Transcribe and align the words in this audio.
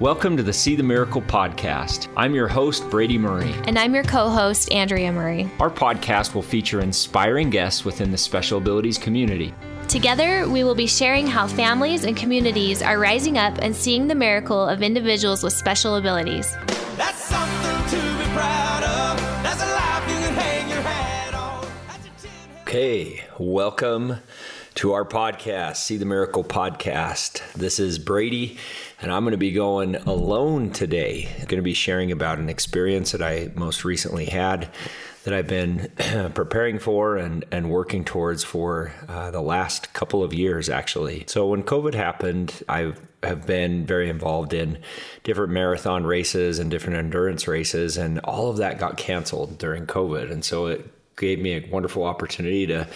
Welcome 0.00 0.36
to 0.36 0.44
the 0.44 0.52
See 0.52 0.76
the 0.76 0.84
Miracle 0.84 1.22
podcast. 1.22 2.06
I'm 2.16 2.32
your 2.32 2.46
host, 2.46 2.88
Brady 2.88 3.18
Murray. 3.18 3.52
And 3.64 3.76
I'm 3.76 3.92
your 3.92 4.04
co 4.04 4.28
host, 4.28 4.70
Andrea 4.70 5.10
Murray. 5.10 5.50
Our 5.58 5.70
podcast 5.70 6.36
will 6.36 6.42
feature 6.42 6.80
inspiring 6.80 7.50
guests 7.50 7.84
within 7.84 8.12
the 8.12 8.16
special 8.16 8.58
abilities 8.58 8.96
community. 8.96 9.52
Together, 9.88 10.48
we 10.48 10.62
will 10.62 10.76
be 10.76 10.86
sharing 10.86 11.26
how 11.26 11.48
families 11.48 12.04
and 12.04 12.16
communities 12.16 12.80
are 12.80 13.00
rising 13.00 13.38
up 13.38 13.58
and 13.58 13.74
seeing 13.74 14.06
the 14.06 14.14
miracle 14.14 14.68
of 14.68 14.82
individuals 14.82 15.42
with 15.42 15.52
special 15.52 15.96
abilities. 15.96 16.54
That's 16.96 17.18
something 17.18 17.98
to 17.98 18.18
be 18.18 18.24
proud 18.34 18.84
of. 18.84 19.20
That's 19.42 19.60
a 19.60 19.66
life 19.66 20.08
you 20.08 20.26
can 20.28 20.34
hang 20.34 20.68
your 20.68 20.80
hat 20.80 21.34
on. 21.34 21.66
Okay, 22.62 23.24
welcome 23.36 24.18
to 24.78 24.92
our 24.92 25.04
podcast, 25.04 25.78
See 25.78 25.96
the 25.96 26.04
Miracle 26.04 26.44
podcast. 26.44 27.42
This 27.54 27.80
is 27.80 27.98
Brady 27.98 28.58
and 29.02 29.10
I'm 29.10 29.24
going 29.24 29.32
to 29.32 29.36
be 29.36 29.50
going 29.50 29.96
alone 29.96 30.70
today. 30.70 31.28
I'm 31.34 31.46
going 31.46 31.58
to 31.58 31.62
be 31.62 31.74
sharing 31.74 32.12
about 32.12 32.38
an 32.38 32.48
experience 32.48 33.10
that 33.10 33.20
I 33.20 33.50
most 33.56 33.84
recently 33.84 34.26
had 34.26 34.70
that 35.24 35.34
I've 35.34 35.48
been 35.48 35.90
preparing 36.32 36.78
for 36.78 37.16
and, 37.16 37.44
and 37.50 37.70
working 37.70 38.04
towards 38.04 38.44
for 38.44 38.92
uh, 39.08 39.32
the 39.32 39.40
last 39.40 39.92
couple 39.94 40.22
of 40.22 40.32
years, 40.32 40.68
actually. 40.68 41.24
So, 41.26 41.48
when 41.48 41.64
COVID 41.64 41.94
happened, 41.94 42.62
I 42.68 42.92
have 43.24 43.46
been 43.48 43.84
very 43.84 44.08
involved 44.08 44.54
in 44.54 44.78
different 45.24 45.52
marathon 45.52 46.04
races 46.04 46.60
and 46.60 46.70
different 46.70 47.00
endurance 47.00 47.48
races, 47.48 47.96
and 47.96 48.20
all 48.20 48.48
of 48.48 48.58
that 48.58 48.78
got 48.78 48.96
canceled 48.96 49.58
during 49.58 49.88
COVID. 49.88 50.30
And 50.30 50.44
so, 50.44 50.66
it 50.66 50.88
gave 51.16 51.40
me 51.40 51.54
a 51.54 51.68
wonderful 51.68 52.04
opportunity 52.04 52.66
to 52.68 52.86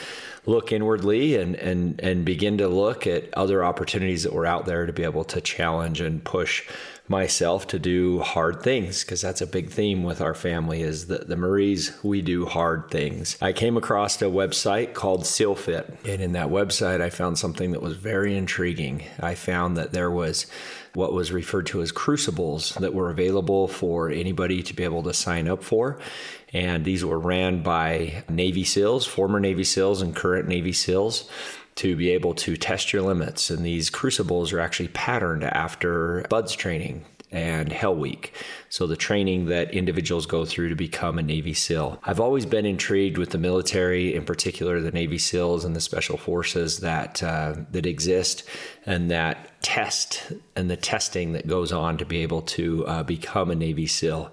look 0.44 0.72
inwardly 0.72 1.36
and 1.36 1.54
and 1.56 2.00
and 2.00 2.24
begin 2.24 2.58
to 2.58 2.68
look 2.68 3.06
at 3.06 3.32
other 3.34 3.64
opportunities 3.64 4.24
that 4.24 4.32
were 4.32 4.46
out 4.46 4.66
there 4.66 4.86
to 4.86 4.92
be 4.92 5.04
able 5.04 5.24
to 5.24 5.40
challenge 5.40 6.00
and 6.00 6.24
push 6.24 6.64
myself 7.08 7.66
to 7.66 7.78
do 7.78 8.20
hard 8.20 8.62
things 8.62 9.04
because 9.04 9.20
that's 9.20 9.40
a 9.40 9.46
big 9.46 9.70
theme 9.70 10.02
with 10.02 10.20
our 10.20 10.34
family 10.34 10.82
is 10.82 11.06
that 11.08 11.28
the 11.28 11.36
Murray's 11.36 11.92
we 12.02 12.22
do 12.22 12.46
hard 12.46 12.90
things. 12.90 13.36
I 13.42 13.52
came 13.52 13.76
across 13.76 14.20
a 14.22 14.26
website 14.26 14.94
called 14.94 15.22
SealFit 15.22 16.04
and 16.04 16.22
in 16.22 16.32
that 16.32 16.48
website 16.48 17.00
I 17.00 17.10
found 17.10 17.38
something 17.38 17.72
that 17.72 17.82
was 17.82 17.96
very 17.96 18.36
intriguing. 18.36 19.04
I 19.20 19.34
found 19.34 19.76
that 19.76 19.92
there 19.92 20.10
was 20.10 20.46
what 20.94 21.12
was 21.12 21.32
referred 21.32 21.66
to 21.66 21.82
as 21.82 21.90
crucibles 21.90 22.70
that 22.74 22.94
were 22.94 23.10
available 23.10 23.66
for 23.66 24.10
anybody 24.10 24.62
to 24.62 24.74
be 24.74 24.84
able 24.84 25.02
to 25.02 25.12
sign 25.12 25.48
up 25.48 25.62
for. 25.62 25.98
And 26.52 26.84
these 26.84 27.04
were 27.04 27.18
ran 27.18 27.62
by 27.62 28.24
Navy 28.28 28.64
SEALs, 28.64 29.06
former 29.06 29.40
Navy 29.40 29.64
SEALs, 29.64 30.02
and 30.02 30.14
current 30.14 30.48
Navy 30.48 30.72
SEALs 30.72 31.28
to 31.76 31.96
be 31.96 32.10
able 32.10 32.34
to 32.34 32.56
test 32.56 32.92
your 32.92 33.02
limits. 33.02 33.48
And 33.48 33.64
these 33.64 33.88
crucibles 33.88 34.52
are 34.52 34.60
actually 34.60 34.88
patterned 34.88 35.44
after 35.44 36.26
BUD/S 36.28 36.52
training 36.52 37.06
and 37.32 37.72
Hell 37.72 37.96
Week. 37.96 38.34
So, 38.68 38.86
the 38.86 38.96
training 38.96 39.46
that 39.46 39.72
individuals 39.72 40.26
go 40.26 40.44
through 40.44 40.68
to 40.68 40.76
become 40.76 41.18
a 41.18 41.22
Navy 41.22 41.54
SEAL. 41.54 41.98
I've 42.04 42.20
always 42.20 42.44
been 42.44 42.66
intrigued 42.66 43.16
with 43.16 43.30
the 43.30 43.38
military, 43.38 44.14
in 44.14 44.24
particular 44.24 44.80
the 44.80 44.92
Navy 44.92 45.18
SEALs 45.18 45.64
and 45.64 45.74
the 45.74 45.80
special 45.80 46.18
forces 46.18 46.80
that, 46.80 47.22
uh, 47.22 47.54
that 47.70 47.86
exist 47.86 48.44
and 48.84 49.10
that 49.10 49.62
test 49.62 50.32
and 50.56 50.70
the 50.70 50.76
testing 50.76 51.32
that 51.32 51.46
goes 51.46 51.72
on 51.72 51.96
to 51.96 52.04
be 52.04 52.18
able 52.18 52.42
to 52.42 52.86
uh, 52.86 53.02
become 53.02 53.50
a 53.50 53.54
Navy 53.54 53.86
SEAL. 53.86 54.32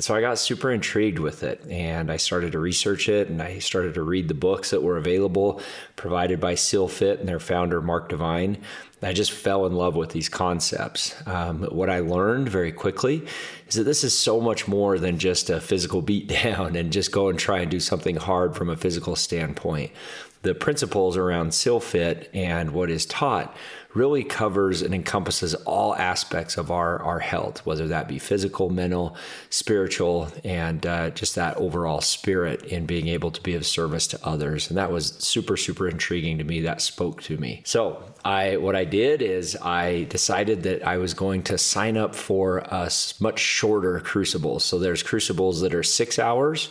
And 0.00 0.04
so 0.06 0.14
I 0.14 0.22
got 0.22 0.38
super 0.38 0.70
intrigued 0.70 1.18
with 1.18 1.42
it 1.42 1.62
and 1.68 2.10
I 2.10 2.16
started 2.16 2.52
to 2.52 2.58
research 2.58 3.06
it 3.10 3.28
and 3.28 3.42
I 3.42 3.58
started 3.58 3.92
to 3.92 4.02
read 4.02 4.28
the 4.28 4.34
books 4.34 4.70
that 4.70 4.82
were 4.82 4.96
available 4.96 5.60
provided 5.94 6.40
by 6.40 6.54
SEALFIT 6.54 7.20
and 7.20 7.28
their 7.28 7.38
founder, 7.38 7.82
Mark 7.82 8.08
Divine. 8.08 8.56
I 9.02 9.12
just 9.12 9.30
fell 9.30 9.66
in 9.66 9.74
love 9.74 9.96
with 9.96 10.08
these 10.08 10.30
concepts. 10.30 11.14
Um, 11.26 11.64
what 11.64 11.90
I 11.90 11.98
learned 11.98 12.48
very 12.48 12.72
quickly 12.72 13.26
is 13.68 13.74
that 13.74 13.84
this 13.84 14.02
is 14.02 14.18
so 14.18 14.40
much 14.40 14.66
more 14.66 14.98
than 14.98 15.18
just 15.18 15.50
a 15.50 15.60
physical 15.60 16.00
beat 16.10 16.28
down 16.28 16.76
and 16.76 16.90
just 16.90 17.12
go 17.12 17.28
and 17.28 17.38
try 17.38 17.58
and 17.58 17.70
do 17.70 17.78
something 17.78 18.16
hard 18.16 18.56
from 18.56 18.70
a 18.70 18.76
physical 18.76 19.16
standpoint. 19.16 19.92
The 20.40 20.54
principles 20.54 21.18
around 21.18 21.50
SEALFIT 21.50 22.30
and 22.32 22.70
what 22.70 22.88
is 22.88 23.04
taught 23.04 23.54
really 23.94 24.22
covers 24.22 24.82
and 24.82 24.94
encompasses 24.94 25.54
all 25.54 25.94
aspects 25.96 26.56
of 26.56 26.70
our, 26.70 27.02
our 27.02 27.18
health, 27.18 27.64
whether 27.66 27.88
that 27.88 28.06
be 28.06 28.18
physical, 28.18 28.70
mental, 28.70 29.16
spiritual, 29.50 30.28
and 30.44 30.86
uh, 30.86 31.10
just 31.10 31.34
that 31.34 31.56
overall 31.56 32.00
spirit 32.00 32.62
in 32.64 32.86
being 32.86 33.08
able 33.08 33.30
to 33.30 33.42
be 33.42 33.54
of 33.54 33.66
service 33.66 34.06
to 34.06 34.26
others. 34.26 34.68
And 34.68 34.78
that 34.78 34.92
was 34.92 35.08
super, 35.18 35.56
super 35.56 35.88
intriguing 35.88 36.38
to 36.38 36.44
me. 36.44 36.60
That 36.60 36.80
spoke 36.80 37.22
to 37.22 37.36
me. 37.36 37.62
So 37.64 38.02
I, 38.24 38.58
what 38.58 38.76
I 38.76 38.84
did 38.84 39.22
is 39.22 39.56
I 39.56 40.04
decided 40.04 40.62
that 40.62 40.86
I 40.86 40.98
was 40.98 41.14
going 41.14 41.42
to 41.44 41.58
sign 41.58 41.96
up 41.96 42.14
for 42.14 42.58
a 42.58 42.90
much 43.18 43.40
shorter 43.40 43.98
crucibles. 44.00 44.64
So 44.64 44.78
there's 44.78 45.02
crucibles 45.02 45.60
that 45.62 45.74
are 45.74 45.82
six 45.82 46.18
hours, 46.18 46.70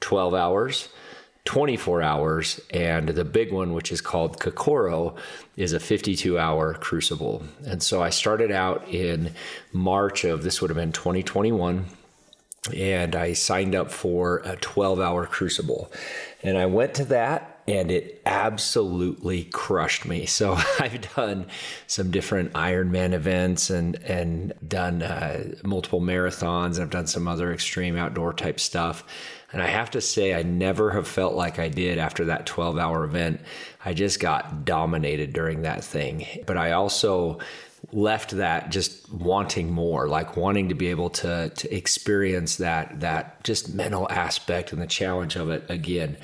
12 0.00 0.34
hours, 0.34 0.88
24 1.48 2.02
hours, 2.02 2.60
and 2.74 3.08
the 3.08 3.24
big 3.24 3.54
one, 3.54 3.72
which 3.72 3.90
is 3.90 4.02
called 4.02 4.38
Kokoro, 4.38 5.16
is 5.56 5.72
a 5.72 5.80
52 5.80 6.38
hour 6.38 6.74
crucible. 6.74 7.42
And 7.64 7.82
so 7.82 8.02
I 8.02 8.10
started 8.10 8.52
out 8.52 8.86
in 8.86 9.32
March 9.72 10.24
of 10.24 10.42
this 10.42 10.60
would 10.60 10.68
have 10.68 10.76
been 10.76 10.92
2021, 10.92 11.86
and 12.76 13.16
I 13.16 13.32
signed 13.32 13.74
up 13.74 13.90
for 13.90 14.42
a 14.44 14.56
12 14.56 15.00
hour 15.00 15.24
crucible. 15.24 15.90
And 16.42 16.58
I 16.58 16.66
went 16.66 16.92
to 16.96 17.06
that 17.06 17.58
and 17.66 17.90
it 17.90 18.22
absolutely 18.24 19.44
crushed 19.44 20.06
me. 20.06 20.24
So 20.24 20.52
I've 20.80 21.14
done 21.14 21.46
some 21.86 22.10
different 22.10 22.52
Ironman 22.52 23.12
events 23.12 23.70
and 23.70 23.96
and 23.96 24.52
done 24.66 25.02
uh, 25.02 25.54
multiple 25.64 26.00
marathons. 26.00 26.78
I've 26.78 26.90
done 26.90 27.06
some 27.06 27.26
other 27.26 27.52
extreme 27.52 27.96
outdoor 27.96 28.32
type 28.34 28.60
stuff. 28.60 29.04
And 29.52 29.62
I 29.62 29.66
have 29.66 29.90
to 29.92 30.00
say, 30.00 30.34
I 30.34 30.42
never 30.42 30.90
have 30.90 31.08
felt 31.08 31.34
like 31.34 31.58
I 31.58 31.68
did 31.68 31.98
after 31.98 32.26
that 32.26 32.44
12 32.44 32.76
hour 32.76 33.04
event. 33.04 33.40
I 33.84 33.94
just 33.94 34.20
got 34.20 34.64
dominated 34.64 35.32
during 35.32 35.62
that 35.62 35.82
thing. 35.82 36.26
But 36.46 36.58
I 36.58 36.72
also 36.72 37.38
left 37.92 38.32
that 38.32 38.70
just 38.70 39.10
wanting 39.12 39.72
more 39.72 40.08
like 40.08 40.36
wanting 40.36 40.68
to 40.68 40.74
be 40.74 40.88
able 40.88 41.08
to 41.08 41.48
to 41.50 41.74
experience 41.74 42.56
that 42.56 43.00
that 43.00 43.42
just 43.44 43.72
mental 43.72 44.06
aspect 44.10 44.72
and 44.72 44.82
the 44.82 44.86
challenge 44.86 45.36
of 45.36 45.48
it 45.48 45.64
again 45.70 46.16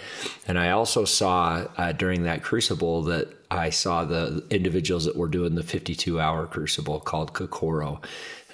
and 0.47 0.59
i 0.59 0.71
also 0.71 1.05
saw 1.05 1.67
uh, 1.79 1.93
during 1.93 2.25
that 2.25 2.43
crucible 2.43 3.03
that 3.03 3.29
i 3.51 3.71
saw 3.71 4.05
the 4.05 4.45
individuals 4.51 5.05
that 5.05 5.17
were 5.17 5.29
doing 5.29 5.55
the 5.55 5.63
52 5.63 6.21
hour 6.21 6.47
crucible 6.47 7.01
called 7.01 7.33
kokoro 7.33 8.01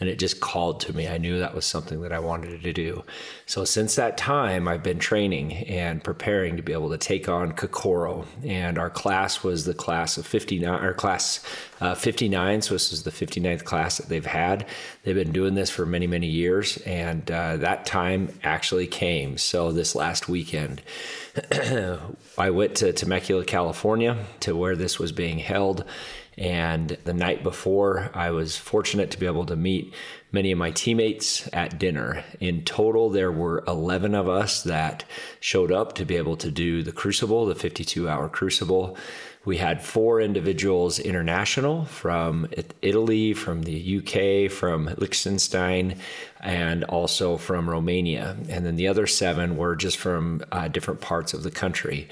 and 0.01 0.09
it 0.09 0.19
just 0.19 0.41
called 0.41 0.81
to 0.81 0.97
me. 0.97 1.07
I 1.07 1.19
knew 1.19 1.39
that 1.39 1.55
was 1.55 1.67
something 1.67 2.01
that 2.01 2.13
I 2.13 2.19
wanted 2.19 2.63
to 2.63 2.73
do. 2.73 3.05
So 3.45 3.65
since 3.67 3.97
that 3.97 4.17
time, 4.17 4.67
I've 4.67 4.83
been 4.83 4.99
training 4.99 5.53
and 5.69 6.03
preparing 6.03 6.57
to 6.57 6.63
be 6.63 6.73
able 6.73 6.89
to 6.91 6.99
take 6.99 7.29
on 7.29 7.53
Kokoro. 7.53 8.25
And 8.43 8.79
our 8.79 8.89
class 8.89 9.45
was 9.45 9.67
the 9.67 9.75
class 9.75 10.17
of 10.17 10.27
59, 10.27 10.69
our 10.69 10.95
class 10.95 11.45
uh, 11.83 11.95
59. 11.95 12.63
So 12.63 12.75
this 12.75 12.93
is 12.93 13.03
the 13.03 13.11
59th 13.11 13.65
class 13.65 13.99
that 13.99 14.09
they've 14.09 14.25
had. 14.25 14.67
They've 15.03 15.15
been 15.15 15.33
doing 15.33 15.55
this 15.55 15.69
for 15.69 15.85
many, 15.85 16.07
many 16.07 16.29
years. 16.29 16.79
And 16.79 17.31
uh, 17.31 17.59
that 17.59 17.85
time 17.85 18.31
actually 18.43 18.87
came. 18.87 19.37
So 19.37 19.71
this 19.71 19.95
last 19.95 20.29
weekend, 20.29 20.81
I 22.39 22.51
went 22.51 22.75
to 22.77 22.93
Temecula, 22.93 23.45
California, 23.45 24.17
to 24.41 24.57
where 24.57 24.77
this 24.77 24.99
was 24.99 25.13
being 25.13 25.39
held 25.39 25.85
and 26.39 26.97
the 27.05 27.13
night 27.13 27.43
before, 27.43 28.11
I 28.15 28.31
was 28.31 28.57
fortunate 28.57 29.11
to 29.11 29.19
be 29.19 29.27
able 29.27 29.47
to 29.47 29.57
meet 29.57 29.93
many 30.33 30.53
of 30.53 30.59
my 30.59 30.71
teammates 30.71 31.49
at 31.53 31.79
dinner. 31.79 32.25
In 32.39 32.65
total, 32.65 33.11
there 33.11 33.33
were 33.33 33.65
11 33.67 34.15
of 34.15 34.29
us 34.29 34.63
that 34.63 35.05
showed 35.41 35.73
up 35.73 35.95
to 35.95 36.05
be 36.05 36.17
able 36.17 36.37
to 36.37 36.51
do 36.51 36.83
the 36.83 36.93
crucible, 36.93 37.47
the 37.47 37.55
52 37.55 38.09
hour 38.09 38.29
crucible. 38.29 38.97
We 39.45 39.57
had 39.57 39.83
four 39.83 40.21
individuals 40.21 40.99
international 40.99 41.87
from 41.87 42.47
Italy, 42.83 43.33
from 43.33 43.63
the 43.63 43.99
UK, 43.99 44.53
from 44.53 44.95
Liechtenstein, 44.99 45.97
and 46.41 46.85
also 46.85 47.39
from 47.39 47.69
Romania. 47.69 48.37
And 48.51 48.67
then 48.67 48.77
the 48.77 48.89
other 48.89 49.07
seven 49.07 49.57
were 49.57 49.77
just 49.77 49.97
from 49.97 50.43
uh, 50.53 50.69
different 50.69 51.01
parts 51.01 51.33
of 51.33 51.43
the 51.43 51.51
country 51.51 52.09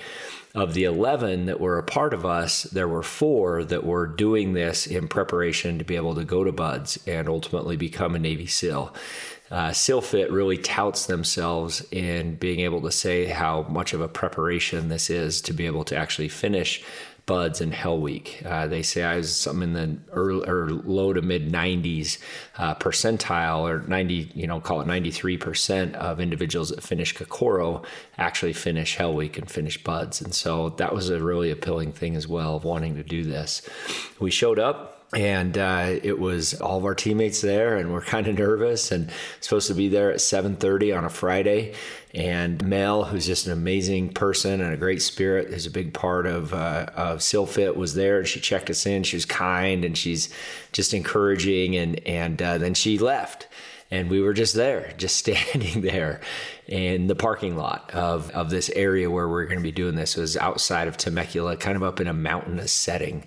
of 0.54 0.74
the 0.74 0.84
11 0.84 1.46
that 1.46 1.60
were 1.60 1.78
a 1.78 1.82
part 1.82 2.14
of 2.14 2.24
us, 2.24 2.64
there 2.64 2.88
were 2.88 3.02
four 3.02 3.64
that 3.64 3.84
were 3.84 4.06
doing 4.06 4.54
this 4.54 4.86
in 4.86 5.08
preparation 5.08 5.78
to 5.78 5.84
be 5.84 5.96
able 5.96 6.14
to 6.14 6.24
go 6.24 6.44
to 6.44 6.52
BUD/S 6.52 6.98
and 7.06 7.28
ultimately 7.28 7.76
become 7.76 8.14
a 8.14 8.18
Navy 8.18 8.46
SEAL. 8.46 8.94
Uh, 9.50 9.72
SEALFIT 9.72 10.30
really 10.30 10.58
touts 10.58 11.06
themselves 11.06 11.86
in 11.90 12.34
being 12.34 12.60
able 12.60 12.82
to 12.82 12.92
say 12.92 13.26
how 13.26 13.62
much 13.62 13.94
of 13.94 14.00
a 14.00 14.08
preparation 14.08 14.88
this 14.88 15.08
is 15.08 15.40
to 15.42 15.52
be 15.54 15.66
able 15.66 15.84
to 15.84 15.96
actually 15.96 16.28
finish 16.28 16.82
BUD/S 17.28 17.60
and 17.60 17.72
Hell 17.72 18.00
Week. 18.00 18.42
Uh, 18.44 18.66
they 18.66 18.82
say 18.82 19.04
I 19.04 19.18
was 19.18 19.36
something 19.36 19.74
in 19.74 19.74
the 19.74 20.12
early 20.12 20.48
or 20.48 20.70
low 20.70 21.12
to 21.12 21.22
mid 21.22 21.52
90s 21.52 22.18
uh, 22.56 22.74
percentile, 22.74 23.60
or 23.60 23.86
90, 23.86 24.32
you 24.34 24.48
know, 24.48 24.60
call 24.60 24.80
it 24.80 24.88
93% 24.88 25.94
of 25.94 26.18
individuals 26.18 26.70
that 26.70 26.82
finish 26.82 27.12
Kokoro 27.12 27.82
actually 28.16 28.54
finish 28.54 28.96
Hell 28.96 29.14
Week 29.14 29.38
and 29.38 29.48
finish 29.48 29.82
BUD/S. 29.84 30.20
And 30.20 30.34
so 30.34 30.70
that 30.70 30.92
was 30.92 31.10
a 31.10 31.22
really 31.22 31.52
appealing 31.52 31.92
thing 31.92 32.16
as 32.16 32.26
well 32.26 32.56
of 32.56 32.64
wanting 32.64 32.96
to 32.96 33.04
do 33.04 33.22
this. 33.22 33.62
We 34.18 34.32
showed 34.32 34.58
up 34.58 34.97
and 35.14 35.56
uh, 35.56 35.96
it 36.02 36.18
was 36.18 36.60
all 36.60 36.78
of 36.78 36.84
our 36.84 36.94
teammates 36.94 37.40
there 37.40 37.76
and 37.76 37.92
we're 37.92 38.02
kind 38.02 38.28
of 38.28 38.36
nervous 38.38 38.92
and 38.92 39.10
supposed 39.40 39.68
to 39.68 39.74
be 39.74 39.88
there 39.88 40.10
at 40.10 40.18
7.30 40.18 40.96
on 40.96 41.04
a 41.04 41.08
friday. 41.08 41.74
And 42.14 42.62
mel 42.66 43.04
who's 43.04 43.26
just 43.26 43.46
an 43.46 43.52
amazing 43.52 44.12
person 44.12 44.60
and 44.60 44.72
a 44.72 44.76
great 44.76 45.00
spirit 45.00 45.48
who's 45.48 45.66
a 45.66 45.70
big 45.70 45.94
part 45.94 46.26
of, 46.26 46.52
uh, 46.52 46.86
of 46.94 47.22
SEALFIT 47.22 47.76
was 47.76 47.94
there 47.94 48.18
and 48.18 48.28
she 48.28 48.40
checked 48.40 48.68
us 48.68 48.84
in. 48.84 49.02
She 49.02 49.16
was 49.16 49.24
kind 49.24 49.84
and 49.84 49.96
she's 49.96 50.32
just 50.72 50.92
encouraging 50.92 51.76
and, 51.76 52.06
and 52.06 52.40
uh, 52.42 52.58
then 52.58 52.74
she 52.74 52.98
left 52.98 53.47
and 53.90 54.10
we 54.10 54.20
were 54.20 54.34
just 54.34 54.54
there, 54.54 54.92
just 54.98 55.16
standing 55.16 55.82
there 55.82 56.20
in 56.66 57.06
the 57.06 57.14
parking 57.14 57.56
lot 57.56 57.90
of, 57.94 58.30
of 58.30 58.50
this 58.50 58.68
area 58.70 59.10
where 59.10 59.28
we're 59.28 59.46
going 59.46 59.58
to 59.58 59.62
be 59.62 59.72
doing 59.72 59.94
this. 59.94 60.16
It 60.16 60.20
was 60.20 60.36
outside 60.36 60.88
of 60.88 60.96
Temecula, 60.96 61.56
kind 61.56 61.76
of 61.76 61.82
up 61.82 62.00
in 62.00 62.06
a 62.06 62.12
mountainous 62.12 62.72
setting. 62.72 63.24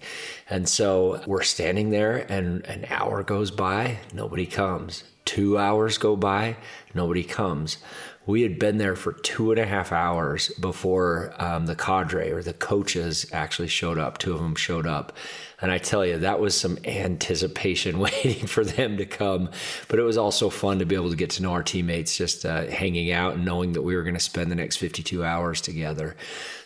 And 0.49 0.69
so 0.69 1.21
we're 1.25 1.43
standing 1.43 1.89
there, 1.89 2.17
and 2.29 2.65
an 2.65 2.85
hour 2.89 3.23
goes 3.23 3.51
by, 3.51 3.99
nobody 4.13 4.45
comes. 4.45 5.03
Two 5.25 5.57
hours 5.57 5.97
go 5.97 6.15
by, 6.15 6.57
nobody 6.93 7.23
comes 7.23 7.77
we 8.25 8.43
had 8.43 8.59
been 8.59 8.77
there 8.77 8.95
for 8.95 9.13
two 9.13 9.51
and 9.51 9.59
a 9.59 9.65
half 9.65 9.91
hours 9.91 10.49
before 10.59 11.33
um, 11.39 11.65
the 11.65 11.75
cadre 11.75 12.31
or 12.31 12.43
the 12.43 12.53
coaches 12.53 13.25
actually 13.31 13.67
showed 13.67 13.97
up. 13.97 14.17
Two 14.17 14.33
of 14.33 14.39
them 14.39 14.55
showed 14.55 14.85
up. 14.85 15.13
And 15.61 15.71
I 15.71 15.77
tell 15.77 16.05
you, 16.05 16.19
that 16.19 16.39
was 16.39 16.59
some 16.59 16.77
anticipation 16.85 17.99
waiting 18.07 18.47
for 18.47 18.65
them 18.65 18.97
to 18.97 19.05
come. 19.05 19.49
But 19.87 19.99
it 19.99 20.03
was 20.03 20.17
also 20.17 20.49
fun 20.49 20.79
to 20.79 20.85
be 20.85 20.95
able 20.95 21.11
to 21.11 21.15
get 21.15 21.31
to 21.31 21.43
know 21.43 21.51
our 21.51 21.63
teammates, 21.63 22.17
just 22.17 22.45
uh, 22.45 22.65
hanging 22.65 23.11
out 23.11 23.35
and 23.35 23.45
knowing 23.45 23.73
that 23.73 23.81
we 23.81 23.95
were 23.95 24.03
going 24.03 24.15
to 24.15 24.19
spend 24.19 24.51
the 24.51 24.55
next 24.55 24.77
52 24.77 25.23
hours 25.23 25.61
together. 25.61 26.15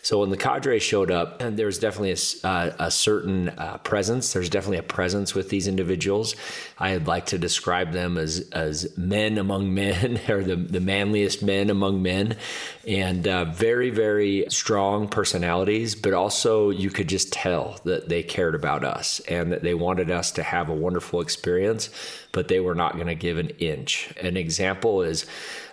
So 0.02 0.20
when 0.20 0.30
the 0.30 0.36
cadre 0.36 0.78
showed 0.78 1.10
up, 1.10 1.42
and 1.42 1.58
there 1.58 1.66
was 1.66 1.78
definitely 1.78 2.12
a, 2.12 2.46
uh, 2.46 2.76
a 2.78 2.90
certain 2.90 3.48
uh, 3.50 3.78
presence. 3.78 4.32
There's 4.32 4.48
definitely 4.48 4.78
a 4.78 4.82
presence 4.84 5.34
with 5.34 5.48
these 5.48 5.66
individuals. 5.66 6.36
I'd 6.78 7.06
like 7.06 7.26
to 7.26 7.38
describe 7.38 7.92
them 7.92 8.16
as 8.16 8.48
as 8.52 8.96
men 8.96 9.38
among 9.38 9.74
men, 9.74 10.20
or 10.28 10.42
the 10.42 10.56
the 10.56 10.80
manliest 10.80 11.42
men 11.42 11.70
among 11.70 12.02
men, 12.02 12.36
and 12.86 13.26
uh, 13.26 13.44
very 13.46 13.90
very 13.90 14.46
strong 14.48 15.08
personalities. 15.08 15.94
But 15.94 16.14
also, 16.14 16.70
you 16.70 16.90
could 16.90 17.08
just 17.08 17.32
tell 17.32 17.80
that 17.84 18.08
they 18.08 18.22
cared 18.22 18.54
about 18.54 18.84
us 18.84 19.20
and 19.20 19.52
that 19.52 19.62
they 19.62 19.74
wanted 19.74 20.10
us 20.10 20.30
to 20.32 20.42
have 20.42 20.68
a 20.68 20.74
wonderful 20.74 21.20
experience, 21.20 21.90
but 22.32 22.48
they 22.48 22.60
were 22.60 22.74
not 22.74 22.94
going 22.94 23.08
to 23.08 23.14
give 23.14 23.38
an 23.38 23.50
inch. 23.58 24.12
An 24.20 24.36
example 24.36 25.02
is 25.02 25.26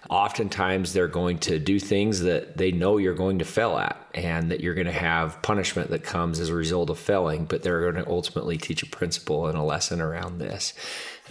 oftentimes 0.10 0.94
they're 0.94 1.08
going 1.08 1.38
to 1.40 1.60
do 1.60 1.80
things 1.80 2.22
that 2.22 2.58
they 2.58 2.72
know 2.72 2.98
you're 2.98 3.14
going 3.14 3.40
to 3.40 3.46
fail 3.46 3.78
at 3.78 3.98
and 4.14 4.52
that 4.52 4.60
you're 4.60 4.74
going 4.74 4.88
to 4.88 4.92
have 4.92 5.42
punishment 5.42 5.90
that 5.90 6.04
comes 6.04 6.40
as 6.40 6.50
a 6.50 6.56
result 6.56 6.90
of 6.90 7.00
failing, 7.00 7.46
but 7.46 7.64
they're 7.64 7.92
going 7.92 8.04
to 8.04 8.12
ultimately 8.12 8.58
teach 8.58 8.84
a 8.84 8.86
principle 8.86 9.48
and 9.48 9.58
a 9.58 9.64
lesson 9.64 10.02
around 10.02 10.40
this. 10.40 10.74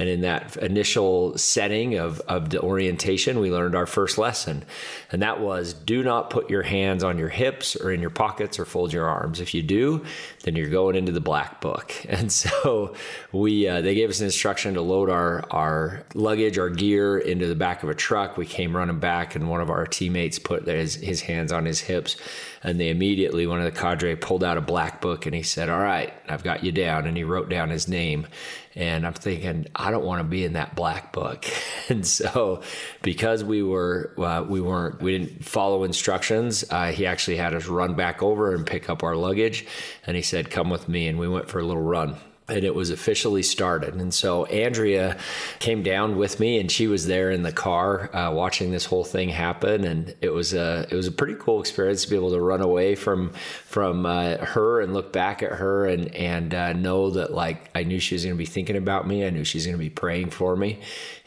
And 0.03 0.11
in 0.11 0.23
that 0.23 0.57
initial 0.57 1.39
setting 1.39 1.95
of, 1.95 2.19
of 2.23 2.51
the 2.51 2.61
orientation, 2.61 3.39
we 3.39 3.53
learned 3.53 3.77
our 3.77 3.87
first 3.87 4.19
lesson. 4.19 4.65
And 5.13 5.23
that 5.23 5.39
was 5.39 5.75
do 5.75 6.03
not 6.03 6.29
put 6.29 6.51
your 6.51 6.63
hands 6.63 7.05
on 7.05 7.19
your 7.19 7.29
hips 7.29 7.77
or 7.77 7.93
in 7.93 8.01
your 8.01 8.11
pockets 8.11 8.59
or 8.59 8.65
fold 8.65 8.93
your 8.93 9.07
arms. 9.07 9.39
If 9.39 9.55
you 9.55 9.63
do, 9.63 10.05
then 10.43 10.57
you're 10.57 10.71
going 10.71 10.97
into 10.97 11.13
the 11.13 11.21
black 11.21 11.61
book. 11.61 11.95
And 12.13 12.31
so 12.31 12.95
we 13.33 13.67
uh, 13.67 13.81
they 13.81 13.95
gave 13.95 14.11
us 14.11 14.21
an 14.21 14.27
instruction 14.27 14.75
to 14.75 14.83
load 14.83 15.09
our, 15.09 15.45
our 15.51 16.05
luggage, 16.15 16.59
our 16.59 16.69
gear 16.69 17.17
into 17.17 17.47
the 17.47 17.55
back 17.55 17.83
of 17.83 17.89
a 17.89 17.95
truck. 17.95 18.37
We 18.37 18.45
came 18.45 18.77
running 18.77 18.99
back, 18.99 19.35
and 19.35 19.49
one 19.49 19.61
of 19.61 19.71
our 19.71 19.87
teammates 19.87 20.39
put 20.39 20.67
his, 20.67 20.97
his 20.97 21.23
hands 21.23 21.53
on 21.53 21.65
his 21.65 21.81
hips. 21.81 22.17
And 22.65 22.79
they 22.79 22.91
immediately, 22.91 23.47
one 23.47 23.59
of 23.59 23.65
the 23.65 23.79
cadre 23.79 24.15
pulled 24.15 24.45
out 24.45 24.57
a 24.57 24.61
black 24.61 25.01
book 25.01 25.27
and 25.27 25.35
he 25.35 25.43
said, 25.43 25.69
All 25.69 25.81
right, 25.81 26.13
I've 26.29 26.45
got 26.45 26.63
you 26.63 26.71
down. 26.71 27.07
And 27.07 27.17
he 27.17 27.25
wrote 27.25 27.49
down 27.49 27.71
his 27.71 27.89
name. 27.89 28.27
And 28.75 29.07
I'm 29.07 29.13
thinking, 29.13 29.67
I 29.75 29.91
don't 29.91 30.05
want 30.05 30.21
to 30.21 30.25
be 30.25 30.45
in 30.45 30.55
that 30.55 30.75
black 30.75 31.13
book. 31.13 31.45
and 31.89 32.07
so, 32.07 32.63
because 33.03 33.43
we 33.45 33.63
were, 33.63 34.15
uh, 34.17 34.45
we 34.49 34.61
weren't, 34.61 35.03
we 35.03 35.19
didn't 35.19 35.45
follow 35.45 35.85
instructions, 35.85 36.65
uh, 36.71 36.93
he 36.93 37.05
actually 37.05 37.37
had 37.37 37.55
us 37.55 37.67
run 37.67 37.95
back 37.95 38.23
over 38.23 38.55
and 38.55 38.67
pick 38.67 38.89
up 38.89 39.03
our 39.03 39.17
luggage. 39.17 39.67
And 40.07 40.17
he 40.17 40.23
said, 40.23 40.51
Come 40.51 40.71
with 40.71 40.89
me. 40.89 41.09
And 41.09 41.19
we 41.19 41.29
went 41.29 41.49
for 41.49 41.59
a 41.59 41.65
little 41.65 41.83
run 41.83 42.17
and 42.49 42.65
it 42.65 42.75
was 42.75 42.91
officially 42.91 43.43
started. 43.43 43.95
And 43.95 44.13
so 44.13 44.45
Andrea 44.47 45.17
came 45.59 45.83
down 45.83 46.17
with 46.17 46.41
me, 46.41 46.59
and 46.59 46.71
she 46.71 46.87
was 46.87 47.07
there 47.07 47.31
in 47.31 47.43
the 47.43 47.53
car 47.53 48.15
uh, 48.15 48.33
watching 48.33 48.73
this 48.73 48.85
whole 48.85 49.05
thing 49.05 49.29
happen. 49.29 49.85
And 49.85 50.15
it 50.21 50.31
was 50.31 50.53
a 50.53 50.87
it 50.91 50.95
was 50.95 51.07
a 51.07 51.13
pretty 51.13 51.37
cool 51.39 51.61
experience 51.61 52.05
to 52.05 52.11
be 52.11 52.17
able 52.17 52.33
to 52.33 52.41
run 52.41 52.61
away 52.61 52.95
from 52.95 53.31
from 53.65 54.07
uh, 54.07 54.39
her 54.39 54.81
and 54.81 54.93
look 54.93 55.13
back 55.13 55.43
at 55.43 55.53
her 55.53 55.87
and 55.87 56.15
and 56.15 56.55
uh, 56.55 56.73
know 56.73 57.11
that 57.11 57.33
like 57.33 57.71
I 57.75 57.85
knew 57.85 58.01
she 58.01 58.15
was 58.15 58.25
going 58.25 58.35
to 58.35 58.39
be 58.39 58.47
thinking 58.47 58.77
about 58.77 59.07
me. 59.07 59.25
I 59.25 59.31
knew 59.31 59.45
she 59.45 59.59
was 59.59 59.67
going 59.67 59.79
to 59.79 59.83
be 59.85 59.91
praying 59.91 60.31
for 60.31 60.57
me, 60.57 60.81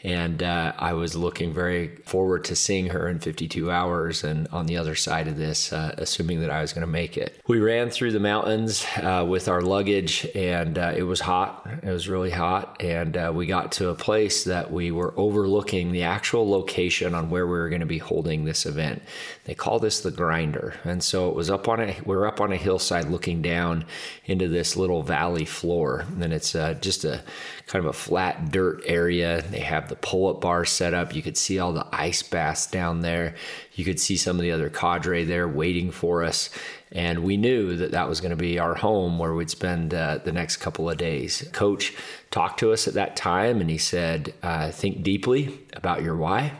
and 0.06 0.40
uh, 0.40 0.72
I 0.78 0.92
was 0.92 1.16
looking 1.16 1.52
very 1.52 1.96
forward 2.04 2.44
to 2.44 2.54
seeing 2.54 2.86
her 2.90 3.08
in 3.08 3.18
52 3.18 3.72
hours 3.72 4.22
and 4.22 4.46
on 4.52 4.66
the 4.66 4.76
other 4.76 4.94
side 4.94 5.26
of 5.26 5.36
this, 5.36 5.72
uh, 5.72 5.96
assuming 5.98 6.42
that 6.42 6.50
I 6.50 6.60
was 6.60 6.72
going 6.72 6.86
to 6.86 6.92
make 6.92 7.16
it. 7.16 7.40
We 7.48 7.58
ran 7.58 7.90
through 7.90 8.12
the 8.12 8.20
mountains 8.20 8.86
uh, 8.98 9.26
with 9.28 9.48
our 9.48 9.60
luggage, 9.60 10.24
and 10.32 10.78
uh, 10.78 10.94
it 10.96 11.02
was 11.02 11.18
hot. 11.18 11.68
It 11.82 11.90
was 11.90 12.08
really 12.08 12.30
hot, 12.30 12.80
and 12.80 13.16
uh, 13.16 13.32
we 13.34 13.46
got 13.46 13.72
to 13.72 13.88
a 13.88 13.96
place 13.96 14.44
that 14.44 14.70
we 14.70 14.92
were 14.92 15.12
overlooking 15.16 15.90
the 15.90 16.04
actual 16.04 16.48
location 16.48 17.12
on 17.12 17.28
where 17.28 17.44
we 17.44 17.58
were 17.58 17.68
going 17.68 17.80
to 17.80 17.86
be 17.86 17.98
holding 17.98 18.44
this 18.44 18.64
event. 18.64 19.02
They 19.44 19.56
call 19.56 19.80
this 19.80 19.98
the 19.98 20.12
grinder, 20.12 20.74
and 20.84 21.02
so 21.02 21.28
it 21.28 21.34
was 21.34 21.50
up 21.50 21.66
on 21.66 21.80
a 21.80 21.96
we 22.04 22.14
are 22.14 22.26
up 22.26 22.40
on 22.40 22.52
a 22.52 22.56
hillside 22.56 23.06
looking 23.06 23.42
down 23.42 23.84
into 24.24 24.46
this 24.46 24.76
little 24.76 25.02
valley 25.02 25.46
floor, 25.46 26.04
and 26.20 26.32
it's 26.32 26.54
uh, 26.54 26.74
just 26.74 27.04
a 27.04 27.24
kind 27.66 27.84
of 27.84 27.88
a 27.88 27.92
flat 27.92 28.50
dirt 28.50 28.82
area. 28.86 29.42
They 29.42 29.60
have 29.60 29.88
the 29.88 29.96
pull 29.96 30.28
up 30.28 30.40
bar 30.40 30.64
set 30.64 30.94
up. 30.94 31.14
You 31.14 31.22
could 31.22 31.36
see 31.36 31.58
all 31.58 31.72
the 31.72 31.86
ice 31.92 32.22
baths 32.22 32.66
down 32.66 33.00
there. 33.00 33.34
You 33.74 33.84
could 33.84 33.98
see 33.98 34.16
some 34.16 34.36
of 34.36 34.42
the 34.42 34.52
other 34.52 34.70
cadre 34.70 35.24
there 35.24 35.48
waiting 35.48 35.90
for 35.90 36.22
us. 36.22 36.50
And 36.92 37.24
we 37.24 37.36
knew 37.36 37.76
that 37.76 37.90
that 37.90 38.08
was 38.08 38.20
going 38.20 38.30
to 38.30 38.36
be 38.36 38.58
our 38.60 38.74
home 38.74 39.18
where 39.18 39.34
we'd 39.34 39.50
spend 39.50 39.92
uh, 39.92 40.18
the 40.18 40.32
next 40.32 40.58
couple 40.58 40.88
of 40.88 40.96
days. 40.96 41.48
Coach 41.52 41.92
talked 42.30 42.60
to 42.60 42.72
us 42.72 42.86
at 42.86 42.94
that 42.94 43.16
time 43.16 43.60
and 43.60 43.68
he 43.68 43.78
said, 43.78 44.32
uh, 44.42 44.70
Think 44.70 45.02
deeply 45.02 45.58
about 45.72 46.02
your 46.02 46.16
why. 46.16 46.52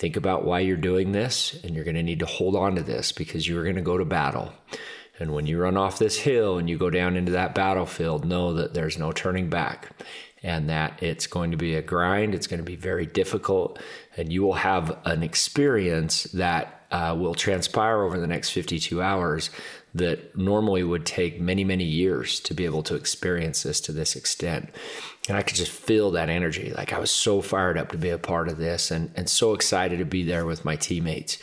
Think 0.00 0.16
about 0.16 0.46
why 0.46 0.60
you're 0.60 0.78
doing 0.78 1.12
this, 1.12 1.62
and 1.62 1.74
you're 1.74 1.84
going 1.84 1.94
to 1.94 2.02
need 2.02 2.20
to 2.20 2.26
hold 2.26 2.56
on 2.56 2.74
to 2.76 2.82
this 2.82 3.12
because 3.12 3.46
you're 3.46 3.64
going 3.64 3.76
to 3.76 3.82
go 3.82 3.98
to 3.98 4.04
battle. 4.06 4.50
And 5.20 5.32
when 5.32 5.46
you 5.46 5.60
run 5.60 5.76
off 5.76 5.98
this 5.98 6.18
hill 6.18 6.58
and 6.58 6.68
you 6.68 6.78
go 6.78 6.90
down 6.90 7.16
into 7.16 7.32
that 7.32 7.54
battlefield, 7.54 8.24
know 8.24 8.54
that 8.54 8.74
there's 8.74 8.98
no 8.98 9.12
turning 9.12 9.50
back 9.50 9.90
and 10.42 10.70
that 10.70 11.02
it's 11.02 11.26
going 11.26 11.50
to 11.50 11.56
be 11.56 11.74
a 11.74 11.82
grind. 11.82 12.34
It's 12.34 12.46
going 12.46 12.58
to 12.60 12.64
be 12.64 12.76
very 12.76 13.04
difficult, 13.04 13.78
and 14.16 14.32
you 14.32 14.42
will 14.42 14.54
have 14.54 14.98
an 15.04 15.22
experience 15.22 16.24
that 16.24 16.86
uh, 16.90 17.14
will 17.18 17.34
transpire 17.34 18.02
over 18.02 18.18
the 18.18 18.26
next 18.26 18.50
52 18.50 19.02
hours 19.02 19.50
that 19.94 20.36
normally 20.36 20.82
would 20.82 21.04
take 21.04 21.40
many, 21.40 21.64
many 21.64 21.84
years 21.84 22.40
to 22.40 22.54
be 22.54 22.64
able 22.64 22.82
to 22.84 22.94
experience 22.94 23.64
this 23.64 23.80
to 23.82 23.92
this 23.92 24.16
extent. 24.16 24.70
And 25.28 25.36
I 25.36 25.42
could 25.42 25.56
just 25.56 25.72
feel 25.72 26.12
that 26.12 26.28
energy. 26.28 26.72
Like 26.76 26.92
I 26.92 26.98
was 26.98 27.10
so 27.10 27.40
fired 27.40 27.76
up 27.76 27.90
to 27.92 27.98
be 27.98 28.10
a 28.10 28.18
part 28.18 28.48
of 28.48 28.56
this 28.56 28.90
and, 28.90 29.10
and 29.16 29.28
so 29.28 29.52
excited 29.52 29.98
to 29.98 30.04
be 30.04 30.22
there 30.22 30.46
with 30.46 30.64
my 30.64 30.76
teammates. 30.76 31.38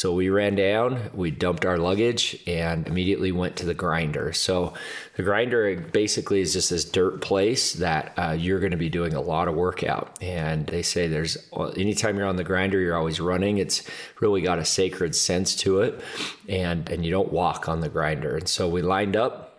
So 0.00 0.14
we 0.14 0.30
ran 0.30 0.54
down, 0.54 1.10
we 1.12 1.30
dumped 1.30 1.66
our 1.66 1.76
luggage, 1.76 2.42
and 2.46 2.88
immediately 2.88 3.32
went 3.32 3.56
to 3.56 3.66
the 3.66 3.74
grinder. 3.74 4.32
So 4.32 4.72
the 5.18 5.22
grinder 5.22 5.76
basically 5.76 6.40
is 6.40 6.54
just 6.54 6.70
this 6.70 6.86
dirt 6.86 7.20
place 7.20 7.74
that 7.74 8.14
uh, 8.16 8.30
you're 8.30 8.60
going 8.60 8.70
to 8.70 8.78
be 8.78 8.88
doing 8.88 9.12
a 9.12 9.20
lot 9.20 9.46
of 9.46 9.54
workout. 9.54 10.16
And 10.22 10.66
they 10.68 10.80
say 10.80 11.06
there's 11.06 11.36
anytime 11.76 12.16
you're 12.16 12.26
on 12.26 12.36
the 12.36 12.44
grinder, 12.44 12.80
you're 12.80 12.96
always 12.96 13.20
running. 13.20 13.58
It's 13.58 13.82
really 14.20 14.40
got 14.40 14.58
a 14.58 14.64
sacred 14.64 15.14
sense 15.14 15.54
to 15.56 15.82
it, 15.82 16.00
and 16.48 16.88
and 16.88 17.04
you 17.04 17.10
don't 17.10 17.30
walk 17.30 17.68
on 17.68 17.80
the 17.80 17.90
grinder. 17.90 18.38
And 18.38 18.48
so 18.48 18.70
we 18.70 18.80
lined 18.80 19.16
up 19.16 19.50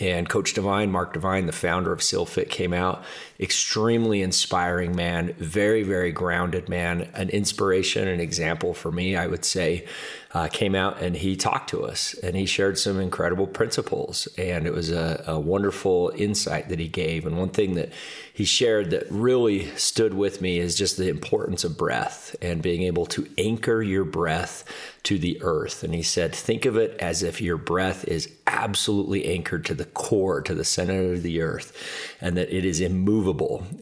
and 0.00 0.28
Coach 0.28 0.52
Divine, 0.52 0.90
Mark 0.90 1.12
Divine, 1.12 1.46
the 1.46 1.52
founder 1.52 1.92
of 1.92 2.02
SEALFIT, 2.02 2.50
came 2.50 2.72
out. 2.72 3.02
Extremely 3.38 4.22
inspiring 4.22 4.96
man, 4.96 5.34
very, 5.34 5.82
very 5.82 6.12
grounded 6.12 6.68
man, 6.68 7.08
an 7.14 7.28
inspiration, 7.30 8.08
an 8.08 8.20
example 8.20 8.74
for 8.74 8.90
me, 8.90 9.16
I 9.16 9.26
would 9.26 9.44
say. 9.44 9.86
Uh, 10.34 10.48
came 10.48 10.74
out 10.74 11.00
and 11.00 11.16
he 11.16 11.34
talked 11.34 11.70
to 11.70 11.82
us 11.82 12.12
and 12.22 12.36
he 12.36 12.44
shared 12.44 12.78
some 12.78 13.00
incredible 13.00 13.46
principles. 13.46 14.28
And 14.36 14.66
it 14.66 14.74
was 14.74 14.90
a, 14.90 15.24
a 15.26 15.40
wonderful 15.40 16.12
insight 16.14 16.68
that 16.68 16.78
he 16.78 16.88
gave. 16.88 17.24
And 17.24 17.38
one 17.38 17.48
thing 17.48 17.74
that 17.76 17.90
he 18.34 18.44
shared 18.44 18.90
that 18.90 19.10
really 19.10 19.74
stood 19.76 20.12
with 20.12 20.42
me 20.42 20.58
is 20.58 20.74
just 20.74 20.98
the 20.98 21.08
importance 21.08 21.64
of 21.64 21.78
breath 21.78 22.36
and 22.42 22.60
being 22.60 22.82
able 22.82 23.06
to 23.06 23.26
anchor 23.38 23.82
your 23.82 24.04
breath 24.04 24.64
to 25.04 25.16
the 25.18 25.40
earth. 25.40 25.82
And 25.82 25.94
he 25.94 26.02
said, 26.02 26.34
think 26.34 26.66
of 26.66 26.76
it 26.76 26.98
as 27.00 27.22
if 27.22 27.40
your 27.40 27.56
breath 27.56 28.04
is 28.04 28.30
absolutely 28.46 29.24
anchored 29.26 29.64
to 29.66 29.74
the 29.74 29.86
core, 29.86 30.42
to 30.42 30.54
the 30.54 30.64
center 30.64 31.14
of 31.14 31.22
the 31.22 31.40
earth, 31.40 31.72
and 32.20 32.36
that 32.36 32.54
it 32.54 32.66
is 32.66 32.82
immovable. 32.82 33.25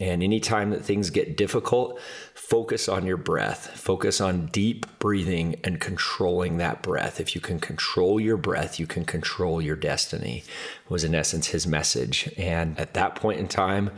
And 0.01 0.23
anytime 0.23 0.71
that 0.71 0.85
things 0.85 1.11
get 1.11 1.37
difficult, 1.37 2.01
focus 2.35 2.89
on 2.89 3.07
your 3.07 3.17
breath, 3.17 3.69
focus 3.79 4.21
on 4.21 4.47
deep 4.47 4.87
breathing 4.99 5.57
and 5.65 5.81
controlling 5.81 6.59
that 6.59 6.83
breath. 6.83 7.21
If 7.21 7.35
you 7.35 7.41
can 7.41 7.59
control 7.59 8.21
your 8.21 8.37
breath, 8.37 8.79
you 8.79 8.87
can 8.87 9.05
control 9.05 9.61
your 9.61 9.77
destiny, 9.77 10.45
was 10.89 11.05
in 11.05 11.15
essence 11.15 11.49
his 11.49 11.67
message. 11.67 12.33
And 12.37 12.79
at 12.79 12.95
that 12.95 13.15
point 13.15 13.41
in 13.41 13.49
time, 13.49 13.91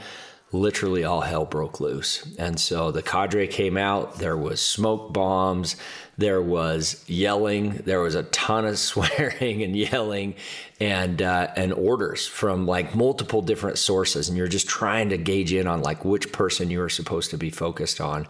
literally 0.52 1.04
all 1.04 1.22
hell 1.22 1.44
broke 1.44 1.80
loose. 1.80 2.34
And 2.38 2.58
so 2.58 2.90
the 2.90 3.02
cadre 3.02 3.46
came 3.46 3.76
out, 3.76 4.18
there 4.18 4.36
was 4.36 4.60
smoke 4.60 5.12
bombs, 5.12 5.76
there 6.18 6.40
was 6.40 7.04
yelling, 7.06 7.82
there 7.84 8.00
was 8.00 8.14
a 8.14 8.22
ton 8.24 8.64
of 8.64 8.78
swearing 8.86 9.62
and 9.62 9.76
yelling 9.76 10.34
and 10.78 11.22
uh, 11.22 11.48
and 11.56 11.72
orders 11.72 12.26
from 12.26 12.66
like 12.66 12.94
multiple 12.94 13.40
different 13.40 13.78
sources 13.78 14.28
and 14.28 14.36
you're 14.36 14.46
just 14.46 14.68
trying 14.68 15.08
to 15.08 15.16
gauge 15.16 15.52
in 15.52 15.66
on 15.66 15.80
like 15.80 16.04
which 16.04 16.32
person 16.32 16.70
you 16.70 16.82
are 16.82 16.90
supposed 16.90 17.30
to 17.30 17.38
be 17.38 17.50
focused 17.50 18.00
on. 18.00 18.26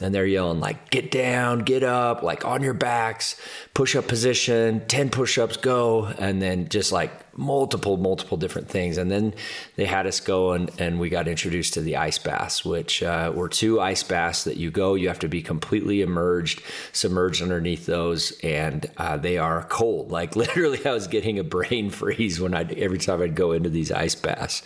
And 0.00 0.14
they're 0.14 0.26
yelling 0.26 0.60
like 0.60 0.90
get 0.90 1.10
down, 1.10 1.60
get 1.60 1.82
up, 1.82 2.22
like 2.22 2.44
on 2.44 2.62
your 2.62 2.74
backs, 2.74 3.40
push 3.74 3.94
up 3.96 4.08
position, 4.08 4.86
10 4.86 5.10
push-ups 5.10 5.58
go 5.58 6.06
and 6.06 6.40
then 6.40 6.68
just 6.68 6.90
like 6.90 7.12
multiple, 7.36 7.96
multiple 7.96 8.36
different 8.36 8.68
things. 8.68 8.98
And 8.98 9.10
then 9.10 9.34
they 9.76 9.86
had 9.86 10.06
us 10.06 10.20
go 10.20 10.52
and, 10.52 10.70
and 10.78 10.98
we 10.98 11.08
got 11.08 11.28
introduced 11.28 11.74
to 11.74 11.80
the 11.80 11.96
ice 11.96 12.18
baths, 12.18 12.64
which 12.64 13.02
uh, 13.02 13.32
were 13.34 13.48
two 13.48 13.80
ice 13.80 14.02
baths 14.02 14.44
that 14.44 14.56
you 14.56 14.70
go, 14.70 14.94
you 14.94 15.08
have 15.08 15.18
to 15.20 15.28
be 15.28 15.42
completely 15.42 16.02
immersed, 16.02 16.60
submerged 16.92 17.29
underneath 17.38 17.86
those, 17.86 18.32
and 18.42 18.90
uh, 18.96 19.16
they 19.16 19.38
are 19.38 19.64
cold. 19.64 20.10
Like 20.20 20.36
literally, 20.36 20.84
I 20.84 20.92
was 20.92 21.06
getting 21.06 21.38
a 21.38 21.44
brain 21.44 21.88
freeze 22.00 22.40
when 22.40 22.54
I 22.54 22.64
every 22.64 22.98
time 22.98 23.22
I'd 23.22 23.34
go 23.34 23.52
into 23.52 23.70
these 23.70 23.90
ice 23.92 24.14
baths. 24.14 24.62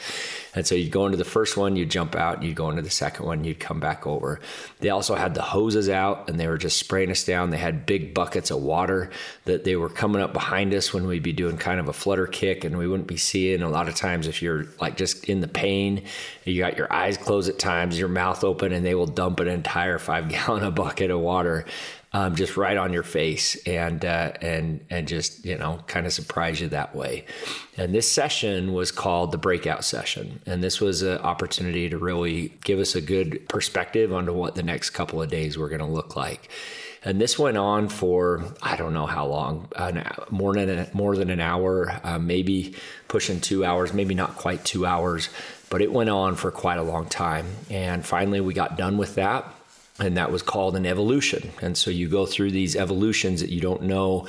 And 0.55 0.67
so 0.67 0.75
you'd 0.75 0.93
go 0.93 1.07
into 1.07 1.19
the 1.19 1.25
first 1.25 1.57
one, 1.57 1.75
you'd 1.77 1.91
jump 1.91 2.15
out, 2.15 2.43
you'd 2.43 2.55
go 2.55 2.71
into 2.71 2.83
the 2.83 2.91
second 2.91 3.27
one, 3.27 3.45
you'd 3.45 3.59
come 3.59 3.81
back 3.81 4.07
over. 4.07 4.41
They 4.79 4.91
also 4.91 5.17
had 5.17 5.35
the 5.35 5.43
hoses 5.43 5.89
out 5.89 6.31
and 6.31 6.39
they 6.39 6.47
were 6.47 6.59
just 6.59 6.79
spraying 6.79 7.11
us 7.11 7.25
down. 7.25 7.51
They 7.51 7.59
had 7.59 7.87
big 7.87 8.15
buckets 8.15 8.51
of 8.51 8.63
water 8.63 9.11
that 9.47 9.65
they 9.65 9.75
were 9.75 9.89
coming 9.89 10.23
up 10.23 10.33
behind 10.33 10.73
us 10.73 10.95
when 10.95 11.07
we'd 11.07 11.23
be 11.23 11.33
doing 11.33 11.57
kind 11.57 11.81
of 11.81 11.89
a 11.89 11.93
flutter 11.93 12.27
kick 12.27 12.65
and 12.65 12.79
we 12.79 12.87
wouldn't 12.87 13.09
be 13.09 13.17
seeing. 13.17 13.63
A 13.63 13.69
lot 13.69 13.89
of 13.89 13.97
times, 13.97 14.29
if 14.29 14.43
you're 14.43 14.67
like 14.81 14.97
just 14.97 15.25
in 15.25 15.41
the 15.41 15.49
pain, 15.49 16.05
you 16.45 16.61
got 16.61 16.79
your 16.79 16.93
eyes 16.93 17.17
closed 17.17 17.49
at 17.49 17.59
times, 17.59 17.99
your 17.99 18.09
mouth 18.09 18.45
open, 18.45 18.73
and 18.73 18.87
they 18.87 18.95
will 18.95 19.07
dump 19.07 19.41
an 19.41 19.49
entire 19.49 19.99
five 19.99 20.29
gallon 20.29 20.63
of 20.65 20.75
bucket 20.75 21.11
of 21.11 21.21
water 21.21 21.65
um, 22.15 22.37
just 22.37 22.57
right 22.57 22.77
on 22.77 22.93
your 22.93 23.03
face 23.03 23.57
and 23.67 24.05
uh, 24.05 24.33
and 24.41 24.81
and 24.89 25.09
just 25.09 25.45
you 25.45 25.59
know 25.59 25.81
kind 25.89 26.07
of 26.07 26.13
surprise 26.13 26.61
you 26.61 26.69
that 26.69 26.95
way. 26.95 27.27
And 27.77 27.93
this 27.93 28.11
session 28.11 28.73
was 28.73 28.93
called 28.93 29.33
the 29.33 29.39
breakout 29.39 29.85
session, 29.85 30.41
and 30.47 30.63
this 30.63 30.81
was 30.81 31.03
an 31.03 31.19
opportunity 31.19 31.91
to 31.91 31.99
really 31.99 32.55
give 32.63 32.79
us 32.79 32.95
a 32.95 33.01
good 33.01 33.47
perspective 33.49 34.13
onto 34.13 34.33
what 34.33 34.55
the 34.55 34.63
next 34.63 34.91
couple 34.91 35.21
of 35.21 35.29
days 35.29 35.59
were 35.59 35.69
going 35.69 35.81
to 35.81 35.87
look 35.87 36.15
like. 36.15 36.49
And 37.07 37.21
this 37.21 37.39
went 37.39 37.59
on 37.59 37.89
for 37.89 38.45
I 38.63 38.77
don't 38.77 38.95
know 38.95 39.07
how 39.07 39.27
long, 39.27 39.69
an, 39.77 40.07
more 40.31 40.55
than 40.55 40.71
a, 40.71 40.89
more 40.95 41.17
than 41.17 41.31
an 41.31 41.41
hour, 41.41 42.01
uh, 42.05 42.21
maybe 42.21 42.77
pushing 43.09 43.41
two 43.41 43.65
hours, 43.65 43.93
maybe 43.93 44.15
not 44.15 44.37
quite 44.37 44.65
two 44.65 44.87
hours, 44.87 45.29
but 45.69 45.83
it 45.83 45.93
went 45.93 46.11
on 46.11 46.37
for 46.37 46.53
quite 46.53 46.79
a 46.79 46.83
long 46.83 47.07
time. 47.07 47.47
And 47.71 48.07
finally, 48.07 48.41
we 48.41 48.55
got 48.55 48.79
done 48.79 48.99
with 48.99 49.17
that 49.17 49.53
and 49.99 50.17
that 50.17 50.33
was 50.33 50.43
called 50.43 50.75
an 50.77 50.87
evolution. 50.87 51.53
And 51.63 51.77
so 51.77 51.91
you 51.91 52.09
go 52.09 52.27
through 52.27 52.51
these 52.51 52.75
evolutions 52.75 53.41
that 53.41 53.51
you 53.51 53.61
don't 53.61 53.83
know 53.83 54.27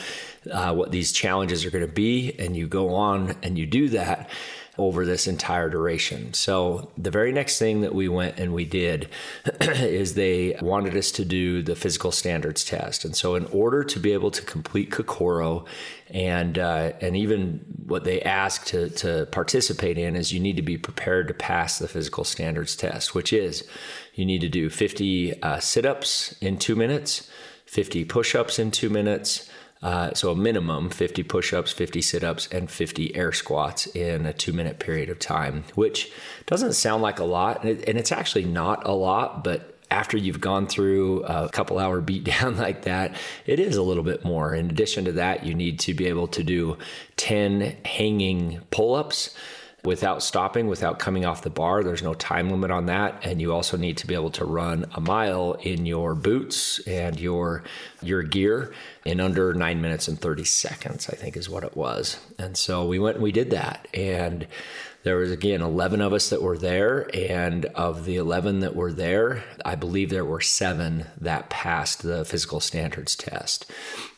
uh, 0.52 0.74
what 0.74 0.92
these 0.92 1.12
challenges 1.12 1.66
are 1.66 1.72
going 1.72 1.86
to 1.86 1.92
be, 1.92 2.36
and 2.38 2.56
you 2.56 2.68
go 2.68 2.94
on 2.94 3.36
and 3.42 3.58
you 3.58 3.66
do 3.66 3.90
that 3.90 4.30
over 4.78 5.06
this 5.06 5.28
entire 5.28 5.70
duration. 5.70 6.34
So 6.34 6.92
the 6.98 7.12
very 7.12 7.32
next 7.32 7.60
thing 7.60 7.82
that 7.82 7.96
we 7.96 8.10
went 8.10 8.38
and 8.40 8.54
we 8.54 8.66
did 8.66 9.10
is 9.62 10.16
they 10.16 10.58
wanted 10.62 10.98
us 10.98 11.12
to 11.12 11.26
do 11.26 11.62
the 11.62 11.76
physical 11.76 12.12
standards 12.12 12.66
test. 12.66 13.06
And 13.06 13.16
so 13.16 13.36
in 13.36 13.46
order 13.46 13.84
to 13.84 14.00
be 14.00 14.12
able 14.12 14.32
to 14.32 14.42
complete 14.42 14.92
Kokoro 14.92 15.66
and 16.10 16.60
uh, 16.60 16.92
and 17.02 17.16
even 17.16 17.66
what 17.86 18.04
they 18.04 18.22
ask 18.22 18.66
to 18.68 18.90
to 18.90 19.28
participate 19.32 19.98
in 19.98 20.16
is 20.16 20.32
you 20.32 20.40
need 20.40 20.56
to 20.58 20.62
be 20.62 20.78
prepared 20.78 21.28
to 21.30 21.34
pass 21.34 21.80
the 21.80 21.88
physical 21.88 22.24
standards 22.24 22.76
test, 22.76 23.16
which 23.16 23.34
is 23.34 23.68
you 24.14 24.26
need 24.26 24.42
to 24.42 24.50
do 24.50 24.70
50 24.70 25.42
uh, 25.42 25.60
sit 25.60 25.86
ups 25.86 26.36
in 26.42 26.58
two 26.58 26.76
minutes, 26.76 27.30
50 27.66 28.06
push 28.06 28.36
ups 28.36 28.60
in 28.60 28.72
two 28.72 28.90
minutes. 28.90 29.50
Uh, 29.84 30.14
so 30.14 30.32
a 30.32 30.36
minimum 30.36 30.90
50 30.90 31.22
push-ups 31.24 31.72
50 31.72 32.02
sit-ups 32.02 32.48
and 32.52 32.72
50 32.72 33.16
air 33.16 33.32
squats 33.32 33.88
in 33.88 34.26
a 34.26 34.34
two 34.34 34.54
minute 34.54 34.80
period 34.80 35.10
of 35.10 35.20
time 35.20 35.64
which 35.76 36.12
doesn't 36.46 36.74
sound 36.74 37.04
like 37.04 37.20
a 37.20 37.26
lot 37.26 37.62
and, 37.62 37.70
it, 37.70 37.88
and 37.88 37.98
it's 37.98 38.12
actually 38.12 38.46
not 38.46 38.88
a 38.88 38.94
lot 38.94 39.44
but 39.44 39.76
after 39.92 40.18
you've 40.18 40.42
gone 40.42 40.68
through 40.68 41.24
a 41.24 41.50
couple 41.50 41.80
hour 41.80 42.02
beat 42.10 42.24
down 42.24 42.58
like 42.58 42.84
that, 42.84 43.16
it 43.46 43.60
is 43.60 43.76
a 43.76 43.84
little 43.84 44.04
bit 44.04 44.26
more. 44.26 44.54
In 44.54 44.70
addition 44.70 45.06
to 45.06 45.14
that, 45.14 45.46
you 45.46 45.54
need 45.54 45.80
to 45.82 45.94
be 45.94 46.08
able 46.08 46.28
to 46.30 46.44
do 46.44 46.78
10 47.18 47.78
hanging 47.86 48.62
pull 48.72 48.96
ups 48.96 49.36
without 49.84 50.24
stopping, 50.24 50.68
without 50.68 50.98
coming 50.98 51.26
off 51.26 51.44
the 51.44 51.50
bar. 51.50 51.84
There's 51.84 52.02
no 52.02 52.16
time 52.16 52.50
limit 52.50 52.72
on 52.72 52.88
that. 52.88 53.24
And 53.24 53.40
you 53.40 53.54
also 53.54 53.78
need 53.78 53.98
to 53.98 54.08
be 54.08 54.16
able 54.16 54.32
to 54.32 54.46
run 54.46 54.86
a 54.96 55.00
mile 55.02 55.54
in 55.62 55.86
your 55.86 56.16
boots 56.16 56.80
and 56.88 57.20
your 57.20 57.64
your 58.02 58.24
gear 58.24 58.74
in 59.06 59.20
under 59.20 59.54
nine 59.54 59.82
minutes 59.82 60.08
and 60.08 60.20
30 60.20 60.44
seconds, 60.44 61.08
I 61.10 61.16
think 61.16 61.38
is 61.38 61.50
what 61.50 61.64
it 61.64 61.78
was. 61.78 62.20
And 62.40 62.58
so 62.58 62.86
we 62.86 63.00
went 63.00 63.18
and 63.18 63.24
we 63.24 63.32
did 63.32 63.52
that. 63.52 63.88
And 63.94 64.48
there 65.04 65.18
was 65.18 65.32
again 65.32 65.62
11 65.62 66.02
of 66.02 66.14
us 66.14 66.30
that 66.30 66.42
were 66.42 66.58
there 66.58 67.08
and 67.14 67.66
of 67.76 68.06
the 68.06 68.16
11 68.16 68.62
that 68.62 68.76
were 68.76 68.92
there 68.92 69.44
i 69.64 69.76
believe 69.76 70.10
there 70.10 70.26
were 70.26 70.42
seven 70.42 71.06
that 71.22 71.48
passed 71.52 72.02
the 72.02 72.26
physical 72.26 72.60
standards 72.60 73.16
test 73.16 73.72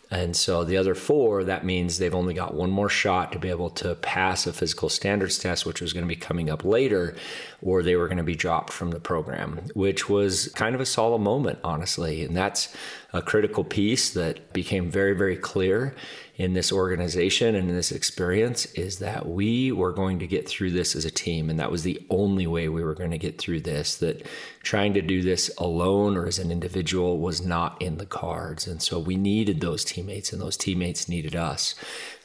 and 0.10 0.36
so 0.36 0.64
the 0.64 0.78
other 0.78 0.96
four, 0.96 1.44
that 1.44 1.66
means 1.66 1.98
they've 1.98 2.16
only 2.16 2.34
got 2.34 2.54
one 2.54 2.72
more 2.72 2.88
shot 2.88 3.34
to 3.34 3.40
be 3.40 3.50
able 3.50 3.70
to 3.72 3.96
pass 3.96 4.48
a 4.48 4.54
physical 4.54 4.88
standards 4.88 5.38
test, 5.38 5.66
which 5.66 5.82
was 5.82 5.92
going 5.92 6.06
to 6.06 6.08
be 6.08 6.16
coming 6.16 6.50
up 6.50 6.64
later, 6.64 7.16
or 7.62 7.84
they 7.84 7.98
were 7.98 8.08
going 8.08 8.18
to 8.18 8.24
be 8.24 8.36
dropped 8.36 8.72
from 8.72 8.92
the 8.92 9.02
program, 9.02 9.60
which 9.74 10.08
was 10.08 10.48
kind 10.56 10.76
of 10.76 10.82
a 10.82 10.86
solemn 10.86 11.24
moment, 11.24 11.60
honestly. 11.64 12.24
And 12.24 12.38
that's 12.38 12.74
a 13.14 13.22
critical 13.22 13.64
piece 13.64 14.10
that 14.12 14.52
became 14.52 14.92
very, 14.92 15.14
very 15.14 15.38
clear 15.38 15.96
in 16.36 16.54
this 16.54 16.72
organization 16.72 17.56
and 17.56 17.68
in 17.68 17.76
this 17.76 17.92
experience 17.92 18.66
is 18.74 19.00
that 19.00 19.28
we 19.28 19.72
were 19.72 19.92
going 19.92 20.20
to 20.20 20.28
get 20.28 20.48
through 20.48 20.70
this 20.70 20.96
as 20.96 21.04
a 21.04 21.10
team. 21.10 21.50
And 21.50 21.60
that 21.60 21.72
was 21.72 21.82
the 21.82 22.06
only 22.12 22.46
way 22.46 22.70
we 22.70 22.84
were 22.84 22.94
going 22.94 23.10
to 23.12 23.18
get 23.18 23.40
through 23.40 23.62
this, 23.62 23.98
that 23.98 24.24
trying 24.62 24.94
to 24.94 25.02
do 25.02 25.24
this 25.24 25.50
alone 25.58 26.16
or 26.16 26.28
as 26.28 26.38
an 26.38 26.52
individual 26.52 27.18
was 27.18 27.44
not 27.44 27.82
in 27.82 27.98
the 27.98 28.06
cards. 28.06 28.68
And 28.68 28.84
so 28.84 29.00
we 29.00 29.16
needed 29.16 29.62
those 29.62 29.84
teammates, 29.84 30.32
and 30.32 30.40
those 30.40 30.58
teammates 30.58 31.10
needed 31.10 31.36
us. 31.36 31.74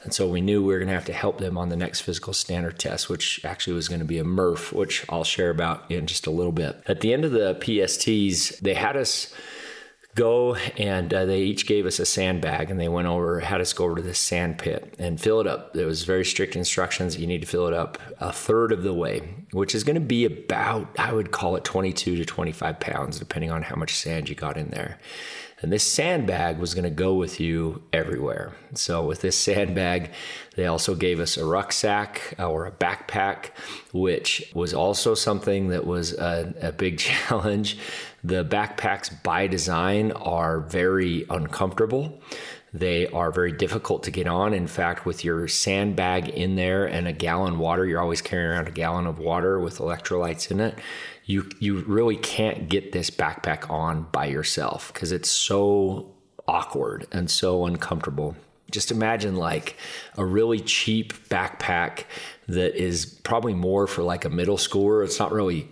And 0.03 0.13
so 0.13 0.27
we 0.27 0.41
knew 0.41 0.61
we 0.61 0.73
were 0.73 0.79
going 0.79 0.89
to 0.89 0.93
have 0.93 1.05
to 1.05 1.13
help 1.13 1.39
them 1.39 1.57
on 1.57 1.69
the 1.69 1.77
next 1.77 2.01
physical 2.01 2.33
standard 2.33 2.77
test, 2.77 3.09
which 3.09 3.43
actually 3.43 3.73
was 3.73 3.87
going 3.87 4.01
to 4.01 4.05
be 4.05 4.19
a 4.19 4.23
Murph, 4.23 4.73
which 4.73 5.05
I'll 5.09 5.23
share 5.23 5.49
about 5.49 5.89
in 5.89 6.05
just 6.05 6.27
a 6.27 6.31
little 6.31 6.51
bit. 6.51 6.83
At 6.85 7.01
the 7.01 7.13
end 7.13 7.25
of 7.25 7.31
the 7.31 7.55
PSTs, 7.55 8.59
they 8.59 8.75
had 8.75 8.95
us 8.95 9.33
go 10.15 10.55
and 10.55 11.13
uh, 11.13 11.25
they 11.25 11.41
each 11.41 11.65
gave 11.65 11.85
us 11.85 11.99
a 11.99 12.05
sandbag 12.05 12.69
and 12.69 12.79
they 12.79 12.87
went 12.87 13.07
over 13.07 13.39
had 13.39 13.59
us 13.59 13.73
go 13.73 13.85
over 13.85 13.95
to 13.95 14.01
this 14.01 14.19
sand 14.19 14.57
pit 14.57 14.95
and 14.99 15.19
fill 15.19 15.39
it 15.39 15.47
up. 15.47 15.73
There 15.73 15.87
was 15.87 16.03
very 16.03 16.23
strict 16.23 16.55
instructions 16.55 17.17
you 17.17 17.27
need 17.27 17.41
to 17.41 17.47
fill 17.47 17.67
it 17.67 17.73
up 17.73 17.97
a 18.19 18.31
third 18.31 18.71
of 18.71 18.83
the 18.83 18.93
way 18.93 19.21
which 19.51 19.75
is 19.75 19.83
going 19.83 19.95
to 19.95 20.01
be 20.01 20.25
about 20.25 20.87
i 20.97 21.13
would 21.13 21.31
call 21.31 21.55
it 21.55 21.63
22 21.63 22.15
to 22.15 22.25
25 22.25 22.79
pounds 22.79 23.19
depending 23.19 23.51
on 23.51 23.61
how 23.61 23.75
much 23.75 23.95
sand 23.95 24.29
you 24.29 24.35
got 24.35 24.57
in 24.57 24.69
there 24.69 24.99
and 25.63 25.71
this 25.71 25.83
sandbag 25.89 26.59
was 26.59 26.73
going 26.73 26.83
to 26.83 26.89
go 26.89 27.13
with 27.13 27.39
you 27.39 27.81
everywhere. 27.93 28.51
So, 28.73 29.05
with 29.05 29.21
this 29.21 29.37
sandbag, 29.37 30.11
they 30.57 30.65
also 30.65 30.93
gave 30.93 31.21
us 31.21 31.37
a 31.37 31.45
rucksack 31.45 32.35
uh, 32.37 32.49
or 32.49 32.65
a 32.65 32.71
backpack, 32.71 33.51
which 33.93 34.51
was 34.53 34.73
also 34.73 35.15
something 35.15 35.69
that 35.69 35.85
was 35.85 36.11
a, 36.13 36.53
a 36.61 36.71
big 36.73 36.97
challenge. 36.99 37.77
The 38.25 38.43
backpacks 38.43 39.23
by 39.23 39.47
design 39.47 40.11
are 40.11 40.59
very 40.59 41.25
uncomfortable. 41.29 42.21
They 42.73 43.07
are 43.07 43.31
very 43.31 43.51
difficult 43.51 44.03
to 44.03 44.11
get 44.11 44.27
on. 44.27 44.53
In 44.53 44.65
fact, 44.65 45.05
with 45.05 45.23
your 45.23 45.47
sandbag 45.47 46.29
in 46.29 46.55
there 46.55 46.85
and 46.85 47.07
a 47.07 47.13
gallon 47.13 47.59
water, 47.59 47.85
you're 47.85 48.01
always 48.01 48.21
carrying 48.21 48.49
around 48.49 48.67
a 48.67 48.71
gallon 48.71 49.05
of 49.05 49.19
water 49.19 49.59
with 49.59 49.77
electrolytes 49.77 50.49
in 50.49 50.59
it 50.59 50.79
you 51.25 51.49
you 51.59 51.79
really 51.81 52.17
can't 52.17 52.69
get 52.69 52.91
this 52.91 53.09
backpack 53.09 53.69
on 53.69 54.07
by 54.11 54.25
yourself 54.25 54.91
because 54.93 55.11
it's 55.11 55.29
so 55.29 56.11
awkward 56.47 57.07
and 57.11 57.29
so 57.29 57.65
uncomfortable. 57.65 58.35
Just 58.71 58.91
imagine 58.91 59.35
like 59.35 59.77
a 60.17 60.25
really 60.25 60.59
cheap 60.59 61.13
backpack 61.29 62.05
that 62.47 62.75
is 62.75 63.05
probably 63.05 63.53
more 63.53 63.87
for 63.87 64.03
like 64.03 64.25
a 64.25 64.29
middle 64.29 64.57
schooler. 64.57 65.03
It's 65.05 65.19
not 65.19 65.31
really 65.31 65.69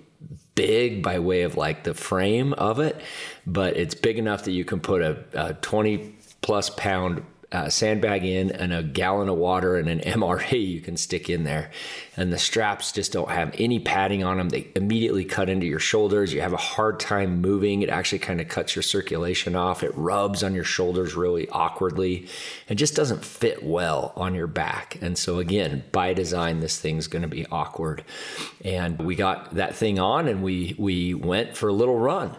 big 0.56 1.02
by 1.02 1.20
way 1.20 1.42
of 1.42 1.58
like 1.58 1.84
the 1.84 1.94
frame 1.94 2.54
of 2.54 2.80
it, 2.80 3.02
but 3.46 3.76
it's 3.76 3.96
big 3.96 4.20
enough 4.20 4.44
that 4.44 4.52
you 4.52 4.64
can 4.64 4.80
put 4.80 5.02
a, 5.02 5.24
a 5.34 5.54
20 5.56 6.16
plus 6.42 6.70
pound 6.70 7.24
uh, 7.52 7.68
sandbag 7.68 8.24
in 8.24 8.50
and 8.52 8.72
a 8.72 8.82
gallon 8.82 9.28
of 9.28 9.38
water 9.38 9.76
and 9.76 9.90
an 9.90 10.00
MRE 10.20 10.68
you 10.68 10.80
can 10.80 10.96
stick 10.96 11.30
in 11.30 11.44
there. 11.44 11.70
And 12.16 12.32
the 12.32 12.38
straps 12.38 12.92
just 12.92 13.12
don't 13.12 13.30
have 13.30 13.54
any 13.58 13.80
padding 13.80 14.24
on 14.24 14.38
them. 14.38 14.50
They 14.50 14.68
immediately 14.76 15.26
cut 15.26 15.50
into 15.50 15.66
your 15.66 15.80
shoulders. 15.80 16.34
You 16.34 16.42
have 16.42 16.54
a 16.54 16.58
hard 16.58 17.00
time 17.00 17.42
moving. 17.42 17.82
It 17.82 17.90
actually 17.90 18.20
kind 18.20 18.40
of 18.40 18.48
cuts 18.48 18.76
your 18.76 18.84
circulation 18.84 19.56
off. 19.56 19.84
It 19.84 19.92
rubs 19.96 20.44
on 20.44 20.54
your 20.54 20.64
shoulders 20.64 21.14
really 21.14 21.50
awkwardly 21.50 22.28
and 22.70 22.80
just 22.80 22.96
doesn't 22.96 23.26
fit 23.26 23.64
well 23.64 24.14
on 24.16 24.34
your 24.34 24.48
back. 24.48 24.98
And 25.02 25.18
so, 25.18 25.40
again, 25.40 25.84
by 25.92 26.14
design, 26.14 26.60
this 26.60 26.80
thing's 26.80 27.08
going 27.08 27.24
to 27.24 27.28
be 27.28 27.46
awkward. 27.48 28.04
And 28.64 29.00
we 29.00 29.16
got 29.16 29.56
that 29.56 29.76
thing 29.76 30.00
on 30.00 30.28
and 30.28 30.42
we, 30.42 30.76
we 30.78 31.14
went 31.14 31.58
for 31.58 31.68
a 31.68 31.74
little 31.74 31.98
run. 31.98 32.38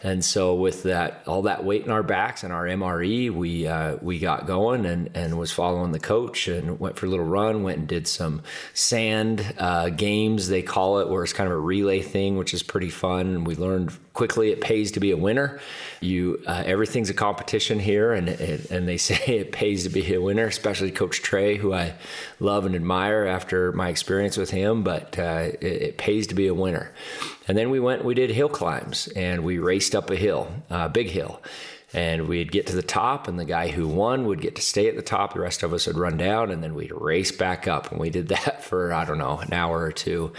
And 0.00 0.24
so 0.24 0.54
with 0.54 0.84
that, 0.84 1.22
all 1.26 1.42
that 1.42 1.64
weight 1.64 1.84
in 1.84 1.90
our 1.90 2.04
backs 2.04 2.44
and 2.44 2.52
our 2.52 2.64
MRE, 2.64 3.32
we 3.32 3.66
uh, 3.66 3.96
we 4.00 4.20
got 4.20 4.46
going 4.46 4.86
and 4.86 5.10
and 5.14 5.36
was 5.36 5.50
following 5.50 5.90
the 5.90 5.98
coach 5.98 6.46
and 6.46 6.78
went 6.78 6.96
for 6.96 7.06
a 7.06 7.08
little 7.08 7.24
run. 7.24 7.64
Went 7.64 7.78
and 7.78 7.88
did 7.88 8.06
some 8.06 8.42
sand 8.74 9.54
uh, 9.58 9.88
games 9.90 10.48
they 10.48 10.62
call 10.62 11.00
it, 11.00 11.08
where 11.08 11.24
it's 11.24 11.32
kind 11.32 11.48
of 11.50 11.56
a 11.56 11.60
relay 11.60 12.00
thing, 12.00 12.36
which 12.36 12.54
is 12.54 12.62
pretty 12.62 12.90
fun. 12.90 13.26
And 13.26 13.46
we 13.46 13.56
learned 13.56 13.92
quickly 14.18 14.50
it 14.50 14.60
pays 14.60 14.90
to 14.90 14.98
be 14.98 15.12
a 15.12 15.16
winner. 15.16 15.60
You 16.00 16.42
uh, 16.44 16.64
everything's 16.66 17.08
a 17.08 17.14
competition 17.14 17.78
here, 17.78 18.12
and 18.12 18.28
and 18.28 18.88
they 18.88 18.96
say 19.08 19.16
it 19.26 19.52
pays 19.52 19.84
to 19.84 19.90
be 19.90 20.12
a 20.12 20.20
winner, 20.20 20.46
especially 20.46 20.90
Coach 20.90 21.22
Trey, 21.22 21.56
who 21.56 21.72
I 21.72 21.94
love 22.40 22.66
and 22.66 22.74
admire 22.74 23.26
after 23.26 23.70
my 23.72 23.88
experience 23.88 24.36
with 24.36 24.50
him. 24.50 24.82
But 24.82 25.16
uh, 25.18 25.52
it, 25.60 25.62
it 25.62 25.98
pays 25.98 26.26
to 26.26 26.34
be 26.34 26.48
a 26.48 26.54
winner. 26.54 26.92
And 27.46 27.56
then 27.56 27.70
we 27.70 27.80
went, 27.80 28.04
we 28.04 28.14
did 28.14 28.30
hill 28.30 28.48
climbs 28.48 29.08
and 29.16 29.44
we 29.44 29.58
raced 29.58 29.94
up 29.94 30.10
a 30.10 30.16
hill, 30.16 30.52
a 30.68 30.74
uh, 30.74 30.88
big 30.88 31.08
hill. 31.08 31.40
And 31.94 32.28
we'd 32.28 32.52
get 32.52 32.66
to 32.66 32.76
the 32.76 32.82
top, 32.82 33.28
and 33.28 33.38
the 33.38 33.46
guy 33.46 33.68
who 33.68 33.88
won 33.88 34.26
would 34.26 34.42
get 34.42 34.56
to 34.56 34.62
stay 34.62 34.88
at 34.88 34.96
the 34.96 35.00
top. 35.00 35.32
The 35.32 35.40
rest 35.40 35.62
of 35.62 35.72
us 35.72 35.86
would 35.86 35.96
run 35.96 36.18
down, 36.18 36.50
and 36.50 36.62
then 36.62 36.74
we'd 36.74 36.92
race 36.92 37.32
back 37.32 37.66
up. 37.66 37.90
And 37.90 37.98
we 37.98 38.10
did 38.10 38.28
that 38.34 38.62
for, 38.62 38.92
I 38.92 39.06
don't 39.06 39.16
know, 39.16 39.38
an 39.38 39.54
hour 39.54 39.80
or 39.80 39.92
two. 39.92 40.34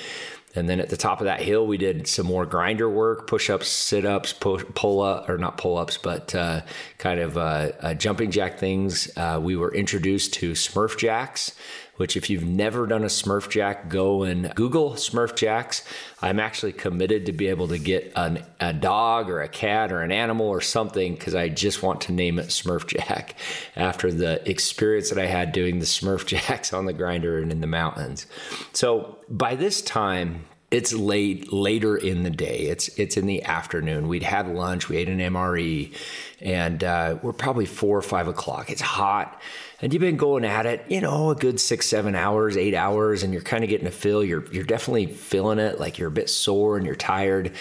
And 0.55 0.67
then 0.67 0.79
at 0.79 0.89
the 0.89 0.97
top 0.97 1.21
of 1.21 1.25
that 1.25 1.41
hill, 1.41 1.67
we 1.67 1.77
did 1.77 2.07
some 2.07 2.25
more 2.25 2.45
grinder 2.45 2.89
work, 2.89 3.27
push 3.27 3.49
ups, 3.49 3.67
sit 3.67 4.03
ups, 4.03 4.33
pull 4.33 5.01
up, 5.01 5.29
or 5.29 5.37
not 5.37 5.57
pull 5.57 5.77
ups, 5.77 5.97
but 5.97 6.33
uh, 6.33 6.61
kind 6.97 7.19
of 7.19 7.37
uh, 7.37 7.71
uh, 7.79 7.93
jumping 7.93 8.31
jack 8.31 8.57
things. 8.57 9.15
Uh, 9.15 9.39
we 9.41 9.55
were 9.55 9.73
introduced 9.73 10.33
to 10.35 10.53
Smurf 10.53 10.97
jacks, 10.97 11.55
which 11.99 12.15
if 12.15 12.29
you've 12.29 12.45
never 12.45 12.87
done 12.87 13.03
a 13.03 13.07
Smurf 13.07 13.49
Jack, 13.49 13.89
go 13.89 14.23
and 14.23 14.55
Google 14.55 14.91
Smurf 14.91 15.35
Jacks. 15.35 15.83
I'm 16.21 16.39
actually 16.39 16.71
committed 16.71 17.25
to 17.25 17.33
be 17.33 17.47
able 17.47 17.67
to 17.67 17.77
get 17.77 18.13
an, 18.15 18.45
a 18.61 18.71
dog 18.71 19.29
or 19.29 19.41
a 19.41 19.49
cat 19.49 19.91
or 19.91 20.01
an 20.01 20.13
animal 20.13 20.47
or 20.47 20.61
something 20.61 21.15
because 21.15 21.35
I 21.35 21.49
just 21.49 21.83
want 21.83 21.99
to 22.01 22.13
name 22.13 22.39
it 22.39 22.47
Smurf 22.47 22.87
Jack 22.87 23.35
after 23.75 24.13
the 24.13 24.49
experience 24.49 25.09
that 25.09 25.19
I 25.19 25.25
had 25.25 25.51
doing 25.51 25.79
the 25.79 25.85
Smurf 25.85 26.25
Jacks 26.25 26.71
on 26.71 26.85
the 26.85 26.93
grinder 26.93 27.37
and 27.37 27.51
in 27.51 27.59
the 27.59 27.67
mountains. 27.67 28.27
So 28.71 29.17
by 29.27 29.55
this 29.55 29.81
time, 29.81 30.45
it's 30.71 30.93
late 30.93 31.51
later 31.51 31.97
in 31.97 32.23
the 32.23 32.29
day. 32.29 32.59
It's 32.67 32.89
it's 32.89 33.17
in 33.17 33.25
the 33.25 33.43
afternoon. 33.43 34.07
We'd 34.07 34.23
had 34.23 34.47
lunch. 34.47 34.87
We 34.87 34.97
ate 34.97 35.09
an 35.09 35.17
MRE, 35.17 35.93
and 36.41 36.83
uh, 36.83 37.17
we're 37.21 37.33
probably 37.33 37.65
four 37.65 37.97
or 37.97 38.01
five 38.01 38.27
o'clock. 38.27 38.69
It's 38.69 38.81
hot 38.81 39.39
and 39.81 39.93
you've 39.93 40.01
been 40.01 40.17
going 40.17 40.43
at 40.43 40.65
it, 40.65 40.83
you 40.89 41.01
know, 41.01 41.29
a 41.29 41.35
good 41.35 41.59
six, 41.59 41.85
seven 41.87 42.15
hours, 42.15 42.57
eight 42.57 42.75
hours, 42.75 43.23
and 43.23 43.31
you're 43.31 43.41
kind 43.41 43.63
of 43.63 43.69
getting 43.69 43.87
a 43.87 43.91
feel. 43.91 44.23
You're 44.23 44.45
you're 44.51 44.63
definitely 44.63 45.07
feeling 45.07 45.59
it, 45.59 45.79
like 45.79 45.97
you're 45.97 46.09
a 46.09 46.11
bit 46.11 46.29
sore 46.29 46.75
and 46.75 46.85
you're 46.85 46.95
tired, 46.95 47.53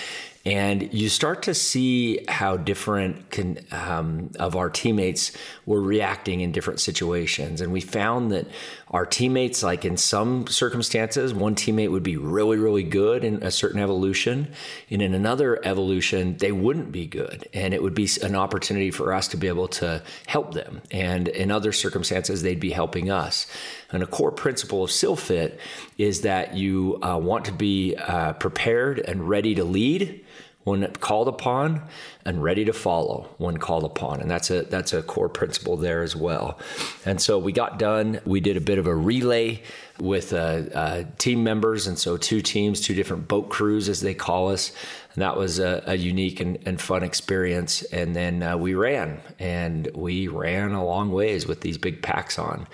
and 0.44 0.92
you 0.92 1.08
start 1.08 1.42
to 1.44 1.54
see 1.54 2.24
how 2.26 2.56
different 2.56 3.30
can, 3.30 3.60
um, 3.70 4.30
of 4.38 4.56
our 4.56 4.68
teammates 4.68 5.32
were 5.64 5.80
reacting 5.80 6.40
in 6.40 6.50
different 6.52 6.80
situations. 6.80 7.60
And 7.60 7.72
we 7.72 7.80
found 7.80 8.32
that 8.32 8.46
our 8.90 9.04
teammates, 9.04 9.62
like 9.62 9.84
in 9.84 9.96
some 9.96 10.46
circumstances, 10.46 11.34
one 11.34 11.54
teammate 11.54 11.90
would 11.90 12.02
be 12.02 12.16
really, 12.16 12.56
really 12.56 12.82
good 12.82 13.24
in 13.24 13.42
a 13.42 13.50
certain 13.50 13.80
evolution. 13.80 14.52
And 14.90 15.02
in 15.02 15.14
another 15.14 15.64
evolution, 15.64 16.36
they 16.38 16.52
wouldn't 16.52 16.90
be 16.90 17.06
good. 17.06 17.48
And 17.52 17.74
it 17.74 17.82
would 17.82 17.94
be 17.94 18.08
an 18.22 18.34
opportunity 18.34 18.90
for 18.90 19.12
us 19.12 19.28
to 19.28 19.36
be 19.36 19.48
able 19.48 19.68
to 19.68 20.02
help 20.26 20.54
them. 20.54 20.80
And 20.90 21.28
in 21.28 21.50
other 21.50 21.72
circumstances, 21.72 22.42
they'd 22.42 22.60
be 22.60 22.70
helping 22.70 23.10
us. 23.10 23.46
And 23.92 24.02
a 24.02 24.06
core 24.06 24.32
principle 24.32 24.82
of 24.84 24.90
SEALFIT 24.90 25.58
is 25.98 26.22
that 26.22 26.56
you 26.56 26.98
uh, 27.02 27.18
want 27.18 27.44
to 27.46 27.52
be 27.52 27.96
uh, 27.96 28.34
prepared 28.34 29.00
and 29.00 29.28
ready 29.28 29.54
to 29.54 29.64
lead 29.64 30.24
when 30.68 30.92
called 30.94 31.28
upon 31.28 31.82
and 32.24 32.42
ready 32.42 32.64
to 32.64 32.72
follow 32.72 33.28
when 33.38 33.56
called 33.56 33.84
upon. 33.84 34.20
And 34.20 34.30
that's 34.30 34.50
a 34.50 34.62
that's 34.62 34.92
a 34.92 35.02
core 35.02 35.28
principle 35.28 35.76
there 35.76 36.02
as 36.02 36.14
well. 36.14 36.58
And 37.04 37.20
so 37.20 37.38
we 37.38 37.52
got 37.52 37.78
done. 37.78 38.20
We 38.24 38.40
did 38.40 38.56
a 38.56 38.60
bit 38.60 38.78
of 38.78 38.86
a 38.86 38.94
relay 38.94 39.62
with 39.98 40.32
uh, 40.32 40.36
uh, 40.74 41.04
team 41.18 41.42
members. 41.42 41.86
And 41.86 41.98
so 41.98 42.16
two 42.16 42.40
teams 42.40 42.80
two 42.80 42.94
different 42.94 43.28
boat 43.28 43.48
crews 43.48 43.88
as 43.88 44.00
they 44.00 44.14
call 44.14 44.50
us 44.50 44.72
and 45.18 45.22
that 45.24 45.36
was 45.36 45.58
a, 45.58 45.82
a 45.88 45.96
unique 45.96 46.38
and, 46.38 46.60
and, 46.64 46.80
fun 46.80 47.02
experience 47.02 47.82
and 47.82 48.14
then 48.14 48.40
uh, 48.40 48.56
we 48.56 48.74
ran 48.74 49.20
and 49.40 49.90
we 49.92 50.28
ran 50.28 50.70
a 50.70 50.84
long 50.84 51.10
ways 51.10 51.44
with 51.44 51.60
these 51.60 51.76
big 51.76 52.00
packs 52.02 52.38
on 52.38 52.68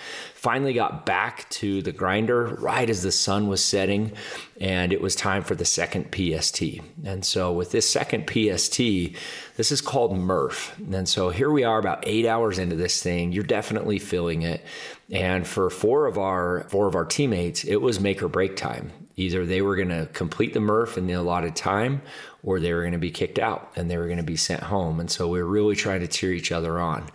finally 0.45 0.75
got 0.75 1.07
back 1.07 1.49
to 1.49 1.81
the 1.81 1.91
grinder 1.91 2.45
right 2.61 2.91
as 2.91 3.03
the 3.03 3.11
sun 3.11 3.49
was 3.49 3.65
setting 3.65 4.13
and 4.61 4.93
it 4.93 5.01
was 5.01 5.17
time 5.17 5.43
for 5.43 5.55
the 5.55 5.65
second 5.65 6.13
PST. 6.13 6.63
And 7.03 7.25
so 7.25 7.51
with 7.51 7.71
this 7.71 7.89
second 7.89 8.27
PST, 8.29 8.79
this 9.57 9.73
is 9.73 9.81
called 9.81 10.15
Murph. 10.15 10.79
And 10.93 11.09
so 11.09 11.31
here 11.31 11.51
we 11.51 11.65
are 11.65 11.79
about 11.79 12.07
8 12.07 12.27
hours 12.27 12.59
into 12.59 12.77
this 12.77 13.03
thing. 13.03 13.33
You're 13.33 13.43
definitely 13.43 13.99
feeling 13.99 14.43
it. 14.43 14.63
And 15.11 15.47
for 15.47 15.71
four 15.71 16.07
of 16.07 16.19
our 16.19 16.67
four 16.69 16.89
of 16.89 16.95
our 16.95 17.07
teammates, 17.07 17.65
it 17.65 17.77
was 17.77 17.99
make 17.99 18.23
or 18.23 18.29
break 18.29 18.55
time. 18.55 18.93
Either 19.17 19.47
they 19.47 19.63
were 19.63 19.77
going 19.77 19.89
to 19.89 20.09
complete 20.13 20.53
the 20.53 20.61
Murph 20.61 20.99
in 20.99 21.07
the 21.07 21.15
allotted 21.15 21.57
time 21.57 22.03
or 22.45 22.61
they 22.61 22.73
were 22.73 22.83
going 22.83 22.93
to 22.93 22.99
be 22.99 23.11
kicked 23.11 23.39
out 23.39 23.73
and 23.75 23.91
they 23.91 23.97
were 23.97 24.07
going 24.07 24.19
to 24.19 24.23
be 24.23 24.37
sent 24.37 24.63
home. 24.63 25.01
And 25.01 25.11
so 25.11 25.29
we 25.29 25.41
are 25.41 25.47
really 25.47 25.75
trying 25.75 26.01
to 26.01 26.07
cheer 26.07 26.33
each 26.33 26.53
other 26.53 26.79
on. 26.79 27.09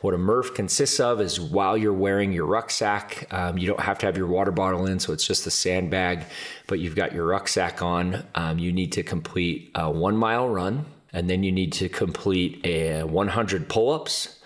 What 0.00 0.12
a 0.12 0.18
Murph 0.18 0.54
consists 0.54 0.98
of 0.98 1.20
is 1.20 1.40
while 1.40 1.76
you're 1.76 1.92
wearing 1.92 2.32
your 2.32 2.46
rucksack, 2.46 3.28
um, 3.30 3.56
you 3.56 3.68
don't 3.68 3.80
have 3.80 3.98
to 3.98 4.06
have 4.06 4.16
your 4.16 4.26
water 4.26 4.50
bottle 4.50 4.86
in, 4.86 4.98
so 4.98 5.12
it's 5.12 5.26
just 5.26 5.46
a 5.46 5.50
sandbag, 5.50 6.24
but 6.66 6.80
you've 6.80 6.96
got 6.96 7.12
your 7.12 7.26
rucksack 7.26 7.80
on. 7.80 8.24
Um, 8.34 8.58
you 8.58 8.72
need 8.72 8.92
to 8.92 9.04
complete 9.04 9.70
a 9.76 9.88
one 9.88 10.16
mile 10.16 10.48
run, 10.48 10.86
and 11.12 11.30
then 11.30 11.44
you 11.44 11.52
need 11.52 11.72
to 11.74 11.88
complete 11.88 12.66
a 12.66 13.04
100 13.04 13.68
pull 13.68 13.90
ups. 13.90 14.38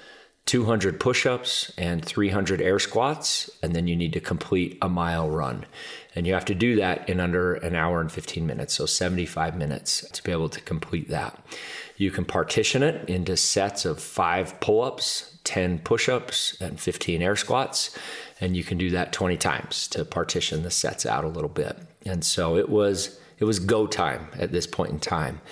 200 0.44 1.00
push 1.00 1.26
ups 1.26 1.72
and 1.76 2.04
300 2.04 2.60
air 2.60 2.78
squats, 2.78 3.50
and 3.64 3.74
then 3.74 3.88
you 3.88 3.96
need 3.96 4.12
to 4.12 4.20
complete 4.20 4.78
a 4.80 4.88
mile 4.88 5.28
run. 5.28 5.66
And 6.16 6.26
you 6.26 6.32
have 6.32 6.46
to 6.46 6.54
do 6.54 6.76
that 6.76 7.08
in 7.08 7.20
under 7.20 7.54
an 7.54 7.76
hour 7.76 8.00
and 8.00 8.10
15 8.10 8.46
minutes, 8.46 8.74
so 8.74 8.86
75 8.86 9.54
minutes 9.54 10.00
to 10.10 10.22
be 10.22 10.32
able 10.32 10.48
to 10.48 10.60
complete 10.62 11.10
that. 11.10 11.38
You 11.96 12.10
can 12.10 12.24
partition 12.24 12.82
it 12.82 13.08
into 13.08 13.36
sets 13.36 13.84
of 13.84 14.00
five 14.00 14.58
pull 14.60 14.82
ups, 14.82 15.38
10 15.44 15.80
push 15.80 16.08
ups 16.08 16.56
and 16.60 16.80
15 16.80 17.20
air 17.20 17.36
squats. 17.36 17.96
And 18.40 18.56
you 18.56 18.64
can 18.64 18.78
do 18.78 18.90
that 18.90 19.12
20 19.12 19.36
times 19.36 19.88
to 19.88 20.04
partition 20.04 20.62
the 20.62 20.70
sets 20.70 21.04
out 21.04 21.24
a 21.24 21.28
little 21.28 21.50
bit. 21.50 21.78
And 22.06 22.24
so 22.24 22.56
it 22.56 22.70
was 22.70 23.20
it 23.38 23.44
was 23.44 23.58
go 23.58 23.86
time 23.86 24.28
at 24.38 24.50
this 24.50 24.66
point 24.66 24.92
in 24.92 24.98
time 24.98 25.42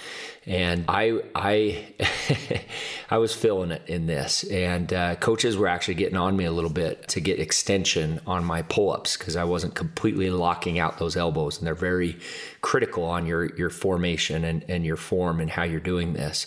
and 0.46 0.84
i 0.88 1.20
i 1.34 1.86
i 3.10 3.18
was 3.18 3.34
feeling 3.34 3.70
it 3.70 3.82
in 3.86 4.06
this. 4.06 4.44
And 4.44 4.92
uh, 4.92 5.16
coaches 5.16 5.56
were 5.56 5.68
actually 5.68 5.94
getting 5.94 6.16
on 6.16 6.36
me 6.36 6.44
a 6.44 6.52
little 6.52 6.70
bit 6.70 7.08
to 7.08 7.20
get 7.20 7.38
extension 7.38 8.20
on 8.26 8.44
my 8.44 8.62
pull-ups 8.62 9.16
because 9.16 9.36
i 9.36 9.44
wasn't 9.44 9.74
completely 9.74 10.30
locking 10.30 10.78
out 10.78 10.98
those 10.98 11.16
elbows 11.16 11.58
and 11.58 11.66
they're 11.66 11.74
very 11.74 12.18
critical 12.60 13.04
on 13.04 13.26
your 13.26 13.54
your 13.56 13.70
formation 13.70 14.44
and, 14.44 14.64
and 14.68 14.84
your 14.84 14.96
form 14.96 15.40
and 15.40 15.50
how 15.50 15.62
you're 15.62 15.80
doing 15.80 16.12
this 16.14 16.46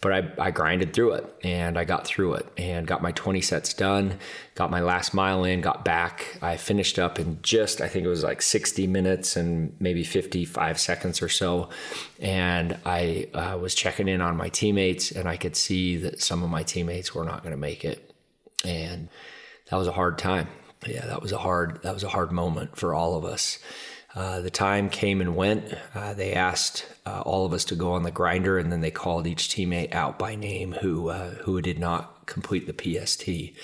but 0.00 0.12
I, 0.12 0.32
I 0.38 0.50
grinded 0.52 0.92
through 0.92 1.14
it 1.14 1.34
and 1.42 1.76
I 1.76 1.84
got 1.84 2.06
through 2.06 2.34
it 2.34 2.46
and 2.56 2.86
got 2.86 3.02
my 3.02 3.10
20 3.12 3.40
sets 3.40 3.74
done, 3.74 4.18
got 4.54 4.70
my 4.70 4.80
last 4.80 5.12
mile 5.12 5.42
in, 5.42 5.60
got 5.60 5.84
back. 5.84 6.38
I 6.40 6.56
finished 6.56 7.00
up 7.00 7.18
in 7.18 7.40
just, 7.42 7.80
I 7.80 7.88
think 7.88 8.04
it 8.04 8.08
was 8.08 8.22
like 8.22 8.40
60 8.40 8.86
minutes 8.86 9.36
and 9.36 9.74
maybe 9.80 10.04
55 10.04 10.78
seconds 10.78 11.20
or 11.20 11.28
so. 11.28 11.70
And 12.20 12.78
I 12.86 13.28
uh, 13.34 13.58
was 13.60 13.74
checking 13.74 14.06
in 14.06 14.20
on 14.20 14.36
my 14.36 14.48
teammates 14.48 15.10
and 15.10 15.28
I 15.28 15.36
could 15.36 15.56
see 15.56 15.96
that 15.96 16.22
some 16.22 16.44
of 16.44 16.50
my 16.50 16.62
teammates 16.62 17.12
were 17.12 17.24
not 17.24 17.42
going 17.42 17.52
to 17.52 17.58
make 17.58 17.84
it. 17.84 18.14
And 18.64 19.08
that 19.70 19.76
was 19.76 19.88
a 19.88 19.92
hard 19.92 20.16
time. 20.16 20.46
Yeah, 20.86 21.06
that 21.06 21.20
was 21.20 21.32
a 21.32 21.38
hard, 21.38 21.82
that 21.82 21.92
was 21.92 22.04
a 22.04 22.08
hard 22.08 22.30
moment 22.30 22.76
for 22.76 22.94
all 22.94 23.16
of 23.16 23.24
us. 23.24 23.58
Uh, 24.14 24.40
the 24.40 24.50
time 24.50 24.88
came 24.88 25.20
and 25.20 25.36
went. 25.36 25.74
Uh, 25.94 26.14
they 26.14 26.32
asked 26.32 26.86
uh, 27.04 27.20
all 27.20 27.44
of 27.44 27.52
us 27.52 27.64
to 27.66 27.74
go 27.74 27.92
on 27.92 28.04
the 28.04 28.10
grinder, 28.10 28.58
and 28.58 28.72
then 28.72 28.80
they 28.80 28.90
called 28.90 29.26
each 29.26 29.48
teammate 29.48 29.94
out 29.94 30.18
by 30.18 30.34
name 30.34 30.72
who 30.72 31.08
uh, 31.08 31.30
who 31.42 31.60
did 31.60 31.78
not 31.78 32.26
complete 32.26 32.66
the 32.66 33.04
PST. 33.04 33.54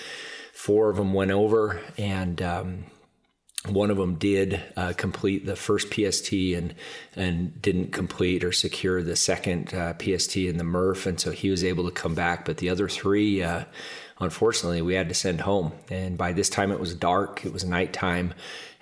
Four 0.53 0.91
of 0.91 0.97
them 0.97 1.15
went 1.15 1.31
over, 1.31 1.81
and 1.97 2.43
um, 2.43 2.85
one 3.67 3.91
of 3.91 3.97
them 3.97 4.17
did 4.17 4.61
uh, 4.77 4.93
complete 4.95 5.47
the 5.47 5.57
first 5.57 5.93
PST 5.93 6.33
and 6.33 6.75
and 7.17 7.63
didn't 7.63 7.93
complete 7.93 8.45
or 8.45 8.53
secure 8.53 9.03
the 9.03 9.17
second 9.17 9.71
PST 9.71 10.37
in 10.37 10.59
the 10.59 10.65
Murph, 10.65 11.07
and 11.07 11.19
so 11.19 11.31
he 11.31 11.49
was 11.49 11.65
able 11.65 11.85
to 11.85 11.91
come 11.91 12.15
back. 12.15 12.45
But 12.45 12.59
the 12.59 12.69
other 12.69 12.89
three 12.89 13.43
unfortunately, 14.21 14.83
we 14.83 14.95
had 14.95 15.09
to 15.09 15.15
send 15.15 15.41
home. 15.41 15.73
And 15.91 16.17
by 16.17 16.33
this 16.33 16.49
time, 16.49 16.71
it 16.71 16.81
was 16.81 16.95
dark. 16.95 17.45
It 17.45 17.53
was 17.53 17.65
nighttime 17.65 18.35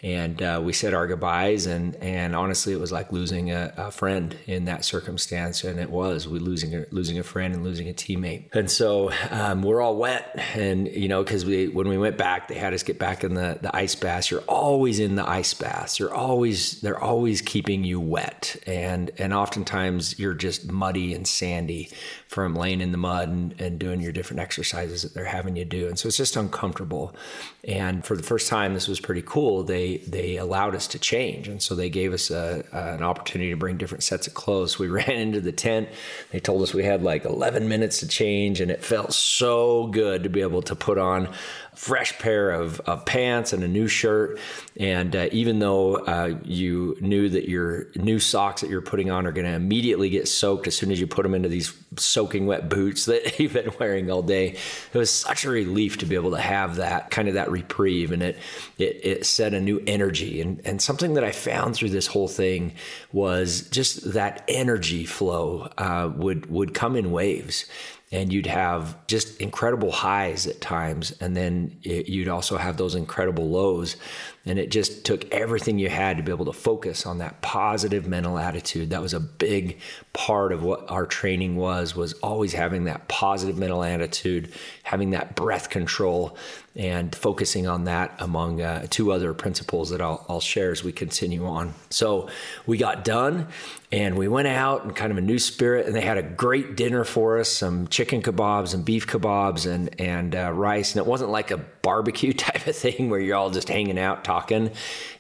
and 0.03 0.43
uh, 0.43 0.61
we 0.63 0.73
said 0.73 0.95
our 0.95 1.07
goodbyes 1.07 1.67
and 1.67 1.95
and 1.97 2.35
honestly 2.35 2.73
it 2.73 2.81
was 2.81 2.91
like 2.91 3.13
losing 3.13 3.53
a, 3.53 3.73
a, 3.77 3.91
friend 3.93 4.37
in 4.47 4.65
that 4.65 4.85
circumstance. 4.85 5.63
And 5.63 5.79
it 5.79 5.91
was 5.91 6.27
we 6.27 6.41
losing 6.41 6.75
a, 6.75 6.87
losing 6.91 7.21
a 7.21 7.23
friend 7.23 7.55
and 7.55 7.63
losing 7.63 7.89
a 7.89 7.93
teammate. 7.93 8.53
And 8.53 8.69
so 8.69 9.13
um, 9.31 9.63
we're 9.63 9.81
all 9.81 9.97
wet 9.97 10.35
and 10.55 10.89
you 10.89 11.07
know 11.07 11.23
because 11.23 11.45
we 11.45 11.69
when 11.69 11.89
we 11.89 11.99
went 11.99 12.19
back 12.19 12.49
they 12.49 12.57
had 12.57 12.75
us 12.75 12.83
get 12.83 12.99
back 12.99 13.23
in 13.23 13.35
the, 13.35 13.59
the 13.63 13.75
ice 13.77 13.95
baths. 13.95 14.29
You're 14.29 14.41
always 14.43 14.99
in 14.99 15.15
the 15.15 15.29
ice 15.29 15.55
baths. 15.55 16.01
You're 16.01 16.15
always 16.15 16.81
they're 16.81 17.01
always 17.01 17.41
keeping 17.41 17.85
you 17.85 18.01
wet. 18.01 18.57
And 18.67 19.13
and 19.19 19.33
oftentimes 19.33 20.19
you're 20.19 20.35
just 20.35 20.71
muddy 20.73 21.15
and 21.15 21.29
sandy 21.29 21.91
from 22.27 22.57
laying 22.57 22.81
in 22.81 22.91
the 22.91 22.99
mud 22.99 23.29
and, 23.29 23.61
and 23.61 23.79
doing 23.79 24.01
your 24.01 24.11
different 24.11 24.41
exercises 24.41 25.03
that 25.03 25.15
they're 25.15 25.27
having 25.27 25.55
you 25.55 25.65
do. 25.65 25.87
And 25.87 25.97
so 25.97 26.09
it's 26.09 26.17
just 26.17 26.35
uncomfortable. 26.35 27.15
And 27.63 28.05
for 28.05 28.17
the 28.17 28.23
first 28.25 28.49
time 28.49 28.75
this 28.75 28.89
was 28.89 28.99
pretty 28.99 29.23
cool. 29.23 29.63
They 29.63 29.92
they 29.99 30.37
allowed 30.37 30.75
us 30.75 30.87
to 30.89 30.99
change, 30.99 31.49
and 31.49 31.63
so 31.63 31.75
they 31.75 31.91
gave 31.91 32.13
us 32.13 32.31
a, 32.31 32.65
an 32.73 33.03
opportunity 33.03 33.51
to 33.51 33.57
bring 33.57 33.77
different 33.77 34.03
sets 34.05 34.27
of 34.27 34.35
clothes. 34.35 34.79
We 34.79 34.89
ran 34.89 35.11
into 35.11 35.41
the 35.41 35.53
tent. 35.53 35.89
They 36.31 36.41
told 36.41 36.63
us 36.63 36.75
we 36.75 36.85
had 36.85 37.03
like 37.03 37.25
11 37.25 37.69
minutes 37.69 38.01
to 38.01 38.09
change, 38.09 38.61
and 38.61 38.71
it 38.71 38.85
felt 38.85 39.13
so 39.13 39.87
good 39.89 40.23
to 40.23 40.29
be 40.29 40.43
able 40.43 40.63
to 40.63 40.75
put 40.75 40.99
on 40.99 41.29
fresh 41.75 42.19
pair 42.19 42.51
of, 42.51 42.81
of 42.81 43.05
pants 43.07 43.53
and 43.53 43.65
a 43.65 43.69
new 43.69 43.89
shirt. 43.89 44.39
And 44.79 45.17
uh, 45.17 45.29
even 45.33 45.59
though 45.59 45.97
uh, 45.97 46.39
you 46.45 46.97
knew 47.01 47.31
that 47.31 47.49
your 47.49 47.87
new 47.97 48.19
socks 48.19 48.61
that 48.61 48.69
you're 48.69 48.83
putting 48.83 49.11
on 49.11 49.27
are 49.27 49.33
going 49.33 49.47
to 49.47 49.55
immediately 49.55 50.11
get 50.11 50.29
soaked 50.29 50.67
as 50.67 50.77
soon 50.77 50.91
as 50.91 51.01
you 51.01 51.07
put 51.07 51.23
them 51.23 51.35
into 51.35 51.49
these 51.49 51.73
soaking 51.97 52.47
wet 52.47 52.69
boots 52.69 53.05
that 53.07 53.39
you've 53.39 53.55
been 53.55 53.73
wearing 53.81 54.11
all 54.11 54.23
day, 54.23 54.57
it 54.93 54.99
was 54.99 55.11
such 55.11 55.45
a 55.45 55.51
relief 55.51 55.99
to 55.99 56.07
be 56.07 56.15
able 56.15 56.33
to 56.33 56.41
have 56.41 56.77
that 56.77 57.11
kind 57.11 57.29
of 57.29 57.35
that 57.35 57.51
reprieve. 57.51 58.13
And 58.13 58.23
it, 58.23 58.39
it, 58.79 59.01
it 59.03 59.27
set 59.27 59.55
a 59.55 59.61
new 59.61 59.83
energy. 59.87 60.41
And, 60.43 60.61
and 60.67 60.81
something 60.81 61.15
that 61.15 61.25
I 61.25 61.33
found 61.33 61.75
through 61.75 61.91
this 61.91 62.07
whole 62.07 62.29
thing 62.29 62.75
was 63.13 63.69
just 63.71 64.13
that 64.13 64.45
energy 64.47 65.07
flow 65.07 65.71
uh, 65.79 66.13
would, 66.15 66.51
would 66.51 66.75
come 66.75 66.97
in 66.97 67.13
waves 67.13 67.65
and 68.13 68.33
you'd 68.33 68.47
have 68.47 68.95
just 69.07 69.41
incredible 69.41 69.91
highs 69.91 70.47
at 70.47 70.61
times 70.61 71.13
and 71.21 71.37
then 71.37 71.77
it, 71.83 72.09
you'd 72.09 72.29
also 72.29 72.57
have 72.59 72.77
those 72.77 72.95
incredible 72.95 73.49
lows 73.49 73.97
and 74.45 74.59
it 74.59 74.71
just 74.71 75.05
took 75.05 75.31
everything 75.33 75.79
you 75.79 75.89
had 75.89 76.17
to 76.17 76.23
be 76.23 76.33
able 76.33 76.45
to 76.45 76.53
focus 76.53 77.07
on 77.07 77.19
that 77.19 77.41
positive 77.43 78.07
mental 78.07 78.39
attitude 78.39 78.91
that 78.91 79.01
was 79.01 79.15
a 79.15 79.21
big 79.21 79.79
part 80.13 80.53
of 80.53 80.63
what 80.63 80.91
our 80.91 81.07
training 81.07 81.57
was 81.57 81.95
was 81.95 82.13
always 82.15 82.53
having 82.53 82.85
that 82.85 83.07
positive 83.09 83.57
mental 83.57 83.83
attitude 83.83 84.53
having 84.83 85.11
that 85.11 85.35
breath 85.35 85.71
control 85.71 86.37
and 86.75 87.15
focusing 87.15 87.67
on 87.67 87.85
that 87.85 88.15
among 88.19 88.63
uh, 88.63 88.87
two 88.89 89.13
other 89.13 89.35
principles 89.35 89.91
that 89.91 90.01
I'll, 90.01 90.25
I'll 90.29 90.41
share 90.41 90.71
as 90.71 90.83
we 90.83 90.91
continue 90.91 91.47
on. 91.47 91.75
So 91.91 92.31
we 92.67 92.79
got 92.79 93.05
done 93.05 93.49
and 93.91 94.17
we 94.17 94.27
went 94.27 94.49
out 94.49 94.85
in 94.85 94.93
kind 94.93 95.13
of 95.13 95.19
a 95.19 95.21
new 95.21 95.39
spirit 95.39 95.87
and 95.87 95.95
they 95.95 96.01
had 96.01 96.17
a 96.17 96.23
great 96.23 96.77
dinner 96.77 97.05
for 97.05 97.39
us 97.39 97.51
some 97.51 97.89
chicken 97.89 98.23
kebabs 98.23 98.73
and 98.73 98.87
beef 98.87 99.07
kebabs 99.07 99.71
and, 99.71 100.01
and 100.01 100.35
uh, 100.35 100.51
rice. 100.51 100.95
And 100.95 101.05
it 101.05 101.07
wasn't 101.07 101.31
like 101.31 101.51
a 101.51 101.59
barbecue 101.83 102.33
type 102.33 102.67
of 102.67 102.77
thing 102.77 103.11
where 103.11 103.21
you're 103.21 103.37
all 103.37 103.51
just 103.51 103.69
hanging 103.69 103.99
out 103.99 104.25
talking. 104.25 104.71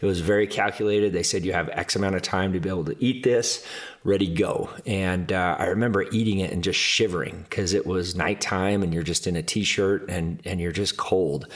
It 0.00 0.06
was 0.06 0.20
very 0.20 0.46
calculated. 0.46 1.12
They 1.12 1.22
said 1.22 1.44
you 1.44 1.52
have 1.52 1.68
X 1.68 1.96
amount 1.96 2.14
of 2.14 2.22
time 2.22 2.52
to 2.52 2.60
be 2.60 2.68
able 2.68 2.84
to 2.84 2.96
eat 3.04 3.22
this 3.22 3.66
ready 4.04 4.32
go. 4.32 4.68
And 4.84 5.32
uh, 5.32 5.56
I 5.58 5.66
remember 5.66 6.02
eating 6.10 6.40
it 6.40 6.52
and 6.52 6.64
just 6.64 6.78
shivering 6.78 7.44
because 7.48 7.72
it 7.72 7.86
was 7.86 8.16
nighttime 8.16 8.82
and 8.82 8.92
you're 8.92 9.02
just 9.02 9.26
in 9.26 9.36
a 9.36 9.42
t-shirt 9.42 10.08
and 10.08 10.40
and 10.44 10.60
you're 10.60 10.72
just 10.72 10.96
cold. 10.96 11.46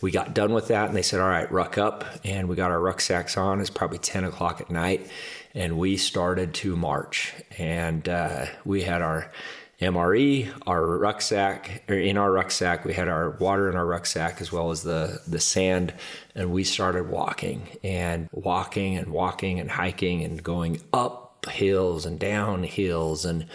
We 0.00 0.10
got 0.10 0.34
done 0.34 0.52
with 0.52 0.68
that 0.68 0.88
and 0.88 0.96
they 0.96 1.02
said, 1.02 1.20
"All 1.20 1.28
right, 1.28 1.50
ruck 1.50 1.78
up," 1.78 2.04
and 2.24 2.48
we 2.48 2.56
got 2.56 2.70
our 2.70 2.80
rucksacks 2.80 3.36
on. 3.36 3.60
It's 3.60 3.70
probably 3.70 3.98
ten 3.98 4.24
o'clock 4.24 4.60
at 4.60 4.70
night, 4.70 5.08
and 5.54 5.78
we 5.78 5.96
started 5.96 6.52
to 6.54 6.76
march. 6.76 7.32
And 7.58 8.08
uh, 8.08 8.46
we 8.64 8.82
had 8.82 9.00
our 9.00 9.30
MRE, 9.80 10.50
our 10.66 10.86
rucksack, 10.98 11.84
or 11.88 11.96
in 11.96 12.16
our 12.16 12.30
rucksack, 12.30 12.84
we 12.84 12.94
had 12.94 13.08
our 13.08 13.30
water 13.30 13.68
in 13.68 13.76
our 13.76 13.86
rucksack 13.86 14.40
as 14.40 14.52
well 14.52 14.70
as 14.70 14.82
the 14.82 15.20
the 15.26 15.40
sand, 15.40 15.92
and 16.34 16.52
we 16.52 16.64
started 16.64 17.08
walking 17.08 17.68
and 17.82 18.28
walking 18.32 18.96
and 18.96 19.08
walking 19.08 19.60
and 19.60 19.70
hiking 19.70 20.22
and 20.22 20.42
going 20.42 20.80
up 20.92 21.46
hills 21.50 22.06
and 22.06 22.18
down 22.18 22.62
hills 22.62 23.26
and 23.26 23.46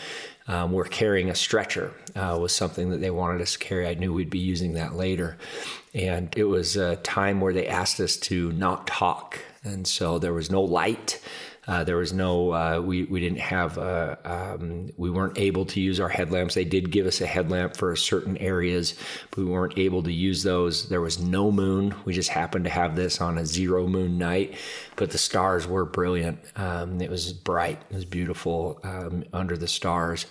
um, 0.50 0.72
we're 0.72 0.86
carrying 0.86 1.30
a 1.30 1.36
stretcher 1.36 1.94
uh, 2.16 2.36
was 2.42 2.52
something 2.56 2.90
that 2.90 3.02
they 3.02 3.12
wanted 3.12 3.40
us 3.40 3.54
to 3.54 3.60
carry. 3.60 3.88
I 3.88 3.94
knew 3.94 4.12
we'd 4.12 4.32
be 4.32 4.40
using 4.40 4.74
that 4.74 4.96
later. 4.96 5.38
And 5.94 6.36
it 6.36 6.46
was 6.46 6.76
a 6.76 6.96
time 6.98 7.40
where 7.40 7.54
they 7.54 7.68
asked 7.68 8.00
us 8.00 8.18
to 8.18 8.52
not 8.54 8.88
talk. 8.88 9.38
And 9.64 9.88
so 9.88 10.18
there 10.18 10.34
was 10.34 10.50
no 10.50 10.64
light 10.64 11.22
uh, 11.70 11.84
there 11.84 11.98
was 11.98 12.12
no, 12.12 12.52
uh, 12.52 12.82
we, 12.84 13.04
we 13.04 13.20
didn't 13.20 13.40
have, 13.40 13.78
uh, 13.78 14.16
um, 14.26 14.90
we 14.98 15.12
weren't 15.12 15.38
able 15.38 15.66
to 15.66 15.80
use 15.80 16.00
our 16.00 16.10
headlamps. 16.10 16.56
They 16.56 16.66
did 16.66 16.90
give 16.90 17.06
us 17.06 17.22
a 17.22 17.28
headlamp 17.28 17.78
for 17.78 17.96
certain 17.96 18.38
areas, 18.38 18.96
but 19.30 19.38
we 19.38 19.46
weren't 19.46 19.78
able 19.78 20.02
to 20.02 20.12
use 20.12 20.42
those. 20.42 20.90
There 20.90 21.00
was 21.00 21.20
no 21.20 21.52
moon. 21.52 21.94
We 22.06 22.14
just 22.14 22.30
happened 22.30 22.66
to 22.66 22.72
have 22.72 22.96
this 22.96 23.22
on 23.22 23.38
a 23.38 23.46
zero 23.46 23.86
moon 23.86 24.18
night, 24.18 24.56
but 24.96 25.12
the 25.12 25.20
stars 25.20 25.68
were 25.68 25.86
brilliant. 25.86 26.40
Um, 26.56 27.02
it 27.02 27.10
was 27.12 27.34
bright, 27.34 27.80
it 27.92 27.94
was 27.94 28.06
beautiful 28.06 28.80
um, 28.84 29.24
under 29.32 29.56
the 29.56 29.68
stars 29.68 30.26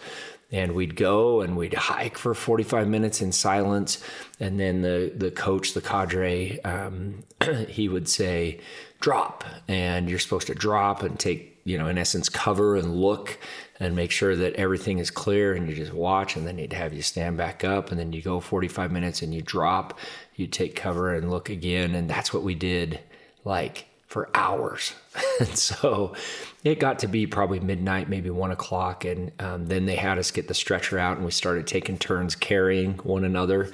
and 0.51 0.75
we'd 0.75 0.97
go 0.97 1.43
and 1.43 1.57
we'd 1.57 1.75
hike 1.75 2.17
for 2.17 2.35
45 2.35 2.89
minutes 2.89 3.21
in 3.21 3.33
silence 3.33 4.03
and 4.41 4.59
then 4.59 4.81
the 4.81 5.13
the 5.15 5.31
coach 5.31 5.75
the 5.75 5.81
cadre 5.83 6.59
um, 6.65 7.23
he 7.69 7.89
would 7.89 8.09
say 8.09 8.59
drop 9.01 9.45
and 9.69 10.09
you're 10.09 10.19
supposed 10.19 10.47
to 10.49 10.55
drop 10.55 11.03
and 11.03 11.19
take 11.19 11.61
you 11.65 11.79
know 11.79 11.87
in 11.89 11.99
essence 11.99 12.29
cover 12.29 12.77
and 12.77 12.97
look 12.97 13.39
and 13.79 13.95
make 13.95 14.11
sure 14.11 14.35
that 14.35 14.55
everything 14.55 14.99
is 14.99 15.11
clear 15.11 15.55
and 15.55 15.69
you 15.69 15.75
just 15.75 15.93
watch 15.93 16.35
and 16.35 16.47
then 16.47 16.57
they'd 16.57 16.73
have 16.73 16.93
you 16.93 17.03
stand 17.03 17.37
back 17.37 17.63
up 17.63 17.91
and 17.91 18.01
then 18.01 18.13
you 18.13 18.23
go 18.23 18.41
45 18.41 18.91
minutes 18.91 19.23
and 19.23 19.33
you 19.35 19.43
drop 19.43 19.99
you 20.35 20.47
take 20.47 20.75
cover 20.75 21.15
and 21.15 21.31
look 21.31 21.49
again 21.49 21.95
and 21.95 22.11
that's 22.11 22.33
what 22.33 22.43
we 22.43 22.55
did 22.55 23.01
like 23.45 23.87
for 24.09 24.31
hours. 24.35 24.95
And 25.41 25.57
so 25.57 26.15
it 26.65 26.81
got 26.81 26.99
to 27.01 27.07
be 27.07 27.27
probably 27.29 27.61
midnight 27.61 28.09
maybe 28.09 28.29
one 28.29 28.51
o'clock 28.51 29.05
and 29.05 29.31
um, 29.41 29.69
then 29.69 29.87
they 29.87 29.95
had 29.95 30.19
us 30.19 30.33
get 30.33 30.49
the 30.49 30.55
stretcher 30.55 30.99
out 30.99 31.17
and 31.17 31.25
we 31.25 31.31
started 31.31 31.69
taking 31.69 31.97
turns 31.97 32.35
carrying 32.35 32.95
one 32.99 33.23
another 33.23 33.71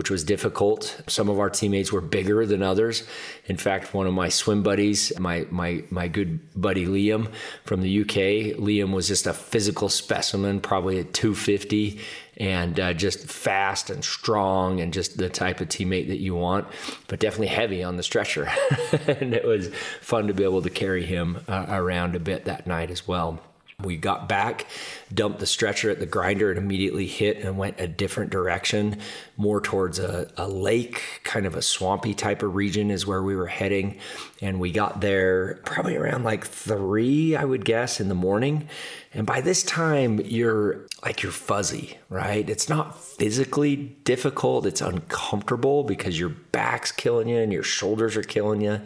which 0.00 0.08
was 0.08 0.24
difficult. 0.24 0.98
Some 1.08 1.28
of 1.28 1.38
our 1.38 1.50
teammates 1.50 1.92
were 1.92 2.00
bigger 2.00 2.46
than 2.46 2.62
others. 2.62 3.06
In 3.44 3.58
fact, 3.58 3.92
one 3.92 4.06
of 4.06 4.14
my 4.14 4.30
swim 4.30 4.62
buddies, 4.62 5.12
my 5.18 5.46
my 5.50 5.84
my 5.90 6.08
good 6.08 6.40
buddy 6.58 6.86
Liam 6.86 7.30
from 7.64 7.82
the 7.82 8.00
UK, 8.00 8.56
Liam 8.58 8.94
was 8.94 9.08
just 9.08 9.26
a 9.26 9.34
physical 9.34 9.90
specimen, 9.90 10.58
probably 10.62 11.00
at 11.00 11.12
250 11.12 12.00
and 12.38 12.80
uh, 12.80 12.94
just 12.94 13.28
fast 13.28 13.90
and 13.90 14.02
strong 14.02 14.80
and 14.80 14.94
just 14.94 15.18
the 15.18 15.28
type 15.28 15.60
of 15.60 15.68
teammate 15.68 16.08
that 16.08 16.18
you 16.18 16.34
want, 16.34 16.66
but 17.06 17.20
definitely 17.20 17.48
heavy 17.48 17.82
on 17.82 17.98
the 17.98 18.02
stretcher. 18.02 18.50
and 19.06 19.34
it 19.34 19.44
was 19.44 19.68
fun 20.00 20.28
to 20.28 20.32
be 20.32 20.44
able 20.44 20.62
to 20.62 20.70
carry 20.70 21.04
him 21.04 21.44
uh, 21.46 21.66
around 21.68 22.16
a 22.16 22.20
bit 22.20 22.46
that 22.46 22.66
night 22.66 22.90
as 22.90 23.06
well. 23.06 23.38
We 23.82 23.96
got 23.96 24.28
back, 24.28 24.66
dumped 25.12 25.38
the 25.38 25.46
stretcher 25.46 25.90
at 25.90 25.98
the 25.98 26.06
grinder, 26.06 26.50
and 26.50 26.58
immediately 26.58 27.06
hit 27.06 27.38
and 27.38 27.58
went 27.58 27.80
a 27.80 27.88
different 27.88 28.30
direction, 28.30 29.00
more 29.36 29.60
towards 29.60 29.98
a, 29.98 30.30
a, 30.36 30.48
lake, 30.48 31.20
kind 31.24 31.46
of 31.46 31.54
a 31.54 31.62
swampy 31.62 32.14
type 32.14 32.42
of 32.42 32.54
region 32.54 32.90
is 32.90 33.06
where 33.06 33.22
we 33.22 33.34
were 33.34 33.46
heading. 33.46 33.98
And 34.40 34.60
we 34.60 34.72
got 34.72 35.00
there 35.00 35.60
probably 35.64 35.96
around 35.96 36.24
like 36.24 36.46
three, 36.46 37.36
I 37.36 37.44
would 37.44 37.64
guess, 37.64 38.00
in 38.00 38.08
the 38.08 38.14
morning. 38.14 38.68
And 39.12 39.26
by 39.26 39.40
this 39.40 39.64
time, 39.64 40.20
you're 40.20 40.86
like 41.04 41.22
you're 41.22 41.32
fuzzy, 41.32 41.98
right? 42.10 42.48
It's 42.48 42.68
not 42.68 43.02
physically 43.02 43.76
difficult, 44.04 44.66
it's 44.66 44.80
uncomfortable 44.80 45.82
because 45.82 46.18
your 46.18 46.28
back's 46.28 46.92
killing 46.92 47.28
you 47.28 47.38
and 47.38 47.52
your 47.52 47.64
shoulders 47.64 48.16
are 48.16 48.22
killing 48.22 48.60
you, 48.60 48.80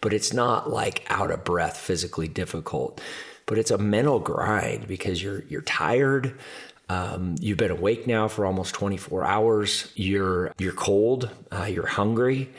but 0.00 0.14
it's 0.14 0.32
not 0.32 0.70
like 0.70 1.04
out 1.10 1.30
of 1.30 1.44
breath, 1.44 1.76
physically 1.76 2.28
difficult 2.28 3.00
but 3.46 3.58
it's 3.58 3.70
a 3.70 3.78
mental 3.78 4.18
grind 4.18 4.86
because 4.86 5.22
you're 5.22 5.44
you're 5.48 5.62
tired. 5.62 6.38
Um, 6.88 7.36
you've 7.40 7.58
been 7.58 7.70
awake 7.70 8.06
now 8.06 8.28
for 8.28 8.46
almost 8.46 8.74
24 8.74 9.24
hours. 9.24 9.90
You're 9.94 10.52
you're 10.58 10.72
cold. 10.72 11.30
Uh, 11.50 11.64
you're 11.64 11.86
hungry, 11.86 12.50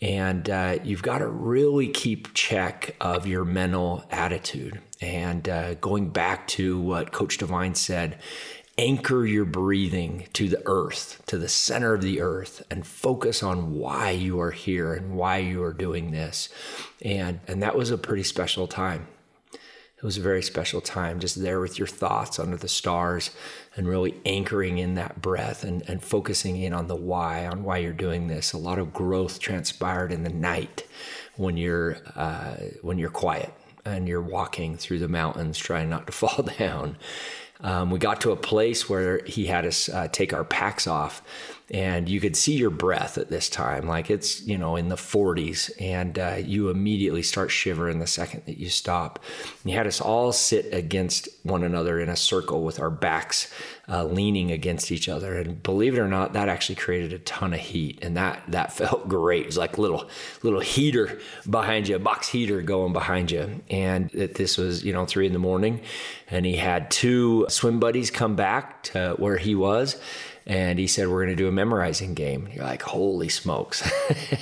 and 0.00 0.48
uh, 0.50 0.78
you've 0.84 1.02
got 1.02 1.18
to 1.18 1.26
really 1.26 1.88
keep 1.88 2.34
check 2.34 2.96
of 3.00 3.26
your 3.26 3.44
mental 3.44 4.04
attitude. 4.10 4.80
And 5.00 5.48
uh, 5.48 5.74
going 5.74 6.10
back 6.10 6.46
to 6.48 6.78
what 6.80 7.12
Coach 7.12 7.38
Divine 7.38 7.74
said, 7.74 8.18
anchor 8.78 9.26
your 9.26 9.44
breathing 9.44 10.28
to 10.34 10.48
the 10.48 10.62
earth, 10.64 11.22
to 11.26 11.38
the 11.38 11.48
center 11.48 11.94
of 11.94 12.02
the 12.02 12.20
earth, 12.20 12.62
and 12.70 12.86
focus 12.86 13.42
on 13.42 13.74
why 13.74 14.10
you 14.10 14.40
are 14.40 14.52
here 14.52 14.94
and 14.94 15.16
why 15.16 15.38
you 15.38 15.62
are 15.62 15.72
doing 15.72 16.12
this. 16.12 16.48
And 17.04 17.40
and 17.48 17.62
that 17.62 17.76
was 17.76 17.90
a 17.90 17.98
pretty 17.98 18.22
special 18.22 18.68
time 18.68 19.08
it 20.02 20.06
was 20.06 20.18
a 20.18 20.20
very 20.20 20.42
special 20.42 20.80
time 20.80 21.20
just 21.20 21.40
there 21.40 21.60
with 21.60 21.78
your 21.78 21.86
thoughts 21.86 22.40
under 22.40 22.56
the 22.56 22.66
stars 22.66 23.30
and 23.76 23.86
really 23.86 24.16
anchoring 24.26 24.78
in 24.78 24.96
that 24.96 25.22
breath 25.22 25.62
and, 25.62 25.88
and 25.88 26.02
focusing 26.02 26.60
in 26.60 26.72
on 26.72 26.88
the 26.88 26.96
why, 26.96 27.46
on 27.46 27.62
why 27.62 27.78
you're 27.78 27.92
doing 27.92 28.26
this. 28.26 28.52
A 28.52 28.58
lot 28.58 28.80
of 28.80 28.92
growth 28.92 29.38
transpired 29.38 30.10
in 30.10 30.24
the 30.24 30.32
night 30.32 30.84
when 31.36 31.56
you're 31.56 31.98
uh, 32.16 32.56
when 32.80 32.98
you're 32.98 33.10
quiet 33.10 33.54
and 33.84 34.08
you're 34.08 34.20
walking 34.20 34.76
through 34.76 34.98
the 34.98 35.06
mountains 35.06 35.56
trying 35.56 35.88
not 35.88 36.08
to 36.08 36.12
fall 36.22 36.42
down. 36.58 36.96
Um, 37.60 37.92
we 37.92 38.00
got 38.00 38.20
to 38.22 38.32
a 38.32 38.36
place 38.36 38.88
where 38.88 39.22
he 39.24 39.46
had 39.46 39.64
us 39.64 39.88
uh, 39.88 40.08
take 40.08 40.32
our 40.32 40.42
packs 40.42 40.88
off 40.88 41.22
and 41.70 42.08
you 42.08 42.20
could 42.20 42.36
see 42.36 42.54
your 42.54 42.70
breath 42.70 43.16
at 43.16 43.30
this 43.30 43.48
time 43.48 43.86
like 43.86 44.10
it's 44.10 44.42
you 44.46 44.58
know 44.58 44.76
in 44.76 44.88
the 44.88 44.96
40s 44.96 45.70
and 45.80 46.18
uh, 46.18 46.36
you 46.38 46.68
immediately 46.68 47.22
start 47.22 47.50
shivering 47.50 47.98
the 47.98 48.06
second 48.06 48.42
that 48.46 48.58
you 48.58 48.68
stop. 48.68 49.18
And 49.62 49.70
you 49.70 49.76
had 49.76 49.86
us 49.86 50.00
all 50.00 50.32
sit 50.32 50.72
against 50.72 51.28
one 51.42 51.62
another 51.62 52.00
in 52.00 52.08
a 52.08 52.16
circle 52.16 52.64
with 52.64 52.80
our 52.80 52.90
backs 52.90 53.52
uh, 53.88 54.04
leaning 54.04 54.52
against 54.52 54.92
each 54.92 55.08
other 55.08 55.36
and 55.36 55.62
believe 55.62 55.94
it 55.94 56.00
or 56.00 56.08
not 56.08 56.32
that 56.34 56.48
actually 56.48 56.76
created 56.76 57.12
a 57.12 57.18
ton 57.20 57.52
of 57.52 57.60
heat 57.60 57.98
and 58.02 58.16
that 58.16 58.42
that 58.48 58.72
felt 58.76 59.08
great. 59.08 59.42
It 59.42 59.46
was 59.46 59.58
like 59.58 59.78
little 59.78 60.08
little 60.42 60.60
heater 60.60 61.18
behind 61.48 61.88
you 61.88 61.96
a 61.96 61.98
box 61.98 62.28
heater 62.28 62.62
going 62.62 62.92
behind 62.92 63.30
you 63.30 63.62
and 63.70 64.10
that 64.10 64.34
this 64.34 64.58
was 64.58 64.84
you 64.84 64.92
know 64.92 65.06
three 65.06 65.26
in 65.26 65.32
the 65.32 65.38
morning 65.38 65.80
and 66.30 66.46
he 66.46 66.56
had 66.56 66.90
two 66.90 67.46
swim 67.48 67.80
buddies 67.80 68.10
come 68.10 68.36
back 68.36 68.82
to 68.84 69.14
where 69.18 69.36
he 69.36 69.54
was 69.54 70.00
and 70.46 70.78
he 70.78 70.86
said 70.86 71.08
we're 71.08 71.24
going 71.24 71.36
to 71.36 71.42
do 71.42 71.48
a 71.48 71.52
memorizing 71.52 72.14
game. 72.14 72.48
You're 72.52 72.64
like 72.64 72.82
holy 72.82 73.28
smokes. 73.28 73.88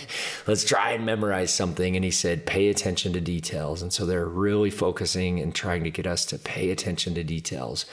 Let's 0.46 0.64
try 0.64 0.92
and 0.92 1.04
memorize 1.04 1.52
something. 1.52 1.96
And 1.96 2.04
he 2.04 2.10
said 2.10 2.46
pay 2.46 2.68
attention 2.68 3.12
to 3.12 3.20
details. 3.20 3.82
And 3.82 3.92
so 3.92 4.06
they're 4.06 4.26
really 4.26 4.70
focusing 4.70 5.40
and 5.40 5.54
trying 5.54 5.84
to 5.84 5.90
get 5.90 6.06
us 6.06 6.24
to 6.26 6.38
pay 6.38 6.70
attention 6.70 7.14
to 7.14 7.24
details 7.24 7.84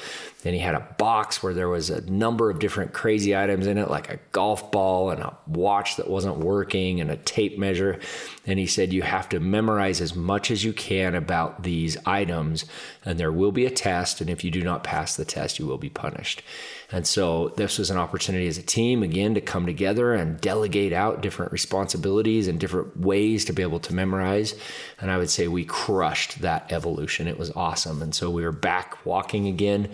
then 0.43 0.53
he 0.53 0.59
had 0.59 0.75
a 0.75 0.95
box 0.97 1.41
where 1.41 1.53
there 1.53 1.67
was 1.67 1.89
a 1.89 2.01
number 2.09 2.49
of 2.49 2.59
different 2.59 2.93
crazy 2.93 3.35
items 3.35 3.65
in 3.65 3.77
it 3.77 3.89
like 3.89 4.09
a 4.09 4.19
golf 4.31 4.71
ball 4.71 5.09
and 5.09 5.21
a 5.21 5.35
watch 5.47 5.95
that 5.95 6.09
wasn't 6.09 6.37
working 6.37 7.01
and 7.01 7.09
a 7.09 7.17
tape 7.17 7.57
measure 7.57 7.99
and 8.45 8.59
he 8.59 8.67
said 8.67 8.93
you 8.93 9.01
have 9.01 9.27
to 9.27 9.39
memorize 9.39 9.99
as 9.99 10.15
much 10.15 10.51
as 10.51 10.63
you 10.63 10.71
can 10.73 11.15
about 11.15 11.63
these 11.63 11.97
items 12.05 12.65
and 13.03 13.19
there 13.19 13.31
will 13.31 13.51
be 13.51 13.65
a 13.65 13.71
test 13.71 14.21
and 14.21 14.29
if 14.29 14.43
you 14.43 14.51
do 14.51 14.63
not 14.63 14.83
pass 14.83 15.15
the 15.15 15.25
test 15.25 15.59
you 15.59 15.65
will 15.65 15.77
be 15.77 15.89
punished 15.89 16.43
and 16.89 17.05
so 17.05 17.49
this 17.57 17.77
was 17.77 17.89
an 17.89 17.97
opportunity 17.97 18.47
as 18.47 18.57
a 18.57 18.63
team, 18.63 19.03
again, 19.03 19.33
to 19.33 19.41
come 19.41 19.65
together 19.65 20.13
and 20.13 20.39
delegate 20.39 20.93
out 20.93 21.21
different 21.21 21.51
responsibilities 21.51 22.47
and 22.47 22.59
different 22.59 22.97
ways 22.97 23.43
to 23.45 23.53
be 23.53 23.61
able 23.61 23.81
to 23.81 23.93
memorize. 23.93 24.55
And 25.01 25.11
I 25.11 25.17
would 25.17 25.29
say 25.29 25.49
we 25.49 25.65
crushed 25.65 26.41
that 26.41 26.71
evolution. 26.71 27.27
It 27.27 27.37
was 27.37 27.51
awesome. 27.51 28.01
And 28.01 28.15
so 28.15 28.29
we 28.29 28.43
were 28.43 28.53
back 28.53 29.05
walking 29.05 29.47
again. 29.47 29.89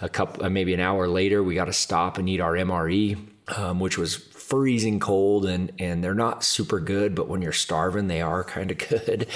A 0.00 0.08
couple, 0.08 0.44
uh, 0.44 0.50
maybe 0.50 0.74
an 0.74 0.80
hour 0.80 1.08
later, 1.08 1.42
we 1.42 1.54
got 1.54 1.64
to 1.64 1.72
stop 1.72 2.18
and 2.18 2.28
eat 2.28 2.40
our 2.40 2.54
MRE, 2.54 3.18
um, 3.56 3.80
which 3.80 3.98
was 3.98 4.16
freezing 4.48 4.98
cold 4.98 5.44
and 5.44 5.70
and 5.78 6.02
they're 6.02 6.14
not 6.14 6.42
super 6.42 6.80
good 6.80 7.14
but 7.14 7.28
when 7.28 7.42
you're 7.42 7.52
starving 7.52 8.08
they 8.08 8.22
are 8.22 8.42
kind 8.42 8.70
of 8.70 8.78
good. 8.88 9.26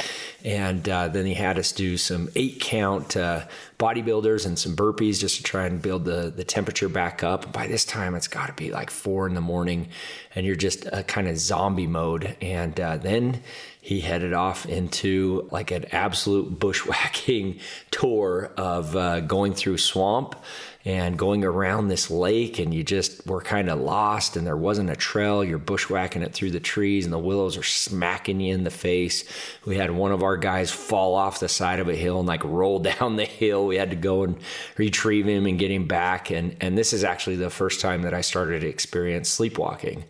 And 0.43 0.89
uh, 0.89 1.09
then 1.09 1.27
he 1.27 1.35
had 1.35 1.59
us 1.59 1.71
do 1.71 1.99
some 1.99 2.31
eight 2.35 2.61
count 2.61 3.15
uh, 3.15 3.45
bodybuilders 3.79 4.47
and 4.47 4.59
some 4.59 4.75
burpees 4.75 5.21
just 5.21 5.37
to 5.37 5.43
try 5.43 5.67
and 5.67 5.83
build 5.83 6.07
the 6.07 6.33
the 6.35 6.45
temperature 6.45 6.89
back 6.89 7.23
up. 7.23 7.53
By 7.53 7.67
this 7.67 7.85
time 7.85 8.15
it's 8.15 8.29
got 8.29 8.47
to 8.47 8.55
be 8.55 8.71
like 8.71 8.91
four 8.91 9.27
in 9.27 9.35
the 9.35 9.43
morning 9.43 9.89
and 10.35 10.47
you're 10.47 10.57
just 10.57 10.87
a 10.91 11.03
kind 11.03 11.29
of 11.29 11.37
zombie 11.37 11.87
mode. 11.87 12.35
And 12.41 12.81
uh, 12.81 12.97
then 12.97 13.43
he 13.85 14.01
headed 14.01 14.33
off 14.33 14.65
into 14.65 15.49
like 15.51 15.73
an 15.73 15.85
absolute 15.91 16.57
bushwhacking 16.57 17.59
tour 17.91 18.53
of 18.57 18.95
uh, 18.95 19.19
going 19.19 19.53
through 19.53 19.77
swamp 19.77 20.37
and 20.85 21.19
going 21.19 21.45
around 21.45 21.89
this 21.89 22.09
lake 22.09 22.61
and 22.61 22.73
you 22.73 22.85
just 22.85 23.27
were 23.27 23.41
kind 23.41 23.69
of 23.69 23.81
lost 23.81 24.37
and 24.37 24.47
there 24.47 24.57
wasn't 24.57 24.89
a 24.89 24.95
trail. 24.95 25.43
You're 25.43 25.59
bushwhacking 25.59 26.23
it 26.23 26.33
through 26.33 26.53
the 26.53 26.61
trees 26.61 27.05
and 27.05 27.13
the 27.13 27.19
willows 27.19 27.57
are 27.57 27.65
smacking 27.65 28.41
you 28.41 28.55
in 28.55 28.63
the 28.63 28.71
face. 28.71 29.25
We 29.65 29.77
had 29.77 29.91
one 29.91 30.13
of 30.13 30.23
our 30.23 30.37
guys 30.37 30.71
fall 30.71 31.17
off 31.17 31.41
the 31.41 31.49
side 31.49 31.81
of 31.81 31.89
a 31.89 31.97
hill 31.97 32.21
and 32.21 32.29
like 32.29 32.45
roll 32.45 32.79
down 32.79 33.17
the 33.17 33.25
hill. 33.25 33.67
We 33.67 33.77
had 33.77 33.91
to 33.91 33.97
go 33.97 34.23
and 34.23 34.39
retrieve 34.77 35.27
him 35.27 35.45
and 35.47 35.59
get 35.59 35.73
him 35.73 35.89
back 35.89 36.31
and 36.31 36.57
and 36.61 36.79
this 36.79 36.93
is 36.93 37.03
actually 37.03 37.37
the 37.37 37.51
first 37.51 37.81
time 37.81 38.03
that 38.03 38.15
I 38.15 38.21
started 38.21 38.61
to 38.61 38.69
experience 38.69 39.29
sleepwalking 39.29 40.05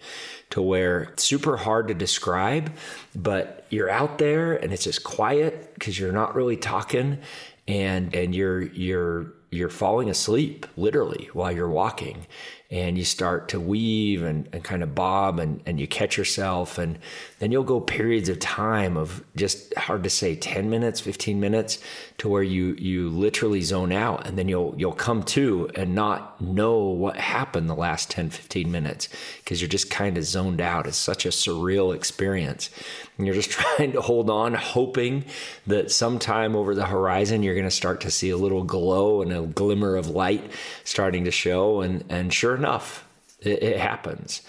to 0.52 0.60
where 0.60 1.04
it's 1.04 1.24
super 1.24 1.56
hard 1.56 1.88
to 1.88 1.94
describe, 1.94 2.70
but 3.14 3.66
you're 3.70 3.88
out 3.88 4.18
there 4.18 4.54
and 4.54 4.70
it's 4.70 4.84
just 4.84 5.02
quiet 5.02 5.72
because 5.74 5.98
you're 5.98 6.12
not 6.12 6.34
really 6.34 6.58
talking 6.58 7.18
and 7.66 8.14
and 8.14 8.34
you're 8.34 8.60
you're 8.60 9.32
you're 9.50 9.68
falling 9.68 10.08
asleep 10.10 10.66
literally 10.76 11.30
while 11.32 11.52
you're 11.52 11.68
walking. 11.68 12.26
And 12.70 12.96
you 12.96 13.04
start 13.04 13.48
to 13.50 13.60
weave 13.60 14.22
and, 14.22 14.48
and 14.52 14.64
kind 14.64 14.82
of 14.82 14.94
bob 14.94 15.38
and, 15.38 15.62
and 15.66 15.78
you 15.78 15.86
catch 15.86 16.16
yourself 16.16 16.78
and 16.78 16.98
then 17.42 17.50
you'll 17.50 17.64
go 17.64 17.80
periods 17.80 18.28
of 18.28 18.38
time 18.38 18.96
of 18.96 19.24
just 19.34 19.74
hard 19.74 20.04
to 20.04 20.10
say 20.10 20.36
10 20.36 20.70
minutes 20.70 21.00
15 21.00 21.40
minutes 21.40 21.80
to 22.18 22.28
where 22.28 22.44
you 22.44 22.74
you 22.74 23.10
literally 23.10 23.62
zone 23.62 23.90
out. 23.90 24.24
And 24.28 24.38
then 24.38 24.46
you'll 24.46 24.76
you'll 24.78 24.92
come 24.92 25.24
to 25.24 25.68
and 25.74 25.92
not 25.92 26.40
know 26.40 26.78
what 26.78 27.16
happened 27.16 27.68
the 27.68 27.74
last 27.74 28.10
10 28.10 28.30
15 28.30 28.70
minutes 28.70 29.08
because 29.38 29.60
you're 29.60 29.68
just 29.68 29.90
kind 29.90 30.16
of 30.16 30.22
zoned 30.22 30.60
out. 30.60 30.86
It's 30.86 30.96
such 30.96 31.26
a 31.26 31.30
surreal 31.30 31.92
experience. 31.92 32.70
And 33.18 33.26
you're 33.26 33.34
just 33.34 33.50
trying 33.58 33.90
to 33.90 34.00
hold 34.00 34.30
on 34.30 34.54
hoping 34.54 35.24
that 35.66 35.90
sometime 35.90 36.54
over 36.54 36.76
the 36.76 36.86
horizon 36.86 37.42
you're 37.42 37.56
going 37.56 37.64
to 37.64 37.72
start 37.72 38.00
to 38.02 38.10
see 38.12 38.30
a 38.30 38.36
little 38.36 38.62
glow 38.62 39.20
and 39.20 39.32
a 39.32 39.42
glimmer 39.42 39.96
of 39.96 40.06
light 40.06 40.52
starting 40.84 41.24
to 41.24 41.32
show. 41.32 41.80
And 41.80 42.04
and 42.08 42.32
sure 42.32 42.54
enough, 42.54 43.04
it, 43.40 43.64
it 43.64 43.78
happens. 43.80 44.42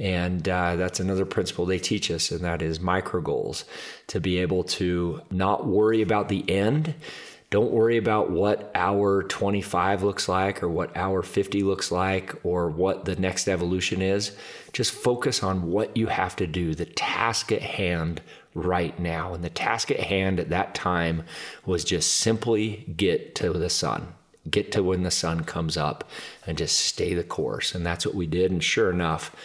And 0.00 0.48
uh, 0.48 0.76
that's 0.76 0.98
another 0.98 1.26
principle 1.26 1.66
they 1.66 1.78
teach 1.78 2.10
us, 2.10 2.30
and 2.30 2.40
that 2.40 2.62
is 2.62 2.80
micro 2.80 3.20
goals 3.20 3.66
to 4.06 4.18
be 4.18 4.38
able 4.38 4.64
to 4.64 5.20
not 5.30 5.66
worry 5.66 6.00
about 6.00 6.30
the 6.30 6.48
end. 6.48 6.94
Don't 7.50 7.70
worry 7.70 7.98
about 7.98 8.30
what 8.30 8.70
hour 8.74 9.24
25 9.24 10.02
looks 10.02 10.26
like 10.26 10.62
or 10.62 10.68
what 10.68 10.96
hour 10.96 11.20
50 11.20 11.62
looks 11.64 11.92
like 11.92 12.34
or 12.44 12.70
what 12.70 13.04
the 13.04 13.16
next 13.16 13.46
evolution 13.46 14.00
is. 14.00 14.34
Just 14.72 14.92
focus 14.92 15.42
on 15.42 15.70
what 15.70 15.94
you 15.96 16.06
have 16.06 16.34
to 16.36 16.46
do, 16.46 16.74
the 16.74 16.86
task 16.86 17.52
at 17.52 17.60
hand 17.60 18.22
right 18.54 18.98
now. 18.98 19.34
And 19.34 19.44
the 19.44 19.50
task 19.50 19.90
at 19.90 20.00
hand 20.00 20.40
at 20.40 20.48
that 20.48 20.74
time 20.74 21.24
was 21.66 21.84
just 21.84 22.14
simply 22.14 22.86
get 22.96 23.34
to 23.34 23.52
the 23.52 23.70
sun 23.70 24.14
get 24.48 24.72
to 24.72 24.82
when 24.82 25.02
the 25.02 25.10
sun 25.10 25.44
comes 25.44 25.76
up 25.76 26.08
and 26.46 26.56
just 26.56 26.80
stay 26.80 27.12
the 27.12 27.22
course. 27.22 27.74
And 27.74 27.84
that's 27.84 28.06
what 28.06 28.14
we 28.14 28.26
did. 28.26 28.50
And 28.50 28.64
sure 28.64 28.90
enough, 28.90 29.36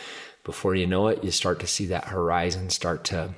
before 0.46 0.76
you 0.76 0.88
know 0.88 1.08
it, 1.08 1.24
you 1.24 1.32
start 1.32 1.60
to 1.60 1.68
see 1.68 1.88
that 1.88 2.06
horizon 2.06 2.70
start 2.70 3.04
to 3.06 3.34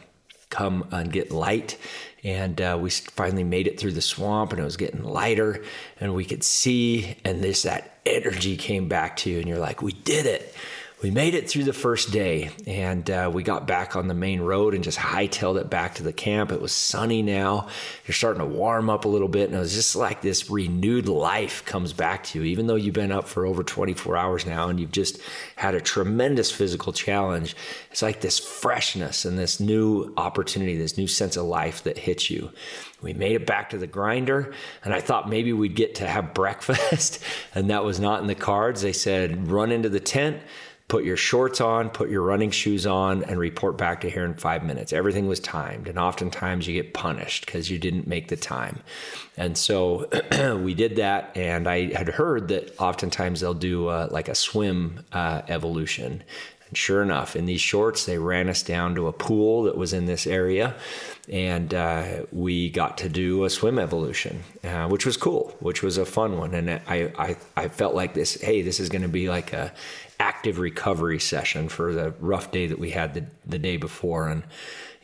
come 0.49 0.87
and 0.91 1.11
get 1.11 1.31
light. 1.31 1.77
And 2.23 2.61
uh, 2.61 2.77
we 2.79 2.89
finally 2.89 3.43
made 3.43 3.67
it 3.67 3.79
through 3.79 3.93
the 3.93 4.01
swamp 4.01 4.51
and 4.51 4.59
it 4.59 4.65
was 4.65 4.77
getting 4.77 5.03
lighter 5.03 5.63
and 5.99 6.13
we 6.13 6.25
could 6.25 6.43
see. 6.43 7.15
And 7.23 7.41
this, 7.41 7.63
that 7.63 7.99
energy 8.05 8.57
came 8.57 8.87
back 8.87 9.17
to 9.17 9.29
you. 9.29 9.39
And 9.39 9.47
you're 9.47 9.57
like, 9.57 9.81
we 9.81 9.93
did 9.93 10.25
it 10.25 10.53
we 11.03 11.11
made 11.11 11.35
it 11.35 11.47
through 11.47 11.63
the 11.63 11.73
first 11.73 12.11
day 12.11 12.49
and 12.65 13.07
uh, 13.11 13.29
we 13.31 13.43
got 13.43 13.67
back 13.67 13.95
on 13.95 14.07
the 14.07 14.15
main 14.15 14.41
road 14.41 14.73
and 14.73 14.83
just 14.83 14.97
hightailed 14.97 15.61
it 15.61 15.69
back 15.69 15.93
to 15.95 16.03
the 16.03 16.11
camp. 16.11 16.51
It 16.51 16.59
was 16.59 16.71
sunny 16.71 17.21
now. 17.21 17.67
You're 18.07 18.15
starting 18.15 18.39
to 18.39 18.47
warm 18.47 18.89
up 18.89 19.05
a 19.05 19.07
little 19.07 19.27
bit. 19.27 19.49
And 19.49 19.55
it 19.55 19.59
was 19.59 19.75
just 19.75 19.95
like 19.95 20.21
this 20.21 20.49
renewed 20.49 21.07
life 21.07 21.63
comes 21.65 21.93
back 21.93 22.23
to 22.25 22.39
you, 22.39 22.45
even 22.45 22.65
though 22.65 22.75
you've 22.75 22.95
been 22.95 23.11
up 23.11 23.27
for 23.27 23.45
over 23.45 23.63
24 23.63 24.17
hours 24.17 24.47
now 24.47 24.69
and 24.69 24.79
you've 24.79 24.91
just 24.91 25.21
had 25.55 25.75
a 25.75 25.81
tremendous 25.81 26.51
physical 26.51 26.91
challenge. 26.91 27.55
It's 27.91 28.01
like 28.01 28.21
this 28.21 28.39
freshness 28.39 29.23
and 29.23 29.37
this 29.37 29.59
new 29.59 30.13
opportunity, 30.17 30.77
this 30.77 30.97
new 30.97 31.07
sense 31.07 31.37
of 31.37 31.45
life 31.45 31.83
that 31.83 31.99
hits 31.99 32.31
you. 32.31 32.51
We 33.03 33.13
made 33.13 33.35
it 33.35 33.45
back 33.45 33.69
to 33.69 33.77
the 33.77 33.85
grinder, 33.85 34.53
and 34.83 34.91
I 34.91 35.01
thought 35.01 35.29
maybe 35.29 35.53
we'd 35.53 35.75
get 35.75 35.93
to 35.95 36.07
have 36.07 36.33
breakfast, 36.33 37.23
and 37.53 37.69
that 37.69 37.83
was 37.83 37.99
not 37.99 38.21
in 38.21 38.27
the 38.27 38.33
cards. 38.33 38.81
They 38.81 38.93
said, 38.93 39.51
run 39.51 39.71
into 39.71 39.89
the 39.89 39.99
tent 39.99 40.41
put 40.87 41.03
your 41.03 41.17
shorts 41.17 41.59
on, 41.59 41.89
put 41.89 42.09
your 42.09 42.21
running 42.21 42.49
shoes 42.49 42.87
on, 42.87 43.23
and 43.25 43.37
report 43.37 43.77
back 43.77 44.01
to 44.01 44.09
here 44.09 44.23
in 44.23 44.33
five 44.33 44.63
minutes. 44.63 44.93
Everything 44.93 45.27
was 45.27 45.39
timed, 45.39 45.87
and 45.87 45.99
oftentimes 45.99 46.65
you 46.65 46.81
get 46.81 46.93
punished 46.93 47.45
because 47.45 47.69
you 47.69 47.77
didn't 47.77 48.07
make 48.07 48.29
the 48.29 48.37
time. 48.37 48.79
And 49.35 49.57
so 49.57 50.07
we 50.63 50.73
did 50.73 50.95
that, 50.95 51.35
and 51.35 51.67
I 51.67 51.93
had 51.93 52.07
heard 52.07 52.47
that 52.49 52.79
oftentimes 52.79 53.41
they'll 53.41 53.53
do 53.53 53.87
uh, 53.87 54.07
like 54.11 54.29
a 54.29 54.35
swim 54.35 55.03
uh, 55.11 55.41
evolution. 55.49 56.23
And 56.69 56.77
sure 56.77 57.01
enough, 57.01 57.35
in 57.35 57.45
these 57.45 57.61
shorts, 57.61 58.05
they 58.05 58.17
ran 58.17 58.47
us 58.49 58.61
down 58.61 58.95
to 58.95 59.07
a 59.07 59.13
pool 59.13 59.63
that 59.63 59.77
was 59.77 59.91
in 59.91 60.05
this 60.05 60.25
area, 60.25 60.73
and 61.27 61.73
uh, 61.73 62.25
we 62.31 62.69
got 62.69 62.97
to 62.99 63.09
do 63.09 63.43
a 63.43 63.49
swim 63.49 63.77
evolution, 63.77 64.43
uh, 64.63 64.87
which 64.87 65.05
was 65.05 65.17
cool, 65.17 65.53
which 65.59 65.83
was 65.83 65.97
a 65.97 66.05
fun 66.05 66.37
one. 66.37 66.53
And 66.53 66.69
I, 66.69 67.11
I, 67.17 67.37
I 67.57 67.67
felt 67.67 67.93
like 67.93 68.13
this, 68.13 68.39
hey, 68.39 68.61
this 68.61 68.79
is 68.79 68.87
going 68.87 69.01
to 69.01 69.09
be 69.09 69.29
like 69.29 69.51
a 69.51 69.73
active 70.19 70.59
recovery 70.59 71.19
session 71.19 71.69
for 71.69 71.93
the 71.93 72.13
rough 72.19 72.51
day 72.51 72.67
that 72.67 72.79
we 72.79 72.91
had 72.91 73.13
the, 73.13 73.25
the 73.45 73.59
day 73.59 73.77
before. 73.77 74.27
And, 74.27 74.43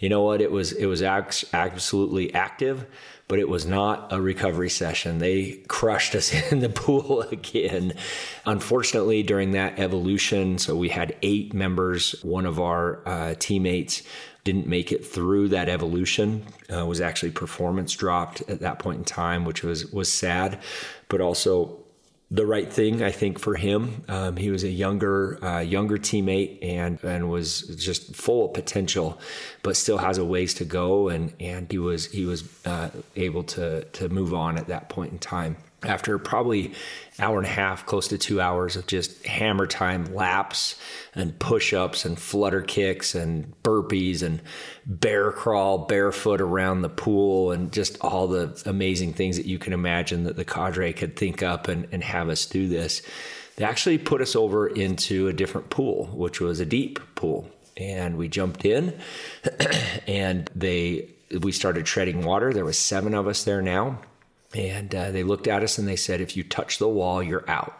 you 0.04 0.10
know 0.10 0.21
what? 0.21 0.41
It 0.41 0.52
was 0.52 0.73
it 0.73 0.86
was 0.86 1.02
absolutely 1.02 2.34
active, 2.34 2.86
but 3.30 3.39
it 3.39 3.47
was 3.47 3.65
not 3.65 4.12
a 4.12 4.19
recovery 4.19 4.69
session. 4.69 5.19
They 5.19 5.63
crushed 5.69 6.13
us 6.13 6.34
in 6.52 6.60
the 6.60 6.67
pool 6.67 7.21
again. 7.21 7.93
Unfortunately, 8.45 9.23
during 9.23 9.52
that 9.52 9.80
evolution, 9.80 10.58
so 10.58 10.76
we 10.76 10.89
had 10.89 11.15
eight 11.21 11.54
members. 11.54 12.21
One 12.21 12.45
of 12.45 12.60
our 12.60 13.02
uh, 13.08 13.36
teammates 13.39 14.04
didn't 14.43 14.67
make 14.67 14.91
it 14.91 15.06
through 15.06 15.47
that 15.49 15.69
evolution. 15.69 16.45
Uh, 16.69 16.86
was 16.86 16.99
actually 16.99 17.32
performance 17.32 17.93
dropped 17.93 18.41
at 18.49 18.60
that 18.60 18.80
point 18.80 18.97
in 18.97 19.06
time, 19.06 19.45
which 19.45 19.63
was 19.63 19.86
was 19.93 20.12
sad, 20.12 20.60
but 21.08 21.21
also 21.21 21.83
the 22.34 22.48
right 22.48 22.74
thing, 22.74 23.04
I 23.04 23.12
think, 23.12 23.38
for 23.38 23.54
him. 23.54 24.04
Um, 24.08 24.38
he 24.38 24.50
was 24.50 24.63
a 24.63 24.69
younger, 24.69 25.38
uh, 25.46 25.60
younger 25.60 26.00
teammate 26.00 26.58
and 26.63 27.02
and 27.04 27.30
was 27.30 27.62
just 27.62 28.15
full 28.15 28.48
of 28.48 28.54
potential, 28.54 29.22
but 29.62 29.78
still 29.78 30.00
has 30.00 30.17
a 30.17 30.26
ways 30.26 30.56
to 30.56 30.65
go. 30.65 31.10
And 31.10 31.32
and 31.39 31.72
he 31.72 31.78
was 31.78 32.08
he 32.08 32.26
was 32.26 32.43
uh, 32.65 32.89
able 33.15 33.43
to 33.43 33.84
to 33.84 34.10
move 34.10 34.34
on 34.34 34.58
at 34.58 34.67
that 34.67 34.89
point 34.89 35.12
in 35.12 35.19
time 35.19 35.58
after 35.84 36.17
probably 36.17 36.74
hour 37.19 37.38
and 37.38 37.45
a 37.45 37.49
half, 37.49 37.86
close 37.86 38.08
to 38.08 38.17
two 38.17 38.41
hours 38.41 38.76
of 38.76 38.88
just 38.88 39.26
hammer 39.26 39.67
time 39.67 40.13
laps 40.13 40.80
and 41.13 41.38
push 41.38 41.73
ups 41.73 42.06
and 42.06 42.17
flutter 42.19 42.62
kicks 42.62 43.13
and 43.13 43.54
burpees 43.63 44.23
and 44.23 44.41
bear 44.86 45.32
crawl 45.32 45.80
barefoot 45.80 46.41
around 46.41 46.82
the 46.82 46.89
pool 46.89 47.52
and 47.52 47.71
just 47.71 47.97
all 48.02 48.28
the 48.28 48.62
amazing 48.65 49.13
things 49.13 49.38
that 49.38 49.45
you 49.45 49.60
can 49.60 49.73
imagine 49.73 50.23
that 50.23 50.36
the 50.36 50.45
cadre 50.45 50.91
could 50.93 51.15
think 51.15 51.43
up 51.43 51.67
and, 51.67 51.88
and 51.91 52.04
have 52.04 52.30
us 52.30 52.45
do 52.45 52.67
this. 52.67 53.02
They 53.56 53.65
actually 53.65 53.99
put 53.99 54.21
us 54.21 54.36
over 54.36 54.67
into 54.67 55.28
a 55.28 55.34
different 55.34 55.69
pool, 55.69 56.08
which 56.08 56.41
was 56.41 56.60
a 56.60 56.65
deep 56.65 56.99
pool. 57.13 57.47
And 57.78 58.17
we 58.17 58.28
jumped 58.28 58.65
in 58.65 58.99
and 60.08 60.49
they 60.56 61.10
we 61.39 61.52
started 61.52 61.86
treading 61.86 62.23
water. 62.23 62.54
There 62.54 62.65
was 62.65 62.78
seven 62.78 63.15
of 63.15 63.28
us 63.28 63.43
there 63.43 63.62
now 63.62 63.99
and 64.54 64.94
uh, 64.94 65.12
they 65.12 65.24
looked 65.24 65.48
at 65.48 65.63
us 65.63 65.78
and 65.78 65.88
they 65.88 65.96
said, 65.96 66.22
if 66.22 66.38
you 66.38 66.44
touch 66.44 66.78
the 66.78 66.88
wall, 66.88 67.22
you're 67.24 67.50
out. 67.50 67.80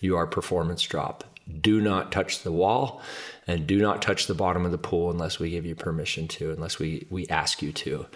You 0.00 0.16
are 0.16 0.26
performance 0.26 0.82
drop. 0.82 1.24
Do 1.60 1.80
not 1.80 2.12
touch 2.12 2.42
the 2.42 2.52
wall 2.52 3.02
and 3.46 3.66
do 3.66 3.78
not 3.80 4.02
touch 4.02 4.26
the 4.26 4.34
bottom 4.34 4.64
of 4.64 4.70
the 4.70 4.78
pool 4.78 5.10
unless 5.10 5.38
we 5.38 5.50
give 5.50 5.66
you 5.66 5.74
permission 5.74 6.28
to, 6.28 6.52
unless 6.52 6.78
we, 6.78 7.06
we 7.10 7.26
ask 7.28 7.60
you 7.60 7.72
to. 7.72 8.06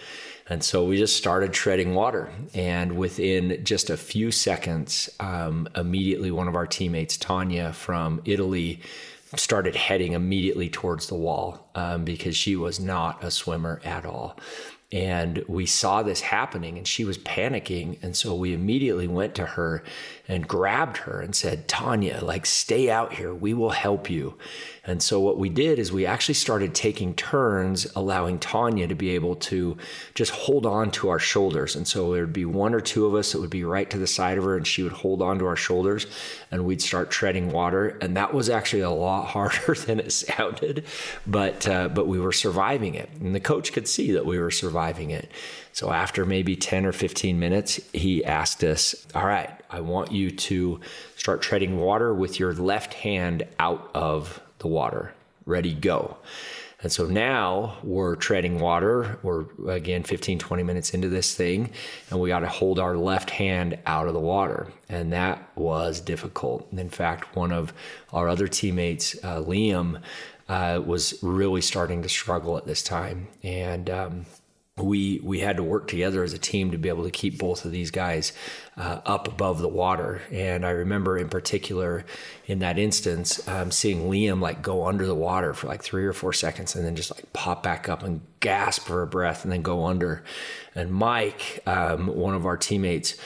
And 0.49 0.63
so 0.63 0.85
we 0.85 0.97
just 0.97 1.17
started 1.17 1.53
treading 1.53 1.95
water. 1.95 2.31
And 2.55 2.97
within 2.97 3.65
just 3.65 3.91
a 3.91 3.97
few 3.97 4.31
seconds, 4.31 5.11
um, 5.19 5.69
immediately 5.75 6.31
one 6.31 6.49
of 6.49 6.55
our 6.55 6.67
teammates, 6.67 7.17
Tanya 7.17 7.73
from 7.73 8.23
Italy, 8.25 8.81
started 9.35 9.75
heading 9.75 10.13
immediately 10.13 10.69
towards 10.69 11.09
the 11.09 11.17
wall 11.17 11.69
um, 11.75 12.05
because 12.05 12.37
she 12.37 12.55
was 12.55 12.79
not 12.79 13.25
a 13.25 13.31
swimmer 13.31 13.81
at 13.85 14.07
all. 14.07 14.39
And 14.93 15.45
we 15.49 15.67
saw 15.67 16.03
this 16.03 16.21
happening 16.21 16.79
and 16.79 16.87
she 16.87 17.05
was 17.05 17.19
panicking. 17.19 18.03
And 18.03 18.17
so 18.17 18.35
we 18.35 18.53
immediately 18.53 19.09
went 19.09 19.35
to 19.37 19.47
her 19.47 19.83
and 20.27 20.49
grabbed 20.49 20.99
her 20.99 21.21
and 21.21 21.35
said, 21.35 21.69
Tanya, 21.69 22.21
like, 22.23 22.47
stay 22.47 22.91
out 22.91 23.13
here. 23.15 23.35
We 23.35 23.53
will 23.53 23.71
help 23.71 24.09
you. 24.09 24.39
And 24.87 25.03
so 25.03 25.21
what 25.21 25.39
we 25.39 25.49
did 25.49 25.79
is 25.79 25.93
we 25.93 26.07
actually 26.07 26.35
started 26.35 26.75
taking 26.75 27.15
turns, 27.15 27.87
allowing 27.95 28.39
Tanya 28.39 28.87
to 28.87 28.95
be 28.95 29.11
able 29.11 29.37
to 29.37 29.77
just 30.15 30.31
hold 30.31 30.67
on 30.67 30.91
to 30.93 31.09
our 31.09 31.19
shoulders. 31.19 31.77
And 31.77 31.87
so 31.87 32.13
there'd 32.13 32.33
be 32.33 32.45
one 32.45 32.75
or 32.75 32.81
two 32.81 33.07
of 33.07 33.15
us 33.15 33.33
that 33.33 33.41
would 33.41 33.51
be 33.51 33.65
right 33.65 33.89
to 33.91 33.99
the 33.99 34.07
side 34.07 34.39
of 34.39 34.45
her, 34.45 34.57
and 34.57 34.67
she 34.67 34.83
would 34.83 34.93
hold 34.93 35.23
on 35.23 35.39
to 35.39 35.47
our 35.47 35.57
shoulders, 35.57 36.07
and 36.51 36.65
we'd 36.65 36.83
start 36.83 37.11
treading 37.11 37.51
water. 37.51 37.99
And 38.01 38.17
that 38.17 38.33
was 38.33 38.49
actually 38.49 38.83
a 38.83 38.91
lot 38.91 39.27
harder 39.29 39.75
than 39.75 40.01
it 40.01 40.13
sounded, 40.13 40.85
but 41.27 41.69
uh, 41.69 41.89
but 41.89 42.07
we 42.07 42.19
were 42.19 42.33
surviving 42.33 42.95
it, 42.95 43.11
and 43.21 43.35
the 43.35 43.41
coach 43.41 43.73
could 43.73 43.89
see 43.89 44.13
that 44.13 44.27
we 44.27 44.39
were 44.39 44.51
surviving 44.51 45.11
it. 45.11 45.31
So 45.73 45.91
after 45.91 46.25
maybe 46.25 46.55
10 46.55 46.87
or 46.87 46.93
15 46.93 47.37
minutes, 47.41 47.81
he 47.93 48.25
asked 48.25 48.63
us, 48.63 48.95
All 49.13 49.27
right, 49.27 49.51
I 49.75 49.81
want 49.81 50.13
you 50.13 50.31
to 50.31 50.81
start 51.17 51.43
treading 51.43 51.81
water 51.81 52.15
with 52.15 52.39
your 52.39 52.55
left 52.55 52.95
hand 52.95 53.43
out 53.59 53.91
of 53.93 54.41
the 54.61 54.69
water. 54.69 55.13
Ready, 55.47 55.75
go. 55.75 56.17
And 56.81 56.93
so 56.93 57.07
now 57.07 57.79
we're 57.83 58.15
treading 58.15 58.61
water. 58.61 59.19
We're 59.25 59.47
again 59.69 60.05
15, 60.05 60.39
20 60.39 60.63
minutes 60.63 60.95
into 60.95 61.09
this 61.09 61.35
thing, 61.35 61.71
and 62.09 62.21
we 62.21 62.29
got 62.29 62.41
to 62.41 62.49
hold 62.49 62.79
our 62.79 62.97
left 62.97 63.31
hand 63.31 63.77
out 63.85 64.07
of 64.07 64.15
the 64.15 64.21
water. 64.21 64.69
And 64.89 65.13
that 65.13 65.43
was 65.57 65.99
difficult. 65.99 66.69
in 66.71 66.89
fact, 66.89 67.35
one 67.35 67.51
of 67.51 67.73
our 68.13 68.29
other 68.29 68.47
teammates, 68.47 69.17
uh, 69.25 69.41
Liam, 69.41 70.01
uh, 70.49 70.81
was 70.87 71.19
really 71.21 71.63
starting 71.63 72.03
to 72.03 72.09
struggle 72.09 72.57
at 72.59 72.67
this 72.67 72.83
time. 72.83 73.27
And, 73.43 73.91
um, 73.91 74.27
we 74.77 75.21
we 75.23 75.39
had 75.39 75.57
to 75.57 75.63
work 75.63 75.87
together 75.87 76.25
as 76.25 76.33
a 76.33 76.39
team 76.39 76.73
to 76.73 76.79
be 76.79 76.89
able 76.89 77.05
to 77.05 77.11
keep 77.11 77.39
both 77.39 77.65
of 77.65 77.71
these 77.71 77.93
guys 77.93 78.33
uh, 78.77 79.01
up 79.07 79.29
above 79.29 79.61
the 79.61 79.69
water. 79.69 80.21
And 80.33 80.67
I 80.67 80.71
remember 80.71 81.17
in 81.17 81.29
particular 81.29 82.05
in 82.47 82.59
that 82.59 82.77
instance 82.77 83.47
um, 83.47 83.71
seeing 83.71 84.11
Liam 84.11 84.41
like 84.41 84.63
go 84.63 84.87
under 84.87 85.07
the 85.07 85.15
water 85.15 85.55
for 85.55 85.69
like 85.69 85.85
three 85.85 86.05
or 86.05 86.13
four 86.13 86.33
seconds 86.33 86.75
and 86.75 86.85
then 86.85 86.97
just 86.97 87.13
like 87.13 87.33
pop 87.33 87.63
back 87.63 87.89
up 87.89 88.03
and 88.03 88.21
gasp 88.41 88.87
for 88.87 89.03
a 89.03 89.07
breath 89.07 89.45
and 89.45 89.53
then 89.53 89.63
go 89.63 89.85
under. 89.85 90.25
And 90.75 90.93
Mike, 90.93 91.61
um, 91.67 92.09
one 92.09 92.35
of 92.35 92.45
our 92.45 92.57
teammates. 92.57 93.17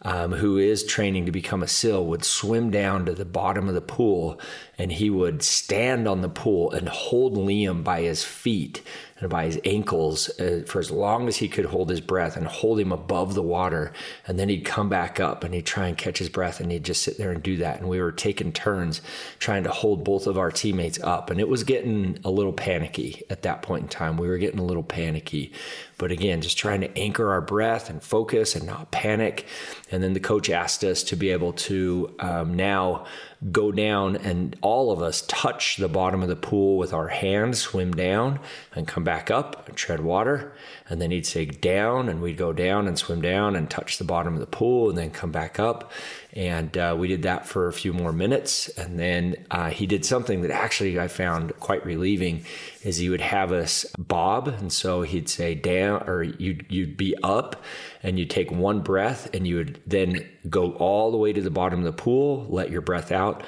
Um, 0.00 0.30
who 0.30 0.58
is 0.58 0.84
training 0.84 1.26
to 1.26 1.32
become 1.32 1.60
a 1.60 1.66
SEAL 1.66 2.06
would 2.06 2.24
swim 2.24 2.70
down 2.70 3.04
to 3.06 3.14
the 3.14 3.24
bottom 3.24 3.68
of 3.68 3.74
the 3.74 3.80
pool 3.80 4.40
and 4.78 4.92
he 4.92 5.10
would 5.10 5.42
stand 5.42 6.06
on 6.06 6.20
the 6.20 6.28
pool 6.28 6.70
and 6.70 6.88
hold 6.88 7.36
Liam 7.36 7.82
by 7.82 8.02
his 8.02 8.22
feet 8.22 8.80
and 9.20 9.30
by 9.30 9.46
his 9.46 9.60
ankles 9.64 10.28
uh, 10.40 10.62
for 10.66 10.78
as 10.78 10.90
long 10.90 11.28
as 11.28 11.36
he 11.36 11.48
could 11.48 11.66
hold 11.66 11.90
his 11.90 12.00
breath 12.00 12.36
and 12.36 12.46
hold 12.46 12.78
him 12.78 12.92
above 12.92 13.34
the 13.34 13.42
water. 13.42 13.92
And 14.26 14.38
then 14.38 14.48
he'd 14.48 14.64
come 14.64 14.88
back 14.88 15.18
up 15.18 15.44
and 15.44 15.54
he'd 15.54 15.66
try 15.66 15.88
and 15.88 15.98
catch 15.98 16.18
his 16.18 16.28
breath 16.28 16.60
and 16.60 16.70
he'd 16.70 16.84
just 16.84 17.02
sit 17.02 17.18
there 17.18 17.32
and 17.32 17.42
do 17.42 17.56
that. 17.58 17.80
And 17.80 17.88
we 17.88 18.00
were 18.00 18.12
taking 18.12 18.52
turns 18.52 19.02
trying 19.38 19.64
to 19.64 19.70
hold 19.70 20.04
both 20.04 20.26
of 20.26 20.38
our 20.38 20.50
teammates 20.50 21.00
up. 21.02 21.30
And 21.30 21.40
it 21.40 21.48
was 21.48 21.64
getting 21.64 22.18
a 22.24 22.30
little 22.30 22.52
panicky 22.52 23.22
at 23.30 23.42
that 23.42 23.62
point 23.62 23.82
in 23.82 23.88
time. 23.88 24.16
We 24.16 24.28
were 24.28 24.38
getting 24.38 24.60
a 24.60 24.64
little 24.64 24.82
panicky. 24.82 25.52
But 25.98 26.12
again, 26.12 26.40
just 26.40 26.56
trying 26.56 26.80
to 26.82 26.98
anchor 26.98 27.30
our 27.30 27.40
breath 27.40 27.90
and 27.90 28.00
focus 28.00 28.54
and 28.54 28.64
not 28.64 28.92
panic. 28.92 29.46
And 29.90 30.02
then 30.02 30.12
the 30.12 30.20
coach 30.20 30.48
asked 30.48 30.84
us 30.84 31.02
to 31.04 31.16
be 31.16 31.30
able 31.30 31.52
to 31.54 32.14
um, 32.20 32.54
now 32.54 33.06
go 33.52 33.70
down 33.70 34.16
and 34.16 34.56
all 34.62 34.90
of 34.90 35.00
us 35.00 35.22
touch 35.28 35.76
the 35.76 35.88
bottom 35.88 36.22
of 36.22 36.28
the 36.28 36.36
pool 36.36 36.76
with 36.76 36.92
our 36.92 37.08
hands, 37.08 37.60
swim 37.60 37.92
down 37.92 38.40
and 38.74 38.86
come 38.86 39.04
back 39.08 39.30
up 39.30 39.66
and 39.66 39.74
tread 39.74 40.00
water. 40.00 40.52
And 40.86 41.00
then 41.00 41.10
he'd 41.10 41.24
say 41.24 41.46
down 41.46 42.10
and 42.10 42.20
we'd 42.20 42.36
go 42.36 42.52
down 42.52 42.86
and 42.86 42.98
swim 42.98 43.22
down 43.22 43.56
and 43.56 43.70
touch 43.70 43.96
the 43.96 44.04
bottom 44.04 44.34
of 44.34 44.40
the 44.40 44.46
pool 44.46 44.90
and 44.90 44.98
then 44.98 45.10
come 45.10 45.32
back 45.32 45.58
up. 45.58 45.90
And 46.34 46.76
uh, 46.76 46.94
we 46.98 47.08
did 47.08 47.22
that 47.22 47.46
for 47.46 47.68
a 47.68 47.72
few 47.72 47.94
more 47.94 48.12
minutes. 48.12 48.68
And 48.76 48.98
then 48.98 49.46
uh, 49.50 49.70
he 49.70 49.86
did 49.86 50.04
something 50.04 50.42
that 50.42 50.50
actually 50.50 51.00
I 51.00 51.08
found 51.08 51.58
quite 51.58 51.86
relieving 51.86 52.44
is 52.82 52.98
he 52.98 53.08
would 53.08 53.22
have 53.22 53.50
us 53.50 53.86
bob. 53.96 54.48
And 54.48 54.70
so 54.70 55.00
he'd 55.00 55.30
say 55.30 55.54
down 55.54 56.06
or 56.06 56.22
you'd, 56.22 56.66
you'd 56.68 56.98
be 56.98 57.16
up 57.22 57.64
and 58.02 58.18
you'd 58.18 58.28
take 58.28 58.50
one 58.50 58.80
breath 58.80 59.30
and 59.32 59.46
you 59.46 59.56
would 59.56 59.80
then 59.86 60.28
go 60.50 60.72
all 60.72 61.10
the 61.10 61.16
way 61.16 61.32
to 61.32 61.40
the 61.40 61.50
bottom 61.50 61.78
of 61.78 61.86
the 61.86 61.92
pool, 61.92 62.44
let 62.50 62.70
your 62.70 62.82
breath 62.82 63.10
out, 63.10 63.42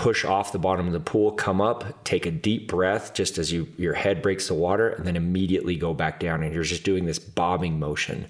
push 0.00 0.24
off 0.24 0.50
the 0.50 0.58
bottom 0.58 0.86
of 0.86 0.94
the 0.94 1.00
pool, 1.00 1.30
come 1.30 1.60
up, 1.60 2.04
take 2.04 2.24
a 2.24 2.30
deep 2.30 2.66
breath 2.66 3.12
just 3.12 3.36
as 3.36 3.52
you 3.52 3.68
your 3.76 3.92
head 3.92 4.22
breaks 4.22 4.48
the 4.48 4.54
water, 4.54 4.88
and 4.88 5.06
then 5.06 5.14
immediately 5.14 5.76
go 5.76 5.92
back 5.92 6.18
down. 6.18 6.42
And 6.42 6.54
you're 6.54 6.62
just 6.62 6.84
doing 6.84 7.04
this 7.04 7.18
bobbing 7.18 7.78
motion. 7.78 8.26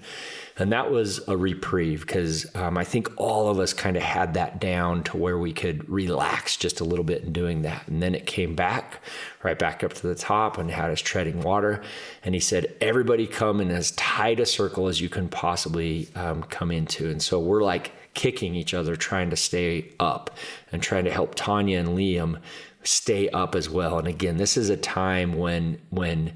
And 0.57 0.73
that 0.73 0.91
was 0.91 1.25
a 1.29 1.37
reprieve 1.37 2.01
because 2.01 2.53
um, 2.57 2.77
I 2.77 2.83
think 2.83 3.09
all 3.15 3.47
of 3.47 3.57
us 3.57 3.71
kind 3.71 3.95
of 3.95 4.03
had 4.03 4.33
that 4.33 4.59
down 4.59 5.03
to 5.05 5.17
where 5.17 5.37
we 5.37 5.53
could 5.53 5.89
relax 5.89 6.57
just 6.57 6.81
a 6.81 6.83
little 6.83 7.05
bit 7.05 7.23
in 7.23 7.31
doing 7.31 7.61
that. 7.61 7.87
And 7.87 8.03
then 8.03 8.15
it 8.15 8.25
came 8.25 8.53
back 8.53 9.01
right 9.41 9.57
back 9.57 9.81
up 9.81 9.93
to 9.93 10.07
the 10.07 10.13
top 10.13 10.57
and 10.57 10.69
had 10.69 10.91
us 10.91 10.99
treading 10.99 11.39
water. 11.39 11.81
And 12.25 12.35
he 12.35 12.41
said, 12.41 12.75
Everybody 12.81 13.27
come 13.27 13.61
in 13.61 13.71
as 13.71 13.91
tight 13.91 14.41
a 14.41 14.45
circle 14.45 14.89
as 14.89 14.99
you 14.99 15.07
can 15.07 15.29
possibly 15.29 16.09
um, 16.15 16.43
come 16.43 16.69
into. 16.69 17.09
And 17.09 17.21
so 17.21 17.39
we're 17.39 17.63
like, 17.63 17.93
kicking 18.13 18.55
each 18.55 18.73
other, 18.73 18.95
trying 18.95 19.29
to 19.29 19.35
stay 19.35 19.91
up 19.99 20.31
and 20.71 20.81
trying 20.81 21.05
to 21.05 21.11
help 21.11 21.35
Tanya 21.35 21.79
and 21.79 21.89
Liam 21.89 22.39
stay 22.83 23.29
up 23.29 23.55
as 23.55 23.69
well. 23.69 23.99
And 23.99 24.07
again, 24.07 24.37
this 24.37 24.57
is 24.57 24.69
a 24.69 24.77
time 24.77 25.37
when 25.37 25.79
when 25.89 26.33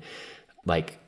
like 0.66 1.00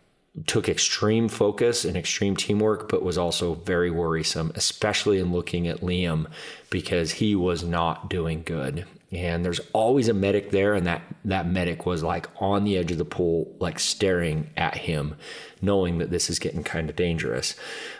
took 0.45 0.69
extreme 0.69 1.27
focus 1.29 1.83
and 1.83 1.97
extreme 1.97 2.35
teamwork, 2.35 2.89
but 2.89 3.01
was 3.01 3.17
also 3.17 3.55
very 3.55 3.89
worrisome, 3.89 4.51
especially 4.53 5.19
in 5.19 5.31
looking 5.31 5.67
at 5.67 5.81
Liam 5.81 6.27
because 6.69 7.13
he 7.13 7.35
was 7.35 7.63
not 7.63 8.09
doing 8.09 8.43
good. 8.43 8.85
And 9.11 9.43
there's 9.43 9.61
always 9.71 10.09
a 10.09 10.13
medic 10.13 10.51
there, 10.51 10.73
and 10.73 10.85
that 10.85 11.01
that 11.25 11.47
medic 11.47 11.85
was 11.85 12.03
like 12.03 12.27
on 12.41 12.65
the 12.65 12.77
edge 12.77 12.91
of 12.91 12.97
the 12.97 13.05
pool, 13.05 13.55
like 13.59 13.79
staring 13.79 14.49
at 14.57 14.75
him 14.75 15.15
knowing 15.61 15.97
that 15.97 16.09
this 16.09 16.29
is 16.29 16.39
getting 16.39 16.63
kind 16.63 16.89
of 16.89 16.95
dangerous. 16.95 17.55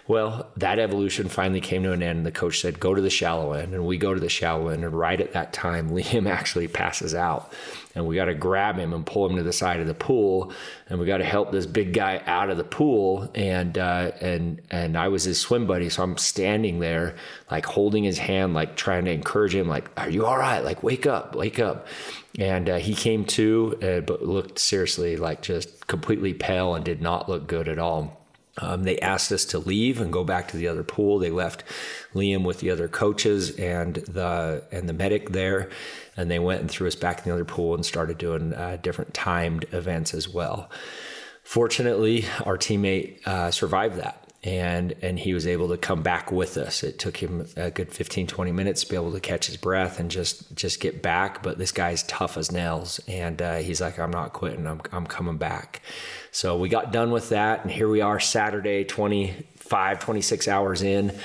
Well, 0.08 0.50
that 0.56 0.80
evolution 0.80 1.28
finally 1.28 1.60
came 1.60 1.84
to 1.84 1.92
an 1.92 2.02
end. 2.02 2.26
The 2.26 2.32
coach 2.32 2.62
said, 2.62 2.80
Go 2.80 2.94
to 2.94 3.02
the 3.02 3.10
shallow 3.10 3.54
end. 3.54 3.74
And 3.74 3.86
we 3.86 3.98
go 3.98 4.14
to 4.14 4.20
the 4.20 4.30
shallow 4.30 4.70
end. 4.70 4.84
And 4.86 4.98
right 4.98 5.20
at 5.20 5.34
that 5.34 5.54
time, 5.54 5.90
Liam 5.92 6.30
actually 6.30 6.68
passes 6.68 7.14
out. 7.14 7.52
And 7.94 8.06
we 8.08 8.16
got 8.16 8.26
to 8.26 8.36
grab 8.36 8.78
him 8.78 8.94
and 8.94 9.06
pull 9.06 9.28
him 9.28 9.36
to 9.38 9.44
the 9.44 9.52
side 9.52 9.80
of 9.80 9.88
the 9.88 9.94
pool. 9.94 10.54
And 10.88 11.00
we 11.00 11.06
got 11.06 11.18
to 11.18 11.26
help 11.26 11.52
this 11.52 11.66
big 11.66 11.94
guy 11.94 12.22
out 12.26 12.50
of 12.50 12.58
the 12.58 12.64
pool. 12.64 13.30
And, 13.36 13.78
uh, 13.78 14.12
and, 14.22 14.62
and 14.70 14.98
I 14.98 15.08
was 15.08 15.24
his 15.24 15.40
swim 15.40 15.68
buddy. 15.68 15.90
So 15.90 16.04
I'm 16.04 16.18
standing 16.18 16.80
there, 16.80 17.16
like 17.52 17.66
holding 17.66 18.04
his 18.04 18.18
hand, 18.18 18.54
like 18.54 18.76
trying 18.76 19.06
to 19.06 19.12
encourage 19.12 19.56
him, 19.56 19.68
like, 19.68 19.90
Are 19.98 20.10
you 20.10 20.26
all 20.26 20.38
right? 20.38 20.64
Like, 20.64 20.84
wake 20.84 21.06
up, 21.06 21.36
wake 21.36 21.60
up. 21.60 21.88
And 22.38 22.70
uh, 22.70 22.78
he 22.78 22.94
came 22.94 23.26
to, 23.26 23.78
uh, 23.82 24.02
but 24.02 24.22
looked 24.22 24.60
seriously 24.60 25.18
like 25.18 25.42
just 25.42 25.88
completely 25.88 26.34
pale 26.34 26.76
and 26.76 26.86
did 26.86 27.02
not 27.02 27.28
look 27.28 27.48
good 27.48 27.68
at 27.68 27.80
all. 27.80 28.22
Um, 28.60 28.84
they 28.84 29.00
asked 29.00 29.32
us 29.32 29.46
to 29.46 29.60
leave 29.60 30.02
and 30.02 30.12
go 30.12 30.24
back 30.24 30.48
to 30.50 30.58
the 30.58 30.68
other 30.68 30.84
pool. 30.84 31.20
They 31.20 31.30
left 31.30 31.64
Liam 32.14 32.44
with 32.44 32.60
the 32.60 32.72
other 32.72 32.88
coaches 32.88 33.52
and 33.58 33.96
the 33.96 34.64
and 34.72 34.90
the 34.90 34.94
medic 34.94 35.30
there, 35.30 35.70
and 36.16 36.30
they 36.30 36.40
went 36.40 36.62
and 36.62 36.72
threw 36.72 36.88
us 36.88 36.96
back 36.96 37.20
in 37.20 37.26
the 37.26 37.34
other 37.34 37.46
pool 37.46 37.76
and 37.76 37.86
started 37.86 38.18
doing 38.18 38.54
uh, 38.54 38.78
different 38.82 39.14
timed 39.14 39.66
events 39.72 40.14
as 40.14 40.28
well. 40.28 40.72
Fortunately, 41.44 42.26
our 42.46 42.58
teammate 42.58 43.26
uh, 43.28 43.52
survived 43.52 43.98
that 43.98 44.27
and 44.44 44.94
and 45.02 45.18
he 45.20 45.34
was 45.34 45.48
able 45.48 45.68
to 45.70 45.78
come 45.78 46.04
back 46.04 46.32
with 46.32 46.58
us. 46.58 46.84
It 46.84 47.00
took 47.00 47.18
him 47.18 47.48
a 47.56 47.72
good 47.72 47.92
15 47.92 48.28
20 48.28 48.52
minutes 48.52 48.84
to 48.84 48.90
be 48.90 48.96
able 48.96 49.12
to 49.12 49.20
catch 49.20 49.48
his 49.48 49.58
breath 49.58 50.00
and 50.00 50.12
just 50.12 50.56
just 50.56 50.80
get 50.80 51.02
back 51.02 51.42
but 51.42 51.58
this 51.58 51.72
guy's 51.72 52.04
tough 52.04 52.38
as 52.38 52.52
nails 52.52 53.00
and 53.08 53.42
uh, 53.42 53.58
he's 53.58 53.82
like 53.82 53.98
i'm 54.00 54.12
not 54.12 54.34
quitting. 54.34 54.68
I'm, 54.68 54.82
I'm 54.92 55.08
coming 55.08 55.38
back 55.38 55.82
so 56.32 56.58
we 56.58 56.70
got 56.70 56.92
done 56.92 57.12
with 57.12 57.30
that 57.30 57.64
and 57.64 57.72
here 57.72 57.90
we 57.90 58.02
are 58.02 58.20
saturday 58.20 58.84
25 58.84 60.00
26 60.00 60.48
hours 60.48 60.82
in 60.82 61.18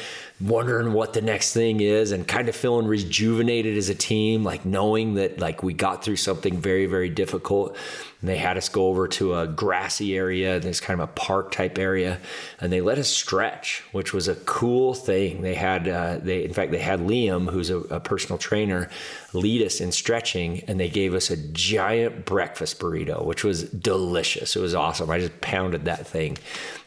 wondering 0.43 0.93
what 0.93 1.13
the 1.13 1.21
next 1.21 1.53
thing 1.53 1.81
is 1.81 2.11
and 2.11 2.27
kind 2.27 2.49
of 2.49 2.57
feeling 2.57 2.87
rejuvenated 2.87 3.79
as 3.79 3.89
a 3.89 3.95
team 3.95 4.43
like 4.43 4.65
knowing 4.65 5.15
that 5.15 5.39
like 5.39 5.63
we 5.63 5.73
got 5.73 6.03
through 6.03 6.17
something 6.17 6.61
very 6.61 6.87
very 6.87 7.09
difficult. 7.09 7.77
And 8.21 8.29
they 8.29 8.37
had 8.37 8.57
us 8.57 8.69
go 8.69 8.87
over 8.87 9.07
to 9.09 9.35
a 9.39 9.47
grassy 9.47 10.17
area 10.17 10.59
there's 10.59 10.81
kind 10.81 11.01
of 11.01 11.09
a 11.09 11.13
park 11.13 11.53
type 11.53 11.79
area 11.79 12.19
and 12.61 12.73
they 12.73 12.81
let 12.81 12.99
us 12.99 13.09
stretch 13.09 13.85
which 13.93 14.13
was 14.13 14.27
a 14.27 14.35
cool 14.35 14.95
thing. 14.95 15.43
They 15.43 15.55
had 15.55 15.87
uh, 15.87 16.19
they 16.19 16.45
in 16.45 16.53
fact 16.53 16.73
they 16.73 16.79
had 16.79 17.01
liam 17.01 17.49
who's 17.49 17.71
a, 17.71 17.79
a 17.79 18.01
personal 18.01 18.39
trainer 18.39 18.91
lead 19.35 19.63
us 19.63 19.81
in 19.81 19.93
stretching 19.93 20.61
and 20.69 20.79
they 20.79 20.89
gave 20.89 21.15
us 21.15 21.31
a 21.31 21.37
giant 21.37 22.25
breakfast 22.25 22.79
burrito 22.79 23.25
which 23.25 23.45
was 23.45 23.65
delicious. 23.65 24.57
It 24.57 24.61
was 24.61 24.75
awesome. 24.75 25.11
I 25.11 25.19
just 25.19 25.41
pounded 25.41 25.85
that 25.87 26.07
thing. 26.07 26.39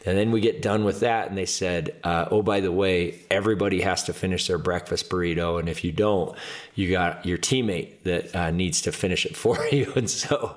And 0.06 0.16
then 0.16 0.30
we 0.30 0.40
get 0.40 0.62
done 0.62 0.84
with 0.84 1.00
that, 1.00 1.28
and 1.28 1.36
they 1.36 1.46
said, 1.46 1.96
uh, 2.04 2.26
"Oh, 2.30 2.40
by 2.40 2.60
the 2.60 2.70
way, 2.70 3.18
everybody 3.28 3.80
has 3.80 4.04
to 4.04 4.12
finish 4.12 4.46
their 4.46 4.56
breakfast 4.56 5.10
burrito, 5.10 5.58
and 5.58 5.68
if 5.68 5.82
you 5.82 5.90
don't, 5.90 6.38
you 6.76 6.92
got 6.92 7.26
your 7.26 7.38
teammate 7.38 8.04
that 8.04 8.34
uh, 8.34 8.50
needs 8.52 8.82
to 8.82 8.92
finish 8.92 9.26
it 9.26 9.36
for 9.42 9.58
you." 9.72 9.92
And 9.96 10.08
so, 10.08 10.56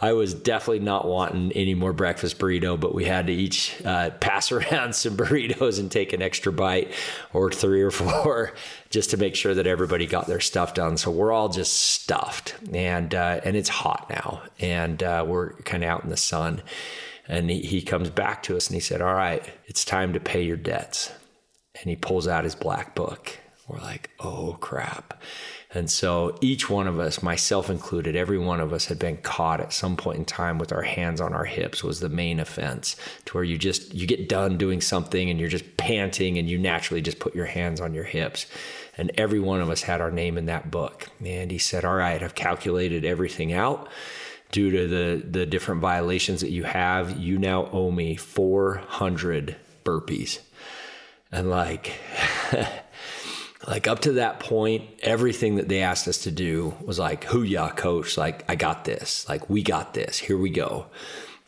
I 0.00 0.12
was 0.12 0.32
definitely 0.32 0.84
not 0.84 1.06
wanting 1.06 1.52
any 1.52 1.74
more 1.74 1.92
breakfast 1.92 2.38
burrito, 2.38 2.78
but 2.78 2.94
we 2.94 3.04
had 3.04 3.26
to 3.26 3.32
each 3.32 3.80
uh, 3.84 4.10
pass 4.20 4.52
around 4.52 4.94
some 4.94 5.16
burritos 5.16 5.78
and 5.80 5.90
take 5.90 6.12
an 6.12 6.22
extra 6.22 6.52
bite, 6.52 6.92
or 7.32 7.50
three 7.50 7.82
or 7.82 7.90
four, 7.90 8.54
just 8.90 9.10
to 9.10 9.16
make 9.16 9.34
sure 9.34 9.54
that 9.54 9.66
everybody 9.66 10.06
got 10.06 10.26
their 10.26 10.40
stuff 10.40 10.74
done. 10.74 10.96
So 10.96 11.10
we're 11.10 11.32
all 11.32 11.48
just 11.48 11.72
stuffed, 11.74 12.54
and 12.72 13.14
uh, 13.14 13.40
and 13.44 13.56
it's 13.56 13.68
hot 13.68 14.08
now, 14.08 14.42
and 14.60 15.02
uh, 15.02 15.24
we're 15.26 15.54
kind 15.62 15.82
of 15.82 15.90
out 15.90 16.04
in 16.04 16.10
the 16.10 16.16
sun. 16.16 16.62
And 17.28 17.50
he, 17.50 17.60
he 17.60 17.82
comes 17.82 18.08
back 18.08 18.42
to 18.44 18.56
us 18.56 18.68
and 18.68 18.74
he 18.74 18.80
said, 18.80 19.02
All 19.02 19.14
right, 19.14 19.44
it's 19.66 19.84
time 19.84 20.14
to 20.14 20.20
pay 20.20 20.42
your 20.42 20.56
debts. 20.56 21.12
And 21.78 21.90
he 21.90 21.94
pulls 21.94 22.26
out 22.26 22.44
his 22.44 22.54
black 22.54 22.94
book. 22.94 23.38
We're 23.68 23.80
like, 23.80 24.10
Oh 24.18 24.56
crap. 24.60 25.22
And 25.74 25.90
so 25.90 26.38
each 26.40 26.70
one 26.70 26.86
of 26.86 26.98
us, 26.98 27.22
myself 27.22 27.68
included, 27.68 28.16
every 28.16 28.38
one 28.38 28.58
of 28.58 28.72
us 28.72 28.86
had 28.86 28.98
been 28.98 29.18
caught 29.18 29.60
at 29.60 29.72
some 29.72 29.96
point 29.96 30.18
in 30.18 30.24
time 30.24 30.58
with 30.58 30.72
our 30.72 30.82
hands 30.82 31.20
on 31.20 31.34
our 31.34 31.44
hips 31.44 31.84
was 31.84 32.00
the 32.00 32.08
main 32.08 32.40
offense 32.40 32.96
to 33.26 33.34
where 33.34 33.44
you 33.44 33.58
just 33.58 33.92
you 33.92 34.06
get 34.06 34.30
done 34.30 34.56
doing 34.56 34.80
something 34.80 35.28
and 35.28 35.38
you're 35.38 35.50
just 35.50 35.76
panting 35.76 36.38
and 36.38 36.48
you 36.48 36.56
naturally 36.56 37.02
just 37.02 37.18
put 37.18 37.34
your 37.34 37.44
hands 37.44 37.82
on 37.82 37.92
your 37.92 38.04
hips. 38.04 38.46
And 38.96 39.12
every 39.16 39.40
one 39.40 39.60
of 39.60 39.68
us 39.68 39.82
had 39.82 40.00
our 40.00 40.10
name 40.10 40.38
in 40.38 40.46
that 40.46 40.70
book. 40.70 41.10
And 41.24 41.50
he 41.50 41.58
said, 41.58 41.84
All 41.84 41.96
right, 41.96 42.22
I've 42.22 42.34
calculated 42.34 43.04
everything 43.04 43.52
out 43.52 43.88
due 44.52 44.70
to 44.70 44.88
the 44.88 45.22
the 45.28 45.46
different 45.46 45.80
violations 45.80 46.40
that 46.40 46.50
you 46.50 46.64
have, 46.64 47.18
you 47.18 47.38
now 47.38 47.68
owe 47.72 47.90
me 47.90 48.16
400 48.16 49.56
burpees. 49.84 50.38
And 51.30 51.50
like 51.50 51.92
like 53.66 53.86
up 53.86 54.00
to 54.00 54.12
that 54.12 54.40
point, 54.40 54.84
everything 55.00 55.56
that 55.56 55.68
they 55.68 55.82
asked 55.82 56.06
us 56.06 56.18
to 56.18 56.30
do 56.30 56.74
was 56.80 56.98
like, 56.98 57.24
"Hoo 57.24 57.42
ya, 57.42 57.70
coach! 57.70 58.16
Like 58.16 58.44
I 58.48 58.54
got 58.54 58.84
this. 58.84 59.28
Like 59.28 59.50
we 59.50 59.62
got 59.62 59.94
this. 59.94 60.18
Here 60.18 60.38
we 60.38 60.50
go." 60.50 60.86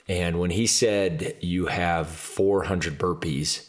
And 0.08 0.40
when 0.40 0.50
he 0.50 0.66
said 0.66 1.36
you 1.40 1.66
have 1.66 2.08
400 2.08 2.98
burpees, 2.98 3.68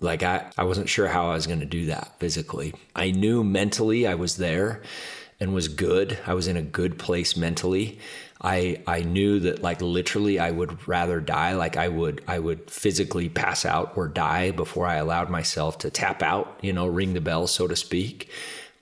like 0.00 0.22
I, 0.22 0.50
I 0.56 0.64
wasn't 0.64 0.88
sure 0.88 1.08
how 1.08 1.30
I 1.30 1.34
was 1.34 1.46
going 1.46 1.60
to 1.60 1.66
do 1.66 1.86
that 1.86 2.18
physically. 2.18 2.72
I 2.96 3.10
knew 3.10 3.44
mentally 3.44 4.06
I 4.06 4.14
was 4.14 4.38
there 4.38 4.82
and 5.38 5.52
was 5.52 5.68
good. 5.68 6.18
I 6.26 6.32
was 6.32 6.48
in 6.48 6.56
a 6.56 6.62
good 6.62 6.98
place 6.98 7.36
mentally. 7.36 7.98
I 8.42 8.82
I 8.86 9.00
knew 9.00 9.40
that 9.40 9.62
like 9.62 9.80
literally 9.80 10.38
I 10.38 10.50
would 10.50 10.88
rather 10.88 11.20
die 11.20 11.54
like 11.54 11.76
I 11.76 11.88
would 11.88 12.22
I 12.26 12.38
would 12.38 12.70
physically 12.70 13.28
pass 13.28 13.64
out 13.64 13.92
or 13.96 14.08
die 14.08 14.50
before 14.50 14.86
I 14.86 14.96
allowed 14.96 15.30
myself 15.30 15.78
to 15.78 15.90
tap 15.90 16.22
out, 16.22 16.58
you 16.60 16.72
know, 16.72 16.86
ring 16.86 17.14
the 17.14 17.20
bell 17.20 17.46
so 17.46 17.68
to 17.68 17.76
speak. 17.76 18.30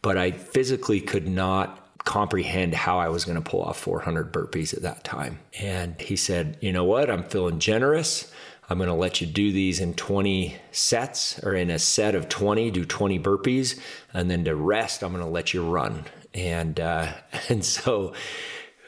But 0.02 0.16
I 0.16 0.30
physically 0.30 1.00
could 1.00 1.28
not 1.28 1.76
comprehend 2.04 2.74
how 2.74 2.98
I 2.98 3.10
was 3.10 3.26
going 3.26 3.40
to 3.40 3.50
pull 3.50 3.62
off 3.62 3.78
400 3.78 4.32
burpees 4.32 4.72
at 4.72 4.82
that 4.82 5.04
time. 5.04 5.38
And 5.60 6.00
he 6.00 6.16
said, 6.16 6.56
"You 6.62 6.72
know 6.72 6.84
what? 6.84 7.10
I'm 7.10 7.24
feeling 7.24 7.58
generous. 7.58 8.32
I'm 8.70 8.78
going 8.78 8.88
to 8.88 8.94
let 8.94 9.20
you 9.20 9.26
do 9.26 9.52
these 9.52 9.80
in 9.80 9.94
20 9.94 10.56
sets 10.70 11.42
or 11.42 11.54
in 11.54 11.70
a 11.70 11.78
set 11.78 12.14
of 12.14 12.28
20, 12.28 12.70
do 12.70 12.84
20 12.84 13.18
burpees, 13.18 13.78
and 14.14 14.30
then 14.30 14.44
to 14.44 14.54
rest, 14.54 15.02
I'm 15.02 15.12
going 15.12 15.24
to 15.24 15.30
let 15.30 15.52
you 15.52 15.68
run." 15.68 16.04
And 16.32 16.80
uh, 16.80 17.12
and 17.50 17.62
so 17.62 18.14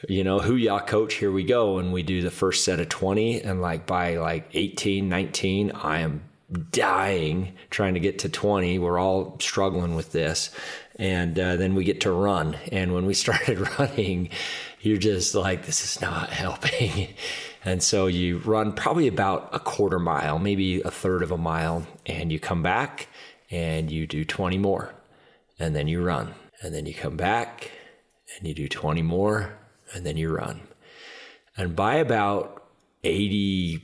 you 0.09 0.23
know, 0.23 0.39
who 0.39 0.55
ya 0.55 0.79
coach, 0.79 1.15
here 1.15 1.31
we 1.31 1.43
go. 1.43 1.77
And 1.77 1.93
we 1.93 2.03
do 2.03 2.21
the 2.21 2.31
first 2.31 2.65
set 2.65 2.79
of 2.79 2.89
20. 2.89 3.41
And 3.41 3.61
like 3.61 3.85
by 3.85 4.17
like 4.17 4.49
18, 4.53 5.07
19, 5.07 5.71
I 5.71 5.99
am 5.99 6.23
dying 6.71 7.53
trying 7.69 7.93
to 7.95 7.99
get 7.99 8.19
to 8.19 8.29
20. 8.29 8.79
We're 8.79 8.99
all 8.99 9.37
struggling 9.39 9.95
with 9.95 10.11
this. 10.11 10.51
And 10.97 11.37
uh, 11.39 11.55
then 11.55 11.75
we 11.75 11.83
get 11.83 12.01
to 12.01 12.11
run. 12.11 12.57
And 12.71 12.93
when 12.93 13.05
we 13.05 13.13
started 13.25 13.79
running, 13.79 14.29
you're 14.81 14.97
just 14.97 15.35
like, 15.35 15.65
this 15.65 15.83
is 15.83 16.01
not 16.01 16.29
helping. 16.31 17.09
and 17.65 17.81
so 17.81 18.07
you 18.07 18.39
run 18.39 18.73
probably 18.73 19.07
about 19.07 19.49
a 19.53 19.59
quarter 19.59 19.99
mile, 19.99 20.39
maybe 20.39 20.81
a 20.81 20.91
third 20.91 21.23
of 21.23 21.31
a 21.31 21.37
mile, 21.37 21.87
and 22.05 22.31
you 22.31 22.39
come 22.39 22.61
back 22.61 23.07
and 23.49 23.91
you 23.91 24.05
do 24.05 24.25
20 24.25 24.57
more. 24.57 24.93
And 25.59 25.75
then 25.75 25.87
you 25.87 26.03
run. 26.03 26.33
And 26.61 26.73
then 26.73 26.85
you 26.85 26.93
come 26.93 27.17
back 27.17 27.71
and 28.37 28.47
you 28.47 28.53
do 28.53 28.67
20 28.67 29.01
more 29.01 29.53
and 29.93 30.05
then 30.05 30.17
you 30.17 30.29
run. 30.29 30.61
And 31.57 31.75
by 31.75 31.95
about 31.95 32.63
80, 33.03 33.81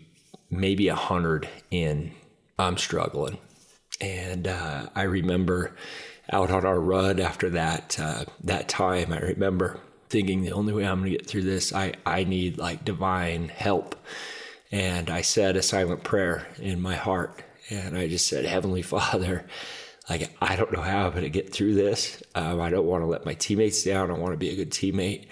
maybe 0.50 0.88
100 0.88 1.48
in, 1.72 2.12
I'm 2.58 2.78
struggling. 2.78 3.38
And 4.02 4.48
uh, 4.48 4.88
I 4.96 5.04
remember 5.04 5.76
out 6.32 6.52
on 6.52 6.66
our 6.66 6.80
run 6.80 7.20
after 7.20 7.50
that 7.52 8.00
uh, 8.00 8.26
that 8.44 8.70
time, 8.70 9.12
I 9.12 9.20
remember 9.20 9.80
thinking 10.10 10.42
the 10.42 10.52
only 10.52 10.74
way 10.74 10.86
I'm 10.86 11.00
going 11.00 11.12
to 11.12 11.18
get 11.18 11.28
through 11.28 11.44
this, 11.44 11.74
I, 11.74 11.94
I 12.06 12.24
need 12.24 12.58
like 12.58 12.86
divine 12.86 13.50
help. 13.50 13.96
And 14.72 15.10
I 15.10 15.22
said 15.22 15.56
a 15.56 15.62
silent 15.62 16.04
prayer 16.04 16.48
in 16.60 16.82
my 16.82 16.96
heart. 16.96 17.44
And 17.70 17.98
I 17.98 18.08
just 18.08 18.28
said, 18.28 18.46
Heavenly 18.46 18.82
Father, 18.82 19.46
like, 20.10 20.36
I 20.42 20.56
don't 20.56 20.72
know 20.72 20.82
how 20.82 21.06
I'm 21.06 21.12
going 21.12 21.24
to 21.24 21.30
get 21.30 21.54
through 21.54 21.76
this. 21.76 22.24
Um, 22.34 22.60
I 22.60 22.70
don't 22.70 22.88
want 22.88 23.04
to 23.04 23.08
let 23.08 23.26
my 23.26 23.36
teammates 23.36 23.84
down. 23.84 24.10
I 24.10 24.16
want 24.16 24.34
to 24.34 24.38
be 24.38 24.50
a 24.50 24.56
good 24.56 24.72
teammate 24.72 25.28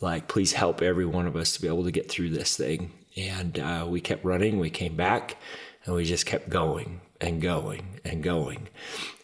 like 0.00 0.28
please 0.28 0.52
help 0.52 0.82
every 0.82 1.06
one 1.06 1.26
of 1.26 1.36
us 1.36 1.52
to 1.54 1.62
be 1.62 1.68
able 1.68 1.84
to 1.84 1.90
get 1.90 2.10
through 2.10 2.30
this 2.30 2.56
thing. 2.56 2.92
And 3.16 3.58
uh, 3.58 3.86
we 3.88 4.00
kept 4.00 4.24
running 4.24 4.58
we 4.58 4.70
came 4.70 4.96
back 4.96 5.36
and 5.84 5.94
we 5.94 6.04
just 6.04 6.26
kept 6.26 6.48
going 6.48 7.00
and 7.20 7.40
going 7.42 8.00
and 8.04 8.22
going. 8.22 8.68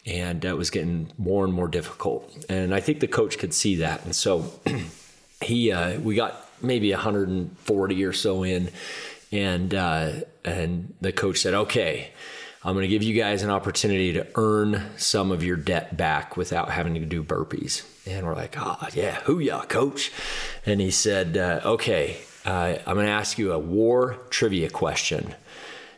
And 0.05 0.43
it 0.45 0.53
was 0.53 0.69
getting 0.69 1.11
more 1.17 1.43
and 1.43 1.53
more 1.53 1.67
difficult. 1.67 2.45
And 2.49 2.73
i 2.73 2.79
think 2.79 2.99
the 2.99 3.07
coach 3.07 3.37
could 3.37 3.53
see 3.53 3.75
that. 3.77 4.05
And 4.05 4.15
so 4.15 4.51
he 5.41 5.71
uh, 5.71 5.99
we 5.99 6.15
got 6.15 6.49
maybe 6.61 6.91
140 6.91 8.05
or 8.05 8.13
so 8.13 8.43
in 8.43 8.69
and 9.31 9.73
uh, 9.73 10.11
and 10.45 10.93
the 11.01 11.11
coach 11.11 11.39
said 11.39 11.53
okay 11.53 12.11
I'm 12.67 12.73
going 12.73 12.83
to 12.83 12.89
give 12.89 13.01
you 13.01 13.13
guys 13.13 13.43
an 13.43 13.49
opportunity 13.49 14.11
to 14.11 14.27
earn 14.35 14.83
some 14.97 15.31
of 15.31 15.41
your 15.41 15.55
debt 15.55 15.95
back 15.95 16.35
without 16.35 16.69
having 16.69 16.95
to 16.95 17.05
do 17.05 17.23
burpees. 17.23 17.85
And 18.05 18.27
we're 18.27 18.35
like, 18.35 18.59
ah, 18.59 18.77
oh, 18.81 18.87
yeah, 18.93 19.21
hoo-yah, 19.21 19.63
coach. 19.67 20.11
And 20.65 20.81
he 20.81 20.91
said, 20.91 21.37
uh, 21.37 21.61
okay, 21.63 22.17
uh, 22.45 22.75
I'm 22.85 22.95
going 22.95 23.05
to 23.05 23.11
ask 23.13 23.37
you 23.37 23.53
a 23.53 23.57
war 23.57 24.17
trivia 24.31 24.69
question. 24.69 25.33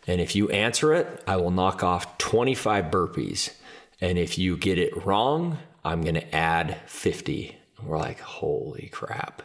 And 0.06 0.22
if 0.22 0.36
you 0.36 0.52
answer 0.52 0.94
it, 0.94 1.24
I 1.26 1.38
will 1.38 1.50
knock 1.50 1.84
off 1.84 2.20
25 2.20 2.92
burpees. 2.92 3.52
And 4.00 4.20
if 4.20 4.38
you 4.38 4.56
get 4.56 4.78
it 4.78 5.08
wrong, 5.08 5.58
I'm 5.84 6.04
going 6.04 6.14
to 6.14 6.36
add 6.36 6.78
50. 6.86 7.58
And 7.80 7.88
we're 7.88 7.98
like, 7.98 8.20
holy 8.20 8.90
crap. 8.92 9.42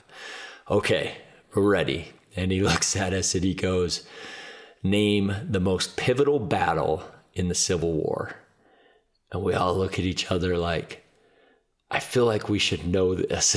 Okay, 0.71 1.17
we're 1.55 1.71
ready. 1.71 2.13
And 2.37 2.53
he 2.53 2.61
looks 2.63 2.95
at 2.97 3.15
us 3.15 3.35
and 3.35 3.45
he 3.45 3.55
goes, 3.55 4.07
Name 4.83 5.35
the 5.49 5.61
most 5.61 5.97
pivotal 5.97 6.39
battle 6.39 7.03
in 7.35 7.49
the 7.49 7.55
Civil 7.55 7.93
War. 7.93 8.37
And 9.33 9.43
we 9.43 9.55
all 9.55 9.77
look 9.77 9.95
at 9.95 10.05
each 10.05 10.31
other 10.31 10.57
like, 10.57 11.05
I 11.91 12.01
feel 12.01 12.27
like 12.27 12.49
we 12.49 12.59
should 12.59 12.87
know 12.87 13.15
this. 13.15 13.57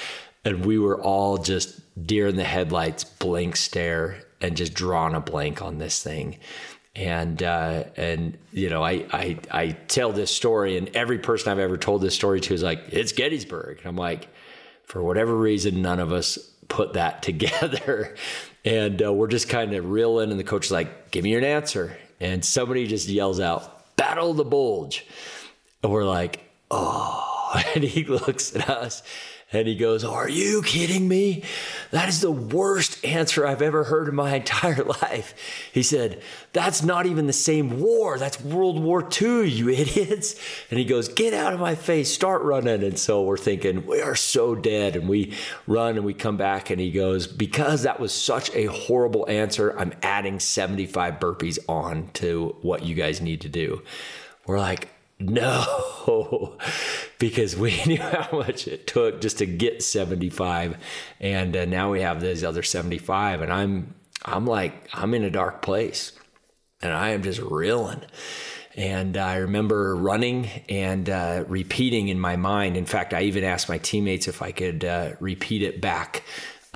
and 0.44 0.64
we 0.64 0.78
were 0.78 1.00
all 1.00 1.38
just 1.38 1.80
deer 2.06 2.26
in 2.28 2.36
the 2.36 2.44
headlights, 2.44 3.04
blank 3.04 3.56
stare, 3.56 4.22
and 4.40 4.56
just 4.56 4.74
drawing 4.74 5.14
a 5.14 5.20
blank 5.20 5.62
on 5.62 5.78
this 5.78 6.02
thing. 6.02 6.38
And 6.94 7.42
uh, 7.42 7.84
and 7.96 8.36
you 8.50 8.70
know, 8.70 8.82
I, 8.82 9.06
I 9.12 9.38
I 9.50 9.66
tell 9.86 10.12
this 10.12 10.34
story, 10.34 10.76
and 10.76 10.88
every 10.96 11.18
person 11.18 11.52
I've 11.52 11.58
ever 11.58 11.76
told 11.76 12.02
this 12.02 12.14
story 12.14 12.40
to 12.40 12.54
is 12.54 12.62
like, 12.62 12.82
it's 12.90 13.12
Gettysburg. 13.12 13.78
And 13.78 13.86
I'm 13.86 13.96
like, 13.96 14.28
for 14.84 15.02
whatever 15.02 15.36
reason, 15.36 15.80
none 15.80 16.00
of 16.00 16.12
us 16.12 16.38
put 16.68 16.94
that 16.94 17.22
together. 17.28 18.16
And 18.64 19.02
uh, 19.02 19.12
we're 19.12 19.28
just 19.28 19.48
kind 19.48 19.74
of 19.74 19.90
reeling, 19.90 20.30
and 20.30 20.40
the 20.40 20.44
coach 20.44 20.66
is 20.66 20.72
like, 20.72 21.10
give 21.10 21.24
me 21.24 21.34
an 21.34 21.44
answer. 21.44 21.96
And 22.20 22.44
somebody 22.44 22.86
just 22.86 23.08
yells 23.08 23.40
out, 23.40 23.96
Battle 23.96 24.34
the 24.34 24.44
Bulge. 24.44 25.06
And 25.82 25.92
we're 25.92 26.04
like, 26.04 26.50
oh. 26.70 27.24
And 27.74 27.82
he 27.82 28.04
looks 28.04 28.54
at 28.54 28.68
us 28.68 29.02
and 29.50 29.66
he 29.66 29.76
goes, 29.76 30.04
Are 30.04 30.28
you 30.28 30.62
kidding 30.62 31.08
me? 31.08 31.42
That 31.90 32.08
is 32.08 32.20
the 32.20 32.30
worst 32.30 33.02
answer 33.04 33.46
I've 33.46 33.62
ever 33.62 33.84
heard 33.84 34.08
in 34.08 34.14
my 34.14 34.34
entire 34.36 34.84
life. 34.84 35.34
He 35.72 35.82
said, 35.82 36.22
That's 36.52 36.82
not 36.82 37.06
even 37.06 37.26
the 37.26 37.32
same 37.32 37.80
war. 37.80 38.18
That's 38.18 38.40
World 38.40 38.82
War 38.82 39.08
II, 39.20 39.48
you 39.48 39.68
idiots. 39.70 40.34
And 40.70 40.78
he 40.78 40.84
goes, 40.84 41.08
Get 41.08 41.32
out 41.32 41.54
of 41.54 41.60
my 41.60 41.74
face, 41.74 42.12
start 42.12 42.42
running. 42.42 42.82
And 42.82 42.98
so 42.98 43.22
we're 43.22 43.38
thinking, 43.38 43.86
We 43.86 44.02
are 44.02 44.16
so 44.16 44.54
dead. 44.54 44.96
And 44.96 45.08
we 45.08 45.34
run 45.66 45.96
and 45.96 46.04
we 46.04 46.12
come 46.12 46.36
back. 46.36 46.68
And 46.68 46.80
he 46.80 46.90
goes, 46.90 47.26
Because 47.26 47.84
that 47.84 48.00
was 48.00 48.12
such 48.12 48.54
a 48.54 48.66
horrible 48.66 49.26
answer, 49.30 49.74
I'm 49.78 49.94
adding 50.02 50.40
75 50.40 51.14
burpees 51.14 51.58
on 51.68 52.08
to 52.14 52.56
what 52.60 52.84
you 52.84 52.94
guys 52.94 53.22
need 53.22 53.40
to 53.42 53.48
do. 53.48 53.82
We're 54.46 54.58
like, 54.58 54.90
no, 55.20 56.56
because 57.18 57.56
we 57.56 57.82
knew 57.86 58.00
how 58.00 58.28
much 58.32 58.68
it 58.68 58.86
took 58.86 59.20
just 59.20 59.38
to 59.38 59.46
get 59.46 59.82
75, 59.82 60.76
and 61.20 61.56
uh, 61.56 61.64
now 61.64 61.90
we 61.90 62.00
have 62.00 62.20
these 62.20 62.44
other 62.44 62.62
75, 62.62 63.40
and 63.40 63.52
I'm 63.52 63.94
I'm 64.24 64.46
like 64.46 64.88
I'm 64.92 65.14
in 65.14 65.24
a 65.24 65.30
dark 65.30 65.62
place, 65.62 66.12
and 66.80 66.92
I 66.92 67.10
am 67.10 67.22
just 67.22 67.40
reeling. 67.40 68.02
And 68.76 69.16
I 69.16 69.36
remember 69.36 69.96
running 69.96 70.46
and 70.68 71.10
uh, 71.10 71.44
repeating 71.48 72.06
in 72.06 72.20
my 72.20 72.36
mind. 72.36 72.76
In 72.76 72.86
fact, 72.86 73.12
I 73.12 73.22
even 73.22 73.42
asked 73.42 73.68
my 73.68 73.78
teammates 73.78 74.28
if 74.28 74.40
I 74.40 74.52
could 74.52 74.84
uh, 74.84 75.14
repeat 75.18 75.62
it 75.62 75.80
back 75.80 76.22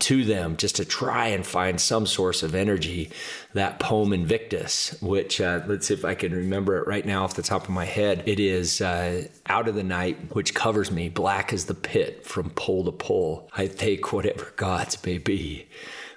to 0.03 0.24
them 0.24 0.57
just 0.57 0.76
to 0.76 0.84
try 0.84 1.28
and 1.28 1.46
find 1.46 1.80
some 1.80 2.07
source 2.07 2.42
of 2.42 2.55
energy. 2.55 3.11
That 3.55 3.78
poem 3.78 4.12
Invictus, 4.12 5.00
which 5.00 5.40
uh, 5.40 5.61
let's 5.66 5.86
see 5.86 5.94
if 5.94 6.05
I 6.05 6.14
can 6.14 6.32
remember 6.32 6.78
it 6.78 6.86
right 6.86 7.07
now 7.07 7.24
off 7.24 7.34
the 7.34 7.42
top 7.42 7.64
of 7.64 7.70
my 7.70 7.84
head. 7.84 8.22
It 8.26 8.40
is 8.40 8.80
uh, 8.80 9.28
out 9.46 9.68
of 9.68 9.74
the 9.74 9.82
night, 9.82 10.34
which 10.34 10.55
covers 10.55 10.90
me, 10.90 11.09
black 11.09 11.53
as 11.53 11.66
the 11.66 11.74
pit 11.74 12.26
from 12.26 12.50
pole 12.50 12.84
to 12.84 12.92
pole. 12.92 13.48
I 13.57 13.68
take 13.68 14.12
whatever 14.12 14.53
gods 14.57 14.98
may 15.05 15.18
be 15.18 15.68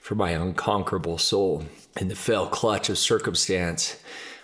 for 0.02 0.16
my 0.16 0.32
unconquerable 0.32 1.18
soul. 1.18 1.66
In 2.00 2.08
the 2.08 2.16
fell 2.16 2.48
clutch 2.48 2.90
of 2.90 2.98
circumstance, 2.98 3.98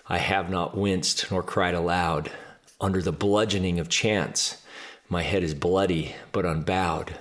I 0.08 0.20
have 0.20 0.50
not 0.50 0.78
winced 0.78 1.32
nor 1.32 1.42
cried 1.44 1.74
aloud. 1.74 2.32
Under 2.80 3.02
the 3.02 3.12
bludgeoning 3.12 3.80
of 3.80 3.90
chance, 3.90 4.62
my 5.10 5.24
head 5.24 5.44
is 5.44 5.54
bloody 5.54 6.16
but 6.32 6.46
unbowed 6.46 7.16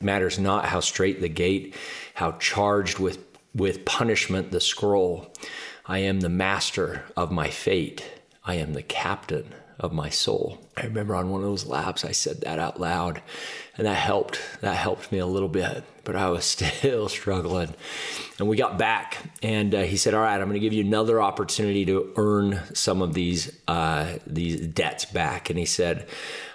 matters 0.00 0.38
not 0.38 0.66
how 0.66 0.80
straight 0.80 1.20
the 1.20 1.28
gate, 1.28 1.74
how 2.14 2.32
charged 2.32 2.98
with, 2.98 3.18
with 3.54 3.84
punishment 3.84 4.50
the 4.50 4.60
scroll. 4.60 5.32
I 5.86 5.98
am 5.98 6.20
the 6.20 6.28
master 6.28 7.04
of 7.16 7.30
my 7.30 7.48
fate. 7.48 8.04
I 8.44 8.54
am 8.54 8.72
the 8.72 8.82
captain 8.82 9.54
of 9.80 9.92
my 9.92 10.08
soul. 10.08 10.58
I 10.76 10.84
remember 10.84 11.14
on 11.14 11.30
one 11.30 11.40
of 11.40 11.46
those 11.46 11.66
laps, 11.66 12.04
I 12.04 12.12
said 12.12 12.40
that 12.40 12.58
out 12.58 12.80
loud, 12.80 13.22
and 13.76 13.86
that 13.86 13.94
helped. 13.94 14.40
That 14.60 14.74
helped 14.74 15.12
me 15.12 15.18
a 15.18 15.26
little 15.26 15.48
bit, 15.48 15.84
but 16.04 16.16
I 16.16 16.30
was 16.30 16.44
still 16.44 17.08
struggling. 17.08 17.74
And 18.38 18.48
we 18.48 18.56
got 18.56 18.78
back, 18.78 19.18
and 19.42 19.74
uh, 19.74 19.82
he 19.82 19.96
said, 19.96 20.14
"All 20.14 20.20
right, 20.20 20.40
I'm 20.40 20.48
going 20.48 20.54
to 20.54 20.60
give 20.60 20.72
you 20.72 20.84
another 20.84 21.22
opportunity 21.22 21.84
to 21.86 22.12
earn 22.16 22.60
some 22.74 23.02
of 23.02 23.14
these 23.14 23.56
uh, 23.68 24.18
these 24.26 24.66
debts 24.66 25.04
back." 25.04 25.48
And 25.50 25.58
he 25.58 25.64
said, 25.64 26.08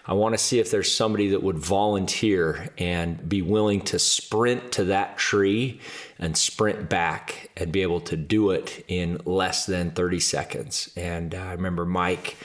I 0.06 0.14
want 0.14 0.34
to 0.34 0.38
see 0.38 0.60
if 0.60 0.70
there's 0.70 0.92
somebody 0.92 1.30
that 1.30 1.44
would 1.44 1.58
volunteer 1.58 2.70
and 2.78 3.28
be 3.28 3.42
willing 3.42 3.82
to 3.82 4.00
sprint 4.00 4.74
to 4.74 4.86
that 4.86 5.18
tree 5.18 5.80
and 6.20 6.36
sprint 6.36 6.90
back 6.90 7.52
and 7.56 7.72
be 7.72 7.84
able 7.84 8.02
to 8.02 8.18
do 8.18 8.52
it 8.52 8.84
in 8.90 9.22
less 9.24 9.66
than 9.66 9.92
30 9.92 10.20
seconds. 10.20 10.92
And 10.98 11.34
uh, 11.34 11.38
I 11.38 11.52
remember 11.54 11.86
Mike 11.86 12.36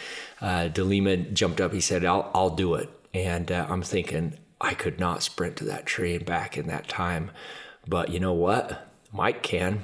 uh, 0.40 0.68
DeLima 0.72 1.32
jumped 1.32 1.60
up. 1.60 1.72
He 1.72 1.80
said, 1.80 2.04
I'll, 2.04 2.30
I'll 2.32 2.50
do 2.50 2.74
it. 2.74 2.88
And 3.12 3.50
uh, 3.50 3.66
I'm 3.68 3.82
thinking, 3.82 4.38
I 4.60 4.74
could 4.74 5.00
not 5.00 5.24
sprint 5.24 5.56
to 5.56 5.64
that 5.64 5.84
tree 5.84 6.14
and 6.14 6.24
back 6.24 6.56
in 6.56 6.68
that 6.68 6.88
time. 6.88 7.32
But 7.88 8.10
you 8.10 8.20
know 8.20 8.34
what? 8.34 8.88
Mike 9.12 9.42
can. 9.42 9.82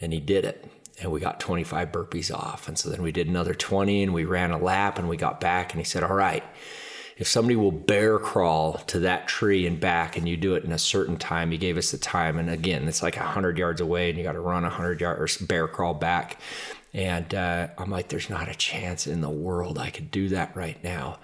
And 0.00 0.12
he 0.12 0.20
did 0.20 0.44
it 0.44 0.70
and 1.00 1.10
we 1.10 1.20
got 1.20 1.40
25 1.40 1.90
burpees 1.90 2.32
off. 2.32 2.68
And 2.68 2.78
so 2.78 2.90
then 2.90 3.02
we 3.02 3.12
did 3.12 3.26
another 3.26 3.54
20 3.54 4.02
and 4.02 4.14
we 4.14 4.24
ran 4.24 4.50
a 4.50 4.58
lap 4.58 4.98
and 4.98 5.08
we 5.08 5.16
got 5.16 5.40
back 5.40 5.72
and 5.72 5.80
he 5.80 5.84
said, 5.84 6.02
All 6.02 6.14
right, 6.14 6.44
if 7.20 7.28
somebody 7.28 7.54
will 7.54 7.70
bear 7.70 8.18
crawl 8.18 8.78
to 8.86 9.00
that 9.00 9.28
tree 9.28 9.66
and 9.66 9.78
back 9.78 10.16
and 10.16 10.26
you 10.26 10.38
do 10.38 10.54
it 10.54 10.64
in 10.64 10.72
a 10.72 10.78
certain 10.78 11.18
time, 11.18 11.50
he 11.50 11.58
gave 11.58 11.76
us 11.76 11.90
the 11.90 11.98
time. 11.98 12.38
And 12.38 12.48
again, 12.48 12.88
it's 12.88 13.02
like 13.02 13.16
100 13.16 13.58
yards 13.58 13.82
away 13.82 14.08
and 14.08 14.16
you 14.16 14.24
got 14.24 14.32
to 14.32 14.40
run 14.40 14.62
100 14.62 15.02
yards 15.02 15.42
or 15.42 15.44
bear 15.44 15.68
crawl 15.68 15.92
back. 15.92 16.40
And 16.94 17.34
uh, 17.34 17.68
I'm 17.76 17.90
like, 17.90 18.08
there's 18.08 18.30
not 18.30 18.48
a 18.48 18.54
chance 18.54 19.06
in 19.06 19.20
the 19.20 19.28
world 19.28 19.78
I 19.78 19.90
could 19.90 20.10
do 20.10 20.30
that 20.30 20.56
right 20.56 20.82
now. 20.82 21.18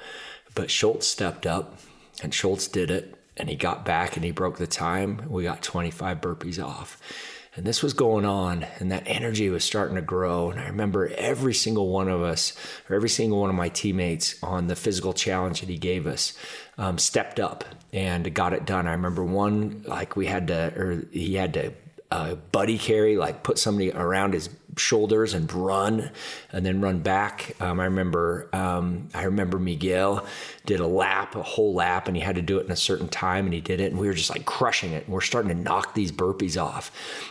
But 0.55 0.71
Schultz 0.71 1.09
stepped 1.09 1.47
up 1.47 1.79
and 2.23 2.33
Schultz 2.35 2.69
did 2.69 2.91
it 2.91 3.15
and 3.39 3.49
he 3.49 3.57
got 3.57 3.87
back 3.87 4.17
and 4.17 4.25
he 4.25 4.33
broke 4.33 4.59
the 4.59 4.67
time. 4.67 5.23
We 5.31 5.45
got 5.45 5.63
25 5.63 6.21
burpees 6.21 6.63
off. 6.63 7.01
And 7.57 7.65
this 7.65 7.83
was 7.83 7.95
going 7.95 8.27
on, 8.27 8.67
and 8.79 8.93
that 8.93 9.05
energy 9.07 9.49
was 9.49 9.65
starting 9.65 9.97
to 9.97 10.03
grow. 10.03 10.51
And 10.51 10.61
I 10.61 10.67
remember 10.67 11.09
every 11.17 11.55
single 11.55 11.89
one 11.89 12.09
of 12.09 12.21
us, 12.23 12.53
or 12.89 12.97
every 12.97 13.09
single 13.09 13.41
one 13.41 13.49
of 13.49 13.57
my 13.57 13.71
teammates 13.71 14.37
on 14.43 14.67
the 14.67 14.77
physical 14.77 15.15
challenge 15.15 15.61
that 15.61 15.71
he 15.71 15.79
gave 15.79 16.07
us, 16.07 16.35
um, 16.77 16.99
stepped 16.99 17.41
up 17.41 17.65
and 17.95 18.33
got 18.35 18.53
it 18.53 18.67
done. 18.67 18.87
I 18.87 18.93
remember 18.93 19.25
one, 19.25 19.85
like 19.87 20.17
we 20.17 20.27
had 20.27 20.49
to, 20.49 20.73
or 20.77 21.05
he 21.11 21.35
had 21.35 21.55
to 21.55 21.73
uh, 22.11 22.35
buddy 22.53 22.77
carry, 22.77 23.17
like 23.17 23.43
put 23.43 23.59
somebody 23.59 23.91
around 23.91 24.35
his 24.35 24.49
shoulders 24.77 25.35
and 25.35 25.51
run 25.53 26.11
and 26.53 26.65
then 26.65 26.81
run 26.81 27.01
back. 27.01 27.57
Um, 27.61 27.81
I 27.81 27.85
remember 27.85 28.49
um, 28.53 29.09
I 29.15 29.25
remember 29.25 29.59
Miguel 29.59 30.27
did 30.65 30.81
a 30.81 30.87
lap, 30.87 31.35
a 31.35 31.43
whole 31.43 31.75
lap, 31.75 32.09
and 32.09 32.17
he 32.17 32.23
had 32.23 32.37
to 32.37 32.43
do 32.43 32.59
it 32.59 32.67
in 32.67 32.73
a 32.73 32.77
certain 32.77 33.09
time, 33.09 33.45
and 33.45 33.55
he 33.55 33.61
did 33.61 33.81
it, 33.81 33.93
and 33.93 34.01
we 34.01 34.07
were 34.07 34.15
just 34.15 34.31
like 34.31 34.45
crushing 34.45 34.93
it. 34.93 35.05
And 35.05 35.15
we're 35.15 35.21
starting 35.21 35.49
to 35.49 35.61
knock 35.63 35.95
these 35.95 36.13
burpees 36.13 36.61
off, 36.61 36.91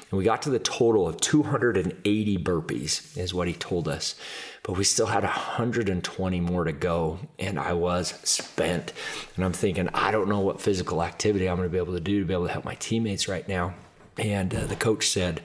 and 0.10 0.18
we 0.18 0.24
got 0.24 0.42
to 0.44 0.50
the 0.50 0.60
total 0.60 1.08
of 1.08 1.20
280 1.22 2.38
burpees, 2.40 3.18
is 3.18 3.34
what 3.34 3.48
he 3.48 3.54
told 3.54 3.88
us. 3.88 4.16
But 4.64 4.78
we 4.78 4.84
still 4.84 5.06
had 5.06 5.24
120 5.24 6.40
more 6.40 6.64
to 6.64 6.72
go, 6.72 7.20
and 7.38 7.60
I 7.60 7.74
was 7.74 8.16
spent. 8.24 8.94
And 9.36 9.46
I'm 9.46 9.54
thinking, 9.54 9.90
I 9.94 10.10
don't 10.10 10.28
know 10.28 10.40
what 10.40 10.60
physical 10.60 11.04
activity 11.04 11.48
I'm 11.48 11.58
going 11.58 11.70
to 11.70 11.72
be 11.72 11.78
able 11.78 11.94
to 11.94 12.00
do 12.00 12.20
to 12.20 12.26
be 12.26 12.34
able 12.34 12.48
to 12.48 12.52
help 12.52 12.66
my 12.66 12.74
teammates 12.76 13.28
right 13.28 13.48
now. 13.48 13.76
And 14.18 14.56
uh, 14.56 14.66
the 14.66 14.76
coach 14.76 15.08
said, 15.08 15.42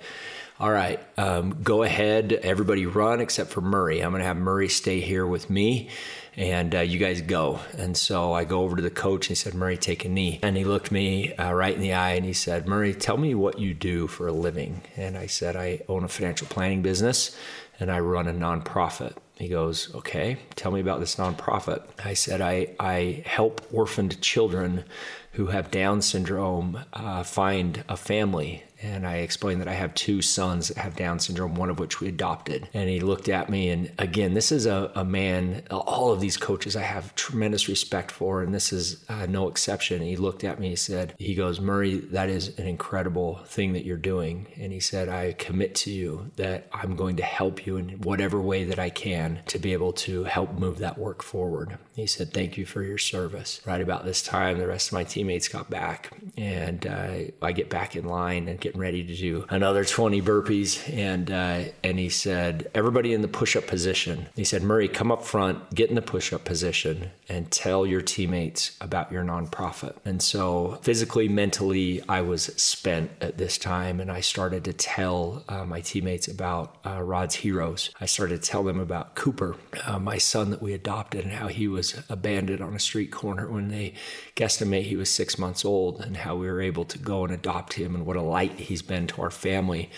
all 0.61 0.71
right, 0.71 1.01
um, 1.17 1.63
go 1.63 1.85
ahead. 1.85 2.35
Everybody 2.35 2.85
run 2.85 3.23
except 3.23 3.49
for 3.49 3.63
Murray. 3.63 4.01
I'm 4.03 4.11
going 4.11 4.21
to 4.21 4.27
have 4.27 4.37
Murray 4.37 4.69
stay 4.69 5.01
here 5.01 5.27
with 5.27 5.49
me 5.49 5.89
and 6.37 6.75
uh, 6.75 6.81
you 6.81 6.99
guys 6.99 7.23
go. 7.23 7.61
And 7.79 7.97
so 7.97 8.35
I 8.35 8.45
go 8.45 8.61
over 8.61 8.77
to 8.77 8.83
the 8.83 8.91
coach 8.91 9.29
and 9.29 9.31
he 9.31 9.35
said, 9.37 9.55
Murray, 9.55 9.79
take 9.79 10.05
a 10.05 10.09
knee. 10.11 10.39
And 10.43 10.59
he 10.59 10.65
looked 10.65 10.93
me 10.93 11.35
uh, 11.35 11.55
right 11.55 11.75
in 11.75 11.81
the 11.81 11.95
eye 11.95 12.13
and 12.13 12.27
he 12.27 12.35
said, 12.35 12.69
Murray, 12.69 12.93
tell 12.93 13.17
me 13.17 13.35
what 13.35 13.59
you 13.59 13.73
do 13.73 14.07
for 14.07 14.29
a 14.29 14.33
living. 14.33 14.83
And 14.99 15.17
I 15.17 15.27
said, 15.29 15.57
I 15.57 15.81
own 15.89 16.05
a 16.05 16.09
financial 16.09 16.47
planning 16.47 16.83
business 16.83 17.35
and 17.79 17.91
I 17.91 18.01
run 18.01 18.29
a 18.29 18.33
nonprofit. 18.33 19.15
He 19.37 19.49
goes, 19.49 19.95
Okay, 19.95 20.37
tell 20.57 20.73
me 20.73 20.81
about 20.81 21.01
this 21.01 21.17
nonprofit. 21.17 21.83
I 22.05 22.13
said, 22.13 22.43
I, 22.43 22.75
I 22.79 23.23
help 23.25 23.67
orphaned 23.73 24.21
children 24.21 24.85
who 25.33 25.47
have 25.47 25.71
Down 25.71 26.03
syndrome 26.03 26.81
uh, 26.93 27.23
find 27.23 27.83
a 27.89 27.97
family 27.97 28.65
and 28.83 29.07
I 29.07 29.17
explained 29.17 29.61
that 29.61 29.69
I 29.69 29.75
have 29.75 29.95
two 29.95 30.23
sons 30.23 30.69
that 30.69 30.79
have 30.79 30.97
Down 30.97 31.19
syndrome, 31.19 31.55
one 31.55 31.71
of 31.71 31.79
which 31.79 32.01
we 32.01 32.09
adopted. 32.09 32.69
And 32.75 32.89
he 32.89 33.01
looked 33.01 33.29
at 33.29 33.49
me, 33.49 33.71
and 33.71 33.93
again, 33.99 34.35
this 34.35 34.53
is 34.53 34.67
a, 34.67 34.91
a 34.95 35.05
man, 35.05 35.63
all 35.71 36.13
of 36.13 36.21
these 36.21 36.37
coaches 36.37 36.77
I 36.77 36.83
have 36.83 37.15
tremendous 37.15 37.69
respect 37.69 38.11
for, 38.11 38.43
and 38.43 38.55
this 38.55 38.73
is 38.73 39.05
uh, 39.09 39.27
no 39.27 39.49
exception. 39.49 40.03
He 40.03 40.17
looked 40.17 40.45
at 40.45 40.59
me, 40.59 40.71
he 40.71 40.77
said, 40.77 41.15
he 41.19 41.35
goes, 41.35 41.61
Murray, 41.61 41.99
that 41.99 42.29
is 42.29 42.59
an 42.59 42.67
incredible 42.67 43.39
thing 43.47 43.73
that 43.73 43.85
you're 43.85 43.97
doing. 43.97 44.47
And 44.59 44.73
he 44.73 44.81
said, 44.81 45.09
I 45.09 45.33
commit 45.33 45.75
to 45.77 45.91
you 45.91 46.31
that 46.37 46.69
I'm 46.73 46.97
going 46.97 47.17
to 47.17 47.23
help 47.23 47.67
you 47.67 47.77
in 47.77 48.01
whatever 48.01 48.41
way 48.41 48.65
that 48.65 48.79
I 48.79 48.91
can 48.91 49.41
to 49.47 49.59
be 49.59 49.73
able 49.73 49.93
to 49.93 50.25
help 50.25 50.59
move 50.59 50.79
that 50.79 50.99
work 50.99 51.23
forward. 51.23 51.79
He 51.95 52.07
said, 52.07 52.33
Thank 52.33 52.57
you 52.57 52.65
for 52.65 52.83
your 52.83 52.99
service. 52.99 53.61
Right 53.67 53.81
about 53.81 54.05
this 54.05 54.23
time, 54.23 54.59
the 54.59 54.67
rest 54.67 54.89
of 54.89 54.95
my 54.95 55.05
teammates 55.05 55.49
got 55.49 55.69
back, 55.69 56.11
and 56.37 56.87
uh, 56.87 57.19
I 57.43 57.53
get 57.53 57.69
back 57.69 57.97
in 57.97 58.07
line 58.07 58.49
and 58.49 58.61
get 58.61 58.70
getting 58.71 58.81
ready 58.81 59.03
to 59.03 59.17
do 59.17 59.45
another 59.49 59.85
20 59.85 60.23
burpees, 60.23 60.89
and 60.97 61.29
uh, 61.29 61.65
and 61.83 61.99
he 61.99 62.09
said, 62.09 62.71
"Everybody 62.73 63.13
in 63.13 63.21
the 63.21 63.29
push-up 63.29 63.67
position." 63.67 64.29
He 64.37 64.45
said, 64.45 64.63
"Murray, 64.63 64.87
come 64.87 65.11
up 65.11 65.25
front, 65.25 65.75
get 65.75 65.89
in 65.89 65.97
the 65.97 66.03
push-up 66.03 66.45
position, 66.45 67.11
and 67.29 67.51
tell 67.51 67.85
your 67.85 68.01
teammates 68.01 68.77
about 68.81 69.11
your 69.11 69.25
nonprofit." 69.25 69.97
And 70.05 70.23
so, 70.23 70.79
physically, 70.83 71.29
mentally, 71.29 72.01
I 72.09 72.21
was 72.21 72.45
spent 72.45 73.11
at 73.21 73.39
this 73.39 73.59
time, 73.59 73.99
and 73.99 74.11
I 74.11 74.21
started 74.21 74.65
to 74.67 74.73
tell 74.73 75.43
uh, 75.49 75.65
my 75.65 75.81
teammates 75.81 76.29
about 76.29 76.77
uh, 76.87 77.03
Rod's 77.03 77.37
Heroes. 77.37 77.91
I 78.01 78.07
started 78.07 78.41
to 78.41 78.49
tell 78.49 78.63
them 78.63 78.79
about 78.79 79.17
Cooper, 79.17 79.57
uh, 79.85 79.99
my 79.99 80.19
son 80.19 80.51
that 80.51 80.63
we 80.63 80.75
adopted, 80.75 81.25
and 81.25 81.33
how 81.33 81.49
he 81.49 81.67
was 81.67 82.01
abandoned 82.09 82.61
on 82.61 82.75
a 82.75 82.79
street 82.79 83.11
corner 83.11 83.51
when 83.51 83.69
they 83.69 83.95
guesstimate 84.37 84.85
he 84.85 84.97
was 84.97 85.11
six 85.11 85.39
months 85.39 85.65
old, 85.65 86.01
and 86.01 86.19
how 86.19 86.37
we 86.37 86.47
were 86.47 86.61
able 86.61 86.85
to 86.85 86.99
go 86.99 87.25
and 87.25 87.35
adopt 87.35 87.73
him, 87.73 87.97
and 87.97 88.07
what 88.07 88.17
a 88.17 88.23
light 88.23 88.60
he's 88.61 88.83
been 88.83 89.07
to 89.09 89.23
our 89.23 89.31
family. 89.31 89.91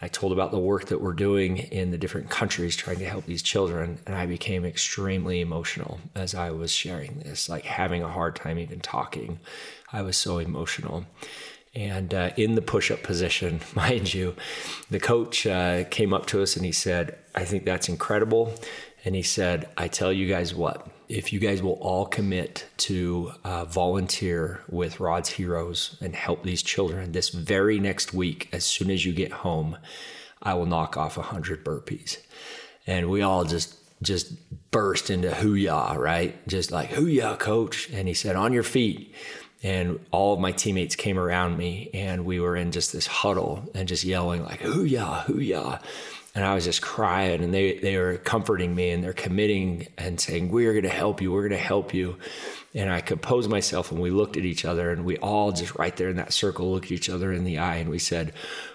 I 0.00 0.08
told 0.08 0.32
about 0.32 0.50
the 0.50 0.58
work 0.58 0.86
that 0.86 1.00
we're 1.00 1.12
doing 1.12 1.58
in 1.58 1.92
the 1.92 1.98
different 1.98 2.28
countries 2.28 2.74
trying 2.74 2.98
to 2.98 3.08
help 3.08 3.24
these 3.24 3.42
children, 3.42 4.00
and 4.04 4.16
I 4.16 4.26
became 4.26 4.64
extremely 4.64 5.40
emotional 5.40 6.00
as 6.16 6.34
I 6.34 6.50
was 6.50 6.72
sharing 6.72 7.20
this, 7.20 7.48
like 7.48 7.64
having 7.64 8.02
a 8.02 8.08
hard 8.08 8.34
time 8.34 8.58
even 8.58 8.80
talking. 8.80 9.38
I 9.92 10.02
was 10.02 10.16
so 10.16 10.38
emotional. 10.38 11.06
And 11.74 12.12
uh, 12.12 12.30
in 12.36 12.54
the 12.56 12.62
push 12.62 12.90
up 12.90 13.02
position, 13.02 13.60
mind 13.74 14.12
you, 14.12 14.34
the 14.90 15.00
coach 15.00 15.46
uh, 15.46 15.84
came 15.84 16.12
up 16.12 16.26
to 16.26 16.42
us 16.42 16.56
and 16.56 16.64
he 16.64 16.72
said, 16.72 17.16
I 17.34 17.44
think 17.44 17.64
that's 17.64 17.88
incredible. 17.88 18.52
And 19.04 19.14
he 19.14 19.22
said, 19.22 19.68
I 19.76 19.88
tell 19.88 20.12
you 20.12 20.28
guys 20.28 20.54
what, 20.54 20.86
if 21.12 21.30
you 21.30 21.38
guys 21.38 21.62
will 21.62 21.74
all 21.74 22.06
commit 22.06 22.66
to 22.78 23.32
uh, 23.44 23.66
volunteer 23.66 24.62
with 24.70 24.98
Rod's 24.98 25.28
Heroes 25.28 25.98
and 26.00 26.16
help 26.16 26.42
these 26.42 26.62
children 26.62 27.12
this 27.12 27.28
very 27.28 27.78
next 27.78 28.14
week, 28.14 28.48
as 28.50 28.64
soon 28.64 28.90
as 28.90 29.04
you 29.04 29.12
get 29.12 29.30
home, 29.30 29.76
I 30.42 30.54
will 30.54 30.64
knock 30.64 30.96
off 30.96 31.18
100 31.18 31.64
burpees. 31.64 32.16
And 32.86 33.10
we 33.10 33.20
all 33.20 33.44
just 33.44 33.76
just 34.00 34.32
burst 34.72 35.10
into 35.10 35.28
hooyah, 35.30 35.96
right? 35.96 36.48
Just 36.48 36.72
like 36.72 36.90
hooyah, 36.90 37.38
coach. 37.38 37.88
And 37.90 38.08
he 38.08 38.14
said, 38.14 38.34
on 38.34 38.52
your 38.52 38.64
feet. 38.64 39.14
And 39.62 40.00
all 40.10 40.34
of 40.34 40.40
my 40.40 40.50
teammates 40.50 40.96
came 40.96 41.18
around 41.18 41.56
me 41.56 41.88
and 41.94 42.24
we 42.24 42.40
were 42.40 42.56
in 42.56 42.72
just 42.72 42.92
this 42.92 43.06
huddle 43.06 43.70
and 43.76 43.86
just 43.86 44.02
yelling 44.02 44.42
like 44.42 44.60
hooyah, 44.60 45.26
hooyah 45.26 45.80
and 46.34 46.44
I 46.44 46.54
was 46.54 46.64
just 46.64 46.80
crying 46.80 47.42
and 47.42 47.52
they 47.52 47.78
they 47.78 47.98
were 47.98 48.16
comforting 48.16 48.74
me 48.74 48.90
and 48.90 49.04
they're 49.04 49.12
committing 49.12 49.88
and 49.98 50.18
saying 50.18 50.50
we're 50.50 50.72
going 50.72 50.84
to 50.84 50.88
help 50.88 51.20
you 51.20 51.30
we're 51.30 51.46
going 51.48 51.60
to 51.60 51.66
help 51.66 51.92
you. 51.92 52.16
And 52.74 52.90
I 52.90 53.02
composed 53.02 53.50
myself 53.50 53.92
and 53.92 54.00
we 54.00 54.08
looked 54.08 54.38
at 54.38 54.46
each 54.46 54.64
other 54.64 54.90
and 54.90 55.04
we 55.04 55.18
all 55.18 55.52
just 55.52 55.74
right 55.74 55.94
there 55.94 56.08
in 56.08 56.16
that 56.16 56.32
circle 56.32 56.72
looked 56.72 56.90
each 56.90 57.10
other 57.10 57.30
in 57.30 57.44
the 57.44 57.58
eye 57.58 57.76
and 57.76 57.90
we 57.90 57.98
said 57.98 58.32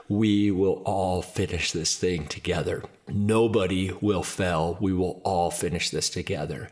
we 0.07 0.51
will 0.51 0.83
all 0.85 1.23
finish 1.23 1.71
this 1.71 1.95
thing 1.95 2.27
together. 2.27 2.83
Nobody 3.07 3.91
will 3.99 4.21
fail. 4.21 4.77
We 4.79 4.93
will 4.93 5.19
all 5.23 5.49
finish 5.49 5.89
this 5.89 6.11
together. 6.11 6.69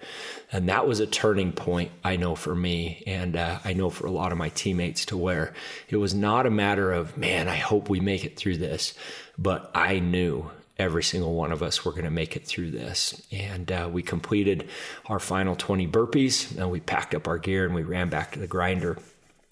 And 0.51 0.69
that 0.69 0.87
was 0.87 0.99
a 0.99 1.07
turning 1.07 1.51
point 1.51 1.91
I 2.03 2.15
know 2.15 2.35
for 2.35 2.53
me 2.53 3.01
and 3.07 3.35
uh, 3.35 3.57
I 3.65 3.73
know 3.73 3.89
for 3.89 4.05
a 4.05 4.11
lot 4.11 4.31
of 4.31 4.37
my 4.37 4.49
teammates 4.49 5.03
to 5.05 5.17
where 5.17 5.51
it 5.89 5.97
was 5.97 6.13
not 6.13 6.45
a 6.45 6.51
matter 6.51 6.91
of 6.91 7.17
man 7.17 7.47
I 7.47 7.55
hope 7.55 7.89
we 7.89 7.99
make 7.99 8.23
it 8.23 8.37
through 8.37 8.57
this 8.57 8.93
but 9.37 9.71
I 9.73 9.99
knew 9.99 10.51
every 10.77 11.03
single 11.03 11.33
one 11.33 11.51
of 11.51 11.63
us 11.63 11.85
were 11.85 11.91
going 11.91 12.05
to 12.05 12.11
make 12.11 12.35
it 12.35 12.45
through 12.45 12.71
this. 12.71 13.21
And 13.31 13.71
uh, 13.71 13.89
we 13.91 14.03
completed 14.03 14.69
our 15.07 15.19
final 15.19 15.55
20 15.55 15.87
burpees 15.87 16.57
and 16.57 16.69
we 16.69 16.79
packed 16.79 17.15
up 17.15 17.27
our 17.27 17.37
gear 17.37 17.65
and 17.65 17.73
we 17.73 17.83
ran 17.83 18.09
back 18.09 18.31
to 18.33 18.39
the 18.39 18.47
grinder. 18.47 18.97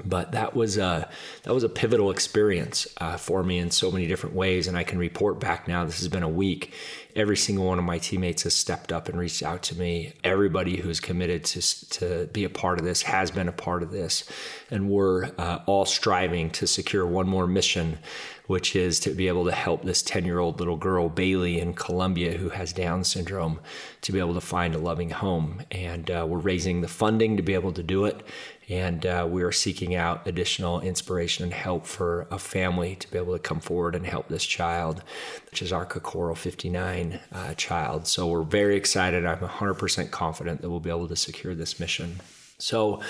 But 0.06 0.32
that 0.32 0.56
was 0.56 0.78
a 0.78 1.08
that 1.44 1.54
was 1.54 1.64
a 1.64 1.70
pivotal 1.70 2.10
experience 2.10 2.88
uh, 3.00 3.16
for 3.16 3.44
me 3.44 3.60
in 3.60 3.70
so 3.70 3.92
many 3.92 4.08
different 4.08 4.36
ways, 4.36 4.68
and 4.68 4.76
I 4.76 4.84
can 4.84 4.98
report 4.98 5.40
back 5.40 5.68
now. 5.68 5.86
This 5.86 6.00
has 6.00 6.08
been 6.08 6.24
a 6.24 6.30
week. 6.30 6.74
Every 7.16 7.38
single 7.38 7.66
one 7.66 7.78
of 7.78 7.86
my 7.86 8.00
teammates 8.00 8.42
has 8.42 8.56
stepped 8.56 8.92
up 8.92 9.08
and 9.08 9.20
reached 9.20 9.44
out 9.44 9.62
to 9.64 9.78
me. 9.78 10.14
Everybody 10.24 10.78
who's 10.78 11.00
committed 11.00 11.46
to 11.46 11.90
to 11.92 12.26
be 12.34 12.44
a 12.44 12.50
part 12.50 12.80
of 12.80 12.86
this 12.86 13.04
has 13.04 13.30
been 13.30 13.48
a 13.48 13.54
part 13.54 13.84
of 13.84 13.92
this, 13.92 14.24
and 14.72 14.90
we're 14.90 15.26
uh, 15.38 15.60
all 15.68 15.86
striving 15.86 16.50
to 16.52 16.66
secure 16.66 17.06
one 17.06 17.30
more 17.30 17.46
mission 17.46 18.00
which 18.48 18.76
is 18.76 19.00
to 19.00 19.12
be 19.12 19.28
able 19.28 19.46
to 19.46 19.52
help 19.52 19.84
this 19.84 20.02
10 20.02 20.26
year 20.26 20.40
old 20.40 20.60
little 20.60 20.76
girl, 20.76 21.10
Bailey, 21.10 21.60
in 21.60 21.74
Colombia, 21.74 22.38
who 22.38 22.50
has 22.50 22.74
Down 22.74 23.04
syndrome, 23.04 23.60
to 24.02 24.12
be 24.12 24.20
able 24.20 24.34
to 24.34 24.42
find 24.42 24.76
a 24.76 24.80
loving 24.80 25.12
home. 25.12 25.62
And 25.72 26.12
uh, 26.12 26.26
we're 26.28 26.40
raising 26.40 26.82
the 26.82 26.88
funding 26.88 27.38
to 27.38 27.44
be 27.44 27.54
able 27.54 27.72
to 27.74 27.84
do 27.84 28.06
it. 28.06 28.26
And 28.70 29.06
uh, 29.06 29.28
we 29.30 29.44
are 29.44 29.52
seeking 29.52 29.94
out 29.96 30.26
additional 30.26 30.80
inspiration 30.82 31.44
and 31.44 31.54
help 31.54 31.86
for 31.86 32.28
a 32.32 32.40
family 32.40 32.96
to 32.96 33.12
be 33.12 33.18
able 33.18 33.34
to 33.34 33.40
come 33.40 33.60
forward 33.60 33.96
and 33.96 34.06
help 34.06 34.30
this 34.30 34.46
child, 34.46 35.04
which 35.50 35.62
is 35.62 35.74
our 35.74 35.86
Kokoro 35.86 36.36
59 36.36 37.20
uh, 37.32 37.54
child. 37.56 38.08
So 38.08 38.28
we're 38.28 38.44
very 38.44 38.76
excited. 38.76 39.26
I'm 39.26 39.40
100% 39.40 40.12
confident 40.12 40.62
that 40.62 40.70
we'll 40.70 40.80
be 40.80 40.90
able 40.90 41.10
to 41.10 41.16
secure 41.16 41.56
this 41.56 41.80
mission. 41.80 42.22
So, 42.58 43.02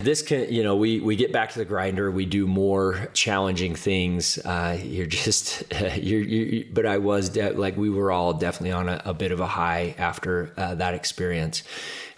this 0.00 0.22
can, 0.22 0.52
you 0.52 0.62
know, 0.62 0.76
we 0.76 1.00
we 1.00 1.14
get 1.14 1.32
back 1.32 1.50
to 1.52 1.58
the 1.58 1.64
grinder. 1.64 2.10
We 2.10 2.24
do 2.24 2.46
more 2.46 3.08
challenging 3.12 3.74
things. 3.74 4.38
Uh, 4.38 4.78
you're 4.82 5.06
just, 5.06 5.62
you're, 5.96 6.22
you 6.22 6.66
but 6.72 6.86
I 6.86 6.98
was 6.98 7.28
de- 7.28 7.52
like 7.52 7.76
we 7.76 7.90
were 7.90 8.10
all 8.10 8.32
definitely 8.32 8.72
on 8.72 8.88
a, 8.88 9.02
a 9.04 9.14
bit 9.14 9.30
of 9.30 9.40
a 9.40 9.46
high 9.46 9.94
after 9.98 10.52
uh, 10.56 10.74
that 10.76 10.94
experience. 10.94 11.62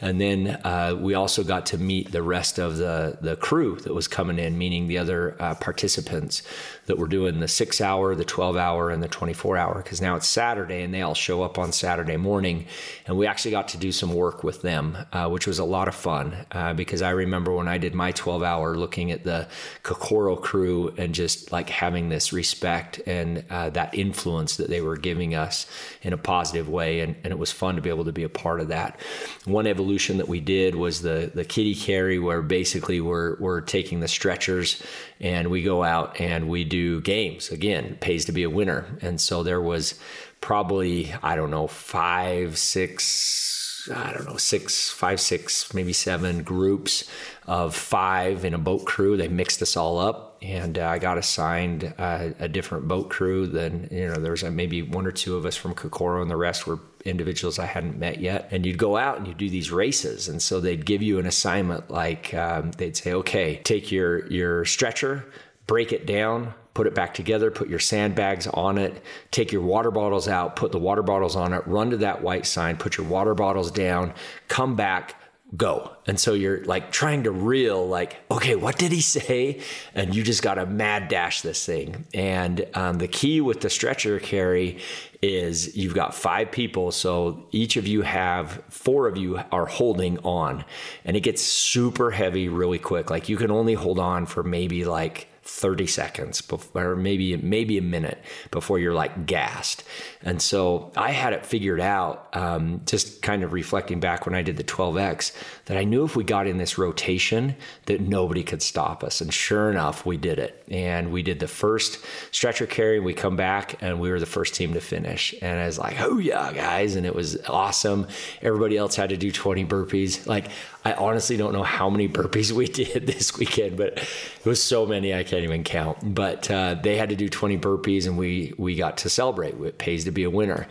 And 0.02 0.20
then 0.20 0.60
uh, 0.64 0.96
we 0.98 1.14
also 1.14 1.44
got 1.44 1.66
to 1.66 1.78
meet 1.78 2.10
the 2.10 2.24
rest 2.24 2.58
of 2.58 2.76
the, 2.76 3.16
the 3.20 3.36
crew 3.36 3.76
that 3.76 3.94
was 3.94 4.08
coming 4.08 4.40
in, 4.40 4.58
meaning 4.58 4.88
the 4.88 4.98
other 4.98 5.36
uh, 5.38 5.54
participants 5.54 6.42
that 6.86 6.98
were 6.98 7.06
doing 7.06 7.38
the 7.38 7.46
six 7.46 7.80
hour, 7.80 8.16
the 8.16 8.24
12 8.24 8.56
hour, 8.56 8.90
and 8.90 9.00
the 9.00 9.08
24 9.08 9.56
hour, 9.56 9.76
because 9.76 10.00
now 10.00 10.16
it's 10.16 10.26
Saturday 10.26 10.82
and 10.82 10.92
they 10.92 11.02
all 11.02 11.14
show 11.14 11.44
up 11.44 11.56
on 11.56 11.70
Saturday 11.70 12.16
morning. 12.16 12.66
And 13.06 13.16
we 13.16 13.28
actually 13.28 13.52
got 13.52 13.68
to 13.68 13.78
do 13.78 13.92
some 13.92 14.12
work 14.12 14.42
with 14.42 14.62
them, 14.62 14.98
uh, 15.12 15.28
which 15.28 15.46
was 15.46 15.60
a 15.60 15.64
lot 15.64 15.86
of 15.86 15.94
fun 15.94 16.34
uh, 16.50 16.74
because 16.74 17.00
I 17.00 17.10
remember 17.10 17.54
when 17.54 17.68
I 17.68 17.78
did 17.78 17.94
my 17.94 18.10
12 18.10 18.42
hour 18.42 18.76
looking 18.76 19.12
at 19.12 19.22
the 19.22 19.46
Kokoro 19.84 20.34
crew 20.34 20.92
and 20.98 21.14
just 21.14 21.52
like 21.52 21.70
having 21.70 22.08
this 22.08 22.32
respect 22.32 23.00
and 23.06 23.44
uh, 23.50 23.70
that 23.70 23.94
influence 23.94 24.56
that 24.56 24.68
they 24.68 24.80
were 24.80 24.96
giving 24.96 25.36
us 25.36 25.66
in 26.02 26.12
a 26.12 26.18
positive 26.18 26.68
way. 26.68 26.98
And, 27.00 27.14
and 27.22 27.32
it 27.32 27.38
was 27.38 27.52
fun 27.52 27.76
to 27.76 27.80
be 27.80 27.88
able 27.88 28.06
to 28.06 28.12
be 28.12 28.24
a 28.24 28.28
part 28.28 28.58
of 28.58 28.68
that. 28.68 28.98
One 29.44 29.68
evolution 29.68 29.91
solution 29.92 30.16
that 30.16 30.28
we 30.28 30.40
did 30.40 30.74
was 30.74 31.02
the 31.02 31.30
the 31.34 31.42
litter 31.42 31.74
carry, 31.74 32.18
where 32.18 32.40
basically 32.40 32.98
we're 32.98 33.36
we're 33.38 33.60
taking 33.60 34.00
the 34.00 34.08
stretchers 34.08 34.82
and 35.20 35.50
we 35.50 35.62
go 35.62 35.84
out 35.84 36.18
and 36.18 36.48
we 36.48 36.64
do 36.64 37.02
games. 37.02 37.50
Again, 37.50 37.98
pays 38.00 38.24
to 38.24 38.32
be 38.32 38.42
a 38.42 38.48
winner, 38.48 38.86
and 39.02 39.20
so 39.20 39.42
there 39.42 39.60
was 39.60 40.00
probably 40.40 41.12
I 41.22 41.36
don't 41.36 41.50
know 41.50 41.66
five 41.66 42.56
six 42.56 43.51
I 43.90 44.12
don't 44.12 44.26
know, 44.26 44.36
six, 44.36 44.90
five, 44.90 45.20
six, 45.20 45.72
maybe 45.74 45.92
seven 45.92 46.42
groups 46.42 47.08
of 47.46 47.74
five 47.74 48.44
in 48.44 48.54
a 48.54 48.58
boat 48.58 48.84
crew. 48.84 49.16
They 49.16 49.28
mixed 49.28 49.62
us 49.62 49.76
all 49.76 49.98
up, 49.98 50.36
and 50.42 50.78
uh, 50.78 50.86
I 50.86 50.98
got 50.98 51.18
assigned 51.18 51.92
uh, 51.98 52.30
a 52.38 52.48
different 52.48 52.88
boat 52.88 53.10
crew. 53.10 53.46
Than 53.46 53.88
you 53.90 54.08
know, 54.08 54.14
there 54.14 54.30
was 54.32 54.44
maybe 54.44 54.82
one 54.82 55.06
or 55.06 55.12
two 55.12 55.36
of 55.36 55.46
us 55.46 55.56
from 55.56 55.74
Kokoro, 55.74 56.22
and 56.22 56.30
the 56.30 56.36
rest 56.36 56.66
were 56.66 56.78
individuals 57.04 57.58
I 57.58 57.66
hadn't 57.66 57.98
met 57.98 58.20
yet. 58.20 58.48
And 58.50 58.64
you'd 58.64 58.78
go 58.78 58.96
out 58.96 59.18
and 59.18 59.26
you'd 59.26 59.38
do 59.38 59.50
these 59.50 59.70
races. 59.70 60.28
And 60.28 60.40
so 60.40 60.60
they'd 60.60 60.86
give 60.86 61.02
you 61.02 61.18
an 61.18 61.26
assignment 61.26 61.90
like 61.90 62.32
um, 62.34 62.70
they'd 62.72 62.96
say, 62.96 63.12
okay, 63.12 63.60
take 63.64 63.90
your, 63.90 64.26
your 64.28 64.64
stretcher, 64.64 65.24
break 65.66 65.92
it 65.92 66.06
down, 66.06 66.54
put 66.74 66.86
it 66.86 66.94
back 66.94 67.14
together, 67.14 67.50
put 67.50 67.68
your 67.68 67.78
sandbags 67.78 68.46
on 68.46 68.78
it, 68.78 69.02
take 69.30 69.52
your 69.52 69.62
water 69.62 69.90
bottles 69.90 70.28
out, 70.28 70.56
put 70.56 70.72
the 70.72 70.78
water 70.78 71.02
bottles 71.02 71.36
on 71.36 71.52
it, 71.52 71.66
run 71.66 71.90
to 71.90 71.98
that 71.98 72.22
white 72.22 72.46
sign, 72.46 72.76
put 72.76 72.96
your 72.96 73.06
water 73.06 73.34
bottles 73.34 73.70
down, 73.70 74.12
come 74.48 74.74
back, 74.74 75.14
go. 75.56 75.94
And 76.06 76.18
so 76.18 76.32
you're 76.32 76.64
like 76.64 76.90
trying 76.90 77.24
to 77.24 77.30
reel, 77.30 77.86
like, 77.86 78.16
okay, 78.30 78.56
what 78.56 78.78
did 78.78 78.90
he 78.90 79.02
say? 79.02 79.60
And 79.94 80.14
you 80.14 80.22
just 80.22 80.42
got 80.42 80.54
to 80.54 80.66
mad 80.66 81.08
dash 81.08 81.42
this 81.42 81.64
thing. 81.64 82.06
And 82.14 82.66
um, 82.74 82.98
the 82.98 83.08
key 83.08 83.40
with 83.40 83.60
the 83.60 83.68
stretcher 83.68 84.18
carry 84.18 84.78
is 85.20 85.76
you've 85.76 85.94
got 85.94 86.14
five 86.14 86.50
people. 86.50 86.90
So 86.90 87.46
each 87.50 87.76
of 87.76 87.86
you 87.86 88.02
have, 88.02 88.62
four 88.70 89.06
of 89.06 89.16
you 89.16 89.40
are 89.52 89.66
holding 89.66 90.18
on. 90.20 90.64
And 91.04 91.16
it 91.16 91.20
gets 91.20 91.42
super 91.42 92.10
heavy 92.10 92.48
really 92.48 92.78
quick. 92.78 93.10
Like 93.10 93.28
you 93.28 93.36
can 93.36 93.50
only 93.50 93.74
hold 93.74 93.98
on 93.98 94.24
for 94.26 94.42
maybe 94.42 94.84
like 94.84 95.28
30 95.44 95.86
seconds 95.88 96.40
before, 96.40 96.92
or 96.92 96.96
maybe 96.96 97.36
maybe 97.36 97.76
a 97.76 97.82
minute 97.82 98.22
before 98.50 98.78
you're 98.78 98.94
like 98.94 99.26
gassed. 99.26 99.82
And 100.22 100.40
so 100.40 100.92
I 100.96 101.10
had 101.10 101.32
it 101.32 101.44
figured 101.44 101.80
out, 101.80 102.28
um, 102.32 102.82
just 102.86 103.22
kind 103.22 103.42
of 103.42 103.52
reflecting 103.52 103.98
back 103.98 104.24
when 104.24 104.36
I 104.36 104.42
did 104.42 104.56
the 104.56 104.64
12X, 104.64 105.32
that 105.66 105.76
I 105.76 105.82
knew 105.82 106.04
if 106.04 106.14
we 106.14 106.22
got 106.22 106.46
in 106.46 106.58
this 106.58 106.78
rotation 106.78 107.56
that 107.86 108.00
nobody 108.00 108.44
could 108.44 108.62
stop 108.62 109.02
us. 109.02 109.20
And 109.20 109.34
sure 109.34 109.68
enough, 109.68 110.06
we 110.06 110.16
did 110.16 110.38
it. 110.38 110.62
And 110.70 111.10
we 111.10 111.22
did 111.22 111.40
the 111.40 111.48
first 111.48 111.98
stretcher 112.30 112.66
carry. 112.66 113.00
We 113.00 113.14
come 113.14 113.34
back 113.34 113.82
and 113.82 114.00
we 114.00 114.10
were 114.10 114.20
the 114.20 114.26
first 114.26 114.54
team 114.54 114.74
to 114.74 114.80
finish. 114.80 115.34
And 115.42 115.58
I 115.58 115.66
was 115.66 115.78
like, 115.78 116.00
oh 116.00 116.18
yeah, 116.18 116.52
guys. 116.52 116.94
And 116.94 117.04
it 117.04 117.16
was 117.16 117.36
awesome. 117.48 118.06
Everybody 118.42 118.76
else 118.76 118.94
had 118.94 119.08
to 119.10 119.16
do 119.16 119.32
20 119.32 119.64
burpees. 119.64 120.24
Like 120.26 120.46
I 120.84 120.94
honestly 120.94 121.36
don't 121.36 121.52
know 121.52 121.62
how 121.62 121.88
many 121.88 122.08
burpees 122.08 122.52
we 122.52 122.66
did 122.84 123.06
this 123.06 123.36
weekend, 123.38 123.76
but 123.76 123.98
it 123.98 124.44
was 124.44 124.62
so 124.62 124.86
many 124.86 125.14
I 125.14 125.22
can't 125.22 125.44
even 125.44 125.64
count. 125.64 126.14
But 126.14 126.50
uh, 126.50 126.74
they 126.74 126.96
had 126.96 127.10
to 127.10 127.16
do 127.16 127.28
20 127.28 127.58
burpees, 127.58 128.06
and 128.06 128.18
we 128.18 128.54
we 128.58 128.74
got 128.76 128.98
to 128.98 129.08
celebrate. 129.08 129.54
It 129.54 129.78
pays 129.78 130.04
to 130.04 130.10
be 130.10 130.24
a 130.24 130.30
winner. 130.30 130.66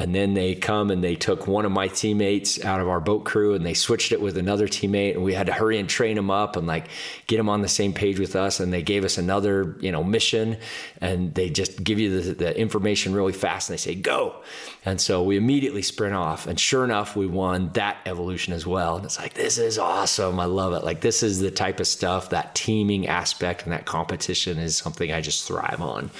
And 0.00 0.14
then 0.14 0.34
they 0.34 0.54
come 0.54 0.92
and 0.92 1.02
they 1.02 1.16
took 1.16 1.48
one 1.48 1.64
of 1.64 1.72
my 1.72 1.88
teammates 1.88 2.64
out 2.64 2.80
of 2.80 2.88
our 2.88 3.00
boat 3.00 3.24
crew 3.24 3.54
and 3.54 3.66
they 3.66 3.74
switched 3.74 4.12
it 4.12 4.20
with 4.20 4.38
another 4.38 4.68
teammate. 4.68 5.14
And 5.14 5.24
we 5.24 5.34
had 5.34 5.46
to 5.46 5.52
hurry 5.52 5.76
and 5.76 5.88
train 5.88 6.16
him 6.16 6.30
up 6.30 6.54
and 6.54 6.68
like 6.68 6.86
get 7.26 7.40
him 7.40 7.48
on 7.48 7.62
the 7.62 7.68
same 7.68 7.92
page 7.92 8.20
with 8.20 8.36
us. 8.36 8.60
And 8.60 8.72
they 8.72 8.82
gave 8.82 9.04
us 9.04 9.18
another, 9.18 9.76
you 9.80 9.90
know, 9.90 10.04
mission 10.04 10.56
and 11.00 11.34
they 11.34 11.50
just 11.50 11.82
give 11.82 11.98
you 11.98 12.20
the, 12.20 12.32
the 12.32 12.56
information 12.56 13.12
really 13.12 13.32
fast 13.32 13.68
and 13.68 13.74
they 13.74 13.80
say, 13.82 13.96
go. 13.96 14.40
And 14.84 15.00
so 15.00 15.20
we 15.20 15.36
immediately 15.36 15.82
sprint 15.82 16.14
off. 16.14 16.46
And 16.46 16.60
sure 16.60 16.84
enough, 16.84 17.16
we 17.16 17.26
won 17.26 17.70
that 17.72 17.98
evolution 18.06 18.52
as 18.52 18.64
well. 18.64 18.96
And 18.96 19.04
it's 19.04 19.18
like, 19.18 19.34
this 19.34 19.47
is 19.56 19.78
awesome. 19.78 20.38
I 20.38 20.44
love 20.44 20.74
it. 20.74 20.84
Like, 20.84 21.00
this 21.00 21.22
is 21.22 21.38
the 21.38 21.50
type 21.50 21.80
of 21.80 21.86
stuff 21.86 22.30
that 22.30 22.54
teaming 22.54 23.06
aspect 23.06 23.62
and 23.62 23.72
that 23.72 23.86
competition 23.86 24.58
is 24.58 24.76
something 24.76 25.10
I 25.10 25.22
just 25.22 25.46
thrive 25.46 25.80
on. 25.80 26.10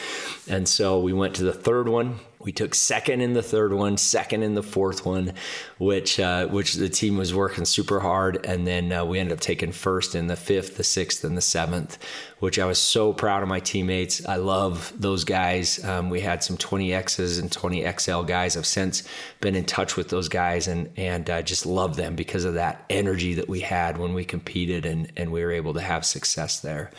And 0.49 0.67
so 0.67 1.01
we 1.01 1.13
went 1.13 1.35
to 1.37 1.43
the 1.43 1.53
third 1.53 1.89
one 1.89 2.21
we 2.41 2.53
took 2.53 2.75
second 2.75 3.21
in 3.21 3.33
the 3.33 3.43
third 3.43 3.73
one, 3.73 3.97
second 3.97 4.43
in 4.45 4.55
the 4.55 4.63
fourth 4.63 5.05
one, 5.05 5.33
which 5.79 6.21
uh, 6.21 6.47
which 6.47 6.75
the 6.75 6.89
team 6.89 7.17
was 7.17 7.35
working 7.35 7.65
super 7.65 7.99
hard, 7.99 8.45
and 8.47 8.67
then 8.67 8.93
uh, 8.93 9.05
we 9.05 9.19
ended 9.19 9.33
up 9.37 9.41
taking 9.41 9.73
first 9.73 10.15
in 10.15 10.29
the 10.29 10.37
fifth, 10.37 10.77
the 10.77 10.85
sixth, 10.85 11.25
and 11.25 11.37
the 11.37 11.43
seventh, 11.43 11.99
which 12.39 12.59
I 12.59 12.67
was 12.67 12.79
so 12.79 13.13
proud 13.13 13.43
of 13.43 13.49
my 13.49 13.59
teammates. 13.59 14.25
I 14.25 14.37
love 14.37 14.93
those 14.97 15.25
guys. 15.25 15.85
Um, 15.85 16.11
we 16.11 16.21
had 16.21 16.45
some 16.45 16.57
20Xs 16.57 17.41
and 17.41 17.51
20XL 17.51 18.27
guys. 18.27 18.57
I've 18.57 18.67
since 18.67 19.03
been 19.41 19.57
in 19.57 19.65
touch 19.65 19.97
with 19.97 20.09
those 20.09 20.29
guys 20.29 20.69
and 20.69 20.91
and 20.97 21.29
uh, 21.29 21.43
just 21.43 21.67
love 21.67 21.97
them 21.97 22.15
because 22.15 22.45
of 22.45 22.55
that 22.55 22.85
energy 22.89 23.35
that 23.35 23.49
we 23.49 23.61
had 23.61 23.99
when 23.99 24.15
we 24.15 24.25
competed 24.25 24.87
and 24.87 25.11
and 25.17 25.33
we 25.33 25.43
were 25.43 25.53
able 25.53 25.75
to 25.75 25.81
have 25.81 26.07
success 26.07 26.61
there. 26.61 26.93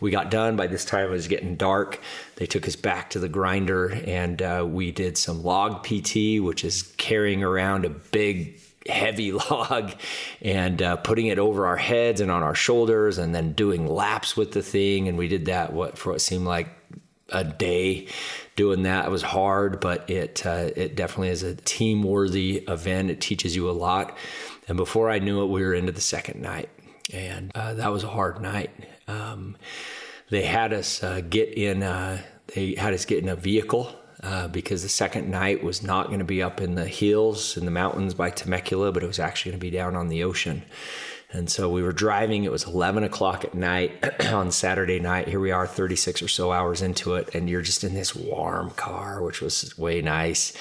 We 0.00 0.10
got 0.10 0.30
done 0.30 0.56
by 0.56 0.66
this 0.66 0.84
time. 0.84 1.06
It 1.06 1.10
was 1.10 1.28
getting 1.28 1.56
dark. 1.56 1.98
They 2.36 2.46
took 2.46 2.66
us 2.66 2.76
back 2.76 3.10
to 3.10 3.18
the 3.18 3.28
grinder 3.28 3.88
and 4.06 4.40
uh, 4.40 4.66
we 4.68 4.90
did 4.90 5.18
some 5.18 5.42
log 5.42 5.84
PT, 5.84 6.42
which 6.42 6.64
is 6.64 6.82
carrying 6.96 7.42
around 7.42 7.84
a 7.84 7.90
big 7.90 8.58
heavy 8.88 9.32
log 9.50 9.92
and 10.40 10.82
uh, 10.82 10.96
putting 10.96 11.26
it 11.26 11.38
over 11.38 11.66
our 11.66 11.76
heads 11.76 12.20
and 12.20 12.30
on 12.30 12.42
our 12.42 12.54
shoulders 12.54 13.18
and 13.18 13.34
then 13.34 13.52
doing 13.52 13.86
laps 13.86 14.36
with 14.36 14.52
the 14.52 14.62
thing. 14.62 15.08
And 15.08 15.18
we 15.18 15.28
did 15.28 15.46
that 15.46 15.72
what 15.72 15.98
for 15.98 16.12
what 16.12 16.20
seemed 16.20 16.46
like 16.46 16.68
a 17.28 17.44
day 17.44 18.08
doing 18.56 18.82
that. 18.82 19.06
It 19.06 19.10
was 19.10 19.22
hard 19.22 19.80
but 19.80 20.08
it 20.10 20.44
uh, 20.44 20.70
it 20.76 20.96
definitely 20.96 21.30
is 21.30 21.42
a 21.42 21.54
team 21.54 22.02
worthy 22.02 22.64
event. 22.68 23.10
It 23.10 23.20
teaches 23.20 23.54
you 23.54 23.70
a 23.70 23.72
lot. 23.72 24.16
And 24.68 24.76
before 24.76 25.10
i 25.10 25.18
knew 25.18 25.42
it 25.42 25.46
we 25.46 25.62
were 25.62 25.74
into 25.74 25.92
the 25.92 26.00
second 26.00 26.40
night. 26.40 26.68
And 27.12 27.52
uh, 27.54 27.74
that 27.74 27.92
was 27.92 28.04
a 28.04 28.08
hard 28.08 28.40
night. 28.40 28.70
Um, 29.08 29.56
they 30.32 30.42
had 30.42 30.72
us 30.72 31.02
uh, 31.02 31.20
get 31.20 31.50
in 31.50 31.82
uh, 31.82 32.18
they 32.54 32.74
had 32.74 32.94
us 32.94 33.04
get 33.04 33.22
in 33.22 33.28
a 33.28 33.36
vehicle 33.36 33.94
uh, 34.22 34.48
because 34.48 34.82
the 34.82 34.88
second 34.88 35.30
night 35.30 35.62
was 35.62 35.82
not 35.82 36.06
going 36.06 36.20
to 36.20 36.24
be 36.24 36.42
up 36.42 36.62
in 36.62 36.74
the 36.74 36.86
hills 36.86 37.58
in 37.58 37.66
the 37.66 37.70
mountains 37.70 38.14
by 38.14 38.30
Temecula, 38.30 38.92
but 38.92 39.02
it 39.02 39.06
was 39.06 39.18
actually 39.18 39.50
going 39.50 39.60
to 39.60 39.66
be 39.66 39.70
down 39.70 39.94
on 39.94 40.08
the 40.08 40.24
ocean. 40.24 40.62
And 41.32 41.50
so 41.50 41.68
we 41.68 41.82
were 41.82 41.92
driving. 41.92 42.44
It 42.44 42.50
was 42.50 42.64
11 42.64 43.04
o'clock 43.04 43.44
at 43.44 43.54
night 43.54 44.22
on 44.32 44.50
Saturday 44.50 45.00
night. 45.00 45.28
Here 45.28 45.40
we 45.40 45.50
are, 45.50 45.66
36 45.66 46.22
or 46.22 46.28
so 46.28 46.50
hours 46.50 46.80
into 46.80 47.14
it, 47.16 47.34
and 47.34 47.48
you're 47.50 47.62
just 47.62 47.84
in 47.84 47.92
this 47.92 48.14
warm 48.14 48.70
car, 48.70 49.22
which 49.22 49.42
was 49.42 49.76
way 49.76 50.00
nice. 50.00 50.54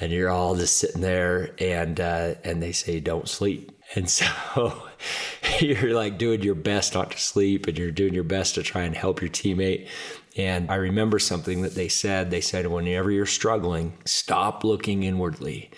And 0.00 0.12
you're 0.12 0.30
all 0.30 0.54
just 0.54 0.76
sitting 0.76 1.00
there, 1.00 1.50
and 1.58 1.98
uh, 2.00 2.34
and 2.44 2.62
they 2.62 2.72
say 2.72 3.00
don't 3.00 3.28
sleep. 3.28 3.72
And 3.96 4.08
so 4.20 4.85
you're 5.60 5.94
like 5.94 6.18
doing 6.18 6.42
your 6.42 6.54
best 6.54 6.94
not 6.94 7.10
to 7.12 7.18
sleep, 7.18 7.66
and 7.66 7.78
you're 7.78 7.90
doing 7.90 8.14
your 8.14 8.24
best 8.24 8.54
to 8.54 8.62
try 8.62 8.82
and 8.82 8.96
help 8.96 9.20
your 9.20 9.30
teammate. 9.30 9.88
And 10.36 10.70
I 10.70 10.76
remember 10.76 11.18
something 11.18 11.62
that 11.62 11.74
they 11.74 11.88
said. 11.88 12.30
They 12.30 12.42
said, 12.42 12.66
whenever 12.66 13.10
you're 13.10 13.26
struggling, 13.26 13.96
stop 14.04 14.64
looking 14.64 15.02
inwardly. 15.02 15.70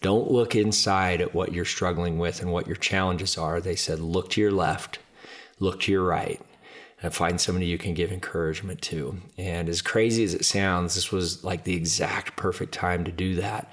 Don't 0.00 0.30
look 0.30 0.54
inside 0.54 1.20
at 1.20 1.34
what 1.34 1.52
you're 1.52 1.64
struggling 1.64 2.18
with 2.18 2.40
and 2.40 2.50
what 2.52 2.66
your 2.66 2.76
challenges 2.76 3.36
are. 3.36 3.60
They 3.60 3.76
said, 3.76 3.98
look 4.00 4.30
to 4.30 4.40
your 4.40 4.52
left, 4.52 4.98
look 5.58 5.80
to 5.80 5.92
your 5.92 6.04
right, 6.04 6.40
and 7.02 7.14
find 7.14 7.40
somebody 7.40 7.66
you 7.66 7.78
can 7.78 7.94
give 7.94 8.12
encouragement 8.12 8.80
to. 8.82 9.16
And 9.36 9.68
as 9.68 9.82
crazy 9.82 10.24
as 10.24 10.34
it 10.34 10.44
sounds, 10.44 10.94
this 10.94 11.12
was 11.12 11.44
like 11.44 11.64
the 11.64 11.74
exact 11.74 12.36
perfect 12.36 12.72
time 12.72 13.04
to 13.04 13.12
do 13.12 13.34
that 13.36 13.70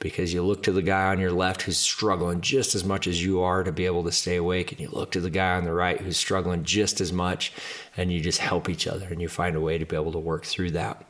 because 0.00 0.32
you 0.32 0.42
look 0.42 0.62
to 0.62 0.72
the 0.72 0.82
guy 0.82 1.06
on 1.06 1.20
your 1.20 1.30
left 1.30 1.62
who's 1.62 1.76
struggling 1.76 2.40
just 2.40 2.74
as 2.74 2.84
much 2.84 3.06
as 3.06 3.22
you 3.22 3.42
are 3.42 3.62
to 3.62 3.70
be 3.70 3.86
able 3.86 4.02
to 4.02 4.10
stay 4.10 4.36
awake, 4.36 4.72
and 4.72 4.80
you 4.80 4.88
look 4.90 5.12
to 5.12 5.20
the 5.20 5.30
guy 5.30 5.56
on 5.56 5.64
the 5.64 5.72
right 5.72 6.00
who's 6.00 6.16
struggling 6.16 6.64
just 6.64 7.00
as 7.00 7.12
much, 7.12 7.52
and 7.96 8.12
you 8.12 8.20
just 8.20 8.38
help 8.38 8.68
each 8.68 8.86
other 8.86 9.06
and 9.06 9.20
you 9.20 9.28
find 9.28 9.56
a 9.56 9.60
way 9.60 9.78
to 9.78 9.84
be 9.84 9.96
able 9.96 10.12
to 10.12 10.18
work 10.18 10.44
through 10.44 10.70
that 10.70 11.04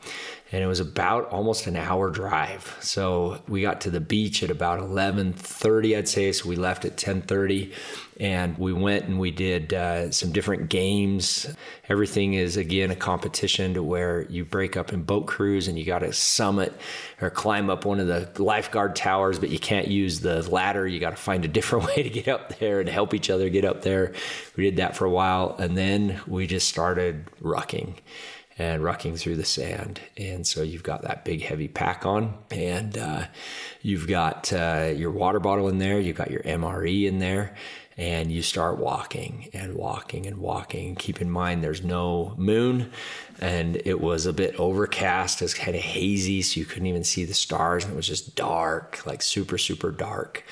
and 0.51 0.61
it 0.61 0.67
was 0.67 0.81
about 0.81 1.29
almost 1.29 1.65
an 1.67 1.77
hour 1.77 2.09
drive. 2.09 2.75
So 2.81 3.41
we 3.47 3.61
got 3.61 3.81
to 3.81 3.89
the 3.89 4.01
beach 4.01 4.43
at 4.43 4.51
about 4.51 4.79
11:30, 4.79 5.97
I'd 5.97 6.09
say. 6.09 6.31
So 6.33 6.49
we 6.49 6.57
left 6.57 6.83
at 6.83 6.97
10:30, 6.97 7.71
and 8.19 8.57
we 8.57 8.73
went 8.73 9.05
and 9.05 9.17
we 9.17 9.31
did 9.31 9.73
uh, 9.73 10.11
some 10.11 10.33
different 10.33 10.69
games. 10.69 11.47
Everything 11.87 12.33
is 12.33 12.57
again 12.57 12.91
a 12.91 12.95
competition 12.97 13.73
to 13.75 13.83
where 13.83 14.23
you 14.29 14.43
break 14.43 14.75
up 14.75 14.91
in 14.91 15.03
boat 15.03 15.25
crews 15.25 15.69
and 15.69 15.79
you 15.79 15.85
got 15.85 15.99
to 15.99 16.11
summit 16.11 16.73
or 17.21 17.29
climb 17.29 17.69
up 17.69 17.85
one 17.85 18.01
of 18.01 18.07
the 18.07 18.43
lifeguard 18.43 18.95
towers, 18.95 19.39
but 19.39 19.49
you 19.49 19.59
can't 19.59 19.87
use 19.87 20.19
the 20.19 20.41
ladder. 20.51 20.85
You 20.85 20.99
got 20.99 21.11
to 21.11 21.15
find 21.15 21.45
a 21.45 21.47
different 21.47 21.85
way 21.95 22.03
to 22.03 22.09
get 22.09 22.27
up 22.27 22.59
there 22.59 22.81
and 22.81 22.89
help 22.89 23.13
each 23.13 23.29
other 23.29 23.47
get 23.47 23.63
up 23.63 23.83
there. 23.83 24.13
We 24.57 24.65
did 24.65 24.75
that 24.77 24.97
for 24.97 25.05
a 25.05 25.09
while, 25.09 25.55
and 25.57 25.77
then 25.77 26.19
we 26.27 26.45
just 26.45 26.67
started 26.71 27.25
rucking 27.41 27.95
and 28.57 28.81
rucking 28.81 29.19
through 29.19 29.35
the 29.35 29.45
sand. 29.45 29.99
And 30.17 30.47
so 30.47 30.61
you've 30.61 30.83
got 30.83 31.01
that 31.01 31.25
big 31.25 31.41
heavy 31.41 31.67
pack 31.67 32.05
on, 32.05 32.37
and 32.49 32.97
uh, 32.97 33.25
you've 33.81 34.07
got 34.07 34.53
uh, 34.53 34.93
your 34.95 35.11
water 35.11 35.39
bottle 35.39 35.67
in 35.67 35.79
there, 35.79 35.99
you've 35.99 36.17
got 36.17 36.31
your 36.31 36.43
MRE 36.43 37.05
in 37.05 37.19
there, 37.19 37.55
and 37.97 38.31
you 38.31 38.41
start 38.41 38.77
walking 38.77 39.49
and 39.53 39.75
walking 39.75 40.25
and 40.25 40.37
walking. 40.37 40.95
Keep 40.95 41.21
in 41.21 41.29
mind 41.29 41.63
there's 41.63 41.83
no 41.83 42.33
moon, 42.37 42.91
and 43.39 43.81
it 43.83 43.99
was 43.99 44.25
a 44.25 44.33
bit 44.33 44.55
overcast, 44.59 45.41
it's 45.41 45.53
kind 45.53 45.75
of 45.75 45.83
hazy, 45.83 46.41
so 46.41 46.59
you 46.59 46.65
couldn't 46.65 46.87
even 46.87 47.03
see 47.03 47.25
the 47.25 47.33
stars, 47.33 47.83
and 47.83 47.93
it 47.93 47.97
was 47.97 48.07
just 48.07 48.35
dark, 48.35 49.05
like 49.05 49.21
super, 49.21 49.57
super 49.57 49.91
dark. 49.91 50.43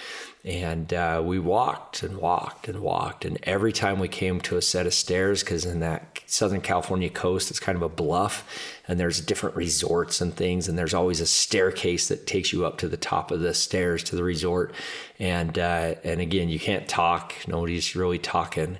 And 0.45 0.93
uh, 0.93 1.21
we 1.23 1.37
walked 1.37 2.01
and 2.01 2.17
walked 2.17 2.69
and 2.69 2.79
walked. 2.79 3.25
And 3.25 3.37
every 3.43 3.73
time 3.73 3.99
we 3.99 4.07
came 4.07 4.39
to 4.41 4.55
a 4.55 4.61
set 4.61 4.87
of 4.87 4.93
stairs, 4.93 5.43
because 5.43 5.65
in 5.65 5.81
that 5.81 6.21
Southern 6.27 6.61
California 6.61 7.09
coast, 7.09 7.49
it's 7.49 7.59
kind 7.59 7.75
of 7.75 7.81
a 7.81 7.89
bluff 7.89 8.47
and 8.87 8.97
there's 8.97 9.19
different 9.19 9.57
resorts 9.57 10.21
and 10.21 10.33
things. 10.33 10.69
And 10.69 10.77
there's 10.77 10.93
always 10.93 11.19
a 11.19 11.25
staircase 11.25 12.07
that 12.07 12.25
takes 12.25 12.53
you 12.53 12.65
up 12.65 12.77
to 12.77 12.87
the 12.87 12.95
top 12.95 13.31
of 13.31 13.41
the 13.41 13.53
stairs 13.53 14.01
to 14.05 14.15
the 14.15 14.23
resort. 14.23 14.73
And, 15.19 15.59
uh, 15.59 15.95
and 16.05 16.21
again, 16.21 16.47
you 16.47 16.59
can't 16.59 16.87
talk, 16.87 17.33
nobody's 17.45 17.95
really 17.95 18.19
talking 18.19 18.77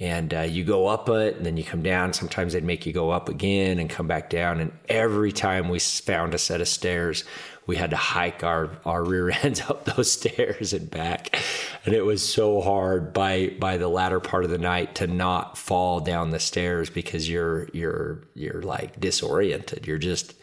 and 0.00 0.32
uh, 0.32 0.40
you 0.40 0.64
go 0.64 0.86
up 0.86 1.10
it 1.10 1.36
and 1.36 1.44
then 1.44 1.56
you 1.56 1.62
come 1.62 1.82
down 1.82 2.12
sometimes 2.12 2.54
they'd 2.54 2.64
make 2.64 2.86
you 2.86 2.92
go 2.92 3.10
up 3.10 3.28
again 3.28 3.78
and 3.78 3.90
come 3.90 4.06
back 4.06 4.30
down 4.30 4.58
and 4.58 4.72
every 4.88 5.30
time 5.30 5.68
we 5.68 5.78
found 5.78 6.34
a 6.34 6.38
set 6.38 6.60
of 6.60 6.68
stairs 6.68 7.24
we 7.70 7.76
had 7.76 7.90
to 7.90 7.96
hike 7.96 8.42
our, 8.42 8.68
our 8.84 9.04
rear 9.12 9.30
ends 9.30 9.60
up 9.60 9.84
those 9.84 10.10
stairs 10.10 10.72
and 10.72 10.90
back. 10.90 11.40
And 11.86 11.94
it 11.94 12.04
was 12.04 12.20
so 12.20 12.60
hard 12.60 13.12
by 13.12 13.54
by 13.60 13.76
the 13.76 13.86
latter 13.86 14.18
part 14.18 14.44
of 14.44 14.50
the 14.50 14.58
night 14.58 14.96
to 14.96 15.06
not 15.06 15.56
fall 15.56 16.00
down 16.00 16.30
the 16.30 16.40
stairs 16.40 16.90
because 16.90 17.30
you're 17.30 17.68
you're 17.72 18.18
you're 18.34 18.62
like 18.62 18.98
disoriented. 18.98 19.86
You're 19.86 19.98
just 19.98 20.34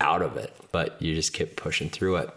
out 0.00 0.22
of 0.22 0.36
it 0.36 0.52
but 0.72 1.00
you 1.00 1.14
just 1.14 1.32
kept 1.32 1.54
pushing 1.54 1.88
through 1.88 2.16
it 2.16 2.30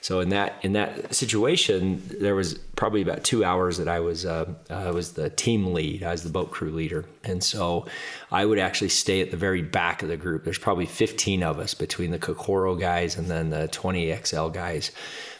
So 0.00 0.20
in 0.20 0.28
that 0.28 0.58
in 0.62 0.72
that 0.74 1.14
situation, 1.14 2.02
there 2.20 2.34
was 2.34 2.54
probably 2.76 3.02
about 3.02 3.24
two 3.24 3.44
hours 3.44 3.78
that 3.78 3.88
I 3.88 4.00
was 4.00 4.24
uh, 4.24 4.52
I 4.70 4.90
was 4.90 5.12
the 5.12 5.30
team 5.30 5.74
lead. 5.74 6.02
I 6.02 6.12
was 6.12 6.22
the 6.22 6.30
boat 6.30 6.50
crew 6.50 6.70
leader, 6.70 7.04
and 7.24 7.42
so 7.42 7.86
I 8.30 8.44
would 8.44 8.58
actually 8.58 8.90
stay 8.90 9.20
at 9.20 9.30
the 9.30 9.36
very 9.36 9.62
back 9.62 10.02
of 10.02 10.08
the 10.08 10.16
group. 10.16 10.44
There's 10.44 10.58
probably 10.58 10.86
15 10.86 11.42
of 11.42 11.58
us 11.58 11.74
between 11.74 12.10
the 12.10 12.18
Kokoro 12.18 12.76
guys 12.76 13.16
and 13.16 13.28
then 13.28 13.50
the 13.50 13.68
20 13.68 14.16
XL 14.24 14.48
guys. 14.48 14.92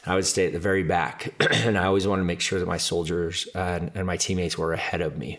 I 0.06 0.14
would 0.14 0.26
stay 0.26 0.46
at 0.46 0.52
the 0.52 0.58
very 0.58 0.84
back, 0.84 1.34
and 1.52 1.76
I 1.76 1.84
always 1.84 2.06
wanted 2.06 2.22
to 2.22 2.26
make 2.26 2.40
sure 2.40 2.58
that 2.58 2.66
my 2.66 2.78
soldiers 2.78 3.46
and, 3.54 3.90
and 3.94 4.06
my 4.06 4.16
teammates 4.16 4.56
were 4.56 4.72
ahead 4.72 5.02
of 5.02 5.18
me. 5.18 5.38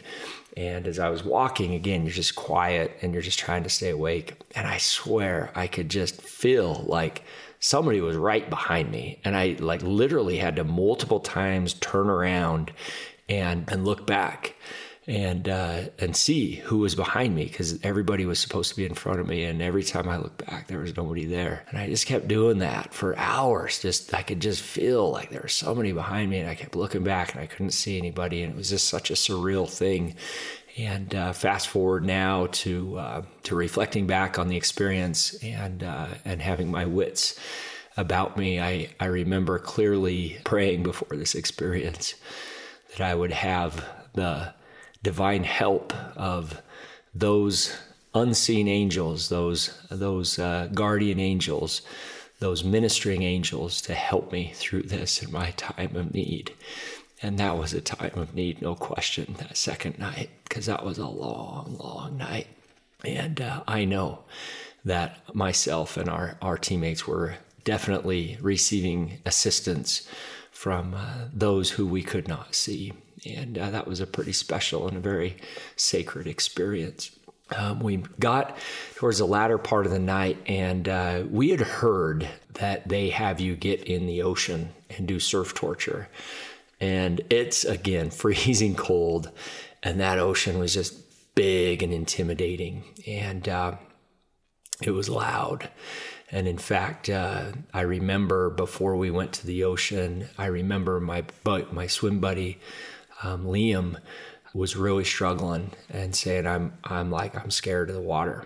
And 0.56 0.88
as 0.88 1.00
I 1.00 1.10
was 1.10 1.24
walking, 1.24 1.74
again, 1.74 2.04
you're 2.04 2.12
just 2.12 2.36
quiet 2.36 2.98
and 3.02 3.14
you're 3.14 3.24
just 3.24 3.40
trying 3.40 3.64
to 3.64 3.70
stay 3.70 3.90
awake. 3.90 4.34
And 4.56 4.68
I 4.68 4.78
swear 4.78 5.52
I 5.56 5.68
could 5.68 5.90
just 5.90 6.22
feel 6.22 6.84
like 6.88 7.24
somebody 7.60 8.02
was 8.02 8.16
right 8.16 8.50
behind 8.50 8.90
me 8.92 9.20
and 9.24 9.36
i 9.36 9.56
like 9.60 9.82
literally 9.82 10.38
had 10.38 10.56
to 10.56 10.64
multiple 10.64 11.20
times 11.20 11.74
turn 11.76 12.10
around 12.10 12.72
and 13.28 13.70
and 13.72 13.86
look 13.86 14.08
back 14.08 14.56
and 15.10 15.50
uh, 15.50 15.82
and 15.98 16.16
see 16.16 16.56
who 16.56 16.78
was 16.78 16.94
behind 16.94 17.34
me 17.34 17.46
because 17.46 17.84
everybody 17.84 18.28
was 18.28 18.38
supposed 18.38 18.70
to 18.70 18.76
be 18.76 18.86
in 18.86 18.94
front 18.94 19.20
of 19.20 19.28
me 19.28 19.44
and 19.44 19.60
every 19.60 19.84
time 19.84 20.08
i 20.08 20.18
looked 20.18 20.46
back 20.46 20.68
there 20.68 20.78
was 20.78 20.96
nobody 20.96 21.26
there. 21.26 21.66
And 21.70 21.80
i 21.80 21.88
just 21.88 22.06
kept 22.06 22.28
doing 22.28 22.60
that 22.60 22.94
for 22.94 23.18
hours 23.18 23.80
just 23.80 24.14
i 24.14 24.22
could 24.22 24.40
just 24.40 24.62
feel 24.62 25.10
like 25.10 25.32
there 25.32 25.42
was 25.42 25.54
somebody 25.54 25.94
behind 25.94 26.30
me 26.30 26.38
and 26.38 26.50
i 26.50 26.54
kept 26.54 26.76
looking 26.76 27.04
back 27.04 27.34
and 27.34 27.42
i 27.42 27.48
couldn't 27.48 27.72
see 27.72 27.98
anybody 27.98 28.44
and 28.44 28.54
it 28.54 28.56
was 28.56 28.70
just 28.70 28.88
such 28.88 29.10
a 29.10 29.16
surreal 29.16 29.68
thing 29.68 30.16
and 30.80 31.14
uh, 31.14 31.34
fast 31.34 31.68
forward 31.68 32.06
now 32.06 32.48
to 32.48 32.98
uh, 32.98 33.22
to 33.44 33.56
reflecting 33.56 34.08
back 34.08 34.40
on 34.40 34.48
the 34.48 34.58
experience 34.58 35.34
and 35.44 35.84
uh, 35.84 36.08
and 36.26 36.42
having 36.42 36.72
my 36.72 36.86
wits 36.86 37.40
about 37.98 38.38
me, 38.38 38.60
I, 38.60 38.90
I 39.00 39.06
remember 39.06 39.60
clearly 39.60 40.38
praying 40.46 40.84
before 40.84 41.18
this 41.18 41.36
experience 41.36 42.16
that 42.92 43.02
I 43.02 43.14
would 43.14 43.32
have 43.32 43.86
the 44.14 44.54
divine 45.04 45.44
help 45.44 45.94
of 46.16 46.62
those 47.14 47.76
unseen 48.14 48.68
angels, 48.68 49.30
those 49.30 49.78
those 49.90 50.40
uh, 50.40 50.70
guardian 50.74 51.20
angels, 51.20 51.82
those 52.40 52.64
ministering 52.64 53.24
angels 53.24 53.82
to 53.82 53.94
help 53.94 54.32
me 54.32 54.54
through 54.56 54.84
this 54.84 55.22
in 55.22 55.32
my 55.32 55.52
time 55.52 55.96
of 55.96 56.14
need. 56.14 56.54
And 57.22 57.38
that 57.38 57.58
was 57.58 57.74
a 57.74 57.82
time 57.82 58.18
of 58.18 58.34
need, 58.34 58.62
no 58.62 58.76
question, 58.76 59.36
that 59.40 59.58
second 59.58 60.00
night, 60.00 60.30
because 60.46 60.68
that 60.68 60.86
was 60.86 60.98
a 60.98 61.08
long, 61.08 61.78
long 61.80 62.18
night. 62.18 62.48
And 63.04 63.42
uh, 63.42 63.64
I 63.68 63.86
know 63.86 64.20
that 64.86 65.36
myself 65.36 65.98
and 65.98 66.10
our, 66.10 66.38
our 66.42 66.58
teammates 66.58 67.06
were 67.06 67.36
definitely 67.66 68.38
receiving 68.42 69.20
assistance 69.26 70.08
from 70.52 70.94
uh, 70.94 71.26
those 71.34 71.72
who 71.72 71.86
we 71.86 72.02
could 72.02 72.28
not 72.28 72.56
see. 72.56 72.94
And 73.26 73.58
uh, 73.58 73.70
that 73.72 73.88
was 73.88 74.00
a 74.00 74.08
pretty 74.08 74.32
special 74.32 74.88
and 74.88 74.96
a 74.96 75.02
very 75.02 75.38
sacred 75.76 76.26
experience. 76.26 77.12
Um, 77.56 77.80
we 77.80 77.98
got 78.20 78.58
towards 78.96 79.18
the 79.18 79.26
latter 79.26 79.58
part 79.58 79.86
of 79.86 79.92
the 79.92 80.00
night, 80.00 80.38
and 80.46 80.88
uh, 80.88 81.24
we 81.30 81.50
had 81.50 81.62
heard 81.62 82.28
that 82.54 82.88
they 82.88 83.10
have 83.10 83.40
you 83.40 83.56
get 83.56 83.84
in 83.84 84.06
the 84.06 84.22
ocean 84.22 84.70
and 84.90 85.08
do 85.08 85.20
surf 85.20 85.54
torture 85.54 86.08
and 86.80 87.22
it's 87.30 87.66
again 87.66 88.10
freezing 88.22 88.76
cold, 88.76 89.32
and 89.84 90.00
that 90.00 90.20
ocean 90.20 90.60
was 90.60 90.74
just 90.74 90.96
big 91.36 91.84
and 91.84 91.94
intimidating, 91.94 92.84
and 93.08 93.48
uh, 93.48 93.74
it 94.82 94.92
was 94.92 95.10
loud. 95.10 95.70
And 96.32 96.48
in 96.48 96.60
fact, 96.60 97.10
uh, 97.10 97.54
I 97.74 97.82
remember 97.82 98.52
before 98.52 98.96
we 98.96 99.10
went 99.10 99.34
to 99.34 99.48
the 99.48 99.64
ocean, 99.64 100.30
I 100.38 100.46
remember 100.46 101.00
my 101.00 101.24
my 101.46 101.88
swim 101.88 102.20
buddy 102.20 102.60
um, 103.24 103.46
Liam 103.46 103.98
was 104.54 104.76
really 104.76 105.04
struggling 105.04 105.72
and 105.90 106.16
saying, 106.16 106.48
"I'm 106.48 106.74
I'm 106.84 107.12
like 107.12 107.36
I'm 107.36 107.52
scared 107.52 107.90
of 107.90 107.96
the 107.96 108.02
water." 108.02 108.46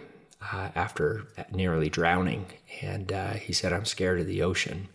Uh, 0.52 0.68
after 0.76 1.26
nearly 1.52 1.90
drowning, 1.90 2.46
and 2.82 3.12
uh, 3.14 3.34
he 3.34 3.54
said, 3.54 3.72
"I'm 3.72 3.86
scared 3.86 4.20
of 4.20 4.28
the 4.28 4.42
ocean." 4.42 4.90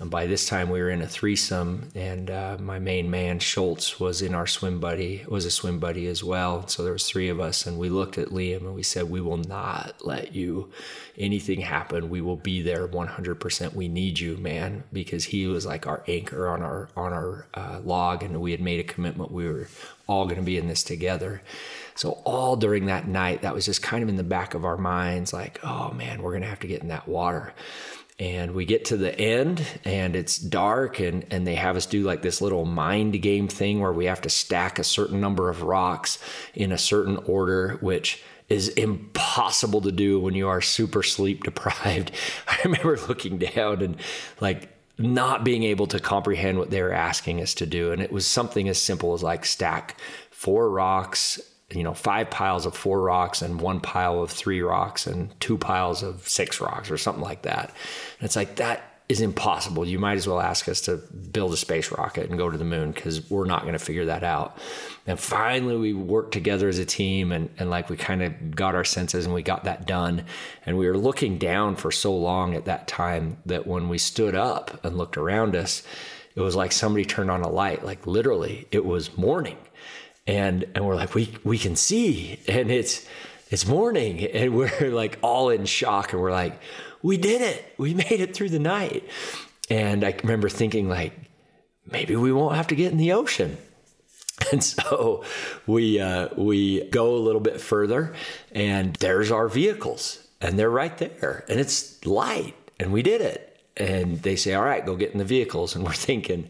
And 0.00 0.10
by 0.10 0.26
this 0.26 0.46
time, 0.46 0.70
we 0.70 0.80
were 0.80 0.88
in 0.88 1.02
a 1.02 1.06
threesome, 1.06 1.90
and 1.94 2.30
uh, 2.30 2.56
my 2.58 2.78
main 2.78 3.10
man 3.10 3.38
Schultz 3.38 4.00
was 4.00 4.22
in 4.22 4.34
our 4.34 4.46
swim 4.46 4.80
buddy, 4.80 5.26
was 5.28 5.44
a 5.44 5.50
swim 5.50 5.78
buddy 5.78 6.06
as 6.06 6.24
well. 6.24 6.66
So 6.68 6.82
there 6.82 6.94
was 6.94 7.06
three 7.06 7.28
of 7.28 7.38
us, 7.38 7.66
and 7.66 7.78
we 7.78 7.90
looked 7.90 8.16
at 8.16 8.28
Liam 8.28 8.60
and 8.62 8.74
we 8.74 8.82
said, 8.82 9.10
"We 9.10 9.20
will 9.20 9.36
not 9.36 9.96
let 10.02 10.34
you 10.34 10.72
anything 11.18 11.60
happen. 11.60 12.08
We 12.08 12.22
will 12.22 12.36
be 12.36 12.62
there 12.62 12.88
100%. 12.88 13.74
We 13.74 13.88
need 13.88 14.18
you, 14.18 14.38
man," 14.38 14.84
because 14.90 15.24
he 15.24 15.46
was 15.46 15.66
like 15.66 15.86
our 15.86 16.02
anchor 16.08 16.48
on 16.48 16.62
our 16.62 16.88
on 16.96 17.12
our 17.12 17.46
uh, 17.52 17.80
log, 17.84 18.22
and 18.22 18.40
we 18.40 18.52
had 18.52 18.62
made 18.62 18.80
a 18.80 18.84
commitment. 18.84 19.30
We 19.30 19.46
were 19.46 19.68
all 20.06 20.24
going 20.24 20.36
to 20.36 20.42
be 20.42 20.56
in 20.56 20.66
this 20.66 20.82
together. 20.82 21.42
So 21.94 22.12
all 22.24 22.56
during 22.56 22.86
that 22.86 23.06
night, 23.06 23.42
that 23.42 23.52
was 23.52 23.66
just 23.66 23.82
kind 23.82 24.02
of 24.02 24.08
in 24.08 24.16
the 24.16 24.22
back 24.22 24.54
of 24.54 24.64
our 24.64 24.78
minds, 24.78 25.34
like, 25.34 25.60
"Oh 25.62 25.90
man, 25.92 26.22
we're 26.22 26.32
going 26.32 26.42
to 26.42 26.48
have 26.48 26.60
to 26.60 26.66
get 26.66 26.80
in 26.80 26.88
that 26.88 27.06
water." 27.06 27.52
And 28.20 28.52
we 28.52 28.66
get 28.66 28.84
to 28.84 28.98
the 28.98 29.18
end 29.18 29.66
and 29.84 30.14
it's 30.14 30.36
dark 30.36 31.00
and, 31.00 31.24
and 31.30 31.46
they 31.46 31.54
have 31.54 31.74
us 31.74 31.86
do 31.86 32.02
like 32.02 32.20
this 32.20 32.42
little 32.42 32.66
mind 32.66 33.20
game 33.22 33.48
thing 33.48 33.80
where 33.80 33.94
we 33.94 34.04
have 34.04 34.20
to 34.20 34.28
stack 34.28 34.78
a 34.78 34.84
certain 34.84 35.20
number 35.20 35.48
of 35.48 35.62
rocks 35.62 36.18
in 36.54 36.70
a 36.70 36.78
certain 36.78 37.16
order 37.24 37.78
which 37.80 38.22
is 38.50 38.68
impossible 38.68 39.80
to 39.80 39.90
do 39.90 40.20
when 40.20 40.34
you 40.34 40.48
are 40.48 40.60
super 40.60 41.02
sleep 41.02 41.44
deprived. 41.44 42.10
I 42.48 42.58
remember 42.64 42.98
looking 43.08 43.38
down 43.38 43.80
and 43.80 43.96
like 44.40 44.68
not 44.98 45.42
being 45.42 45.62
able 45.62 45.86
to 45.86 45.98
comprehend 45.98 46.58
what 46.58 46.68
they 46.68 46.82
were 46.82 46.92
asking 46.92 47.40
us 47.40 47.54
to 47.54 47.64
do 47.64 47.90
and 47.90 48.02
it 48.02 48.12
was 48.12 48.26
something 48.26 48.68
as 48.68 48.76
simple 48.76 49.14
as 49.14 49.22
like 49.22 49.46
stack 49.46 49.98
four 50.30 50.68
rocks 50.68 51.40
you 51.72 51.82
know, 51.82 51.94
five 51.94 52.30
piles 52.30 52.66
of 52.66 52.76
four 52.76 53.00
rocks 53.00 53.42
and 53.42 53.60
one 53.60 53.80
pile 53.80 54.22
of 54.22 54.30
three 54.30 54.60
rocks 54.60 55.06
and 55.06 55.38
two 55.40 55.56
piles 55.56 56.02
of 56.02 56.26
six 56.28 56.60
rocks 56.60 56.90
or 56.90 56.98
something 56.98 57.22
like 57.22 57.42
that. 57.42 57.68
And 58.18 58.26
it's 58.26 58.36
like, 58.36 58.56
that 58.56 58.90
is 59.08 59.20
impossible. 59.20 59.84
You 59.84 59.98
might 59.98 60.16
as 60.18 60.28
well 60.28 60.40
ask 60.40 60.68
us 60.68 60.80
to 60.82 60.96
build 60.96 61.52
a 61.52 61.56
space 61.56 61.90
rocket 61.90 62.28
and 62.28 62.38
go 62.38 62.48
to 62.48 62.56
the 62.56 62.64
moon 62.64 62.92
because 62.92 63.28
we're 63.28 63.44
not 63.44 63.62
going 63.62 63.72
to 63.72 63.78
figure 63.80 64.04
that 64.04 64.22
out. 64.22 64.56
And 65.06 65.18
finally, 65.18 65.76
we 65.76 65.92
worked 65.92 66.32
together 66.32 66.68
as 66.68 66.78
a 66.78 66.84
team 66.84 67.32
and, 67.32 67.50
and 67.58 67.70
like 67.70 67.90
we 67.90 67.96
kind 67.96 68.22
of 68.22 68.54
got 68.54 68.76
our 68.76 68.84
senses 68.84 69.24
and 69.24 69.34
we 69.34 69.42
got 69.42 69.64
that 69.64 69.84
done. 69.86 70.24
And 70.64 70.78
we 70.78 70.86
were 70.86 70.96
looking 70.96 71.38
down 71.38 71.74
for 71.74 71.90
so 71.90 72.16
long 72.16 72.54
at 72.54 72.66
that 72.66 72.86
time 72.86 73.38
that 73.46 73.66
when 73.66 73.88
we 73.88 73.98
stood 73.98 74.36
up 74.36 74.84
and 74.84 74.96
looked 74.96 75.16
around 75.16 75.56
us, 75.56 75.82
it 76.36 76.40
was 76.40 76.54
like 76.54 76.70
somebody 76.70 77.04
turned 77.04 77.32
on 77.32 77.42
a 77.42 77.50
light. 77.50 77.84
Like 77.84 78.06
literally, 78.06 78.68
it 78.70 78.84
was 78.84 79.16
morning 79.16 79.58
and 80.26 80.64
and 80.74 80.86
we're 80.86 80.96
like 80.96 81.14
we 81.14 81.34
we 81.44 81.58
can 81.58 81.76
see. 81.76 82.38
And 82.48 82.70
it's 82.70 83.06
it's 83.50 83.66
morning 83.66 84.24
and 84.34 84.54
we're 84.54 84.90
like 84.90 85.18
all 85.22 85.50
in 85.50 85.66
shock 85.66 86.12
and 86.12 86.22
we're 86.22 86.32
like 86.32 86.60
we 87.02 87.16
did 87.16 87.42
it. 87.42 87.74
We 87.78 87.94
made 88.10 88.20
it 88.20 88.34
through 88.34 88.50
the 88.50 88.58
night. 88.58 89.04
And 89.68 90.04
i 90.04 90.14
remember 90.22 90.48
thinking 90.48 90.88
like 90.88 91.12
maybe 91.90 92.16
we 92.16 92.32
won't 92.32 92.56
have 92.56 92.68
to 92.68 92.74
get 92.74 92.92
in 92.92 92.98
the 92.98 93.12
ocean. 93.12 93.56
And 94.52 94.64
so 94.64 95.22
we 95.66 96.00
uh, 96.00 96.28
we 96.34 96.84
go 96.88 97.14
a 97.14 97.20
little 97.20 97.42
bit 97.42 97.60
further 97.60 98.14
and 98.52 98.96
there's 98.96 99.30
our 99.30 99.48
vehicles 99.48 100.26
and 100.40 100.58
they're 100.58 100.70
right 100.70 100.96
there 100.96 101.44
and 101.46 101.60
it's 101.60 102.04
light 102.06 102.56
and 102.80 102.90
we 102.90 103.02
did 103.02 103.20
it. 103.20 103.60
And 103.76 104.22
they 104.22 104.36
say 104.36 104.54
all 104.54 104.64
right 104.64 104.84
go 104.84 104.96
get 104.96 105.12
in 105.12 105.18
the 105.18 105.26
vehicles. 105.26 105.76
And 105.76 105.84
we're 105.84 105.92
thinking 105.92 106.48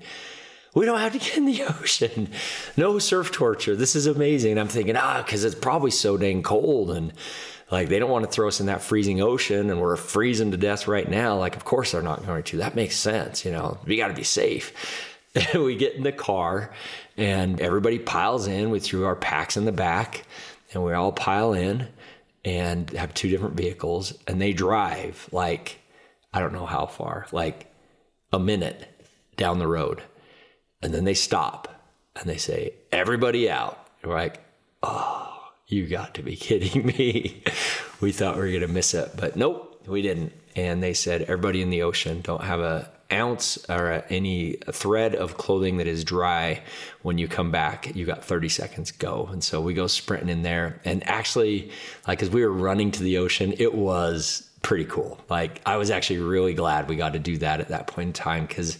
we 0.74 0.86
don't 0.86 1.00
have 1.00 1.12
to 1.12 1.18
get 1.18 1.36
in 1.36 1.46
the 1.46 1.62
ocean. 1.80 2.28
No 2.76 2.98
surf 2.98 3.32
torture. 3.32 3.74
This 3.74 3.96
is 3.96 4.06
amazing. 4.06 4.52
And 4.52 4.60
I'm 4.60 4.68
thinking, 4.68 4.96
ah, 4.96 5.22
because 5.24 5.44
it's 5.44 5.54
probably 5.54 5.90
so 5.90 6.16
dang 6.16 6.42
cold. 6.42 6.90
And 6.90 7.12
like, 7.70 7.88
they 7.88 7.98
don't 7.98 8.10
want 8.10 8.24
to 8.24 8.30
throw 8.30 8.48
us 8.48 8.60
in 8.60 8.66
that 8.66 8.82
freezing 8.82 9.20
ocean 9.20 9.70
and 9.70 9.80
we're 9.80 9.96
freezing 9.96 10.50
to 10.52 10.56
death 10.56 10.86
right 10.86 11.08
now. 11.08 11.36
Like, 11.36 11.56
of 11.56 11.64
course 11.64 11.92
they're 11.92 12.02
not 12.02 12.24
going 12.24 12.44
to. 12.44 12.58
That 12.58 12.74
makes 12.76 12.96
sense. 12.96 13.44
You 13.44 13.52
know, 13.52 13.78
we 13.84 13.96
got 13.96 14.08
to 14.08 14.14
be 14.14 14.24
safe. 14.24 15.06
And 15.34 15.62
we 15.64 15.76
get 15.76 15.94
in 15.94 16.02
the 16.02 16.12
car 16.12 16.72
and 17.16 17.60
everybody 17.60 17.98
piles 17.98 18.46
in. 18.46 18.70
We 18.70 18.80
threw 18.80 19.04
our 19.04 19.16
packs 19.16 19.56
in 19.56 19.64
the 19.64 19.72
back 19.72 20.24
and 20.72 20.84
we 20.84 20.92
all 20.92 21.12
pile 21.12 21.52
in 21.52 21.88
and 22.44 22.90
have 22.90 23.12
two 23.12 23.28
different 23.28 23.54
vehicles. 23.54 24.14
And 24.26 24.40
they 24.40 24.52
drive 24.52 25.28
like, 25.32 25.78
I 26.32 26.38
don't 26.38 26.52
know 26.52 26.66
how 26.66 26.86
far, 26.86 27.26
like 27.32 27.66
a 28.32 28.38
minute 28.38 28.86
down 29.36 29.58
the 29.58 29.66
road 29.66 30.02
and 30.82 30.94
then 30.94 31.04
they 31.04 31.14
stop 31.14 31.68
and 32.16 32.28
they 32.28 32.36
say, 32.36 32.74
everybody 32.92 33.50
out. 33.50 33.86
And 34.02 34.10
we're 34.10 34.18
like, 34.18 34.40
oh, 34.82 35.50
you 35.66 35.86
got 35.86 36.14
to 36.14 36.22
be 36.22 36.36
kidding 36.36 36.86
me. 36.86 37.42
we 38.00 38.12
thought 38.12 38.36
we 38.36 38.42
were 38.42 38.48
going 38.48 38.60
to 38.60 38.68
miss 38.68 38.94
it, 38.94 39.10
but 39.16 39.36
nope, 39.36 39.82
we 39.86 40.02
didn't. 40.02 40.32
And 40.56 40.82
they 40.82 40.94
said, 40.94 41.22
everybody 41.22 41.62
in 41.62 41.70
the 41.70 41.82
ocean 41.82 42.20
don't 42.22 42.42
have 42.42 42.60
a 42.60 42.90
ounce 43.12 43.68
or 43.68 44.04
any 44.08 44.52
thread 44.70 45.16
of 45.16 45.36
clothing 45.36 45.78
that 45.78 45.88
is 45.88 46.04
dry 46.04 46.62
when 47.02 47.18
you 47.18 47.26
come 47.26 47.50
back 47.50 47.92
you 47.96 48.06
got 48.06 48.24
30 48.24 48.48
seconds 48.48 48.92
go 48.92 49.28
and 49.32 49.42
so 49.42 49.60
we 49.60 49.74
go 49.74 49.88
sprinting 49.88 50.28
in 50.28 50.42
there 50.42 50.80
and 50.84 51.04
actually 51.08 51.72
like 52.06 52.22
as 52.22 52.30
we 52.30 52.40
were 52.40 52.52
running 52.52 52.92
to 52.92 53.02
the 53.02 53.18
ocean 53.18 53.52
it 53.58 53.74
was 53.74 54.48
pretty 54.62 54.84
cool. 54.84 55.18
Like 55.28 55.60
I 55.64 55.76
was 55.76 55.90
actually 55.90 56.18
really 56.18 56.54
glad 56.54 56.88
we 56.88 56.96
got 56.96 57.14
to 57.14 57.18
do 57.18 57.38
that 57.38 57.60
at 57.60 57.68
that 57.68 57.86
point 57.86 58.08
in 58.08 58.12
time 58.12 58.46
because 58.46 58.78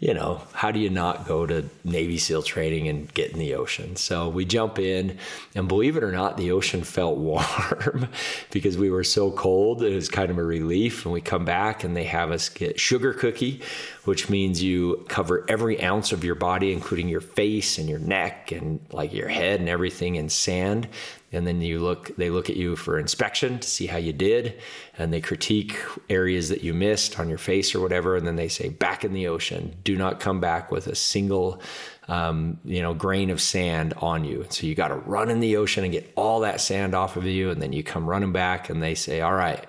you 0.00 0.12
know, 0.12 0.42
how 0.52 0.72
do 0.72 0.80
you 0.80 0.90
not 0.90 1.26
go 1.26 1.46
to 1.46 1.64
Navy 1.84 2.18
SEAL 2.18 2.42
training 2.42 2.88
and 2.88 3.12
get 3.14 3.30
in 3.30 3.38
the 3.38 3.54
ocean? 3.54 3.94
So 3.94 4.28
we 4.28 4.44
jump 4.44 4.78
in, 4.78 5.18
and 5.54 5.68
believe 5.68 5.96
it 5.96 6.02
or 6.02 6.10
not, 6.10 6.36
the 6.36 6.50
ocean 6.50 6.82
felt 6.82 7.16
warm 7.18 8.08
because 8.50 8.76
we 8.76 8.90
were 8.90 9.04
so 9.04 9.30
cold. 9.30 9.82
It 9.82 9.94
was 9.94 10.08
kind 10.08 10.30
of 10.30 10.38
a 10.38 10.44
relief. 10.44 11.04
And 11.04 11.12
we 11.12 11.20
come 11.20 11.44
back, 11.44 11.84
and 11.84 11.96
they 11.96 12.04
have 12.04 12.32
us 12.32 12.48
get 12.48 12.80
sugar 12.80 13.14
cookie, 13.14 13.62
which 14.04 14.28
means 14.28 14.62
you 14.62 15.04
cover 15.08 15.46
every 15.48 15.82
ounce 15.82 16.10
of 16.12 16.24
your 16.24 16.34
body, 16.34 16.72
including 16.72 17.08
your 17.08 17.20
face 17.20 17.78
and 17.78 17.88
your 17.88 18.00
neck 18.00 18.50
and 18.50 18.80
like 18.90 19.12
your 19.12 19.28
head 19.28 19.60
and 19.60 19.68
everything 19.68 20.16
in 20.16 20.28
sand 20.28 20.88
and 21.34 21.46
then 21.46 21.60
you 21.60 21.80
look 21.80 22.14
they 22.16 22.30
look 22.30 22.48
at 22.48 22.56
you 22.56 22.76
for 22.76 22.98
inspection 22.98 23.58
to 23.58 23.68
see 23.68 23.86
how 23.86 23.96
you 23.96 24.12
did. 24.12 24.60
And 24.96 25.12
they 25.12 25.20
critique 25.20 25.76
areas 26.08 26.48
that 26.48 26.62
you 26.62 26.72
missed 26.72 27.18
on 27.18 27.28
your 27.28 27.38
face 27.38 27.74
or 27.74 27.80
whatever. 27.80 28.16
And 28.16 28.26
then 28.26 28.36
they 28.36 28.48
say 28.48 28.68
back 28.68 29.04
in 29.04 29.12
the 29.12 29.26
ocean 29.26 29.76
do 29.84 29.96
not 29.96 30.20
come 30.20 30.40
back 30.40 30.70
with 30.70 30.86
a 30.86 30.94
single 30.94 31.60
um, 32.06 32.58
you 32.64 32.82
know 32.82 32.94
grain 32.94 33.30
of 33.30 33.40
sand 33.40 33.94
on 33.98 34.24
you. 34.24 34.46
So 34.50 34.66
you 34.66 34.74
got 34.74 34.88
to 34.88 34.96
run 34.96 35.30
in 35.30 35.40
the 35.40 35.56
ocean 35.56 35.84
and 35.84 35.92
get 35.92 36.12
all 36.16 36.40
that 36.40 36.60
sand 36.60 36.94
off 36.94 37.16
of 37.16 37.24
you. 37.24 37.50
And 37.50 37.60
then 37.60 37.72
you 37.72 37.82
come 37.82 38.08
running 38.08 38.32
back 38.32 38.70
and 38.70 38.82
they 38.82 38.94
say 38.94 39.20
all 39.20 39.34
right 39.34 39.64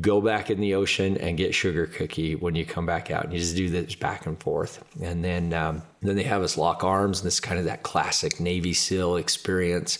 go 0.00 0.20
back 0.20 0.50
in 0.50 0.60
the 0.60 0.74
ocean 0.74 1.16
and 1.16 1.38
get 1.38 1.54
sugar 1.54 1.86
cookie 1.86 2.34
when 2.34 2.54
you 2.54 2.64
come 2.66 2.84
back 2.84 3.10
out. 3.10 3.24
And 3.24 3.32
you 3.32 3.38
just 3.38 3.56
do 3.56 3.70
this 3.70 3.94
back 3.94 4.26
and 4.26 4.38
forth. 4.38 4.84
And 5.02 5.24
then 5.24 5.54
um, 5.54 5.82
then 6.02 6.14
they 6.14 6.24
have 6.24 6.42
us 6.42 6.56
lock 6.56 6.84
arms, 6.84 7.20
and 7.20 7.26
this 7.26 7.34
is 7.34 7.40
kind 7.40 7.58
of 7.58 7.64
that 7.64 7.82
classic 7.82 8.38
Navy 8.38 8.72
SEAL 8.72 9.16
experience 9.16 9.98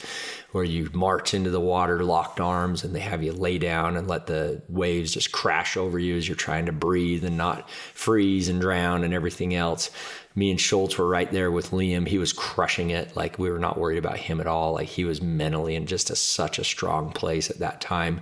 where 0.53 0.65
you 0.65 0.89
march 0.93 1.35
into 1.35 1.51
the 1.51 1.61
water 1.61 2.03
locked 2.03 2.41
arms 2.41 2.83
and 2.83 2.95
they 2.95 3.01
have 3.01 3.23
you 3.23 3.33
lay 3.33 3.59
down 3.59 3.97
and 3.97 4.09
let 4.09 4.27
the 4.27 4.63
waves 4.69 5.13
just 5.13 5.31
crash 5.31 5.77
over 5.77 5.99
you 5.99 6.17
as 6.17 6.27
you're 6.27 6.37
trying 6.37 6.67
to 6.67 6.73
breathe 6.73 7.25
and 7.25 7.37
not 7.37 7.69
freeze 7.71 8.49
and 8.49 8.61
drown 8.61 9.05
and 9.05 9.13
everything 9.13 9.55
else 9.55 9.91
me 10.39 10.53
and 10.53 10.61
Schultz 10.61 10.97
were 10.97 11.09
right 11.09 11.31
there 11.33 11.51
with 11.51 11.73
Liam. 11.73 12.07
He 12.07 12.17
was 12.17 12.33
crushing 12.33 12.91
it. 12.91 13.17
Like 13.17 13.41
we 13.41 13.51
were 13.51 13.59
not 13.59 13.77
worried 13.77 13.99
about 13.99 14.19
him 14.19 14.41
at 14.41 14.47
all. 14.47 14.75
Like 14.75 14.87
he 14.87 15.05
was 15.05 15.21
mentally 15.21 15.75
in 15.75 15.87
just 15.87 16.11
a, 16.11 16.17
such 16.17 16.61
a 16.61 16.65
strong 16.65 17.11
place 17.11 17.51
at 17.51 17.59
that 17.59 17.81
time. 17.81 18.21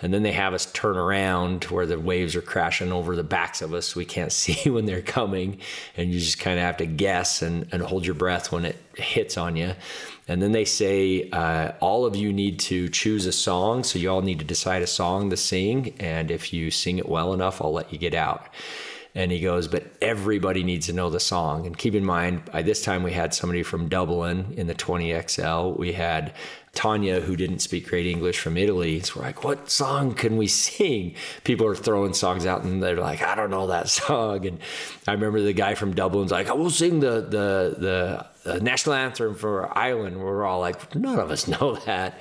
And 0.00 0.12
then 0.12 0.24
they 0.24 0.32
have 0.32 0.54
us 0.54 0.66
turn 0.72 0.96
around 0.96 1.64
where 1.64 1.86
the 1.86 2.00
waves 2.00 2.34
are 2.34 2.42
crashing 2.42 2.90
over 2.90 3.14
the 3.14 3.22
backs 3.22 3.62
of 3.62 3.74
us. 3.74 3.86
So 3.86 4.00
we 4.00 4.04
can't 4.04 4.32
see 4.42 4.68
when 4.68 4.86
they're 4.86 5.02
coming. 5.02 5.58
And 5.96 6.12
you 6.12 6.18
just 6.18 6.40
kind 6.40 6.58
of 6.58 6.64
have 6.64 6.78
to 6.78 6.86
guess 6.86 7.42
and, 7.42 7.68
and 7.70 7.80
hold 7.80 8.04
your 8.04 8.16
breath 8.16 8.50
when 8.50 8.64
it 8.64 8.76
hits 8.96 9.38
on 9.38 9.54
you. 9.54 9.74
And 10.26 10.42
then 10.42 10.50
they 10.50 10.64
say, 10.64 11.30
uh, 11.30 11.72
all 11.80 12.06
of 12.06 12.16
you 12.16 12.32
need 12.32 12.58
to 12.60 12.88
choose 12.88 13.24
a 13.26 13.32
song. 13.32 13.84
So 13.84 14.00
you 14.00 14.10
all 14.10 14.22
need 14.22 14.40
to 14.40 14.44
decide 14.44 14.82
a 14.82 14.86
song 14.88 15.30
to 15.30 15.36
sing. 15.36 15.94
And 16.00 16.32
if 16.32 16.52
you 16.52 16.72
sing 16.72 16.98
it 16.98 17.08
well 17.08 17.32
enough, 17.32 17.62
I'll 17.62 17.72
let 17.72 17.92
you 17.92 17.98
get 17.98 18.14
out. 18.14 18.48
And 19.14 19.30
he 19.30 19.40
goes, 19.40 19.68
but 19.68 19.84
everybody 20.00 20.64
needs 20.64 20.86
to 20.86 20.94
know 20.94 21.10
the 21.10 21.20
song. 21.20 21.66
And 21.66 21.76
keep 21.76 21.94
in 21.94 22.04
mind, 22.04 22.46
by 22.46 22.62
this 22.62 22.82
time 22.82 23.02
we 23.02 23.12
had 23.12 23.34
somebody 23.34 23.62
from 23.62 23.88
Dublin 23.88 24.54
in 24.56 24.66
the 24.68 24.74
20XL. 24.74 25.78
We 25.78 25.92
had 25.92 26.32
Tanya, 26.72 27.20
who 27.20 27.36
didn't 27.36 27.58
speak 27.58 27.88
great 27.88 28.06
English 28.06 28.38
from 28.38 28.56
Italy. 28.56 29.00
So 29.00 29.20
we're 29.20 29.26
like, 29.26 29.44
what 29.44 29.70
song 29.70 30.14
can 30.14 30.38
we 30.38 30.46
sing? 30.46 31.14
People 31.44 31.66
are 31.66 31.74
throwing 31.74 32.14
songs 32.14 32.46
out 32.46 32.64
and 32.64 32.82
they're 32.82 32.96
like, 32.96 33.20
I 33.22 33.34
don't 33.34 33.50
know 33.50 33.66
that 33.66 33.88
song. 33.88 34.46
And 34.46 34.58
I 35.06 35.12
remember 35.12 35.42
the 35.42 35.52
guy 35.52 35.74
from 35.74 35.94
Dublin's 35.94 36.32
like, 36.32 36.48
I 36.48 36.54
will 36.54 36.70
sing 36.70 37.00
the, 37.00 37.20
the, 37.20 37.76
the, 37.78 38.26
the 38.44 38.60
national 38.60 38.94
anthem 38.94 39.34
for 39.34 39.76
Ireland. 39.76 40.18
We're 40.18 40.44
all 40.44 40.60
like, 40.60 40.94
none 40.94 41.18
of 41.18 41.30
us 41.30 41.46
know 41.46 41.76
that. 41.84 42.18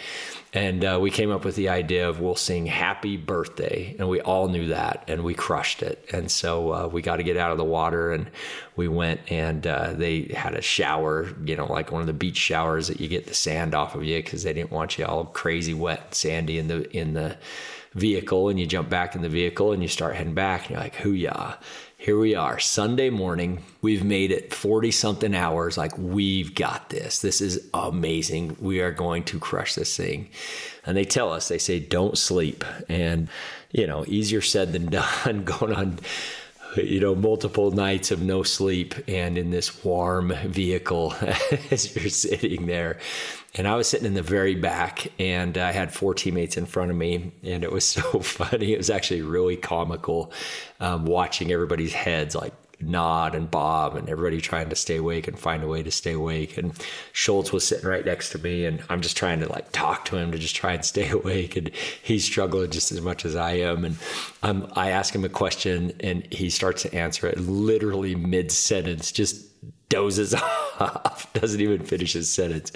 And 0.54 0.84
uh, 0.84 1.00
we 1.02 1.12
came 1.12 1.32
up 1.32 1.46
with 1.46 1.56
the 1.56 1.70
idea 1.70 2.10
of 2.10 2.20
we'll 2.20 2.36
sing 2.36 2.66
happy 2.66 3.16
birthday. 3.16 3.96
And 3.98 4.10
we 4.10 4.20
all 4.20 4.50
knew 4.50 4.68
that 4.68 5.06
and 5.08 5.24
we 5.24 5.34
crushed 5.34 5.82
it. 5.82 6.06
And 6.12 6.30
so 6.30 6.74
uh, 6.74 6.88
we 6.88 7.02
got 7.02 7.18
to 7.18 7.24
get 7.24 7.38
out 7.38 7.52
of 7.52 7.58
the 7.58 7.64
water 7.64 8.12
and 8.12 8.30
we 8.76 8.90
went 8.90 9.22
and 9.32 9.66
uh, 9.66 9.94
they 9.94 10.24
had 10.36 10.54
a 10.54 10.62
shower, 10.62 11.30
you 11.46 11.56
know, 11.56 11.72
like 11.72 11.92
one 11.92 12.02
of 12.02 12.08
the 12.08 12.14
beach 12.14 12.38
showers 12.38 12.88
that 12.88 13.00
you 13.00 13.08
get 13.08 13.28
the 13.28 13.34
sand 13.34 13.74
off 13.74 13.96
of 13.96 14.04
you 14.04 14.22
because 14.22 14.44
they 14.44 14.52
didn't 14.52 14.72
want 14.72 14.98
you 14.98 15.06
all 15.06 15.24
crazy 15.26 15.74
wet 15.74 16.02
and 16.06 16.14
sandy 16.14 16.58
in 16.58 16.68
the, 16.68 16.90
in 16.96 17.14
the 17.14 17.38
vehicle. 17.94 18.50
And 18.50 18.60
you 18.60 18.66
jump 18.66 18.90
back 18.90 19.16
in 19.16 19.22
the 19.22 19.30
vehicle 19.30 19.72
and 19.72 19.82
you 19.82 19.88
start 19.88 20.16
heading 20.16 20.34
back 20.34 20.64
and 20.64 20.72
you're 20.72 20.80
like, 20.80 20.96
hoo 20.96 21.14
here 22.02 22.18
we 22.18 22.34
are, 22.34 22.58
Sunday 22.58 23.12
morning. 23.12 23.64
We've 23.84 24.04
made 24.04 24.32
it 24.32 24.52
40 24.52 24.90
something 24.90 25.36
hours. 25.36 25.78
Like, 25.78 25.96
we've 26.00 26.56
got 26.56 26.90
this. 26.90 27.22
This 27.22 27.42
is 27.42 27.70
amazing. 27.76 28.58
We 28.60 28.82
are 28.82 28.90
going 28.90 29.24
to 29.26 29.40
crush 29.40 29.76
this 29.76 29.96
thing. 29.96 30.28
And 30.84 30.98
they 30.98 31.06
tell 31.06 31.32
us, 31.32 31.48
they 31.48 31.60
say, 31.60 31.80
don't 31.80 32.18
sleep. 32.18 32.66
And, 32.90 33.30
you 33.72 33.86
know, 33.86 34.04
easier 34.08 34.42
said 34.42 34.74
than 34.74 34.86
done 34.90 35.44
going 35.44 35.76
on 35.76 36.00
you 36.78 37.00
know, 37.00 37.16
multiple 37.16 37.72
nights 37.72 38.12
of 38.12 38.22
no 38.22 38.44
sleep 38.44 38.96
and 39.08 39.38
in 39.38 39.52
this 39.52 39.84
warm 39.84 40.34
vehicle 40.46 41.14
as 41.72 41.96
you're 41.96 42.10
sitting 42.10 42.66
there. 42.66 43.00
And 43.56 43.68
I 43.68 43.76
was 43.76 43.90
sitting 43.90 44.06
in 44.06 44.14
the 44.14 44.22
very 44.22 44.56
back 44.56 45.08
and 45.20 45.58
I 45.58 45.72
had 45.74 45.94
four 45.94 46.14
teammates 46.14 46.56
in 46.56 46.66
front 46.66 46.92
of 46.92 46.98
me. 46.98 47.32
And 47.44 47.64
it 47.64 47.72
was 47.72 47.86
so 47.86 48.02
funny. 48.20 48.74
It 48.74 48.78
was 48.78 48.90
actually 48.90 49.22
really 49.22 49.58
comical 49.58 50.32
um, 50.80 51.06
watching 51.06 51.52
everybody's 51.52 51.94
heads 51.94 52.36
like 52.36 52.54
nod 52.84 53.36
and 53.36 53.50
bob 53.50 53.96
and 53.96 54.10
everybody 54.10 54.42
trying 54.42 54.70
to 54.70 54.76
stay 54.76 54.98
awake 54.98 55.28
and 55.28 55.38
find 55.38 55.64
a 55.64 55.68
way 55.68 55.84
to 55.84 55.92
stay 55.92 56.14
awake. 56.14 56.58
And 56.58 56.74
Schultz 57.12 57.52
was 57.52 57.66
sitting 57.66 57.88
right 57.88 58.06
next 58.06 58.32
to 58.32 58.40
me 58.40 58.66
and 58.66 58.82
I'm 58.90 59.02
just 59.02 59.18
trying 59.18 59.40
to 59.42 59.50
like 59.50 59.72
talk 59.72 60.06
to 60.06 60.18
him 60.18 60.32
to 60.32 60.38
just 60.38 60.56
try 60.56 60.74
and 60.74 60.86
stay 60.86 61.10
awake. 61.12 61.56
And 61.56 61.72
he's 62.02 62.26
struggling 62.26 62.72
just 62.72 62.92
as 62.92 63.02
much 63.02 63.26
as 63.26 63.36
I 63.36 63.54
am. 63.54 63.86
And 63.86 63.98
um, 64.44 64.72
I 64.74 64.90
ask 64.90 65.14
him 65.14 65.26
a 65.26 65.30
question 65.30 65.94
and 66.00 66.26
he 66.32 66.50
starts 66.50 66.84
to 66.84 66.94
answer 66.94 67.28
it 67.28 67.40
literally 67.40 68.16
mid 68.16 68.52
sentence, 68.52 69.12
just 69.12 69.51
dozes 69.92 70.34
off, 70.80 71.32
doesn't 71.34 71.62
even 71.62 71.84
finish 71.84 72.14
his 72.14 72.32
sentence. 72.32 72.72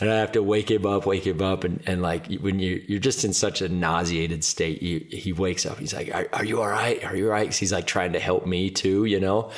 And 0.00 0.08
I 0.08 0.18
have 0.18 0.32
to 0.32 0.42
wake 0.42 0.70
him 0.70 0.86
up, 0.86 1.04
wake 1.04 1.26
him 1.26 1.42
up. 1.42 1.64
And, 1.64 1.82
and 1.86 2.00
like 2.00 2.32
when 2.36 2.58
you, 2.58 2.82
you're 2.88 3.00
just 3.00 3.24
in 3.24 3.32
such 3.32 3.60
a 3.60 3.68
nauseated 3.68 4.44
state, 4.44 4.80
you, 4.80 5.04
he 5.10 5.32
wakes 5.32 5.66
up. 5.66 5.78
He's 5.78 5.92
like, 5.92 6.14
are, 6.14 6.28
are 6.32 6.44
you 6.44 6.62
all 6.62 6.68
right? 6.68 7.04
Are 7.04 7.16
you 7.16 7.26
all 7.26 7.32
right? 7.32 7.52
He's 7.52 7.72
like 7.72 7.86
trying 7.86 8.12
to 8.12 8.20
help 8.20 8.46
me 8.46 8.70
too, 8.70 9.04
you 9.04 9.20
know? 9.20 9.50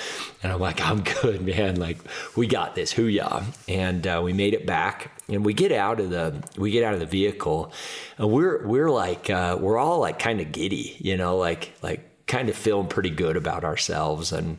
And 0.43 0.51
I'm 0.51 0.61
like, 0.61 0.81
I'm 0.81 1.03
good, 1.03 1.43
man. 1.47 1.77
Like 1.77 1.99
we 2.37 2.47
got 2.47 2.75
this. 2.75 2.91
Hoo 2.91 3.07
ya. 3.07 3.45
And 3.69 4.07
uh, 4.07 4.21
we 4.25 4.33
made 4.33 4.55
it 4.55 4.67
back 4.67 5.13
and 5.29 5.45
we 5.45 5.53
get 5.53 5.73
out 5.73 6.01
of 6.01 6.11
the, 6.11 6.43
we 6.57 6.71
get 6.71 6.85
out 6.85 6.95
of 6.95 7.01
the 7.01 7.07
vehicle 7.07 7.71
and 8.19 8.31
we're, 8.31 8.67
we're 8.67 8.91
like, 8.91 9.29
uh, 9.31 9.59
we're 9.61 9.79
all 9.79 10.01
like 10.01 10.19
kind 10.19 10.41
of 10.41 10.51
giddy, 10.51 10.97
you 10.99 11.17
know, 11.17 11.37
like, 11.37 11.73
like 11.83 12.27
kind 12.27 12.49
of 12.49 12.57
feeling 12.57 12.89
pretty 12.89 13.11
good 13.11 13.37
about 13.37 13.63
ourselves. 13.63 14.33
And, 14.33 14.57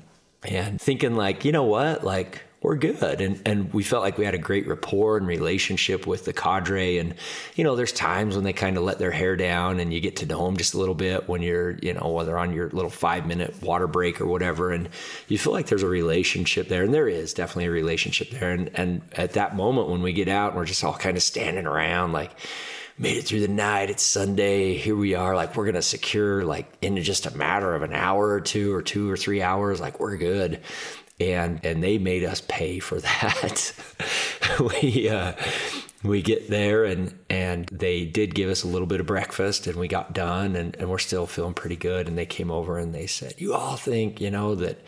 and 0.47 0.79
thinking 0.79 1.15
like, 1.15 1.45
you 1.45 1.51
know 1.51 1.63
what, 1.63 2.03
like 2.03 2.41
we're 2.65 2.75
good. 2.75 3.21
And 3.21 3.39
and 3.45 3.71
we 3.73 3.83
felt 3.83 4.01
like 4.03 4.17
we 4.17 4.25
had 4.25 4.33
a 4.33 4.39
great 4.39 4.67
rapport 4.67 5.17
and 5.17 5.27
relationship 5.27 6.07
with 6.07 6.25
the 6.25 6.33
cadre. 6.33 6.97
And 6.97 7.13
you 7.55 7.63
know, 7.63 7.75
there's 7.75 7.91
times 7.91 8.35
when 8.35 8.43
they 8.43 8.53
kind 8.53 8.75
of 8.77 8.83
let 8.83 8.97
their 8.97 9.11
hair 9.11 9.35
down, 9.35 9.79
and 9.79 9.93
you 9.93 10.01
get 10.01 10.17
to 10.17 10.25
know 10.25 10.45
them 10.45 10.57
just 10.57 10.73
a 10.73 10.79
little 10.79 10.95
bit 10.95 11.29
when 11.29 11.41
you're, 11.41 11.77
you 11.81 11.93
know, 11.93 12.09
whether 12.09 12.37
on 12.37 12.53
your 12.53 12.69
little 12.71 12.89
five 12.89 13.27
minute 13.27 13.61
water 13.61 13.87
break 13.87 14.19
or 14.19 14.25
whatever. 14.25 14.71
And 14.71 14.89
you 15.27 15.37
feel 15.37 15.53
like 15.53 15.67
there's 15.67 15.83
a 15.83 15.87
relationship 15.87 16.67
there, 16.67 16.83
and 16.83 16.93
there 16.93 17.07
is 17.07 17.33
definitely 17.33 17.65
a 17.65 17.71
relationship 17.71 18.31
there. 18.31 18.51
And 18.51 18.71
and 18.73 19.01
at 19.13 19.33
that 19.33 19.55
moment 19.55 19.89
when 19.89 20.01
we 20.01 20.11
get 20.11 20.27
out, 20.27 20.51
and 20.51 20.57
we're 20.57 20.65
just 20.65 20.83
all 20.83 20.95
kind 20.95 21.15
of 21.15 21.23
standing 21.23 21.67
around 21.67 22.13
like 22.13 22.31
made 22.97 23.17
it 23.17 23.25
through 23.25 23.41
the 23.41 23.47
night. 23.47 23.89
It's 23.89 24.03
Sunday. 24.03 24.75
Here 24.75 24.95
we 24.95 25.15
are. 25.15 25.35
Like, 25.35 25.55
we're 25.55 25.71
to 25.71 25.81
secure, 25.81 26.43
like, 26.43 26.71
in 26.81 27.01
just 27.01 27.25
a 27.25 27.35
matter 27.35 27.75
of 27.75 27.81
an 27.81 27.93
hour 27.93 28.29
or 28.29 28.41
two 28.41 28.73
or 28.73 28.81
two 28.81 29.09
or 29.09 29.17
three 29.17 29.41
hours. 29.41 29.81
Like, 29.81 29.99
we're 29.99 30.17
good. 30.17 30.61
And, 31.19 31.63
and 31.65 31.83
they 31.83 31.97
made 31.97 32.23
us 32.23 32.41
pay 32.41 32.79
for 32.79 32.99
that. 33.01 33.73
we, 34.59 35.09
uh, 35.09 35.33
we 36.03 36.21
get 36.21 36.49
there 36.49 36.85
and, 36.85 37.17
and 37.29 37.65
they 37.71 38.05
did 38.05 38.35
give 38.35 38.49
us 38.49 38.63
a 38.63 38.67
little 38.67 38.87
bit 38.87 38.99
of 38.99 39.07
breakfast 39.07 39.65
and 39.67 39.75
we 39.75 39.87
got 39.87 40.13
done 40.13 40.55
and, 40.55 40.75
and 40.75 40.89
we're 40.89 40.97
still 40.99 41.25
feeling 41.25 41.53
pretty 41.53 41.75
good. 41.75 42.07
And 42.07 42.17
they 42.17 42.25
came 42.25 42.51
over 42.51 42.77
and 42.77 42.93
they 42.93 43.07
said, 43.07 43.35
you 43.37 43.53
all 43.53 43.75
think, 43.75 44.21
you 44.21 44.29
know, 44.29 44.55
that, 44.55 44.79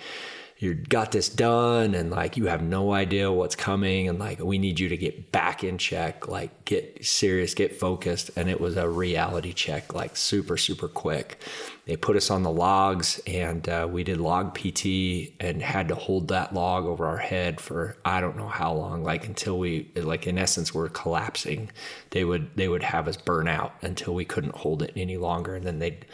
you 0.60 0.74
got 0.74 1.12
this 1.12 1.30
done 1.30 1.94
and 1.94 2.10
like 2.10 2.36
you 2.36 2.48
have 2.48 2.64
no 2.64 2.92
idea 2.92 3.32
what's 3.32 3.56
coming 3.56 4.10
and 4.10 4.18
like 4.18 4.40
we 4.40 4.58
need 4.58 4.80
you 4.80 4.90
to 4.90 4.98
get 4.98 5.32
back 5.32 5.64
in 5.64 5.78
check 5.78 6.28
like 6.28 6.66
get 6.66 7.06
serious 7.06 7.54
get 7.54 7.76
focused. 7.76 8.32
And 8.36 8.50
it 8.50 8.60
was 8.60 8.76
a 8.76 8.90
reality 8.90 9.54
check 9.54 9.94
like 9.94 10.16
super 10.16 10.58
super 10.58 10.88
quick. 10.88 11.42
They 11.86 11.96
put 11.96 12.18
us 12.18 12.32
on 12.32 12.44
the 12.44 12.52
logs 12.52 13.22
and 13.28 13.68
uh, 13.70 13.88
we 13.90 14.04
did 14.04 14.18
log 14.20 14.54
pt 14.54 15.32
and 15.40 15.62
had 15.62 15.88
to 15.90 15.96
hold 15.96 16.30
that 16.30 16.54
log 16.54 16.86
over 16.86 17.06
our 17.06 17.18
head 17.18 17.62
for 17.62 17.96
i 18.04 18.20
don't 18.20 18.36
know 18.36 18.50
how 18.50 18.74
long 18.74 19.04
like 19.04 19.26
until 19.26 19.58
we 19.58 19.90
like 19.96 20.28
in 20.28 20.38
essence 20.38 20.74
we're 20.74 20.90
collapsing. 20.90 21.70
They 22.12 22.24
would 22.24 22.56
they 22.56 22.68
would 22.68 22.84
have 22.84 23.08
us 23.08 23.18
burn 23.18 23.48
out 23.48 23.74
until 23.82 24.14
we 24.14 24.26
couldn't 24.26 24.56
hold 24.56 24.82
it 24.82 24.94
any 24.96 25.18
longer. 25.18 25.56
And 25.56 25.66
then 25.66 25.80
they'd 25.80 26.06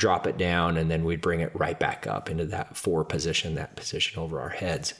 drop 0.00 0.26
it 0.26 0.38
down, 0.38 0.76
and 0.78 0.90
then 0.90 1.04
we'd 1.04 1.20
bring 1.20 1.40
it 1.40 1.52
right 1.54 1.78
back 1.78 2.06
up 2.06 2.30
into 2.30 2.46
that 2.46 2.76
four 2.76 3.04
position, 3.04 3.54
that 3.54 3.76
position 3.76 4.20
over 4.20 4.40
our 4.40 4.48
heads. 4.48 4.94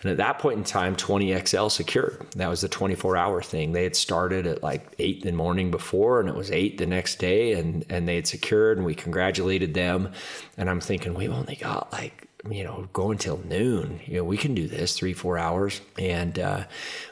And 0.00 0.10
at 0.10 0.16
that 0.16 0.38
point 0.38 0.56
in 0.56 0.64
time, 0.64 0.96
20XL 0.96 1.70
secured. 1.70 2.26
That 2.36 2.48
was 2.48 2.62
the 2.62 2.68
24 2.68 3.18
hour 3.18 3.42
thing. 3.42 3.72
They 3.72 3.84
had 3.84 3.94
started 3.94 4.46
at 4.46 4.62
like 4.62 4.94
eight 4.98 5.18
in 5.18 5.26
the 5.26 5.36
morning 5.36 5.70
before, 5.70 6.20
and 6.20 6.28
it 6.28 6.34
was 6.34 6.50
eight 6.50 6.78
the 6.78 6.86
next 6.86 7.18
day, 7.18 7.52
and, 7.52 7.84
and 7.90 8.08
they 8.08 8.14
had 8.14 8.26
secured, 8.26 8.78
and 8.78 8.86
we 8.86 8.94
congratulated 8.94 9.74
them. 9.74 10.10
And 10.56 10.70
I'm 10.70 10.80
thinking, 10.80 11.12
we've 11.12 11.30
only 11.30 11.56
got 11.56 11.92
like 11.92 12.29
you 12.48 12.64
know, 12.64 12.88
go 12.92 13.10
until 13.10 13.38
noon. 13.38 14.00
You 14.06 14.18
know, 14.18 14.24
we 14.24 14.36
can 14.36 14.54
do 14.54 14.66
this 14.66 14.96
three, 14.96 15.12
four 15.12 15.36
hours. 15.36 15.80
And 15.98 16.38
uh, 16.38 16.64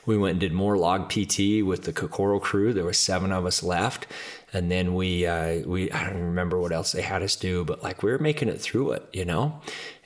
we 0.07 0.17
went 0.17 0.33
and 0.33 0.41
did 0.41 0.53
more 0.53 0.77
log 0.79 1.11
PT 1.11 1.65
with 1.65 1.83
the 1.83 1.93
Kokoro 1.93 2.41
crew. 2.41 2.73
There 2.73 2.85
was 2.85 2.99
seven 2.99 3.33
of 3.33 3.45
us 3.45 3.63
left, 3.63 4.07
and 4.53 4.71
then 4.71 4.95
we 4.95 5.27
uh, 5.27 5.61
we 5.67 5.91
I 5.91 6.05
don't 6.05 6.23
remember 6.23 6.59
what 6.59 6.73
else 6.73 6.93
they 6.93 7.03
had 7.03 7.23
us 7.23 7.37
do, 7.37 7.65
but 7.65 7.83
like 7.83 8.03
we 8.03 8.11
were 8.11 8.19
making 8.19 8.49
it 8.49 8.61
through 8.61 8.93
it, 8.93 9.09
you 9.13 9.25
know. 9.25 9.61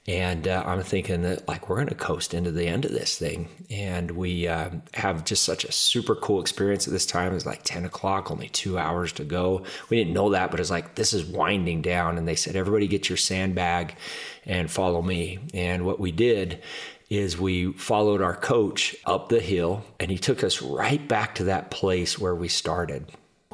And 0.08 0.48
uh, 0.48 0.64
I'm 0.66 0.82
thinking 0.82 1.22
that 1.22 1.46
like 1.46 1.68
we're 1.68 1.76
going 1.76 1.86
to 1.86 1.94
coast 1.94 2.34
into 2.34 2.50
the 2.50 2.66
end 2.66 2.84
of 2.84 2.90
this 2.90 3.16
thing, 3.16 3.48
and 3.70 4.10
we 4.10 4.48
uh, 4.48 4.70
have 4.94 5.24
just 5.24 5.44
such 5.44 5.64
a 5.64 5.70
super 5.70 6.16
cool 6.16 6.40
experience 6.40 6.88
at 6.88 6.92
this 6.92 7.06
time. 7.06 7.32
It's 7.34 7.46
like 7.46 7.62
10 7.62 7.84
o'clock, 7.84 8.28
only 8.28 8.48
two 8.48 8.78
hours 8.78 9.12
to 9.12 9.24
go. 9.24 9.64
We 9.90 9.96
didn't 9.96 10.12
know 10.12 10.30
that, 10.30 10.50
but 10.50 10.58
it's 10.58 10.70
like 10.70 10.96
this 10.96 11.12
is 11.12 11.24
winding 11.24 11.82
down. 11.82 12.18
And 12.18 12.26
they 12.26 12.34
said, 12.34 12.56
everybody 12.56 12.88
get 12.88 13.08
your 13.08 13.16
sandbag 13.16 13.94
and 14.44 14.68
follow 14.68 15.02
me. 15.02 15.38
And 15.54 15.86
what 15.86 16.00
we 16.00 16.10
did 16.10 16.60
is 17.08 17.38
we 17.38 17.72
followed 17.74 18.22
our 18.22 18.34
coach 18.34 18.96
up 19.04 19.28
the 19.28 19.38
hill, 19.38 19.84
and 20.00 20.10
he 20.10 20.18
took 20.18 20.42
us 20.42 20.60
right 20.60 21.06
back 21.06 21.36
to 21.36 21.44
that 21.44 21.70
place 21.70 22.18
where 22.18 22.34
we 22.34 22.48
started 22.48 23.06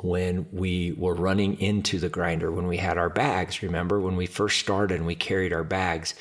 when 0.02 0.46
we 0.52 0.92
were 0.92 1.14
running 1.14 1.60
into 1.60 1.98
the 1.98 2.08
grinder, 2.08 2.50
when 2.50 2.66
we 2.66 2.76
had 2.76 2.98
our 2.98 3.08
bags. 3.08 3.62
Remember 3.62 4.00
when 4.00 4.16
we 4.16 4.26
first 4.26 4.58
started 4.60 4.96
and 4.96 5.06
we 5.06 5.14
carried 5.14 5.52
our 5.52 5.64
bags 5.64 6.14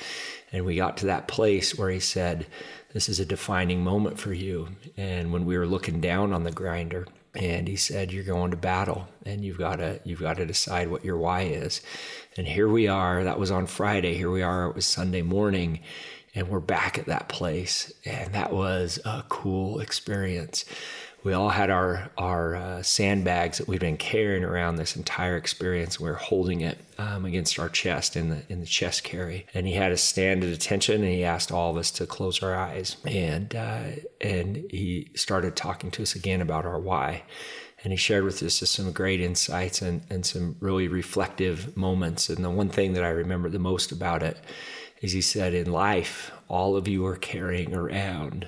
and 0.52 0.66
we 0.66 0.76
got 0.76 0.98
to 0.98 1.08
that 1.08 1.28
place 1.28 1.78
where 1.78 1.90
he 1.90 2.00
said, 2.00 2.48
This 2.94 3.10
is 3.10 3.20
a 3.20 3.26
defining 3.26 3.84
moment 3.84 4.20
for 4.20 4.34
you. 4.34 4.70
And 4.96 5.32
when 5.34 5.46
we 5.46 5.58
were 5.58 5.68
looking 5.68 6.02
down 6.02 6.34
on 6.34 6.44
the 6.44 6.52
grinder, 6.52 7.06
and 7.36 7.68
he 7.68 7.76
said, 7.76 8.12
You're 8.12 8.24
going 8.24 8.52
to 8.52 8.58
battle 8.58 9.08
and 9.26 9.44
you've 9.44 9.58
got 9.60 9.78
to 9.78 10.00
you've 10.04 10.22
got 10.22 10.38
to 10.38 10.46
decide 10.46 10.90
what 10.90 11.06
your 11.06 11.18
why 11.18 11.42
is. 11.42 11.82
And 12.36 12.48
here 12.48 12.68
we 12.68 12.88
are. 12.88 13.24
That 13.24 13.40
was 13.40 13.52
on 13.52 13.68
Friday. 13.68 14.16
Here 14.16 14.32
we 14.32 14.42
are. 14.42 14.68
It 14.70 14.76
was 14.76 14.86
Sunday 14.86 15.22
morning 15.22 15.82
and 16.34 16.50
we're 16.50 16.60
back 16.60 16.98
at 16.98 17.08
that 17.08 17.30
place. 17.30 17.92
And 18.06 18.34
that 18.34 18.54
was 18.54 19.00
a 19.06 19.24
cool 19.30 19.80
experience 19.80 20.66
we 21.24 21.34
all 21.34 21.50
had 21.50 21.70
our 21.70 22.10
our 22.18 22.56
uh, 22.56 22.84
sandbags 22.84 23.58
that 23.58 23.68
we've 23.68 23.80
been 23.80 23.98
carrying 23.98 24.44
around 24.44 24.76
this 24.76 24.96
entire 24.96 25.36
experience. 25.36 26.00
We 26.00 26.10
are 26.10 26.16
holding 26.16 26.62
it 26.62 26.78
um, 26.98 27.26
against 27.26 27.60
our 27.60 27.70
chest 27.70 28.16
in 28.16 28.30
the 28.30 28.44
in 28.50 28.60
the 28.60 28.66
chest 28.66 29.04
carry, 29.04 29.46
and 29.54 29.68
he 29.68 29.74
had 29.74 29.92
us 29.92 30.02
stand 30.02 30.44
at 30.44 30.52
attention, 30.52 31.04
and 31.04 31.12
he 31.12 31.24
asked 31.24 31.52
all 31.52 31.72
of 31.72 31.78
us 31.78 31.92
to 31.92 32.06
close 32.06 32.42
our 32.44 32.56
eyes, 32.56 32.98
and 33.06 33.56
uh, 33.56 33.84
and 34.22 34.58
he 34.70 35.12
started 35.16 35.56
talking 35.56 35.92
to 35.92 36.04
us 36.04 36.16
again 36.16 36.42
about 36.42 36.66
our 36.66 36.80
why. 36.80 37.24
And 37.84 37.94
he 37.94 37.98
shared 37.98 38.24
with 38.24 38.42
us 38.42 38.60
just 38.60 38.74
some 38.74 38.92
great 38.92 39.22
insights 39.22 39.84
and, 39.84 40.02
and 40.10 40.26
some 40.26 40.58
really 40.60 40.88
reflective 40.88 41.78
moments. 41.78 42.28
And 42.28 42.44
the 42.44 42.50
one 42.50 42.70
thing 42.70 42.94
that 42.94 43.04
I 43.04 43.10
remember 43.10 43.50
the 43.50 43.60
most 43.60 43.92
about 43.92 44.24
it 44.24 44.40
is 45.02 45.12
he 45.12 45.22
said, 45.22 45.54
In 45.54 45.72
life, 45.72 46.32
all 46.48 46.76
of 46.76 46.88
you 46.88 47.06
are 47.06 47.16
carrying 47.16 47.76
around 47.76 48.48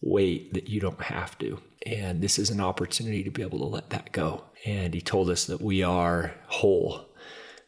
weight 0.00 0.54
that 0.54 0.68
you 0.68 0.80
don't 0.80 1.02
have 1.02 1.38
to. 1.38 1.60
And 1.86 2.20
this 2.20 2.38
is 2.38 2.50
an 2.50 2.60
opportunity 2.60 3.24
to 3.24 3.30
be 3.30 3.42
able 3.42 3.58
to 3.58 3.64
let 3.64 3.90
that 3.90 4.12
go. 4.12 4.44
And 4.66 4.92
he 4.92 5.00
told 5.00 5.30
us 5.30 5.46
that 5.46 5.62
we 5.62 5.82
are 5.82 6.34
whole, 6.46 7.08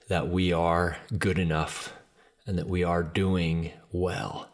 that 0.08 0.28
we 0.28 0.52
are 0.52 0.98
good 1.18 1.38
enough, 1.38 1.94
and 2.46 2.58
that 2.58 2.68
we 2.68 2.84
are 2.84 3.02
doing 3.02 3.72
well. 3.90 4.48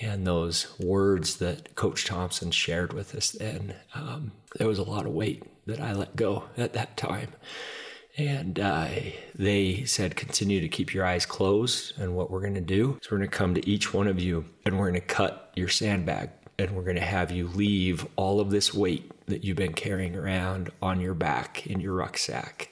And 0.00 0.26
those 0.26 0.78
words 0.78 1.36
that 1.38 1.74
Coach 1.74 2.04
Thompson 2.04 2.50
shared 2.50 2.92
with 2.92 3.14
us 3.14 3.32
then, 3.32 3.74
um, 3.94 4.32
there 4.56 4.68
was 4.68 4.78
a 4.78 4.84
lot 4.84 5.06
of 5.06 5.12
weight 5.12 5.42
that 5.66 5.80
I 5.80 5.92
let 5.92 6.16
go 6.16 6.44
at 6.56 6.72
that 6.74 6.96
time. 6.96 7.32
And 8.16 8.58
uh, 8.58 8.88
they 9.34 9.84
said, 9.84 10.16
continue 10.16 10.60
to 10.60 10.68
keep 10.68 10.92
your 10.92 11.04
eyes 11.04 11.26
closed. 11.26 11.98
And 12.00 12.16
what 12.16 12.30
we're 12.30 12.40
going 12.40 12.54
to 12.54 12.60
do 12.60 12.98
is 13.00 13.10
we're 13.10 13.18
going 13.18 13.30
to 13.30 13.36
come 13.36 13.54
to 13.54 13.68
each 13.68 13.92
one 13.94 14.08
of 14.08 14.20
you 14.20 14.44
and 14.64 14.78
we're 14.78 14.88
going 14.88 15.00
to 15.00 15.06
cut 15.06 15.52
your 15.54 15.68
sandbag 15.68 16.30
and 16.58 16.72
we're 16.72 16.82
going 16.82 16.96
to 16.96 17.02
have 17.02 17.30
you 17.30 17.46
leave 17.46 18.06
all 18.16 18.40
of 18.40 18.50
this 18.50 18.74
weight 18.74 19.10
that 19.26 19.44
you've 19.44 19.56
been 19.56 19.74
carrying 19.74 20.16
around 20.16 20.70
on 20.82 21.00
your 21.00 21.14
back 21.14 21.66
in 21.66 21.80
your 21.80 21.94
rucksack. 21.94 22.70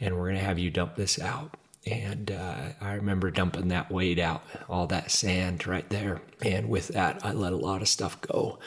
And 0.00 0.16
we're 0.16 0.28
going 0.28 0.40
to 0.40 0.44
have 0.44 0.58
you 0.58 0.70
dump 0.70 0.96
this 0.96 1.18
out. 1.18 1.56
And 1.86 2.30
uh, 2.30 2.68
I 2.80 2.94
remember 2.94 3.30
dumping 3.30 3.68
that 3.68 3.90
weight 3.90 4.18
out, 4.18 4.42
all 4.68 4.86
that 4.88 5.10
sand 5.10 5.66
right 5.66 5.88
there. 5.88 6.20
And 6.42 6.68
with 6.68 6.88
that, 6.88 7.24
I 7.24 7.32
let 7.32 7.52
a 7.52 7.56
lot 7.56 7.82
of 7.82 7.88
stuff 7.88 8.20
go, 8.20 8.58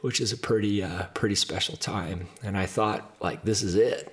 which 0.00 0.20
is 0.20 0.32
a 0.32 0.36
pretty, 0.36 0.82
uh, 0.82 1.06
pretty 1.14 1.34
special 1.34 1.76
time. 1.76 2.28
And 2.42 2.56
I 2.56 2.66
thought, 2.66 3.16
like, 3.20 3.44
this 3.44 3.62
is 3.62 3.74
it 3.74 4.12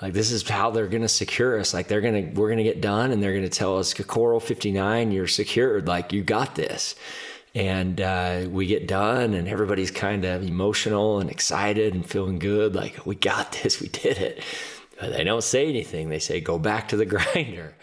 like 0.00 0.14
this 0.14 0.30
is 0.30 0.48
how 0.48 0.70
they're 0.70 0.86
going 0.86 1.02
to 1.02 1.08
secure 1.08 1.58
us 1.58 1.74
like 1.74 1.88
they're 1.88 2.00
going 2.00 2.32
to 2.32 2.40
we're 2.40 2.48
going 2.48 2.58
to 2.58 2.64
get 2.64 2.80
done 2.80 3.10
and 3.10 3.22
they're 3.22 3.32
going 3.32 3.44
to 3.44 3.50
tell 3.50 3.78
us 3.78 3.92
Kokoro 3.92 4.40
59 4.40 5.12
you're 5.12 5.26
secured 5.26 5.86
like 5.86 6.12
you 6.12 6.22
got 6.22 6.54
this 6.54 6.94
and 7.54 8.00
uh, 8.00 8.46
we 8.48 8.66
get 8.66 8.86
done 8.86 9.34
and 9.34 9.48
everybody's 9.48 9.90
kind 9.90 10.24
of 10.24 10.42
emotional 10.42 11.18
and 11.20 11.30
excited 11.30 11.94
and 11.94 12.08
feeling 12.08 12.38
good 12.38 12.74
like 12.74 13.04
we 13.04 13.14
got 13.14 13.52
this 13.62 13.80
we 13.80 13.88
did 13.88 14.18
it. 14.18 14.42
But 15.00 15.12
they 15.12 15.24
don't 15.24 15.42
say 15.42 15.68
anything. 15.68 16.10
They 16.10 16.18
say 16.18 16.40
go 16.40 16.58
back 16.58 16.88
to 16.88 16.96
the 16.96 17.06
grinder. 17.06 17.74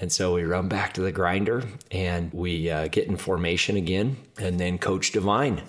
And 0.00 0.10
so 0.10 0.34
we 0.34 0.42
run 0.42 0.68
back 0.68 0.94
to 0.94 1.02
the 1.02 1.12
grinder 1.12 1.62
and 1.90 2.32
we 2.32 2.68
uh, 2.68 2.88
get 2.88 3.06
in 3.06 3.16
formation 3.16 3.76
again. 3.76 4.16
And 4.38 4.58
then 4.58 4.78
coach 4.78 5.12
Divine 5.12 5.62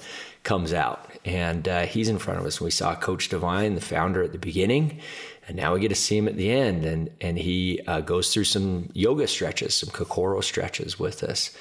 comes 0.43 0.73
out 0.73 1.11
and 1.23 1.67
uh, 1.67 1.85
he's 1.85 2.09
in 2.09 2.17
front 2.17 2.39
of 2.39 2.45
us. 2.45 2.59
We 2.59 2.71
saw 2.71 2.95
coach 2.95 3.29
Divine 3.29 3.75
the 3.75 3.81
founder 3.81 4.23
at 4.23 4.31
the 4.31 4.39
beginning. 4.39 4.99
And 5.47 5.55
now 5.55 5.75
we 5.75 5.79
get 5.79 5.89
to 5.89 5.95
see 5.95 6.17
him 6.17 6.27
at 6.27 6.37
the 6.37 6.49
end 6.51 6.85
and 6.85 7.11
and 7.21 7.37
he 7.37 7.79
uh, 7.85 8.01
goes 8.01 8.33
through 8.33 8.45
some 8.45 8.89
yoga 8.93 9.27
stretches 9.27 9.75
some 9.75 9.91
kokoro 9.91 10.41
stretches 10.41 10.97
with 10.97 11.23
us 11.23 11.55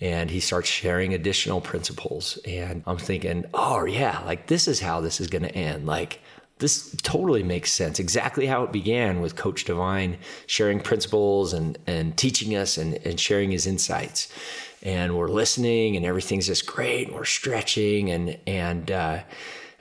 and 0.00 0.30
he 0.30 0.40
starts 0.40 0.68
sharing 0.68 1.14
additional 1.14 1.60
principles. 1.60 2.38
And 2.46 2.82
i'm 2.86 2.98
thinking 2.98 3.44
oh 3.54 3.84
yeah 3.84 4.22
like 4.24 4.46
this 4.46 4.68
is 4.68 4.80
how 4.80 5.00
this 5.00 5.20
is 5.20 5.26
going 5.28 5.42
to 5.42 5.54
end. 5.54 5.86
Like 5.86 6.20
this 6.58 6.94
totally 7.02 7.42
makes 7.42 7.72
sense. 7.72 7.98
Exactly 7.98 8.46
how 8.46 8.62
it 8.62 8.70
began 8.70 9.20
with 9.20 9.34
coach 9.34 9.64
Divine 9.64 10.18
sharing 10.46 10.80
principles 10.80 11.52
and 11.52 11.78
and 11.86 12.16
teaching 12.16 12.54
us 12.54 12.78
and, 12.78 12.94
and 13.06 13.18
sharing 13.18 13.50
his 13.50 13.66
insights. 13.66 14.32
And 14.82 15.16
we're 15.16 15.28
listening 15.28 15.96
and 15.96 16.06
everything's 16.06 16.46
just 16.46 16.66
great 16.66 17.08
and 17.08 17.16
we're 17.16 17.24
stretching 17.24 18.10
and 18.10 18.38
and 18.46 18.90
uh, 18.90 19.20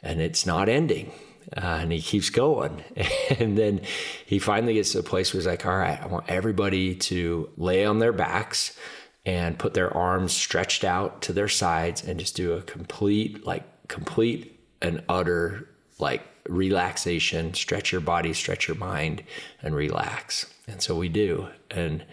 and 0.01 0.21
it's 0.21 0.45
not 0.45 0.69
ending. 0.69 1.11
Uh, 1.55 1.79
and 1.81 1.91
he 1.91 2.01
keeps 2.01 2.29
going. 2.29 2.83
And 3.39 3.57
then 3.57 3.81
he 4.25 4.39
finally 4.39 4.73
gets 4.73 4.91
to 4.93 4.99
a 4.99 5.03
place 5.03 5.31
where 5.33 5.39
he's 5.39 5.47
like, 5.47 5.65
all 5.65 5.77
right, 5.77 6.01
I 6.01 6.07
want 6.07 6.25
everybody 6.27 6.95
to 6.95 7.49
lay 7.57 7.85
on 7.85 7.99
their 7.99 8.11
backs 8.11 8.77
and 9.25 9.59
put 9.59 9.73
their 9.73 9.95
arms 9.95 10.33
stretched 10.33 10.83
out 10.83 11.21
to 11.23 11.33
their 11.33 11.47
sides 11.47 12.03
and 12.03 12.19
just 12.19 12.35
do 12.35 12.53
a 12.53 12.61
complete, 12.61 13.45
like, 13.45 13.63
complete 13.87 14.59
and 14.81 15.03
utter, 15.09 15.67
like, 15.99 16.23
relaxation. 16.47 17.53
Stretch 17.53 17.91
your 17.91 18.01
body, 18.01 18.33
stretch 18.33 18.67
your 18.67 18.77
mind, 18.77 19.23
and 19.61 19.75
relax. 19.75 20.51
And 20.67 20.81
so 20.81 20.95
we 20.95 21.09
do. 21.09 21.49
And 21.69 22.03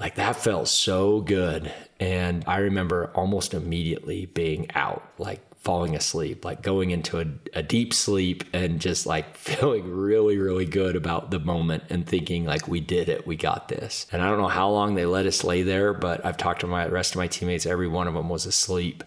like 0.00 0.14
that 0.14 0.36
felt 0.36 0.68
so 0.68 1.20
good. 1.20 1.72
And 2.00 2.42
I 2.46 2.58
remember 2.58 3.10
almost 3.14 3.52
immediately 3.52 4.26
being 4.26 4.70
out, 4.74 5.06
like 5.18 5.40
falling 5.60 5.94
asleep, 5.94 6.44
like 6.44 6.62
going 6.62 6.90
into 6.90 7.20
a, 7.20 7.26
a, 7.52 7.62
deep 7.62 7.92
sleep 7.92 8.44
and 8.54 8.80
just 8.80 9.04
like 9.04 9.36
feeling 9.36 9.90
really, 9.90 10.38
really 10.38 10.64
good 10.64 10.96
about 10.96 11.30
the 11.30 11.38
moment 11.38 11.82
and 11.90 12.06
thinking 12.06 12.46
like 12.46 12.66
we 12.66 12.80
did 12.80 13.08
it, 13.10 13.26
we 13.26 13.36
got 13.36 13.68
this. 13.68 14.06
And 14.10 14.22
I 14.22 14.28
don't 14.28 14.38
know 14.38 14.48
how 14.48 14.70
long 14.70 14.94
they 14.94 15.04
let 15.04 15.26
us 15.26 15.44
lay 15.44 15.62
there, 15.62 15.92
but 15.92 16.24
I've 16.24 16.38
talked 16.38 16.60
to 16.60 16.66
my 16.66 16.86
rest 16.86 17.12
of 17.12 17.18
my 17.18 17.26
teammates, 17.26 17.66
every 17.66 17.88
one 17.88 18.08
of 18.08 18.14
them 18.14 18.30
was 18.30 18.46
asleep. 18.46 19.04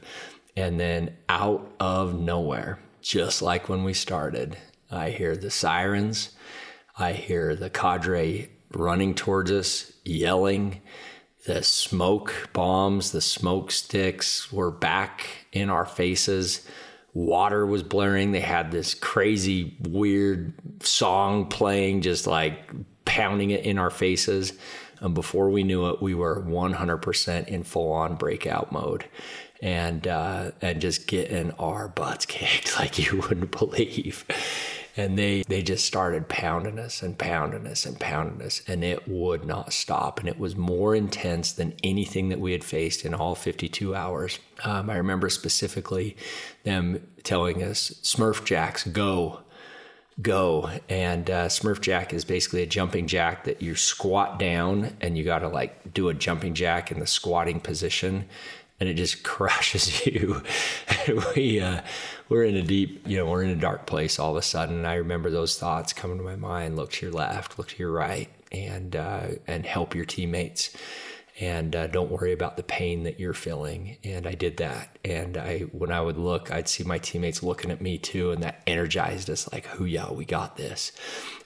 And 0.56 0.80
then 0.80 1.16
out 1.28 1.72
of 1.80 2.14
nowhere, 2.20 2.80
just 3.02 3.42
like 3.42 3.68
when 3.68 3.84
we 3.84 3.94
started, 3.94 4.56
I 4.92 5.10
hear 5.10 5.36
the 5.36 5.50
sirens, 5.50 6.30
I 6.98 7.14
hear 7.14 7.56
the 7.56 7.72
cadre 7.72 8.50
running 8.72 9.16
towards 9.16 9.52
us, 9.52 9.92
yelling 10.06 10.82
the 11.46 11.62
smoke 11.62 12.50
bombs, 12.54 13.12
the 13.12 13.22
smoke 13.22 13.72
sticks 13.72 14.52
were 14.52 14.72
back 14.72 15.46
in 15.52 15.70
our 15.70 15.86
faces. 15.86 16.66
Water 17.14 17.66
was 17.66 17.84
blaring. 17.84 18.32
They 18.32 18.40
had 18.40 18.72
this 18.72 18.94
crazy, 18.94 19.78
weird 19.82 20.54
song 20.82 21.48
playing, 21.48 22.02
just 22.02 22.28
like 22.28 22.72
pounding 23.06 23.52
it 23.52 23.66
in 23.66 23.78
our 23.78 23.90
faces. 23.90 24.54
And 25.00 25.14
before 25.14 25.50
we 25.50 25.64
knew 25.64 25.90
it, 25.90 26.02
we 26.02 26.14
were 26.14 26.42
100% 26.42 27.48
in 27.48 27.64
full 27.64 27.92
on 27.92 28.16
breakout 28.16 28.72
mode 28.72 29.06
and, 29.62 30.08
uh, 30.08 30.52
and 30.62 30.80
just 30.80 31.08
getting 31.08 31.52
our 31.52 31.90
butts 31.90 32.26
kicked 32.28 32.80
like 32.80 32.98
you 32.98 33.20
wouldn't 33.20 33.52
believe. 33.52 34.26
And 34.96 35.18
they 35.18 35.44
they 35.48 35.62
just 35.62 35.86
started 35.86 36.30
pounding 36.30 36.80
us 36.80 37.02
and 37.02 37.18
pounding 37.18 37.68
us 37.68 37.86
and 37.86 38.00
pounding 38.00 38.46
us 38.46 38.62
and 38.68 38.84
it 38.84 39.08
would 39.08 39.46
not 39.46 39.74
stop. 39.74 40.20
And 40.20 40.28
it 40.28 40.40
was 40.40 40.56
more 40.56 40.96
intense 40.96 41.52
than 41.52 41.74
anything 41.84 42.30
that 42.30 42.40
we 42.40 42.52
had 42.52 42.64
faced 42.64 43.06
in 43.06 43.14
all 43.14 43.36
52 43.36 43.96
hours. 43.96 44.40
Um, 44.64 44.90
i 44.90 44.98
remember 44.98 45.30
specifically 45.30 46.16
them 46.64 47.06
telling 47.24 47.64
us 47.64 47.90
smurf 48.04 48.46
jacks 48.46 48.86
go 48.86 49.40
go. 50.22 50.70
And 50.90 51.30
uh, 51.30 51.48
smurf 51.48 51.82
jack 51.82 52.14
is 52.14 52.26
basically 52.26 52.62
a 52.62 52.68
jumping 52.68 53.08
jack 53.08 53.46
that 53.46 53.62
you 53.62 53.76
squat 53.76 54.38
down 54.38 54.96
and 55.02 55.18
you 55.18 55.24
got 55.24 55.40
to 55.40 55.48
like 55.48 55.94
do 55.94 56.10
a 56.10 56.14
jumping 56.14 56.54
jack 56.54 56.92
in 56.92 57.00
the 57.00 57.08
squatting 57.08 57.60
position 57.60 58.26
and 58.84 58.90
it 58.90 58.96
just 58.96 59.24
crushes 59.24 60.06
you. 60.06 60.42
we 61.36 61.62
uh, 61.62 61.82
we're 62.28 62.44
in 62.44 62.56
a 62.56 62.62
deep, 62.62 63.08
you 63.08 63.18
know, 63.18 63.26
we're 63.26 63.44
in 63.44 63.50
a 63.50 63.56
dark 63.56 63.86
place 63.86 64.20
all 64.20 64.32
of 64.32 64.38
a 64.38 64.42
sudden. 64.42 64.76
And 64.76 64.88
I 64.88 64.96
remember 64.96 65.30
those 65.30 65.58
thoughts 65.58 65.94
coming 65.94 66.18
to 66.18 66.24
my 66.24 66.36
mind: 66.36 66.76
look 66.76 66.92
to 66.94 67.06
your 67.06 67.16
left, 67.16 67.58
look 67.58 67.70
to 67.70 67.78
your 67.78 67.92
right, 67.92 68.30
and 68.52 68.94
uh, 68.94 69.28
and 69.48 69.66
help 69.66 69.96
your 69.96 70.06
teammates 70.06 70.76
and 71.40 71.76
uh, 71.76 71.88
don't 71.88 72.12
worry 72.12 72.32
about 72.32 72.58
the 72.58 72.64
pain 72.64 73.04
that 73.04 73.20
you're 73.20 73.34
feeling. 73.34 73.98
And 74.04 74.28
I 74.28 74.34
did 74.34 74.58
that. 74.58 75.00
And 75.04 75.36
I, 75.36 75.60
when 75.72 75.92
I 75.92 76.00
would 76.00 76.18
look, 76.18 76.52
I'd 76.52 76.70
see 76.70 76.84
my 76.84 77.00
teammates 77.00 77.42
looking 77.42 77.72
at 77.72 77.82
me 77.82 77.98
too, 77.98 78.32
and 78.32 78.44
that 78.44 78.62
energized 78.68 79.30
us. 79.30 79.52
Like, 79.52 79.66
"Who, 79.66 79.86
yeah, 79.86 80.12
we 80.12 80.26
got 80.26 80.58
this." 80.58 80.92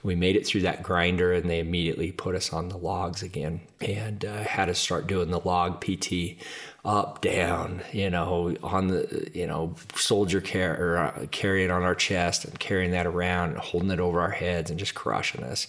We 0.02 0.14
made 0.14 0.36
it 0.36 0.46
through 0.46 0.62
that 0.62 0.82
grinder, 0.82 1.32
and 1.32 1.48
they 1.48 1.58
immediately 1.58 2.12
put 2.12 2.34
us 2.34 2.52
on 2.52 2.68
the 2.68 2.76
logs 2.76 3.22
again, 3.22 3.62
and 3.80 4.24
uh, 4.24 4.44
had 4.44 4.68
us 4.68 4.78
start 4.78 5.06
doing 5.06 5.30
the 5.30 5.40
log 5.40 5.80
PT 5.80 6.36
up, 6.88 7.20
down, 7.20 7.82
you 7.92 8.08
know, 8.08 8.56
on 8.62 8.86
the, 8.88 9.30
you 9.34 9.46
know, 9.46 9.74
shoulder 9.94 10.40
carry 10.40 10.80
or 10.80 10.96
uh, 10.96 11.26
carrying 11.30 11.70
on 11.70 11.82
our 11.82 11.94
chest 11.94 12.46
and 12.46 12.58
carrying 12.58 12.92
that 12.92 13.06
around 13.06 13.50
and 13.50 13.58
holding 13.58 13.90
it 13.90 14.00
over 14.00 14.22
our 14.22 14.30
heads 14.30 14.70
and 14.70 14.78
just 14.78 14.94
crushing 14.94 15.44
us. 15.44 15.66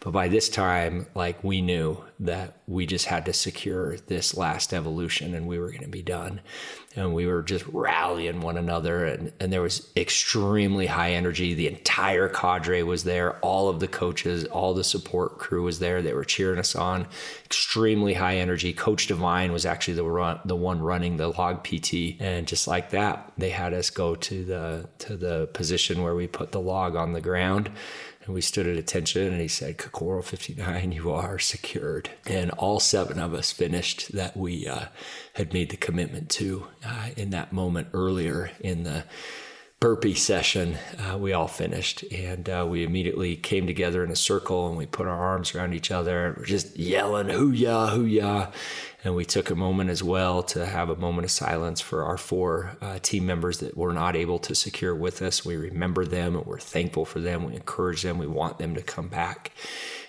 But 0.00 0.12
by 0.12 0.28
this 0.28 0.48
time, 0.48 1.06
like 1.14 1.42
we 1.42 1.60
knew 1.60 2.04
that 2.20 2.54
we 2.66 2.86
just 2.86 3.06
had 3.06 3.24
to 3.26 3.32
secure 3.32 3.96
this 3.96 4.36
last 4.36 4.72
evolution 4.72 5.34
and 5.34 5.46
we 5.46 5.58
were 5.58 5.70
going 5.70 5.82
to 5.82 5.88
be 5.88 6.02
done. 6.02 6.40
And 6.96 7.14
we 7.14 7.26
were 7.26 7.42
just 7.42 7.64
rallying 7.66 8.40
one 8.40 8.56
another 8.56 9.04
and, 9.04 9.32
and 9.38 9.52
there 9.52 9.62
was 9.62 9.88
extremely 9.96 10.86
high 10.86 11.12
energy. 11.12 11.54
The 11.54 11.68
entire 11.68 12.28
cadre 12.28 12.82
was 12.82 13.04
there. 13.04 13.38
All 13.38 13.68
of 13.68 13.78
the 13.78 13.86
coaches 13.86 14.44
all 14.46 14.74
the 14.74 14.84
support 14.84 15.38
crew 15.38 15.62
was 15.62 15.78
there. 15.78 16.02
They 16.02 16.14
were 16.14 16.24
cheering 16.24 16.58
us 16.58 16.74
on. 16.74 17.06
Extremely 17.44 18.14
high 18.14 18.38
energy. 18.38 18.72
Coach 18.72 19.06
Divine 19.06 19.52
was 19.52 19.66
actually 19.66 19.94
the 19.94 20.04
run, 20.04 20.40
the 20.44 20.56
one 20.56 20.80
running 20.80 21.16
the 21.16 21.28
log 21.28 21.62
pt 21.62 22.20
and 22.20 22.46
just 22.46 22.66
like 22.66 22.90
that 22.90 23.32
they 23.38 23.50
had 23.50 23.72
us 23.72 23.90
go 23.90 24.14
to 24.14 24.44
the 24.44 24.88
to 24.98 25.16
the 25.16 25.48
position 25.52 26.02
where 26.02 26.14
we 26.14 26.26
put 26.26 26.52
the 26.52 26.60
log 26.60 26.96
on 26.96 27.12
the 27.12 27.20
ground 27.20 27.70
and 28.28 28.34
we 28.34 28.42
stood 28.42 28.66
at 28.66 28.76
attention 28.76 29.32
and 29.32 29.40
he 29.40 29.48
said 29.48 29.78
kokoro 29.78 30.22
59 30.22 30.92
you 30.92 31.10
are 31.10 31.38
secured. 31.38 32.10
And 32.26 32.50
all 32.52 32.78
seven 32.78 33.18
of 33.18 33.32
us 33.32 33.52
finished 33.52 34.12
that 34.12 34.36
we 34.36 34.68
uh, 34.68 34.86
had 35.32 35.54
made 35.54 35.70
the 35.70 35.78
commitment 35.78 36.28
to 36.32 36.66
uh, 36.84 37.08
in 37.16 37.30
that 37.30 37.54
moment 37.54 37.88
earlier 37.94 38.50
in 38.60 38.82
the 38.82 39.04
burpee 39.80 40.14
session 40.14 40.76
uh, 40.98 41.16
we 41.16 41.32
all 41.32 41.46
finished 41.46 42.02
and 42.12 42.48
uh, 42.48 42.66
we 42.68 42.82
immediately 42.82 43.36
came 43.36 43.66
together 43.66 44.02
in 44.02 44.10
a 44.10 44.16
circle 44.16 44.68
and 44.68 44.76
we 44.76 44.86
put 44.86 45.06
our 45.06 45.16
arms 45.16 45.54
around 45.54 45.72
each 45.72 45.92
other 45.92 46.26
and 46.26 46.36
we're 46.36 46.44
just 46.44 46.76
yelling 46.76 47.28
hoo-yah 47.28 47.88
hoo-yah 47.90 48.50
and 49.04 49.14
we 49.14 49.24
took 49.24 49.50
a 49.50 49.54
moment 49.54 49.90
as 49.90 50.02
well 50.02 50.42
to 50.42 50.66
have 50.66 50.90
a 50.90 50.96
moment 50.96 51.24
of 51.24 51.30
silence 51.30 51.80
for 51.80 52.04
our 52.04 52.16
four 52.16 52.76
uh, 52.80 52.98
team 53.00 53.24
members 53.24 53.58
that 53.58 53.76
were 53.76 53.92
not 53.92 54.16
able 54.16 54.40
to 54.40 54.54
secure 54.56 54.94
with 54.94 55.22
us. 55.22 55.44
We 55.44 55.56
remember 55.56 56.04
them 56.04 56.34
and 56.34 56.44
we're 56.44 56.58
thankful 56.58 57.04
for 57.04 57.20
them. 57.20 57.44
We 57.44 57.54
encourage 57.54 58.02
them. 58.02 58.18
We 58.18 58.26
want 58.26 58.58
them 58.58 58.74
to 58.74 58.82
come 58.82 59.06
back. 59.06 59.52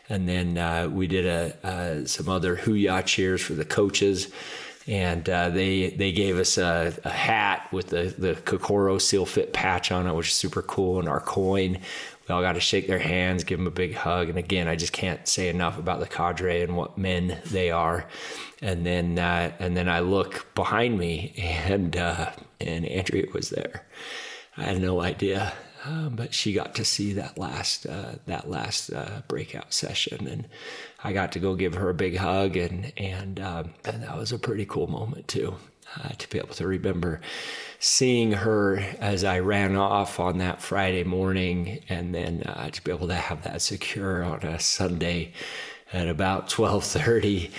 And 0.10 0.28
then 0.28 0.58
uh, 0.58 0.90
we 0.90 1.06
did 1.06 1.28
a, 1.28 1.56
uh, 1.66 2.08
some 2.08 2.28
other 2.28 2.56
hoo-yah 2.56 3.04
cheers 3.04 3.42
for 3.42 3.54
the 3.54 3.66
coaches 3.66 4.32
and 4.90 5.30
uh, 5.30 5.50
they 5.50 5.92
they 5.92 6.12
gave 6.12 6.38
us 6.38 6.58
a, 6.58 6.94
a, 7.06 7.10
hat 7.10 7.72
with 7.72 7.88
the 7.88 8.14
the 8.18 8.36
Kokoro 8.36 8.98
SEALFIT 8.98 9.54
patch 9.54 9.92
on 9.92 10.08
it, 10.08 10.14
which 10.14 10.28
is 10.28 10.34
super 10.34 10.62
cool, 10.62 11.00
and 11.00 11.08
our 11.08 11.22
coin. 11.22 11.80
We 12.28 12.36
all 12.36 12.42
got 12.42 12.54
to 12.54 12.60
shake 12.60 12.88
their 12.88 13.00
hands, 13.00 13.44
give 13.44 13.58
them 13.58 13.66
a 13.66 13.72
big 13.72 13.96
hug, 13.96 14.30
and 14.30 14.38
again, 14.38 14.68
I 14.68 14.76
just 14.76 14.94
can't 14.94 15.28
say 15.28 15.50
enough 15.50 15.80
about 15.80 16.00
the 16.00 16.06
cadre 16.06 16.62
and 16.62 16.76
what 16.76 16.98
men 16.98 17.40
they 17.46 17.72
are 17.72 18.06
and 18.62 18.86
then 18.86 19.18
uh, 19.18 19.52
and 19.60 19.76
then 19.76 19.88
I 19.88 20.00
look 20.00 20.54
behind 20.56 20.98
me, 20.98 21.34
and 21.38 21.96
uh, 21.96 22.32
and 22.60 22.86
Andrea 22.86 23.26
was 23.34 23.50
there. 23.50 23.86
I 24.58 24.64
had 24.64 24.82
no 24.82 25.02
idea, 25.02 25.54
uh, 25.86 26.10
but 26.10 26.34
she 26.34 26.54
got 26.54 26.76
to 26.76 26.86
see 26.86 27.14
that 27.14 27.38
last 27.38 27.86
uh, 27.86 28.16
that 28.26 28.50
last 28.50 28.92
uh, 28.92 29.22
breakout 29.28 29.74
session, 29.74 30.28
and 30.28 30.48
I 31.04 31.14
got 31.14 31.32
to 31.34 31.40
go 31.40 31.56
give 31.56 31.76
her 31.76 31.90
a 31.90 31.94
big 31.94 32.18
hug, 32.18 32.58
and 32.58 32.92
and 32.98 33.40
um, 33.40 33.74
and 33.86 34.04
that 34.04 34.18
was 34.18 34.32
a 34.32 34.40
pretty 34.40 34.66
cool 34.66 34.88
moment 34.88 35.28
too. 35.28 35.56
Uh, 35.98 36.10
to 36.10 36.30
be 36.30 36.38
able 36.38 36.54
to 36.54 36.68
remember 36.68 37.20
seeing 37.80 38.32
her 38.32 38.78
as 39.00 39.24
I 39.24 39.40
ran 39.40 39.76
off 39.76 40.20
on 40.20 40.38
that 40.38 40.62
Friday 40.62 41.04
morning, 41.04 41.84
and 41.90 42.14
then 42.14 42.42
to 42.72 42.84
be 42.84 42.92
able 42.92 43.08
to 43.08 43.16
have 43.16 43.44
that 43.44 43.62
secure 43.62 44.24
on 44.24 44.44
a 44.44 44.60
Sunday 44.60 45.34
at 45.92 46.08
about 46.08 46.48
twelve 46.48 46.84
thirty 46.84 47.52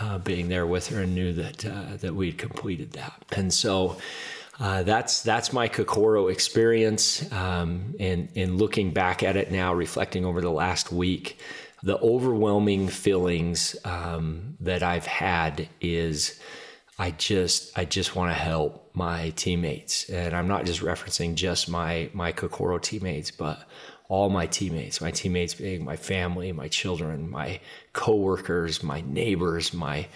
uh, 0.00 0.18
being 0.18 0.48
there 0.48 0.66
with 0.66 0.88
her 0.88 1.02
and 1.02 1.14
knew 1.14 1.32
that 1.32 1.64
uh, 1.64 1.96
that 2.00 2.14
we'd 2.14 2.38
completed 2.38 2.92
that. 2.92 3.24
And 3.32 3.52
so 3.52 3.96
uh, 4.60 4.82
that's 4.82 5.22
that's 5.22 5.52
my 5.52 5.68
Kokoro 5.68 6.28
experience. 6.28 7.30
Um, 7.32 7.94
and 8.00 8.28
in 8.34 8.56
looking 8.56 8.92
back 8.92 9.22
at 9.22 9.36
it 9.36 9.52
now, 9.52 9.74
reflecting 9.74 10.24
over 10.24 10.40
the 10.40 10.50
last 10.50 10.90
week, 10.92 11.38
the 11.82 11.98
overwhelming 11.98 12.88
feelings 12.88 13.76
um, 13.84 14.56
that 14.60 14.82
I've 14.82 15.06
had 15.06 15.68
is. 15.80 16.40
I 17.00 17.12
just 17.12 17.78
I 17.78 17.84
just 17.84 18.16
want 18.16 18.32
to 18.32 18.34
help 18.34 18.90
my 18.92 19.30
teammates, 19.36 20.10
and 20.10 20.34
I'm 20.34 20.48
not 20.48 20.66
just 20.66 20.80
referencing 20.80 21.36
just 21.36 21.68
my 21.68 22.10
my 22.12 22.32
Kokoro 22.32 22.78
teammates, 22.78 23.30
but 23.30 23.68
all 24.08 24.30
my 24.30 24.46
teammates, 24.46 25.00
my 25.00 25.10
teammates 25.10 25.54
being 25.54 25.84
my 25.84 25.96
family, 25.96 26.50
my 26.50 26.66
children, 26.68 27.30
my 27.30 27.60
coworkers, 27.92 28.82
my 28.82 29.02
neighbors, 29.02 29.74
my 29.74 30.08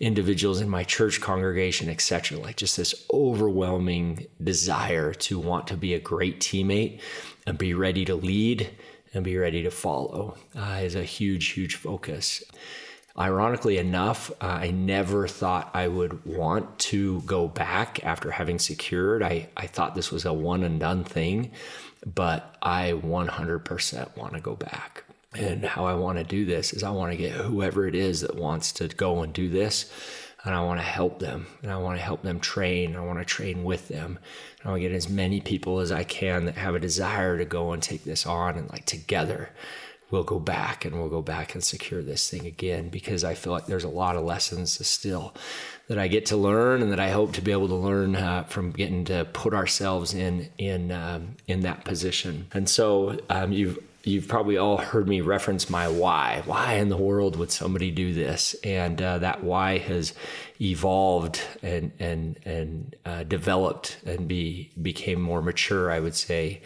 individuals 0.00 0.60
in 0.60 0.68
my 0.68 0.84
church 0.84 1.20
congregation, 1.20 1.88
etc. 1.88 2.38
Like 2.38 2.56
just 2.56 2.76
this 2.76 3.06
overwhelming 3.12 4.26
desire 4.42 5.12
to 5.14 5.38
want 5.38 5.66
to 5.68 5.76
be 5.76 5.94
a 5.94 6.00
great 6.00 6.40
teammate 6.40 7.00
and 7.46 7.56
be 7.56 7.74
ready 7.74 8.04
to 8.04 8.14
lead 8.14 8.70
and 9.14 9.24
be 9.24 9.36
ready 9.36 9.62
to 9.62 9.70
follow 9.70 10.36
uh, 10.56 10.80
is 10.82 10.94
a 10.94 11.04
huge, 11.04 11.48
huge 11.48 11.76
focus. 11.76 12.44
Ironically 13.18 13.78
enough, 13.78 14.30
uh, 14.42 14.46
I 14.46 14.70
never 14.72 15.26
thought 15.26 15.70
I 15.72 15.88
would 15.88 16.26
want 16.26 16.78
to 16.80 17.22
go 17.22 17.48
back 17.48 18.04
after 18.04 18.30
having 18.30 18.58
secured. 18.58 19.22
I, 19.22 19.48
I 19.56 19.66
thought 19.66 19.94
this 19.94 20.12
was 20.12 20.26
a 20.26 20.34
one 20.34 20.62
and 20.62 20.78
done 20.78 21.02
thing 21.02 21.52
but 22.14 22.56
I 22.62 22.92
100% 22.92 24.16
want 24.16 24.34
to 24.34 24.40
go 24.40 24.54
back. 24.54 25.04
And 25.38 25.64
how 25.64 25.84
I 25.84 25.94
want 25.94 26.18
to 26.18 26.24
do 26.24 26.44
this 26.44 26.72
is 26.72 26.82
I 26.82 26.90
want 26.90 27.12
to 27.12 27.16
get 27.16 27.32
whoever 27.32 27.86
it 27.86 27.94
is 27.94 28.22
that 28.22 28.36
wants 28.36 28.72
to 28.72 28.88
go 28.88 29.22
and 29.22 29.32
do 29.32 29.48
this, 29.48 29.90
and 30.44 30.54
I 30.54 30.62
want 30.62 30.80
to 30.80 30.86
help 30.86 31.18
them, 31.18 31.46
and 31.62 31.70
I 31.70 31.76
want 31.76 31.98
to 31.98 32.04
help 32.04 32.22
them 32.22 32.40
train. 32.40 32.96
I 32.96 33.00
want 33.00 33.18
to 33.18 33.24
train 33.24 33.64
with 33.64 33.88
them. 33.88 34.18
And 34.58 34.66
I 34.66 34.68
want 34.70 34.82
to 34.82 34.88
get 34.88 34.96
as 34.96 35.08
many 35.08 35.40
people 35.40 35.80
as 35.80 35.92
I 35.92 36.04
can 36.04 36.46
that 36.46 36.56
have 36.56 36.74
a 36.74 36.80
desire 36.80 37.36
to 37.38 37.44
go 37.44 37.72
and 37.72 37.82
take 37.82 38.04
this 38.04 38.26
on, 38.26 38.56
and 38.56 38.70
like 38.70 38.86
together 38.86 39.50
we'll 40.10 40.22
go 40.22 40.38
back 40.38 40.84
and 40.84 40.94
we'll 40.94 41.08
go 41.08 41.22
back 41.22 41.54
and 41.54 41.64
secure 41.64 42.02
this 42.02 42.30
thing 42.30 42.46
again 42.46 42.88
because 42.88 43.24
I 43.24 43.34
feel 43.34 43.52
like 43.52 43.66
there's 43.66 43.84
a 43.84 43.88
lot 43.88 44.16
of 44.16 44.24
lessons 44.24 44.86
still 44.86 45.34
that 45.88 45.98
I 45.98 46.08
get 46.08 46.26
to 46.26 46.36
learn 46.36 46.82
and 46.82 46.92
that 46.92 47.00
I 47.00 47.10
hope 47.10 47.32
to 47.34 47.42
be 47.42 47.52
able 47.52 47.68
to 47.68 47.74
learn 47.74 48.14
uh, 48.14 48.44
from 48.44 48.70
getting 48.70 49.04
to 49.06 49.24
put 49.32 49.52
ourselves 49.52 50.14
in 50.14 50.48
in 50.58 50.92
um, 50.92 51.36
in 51.46 51.60
that 51.60 51.84
position. 51.84 52.46
And 52.52 52.68
so 52.68 53.18
um, 53.28 53.52
you've 53.52 53.78
you've 54.06 54.28
probably 54.28 54.56
all 54.56 54.76
heard 54.76 55.08
me 55.08 55.20
reference 55.20 55.68
my 55.68 55.88
why. 55.88 56.40
Why 56.46 56.74
in 56.74 56.90
the 56.90 56.96
world 56.96 57.36
would 57.36 57.50
somebody 57.50 57.90
do 57.90 58.14
this? 58.14 58.54
And 58.62 59.02
uh, 59.02 59.18
that 59.18 59.42
why 59.42 59.78
has 59.78 60.14
evolved 60.60 61.42
and 61.60 61.92
and 61.98 62.38
and 62.44 62.96
uh, 63.04 63.24
developed 63.24 63.98
and 64.06 64.28
be 64.28 64.70
became 64.80 65.20
more 65.20 65.42
mature, 65.42 65.90
I 65.90 65.98
would 65.98 66.14
say, 66.14 66.62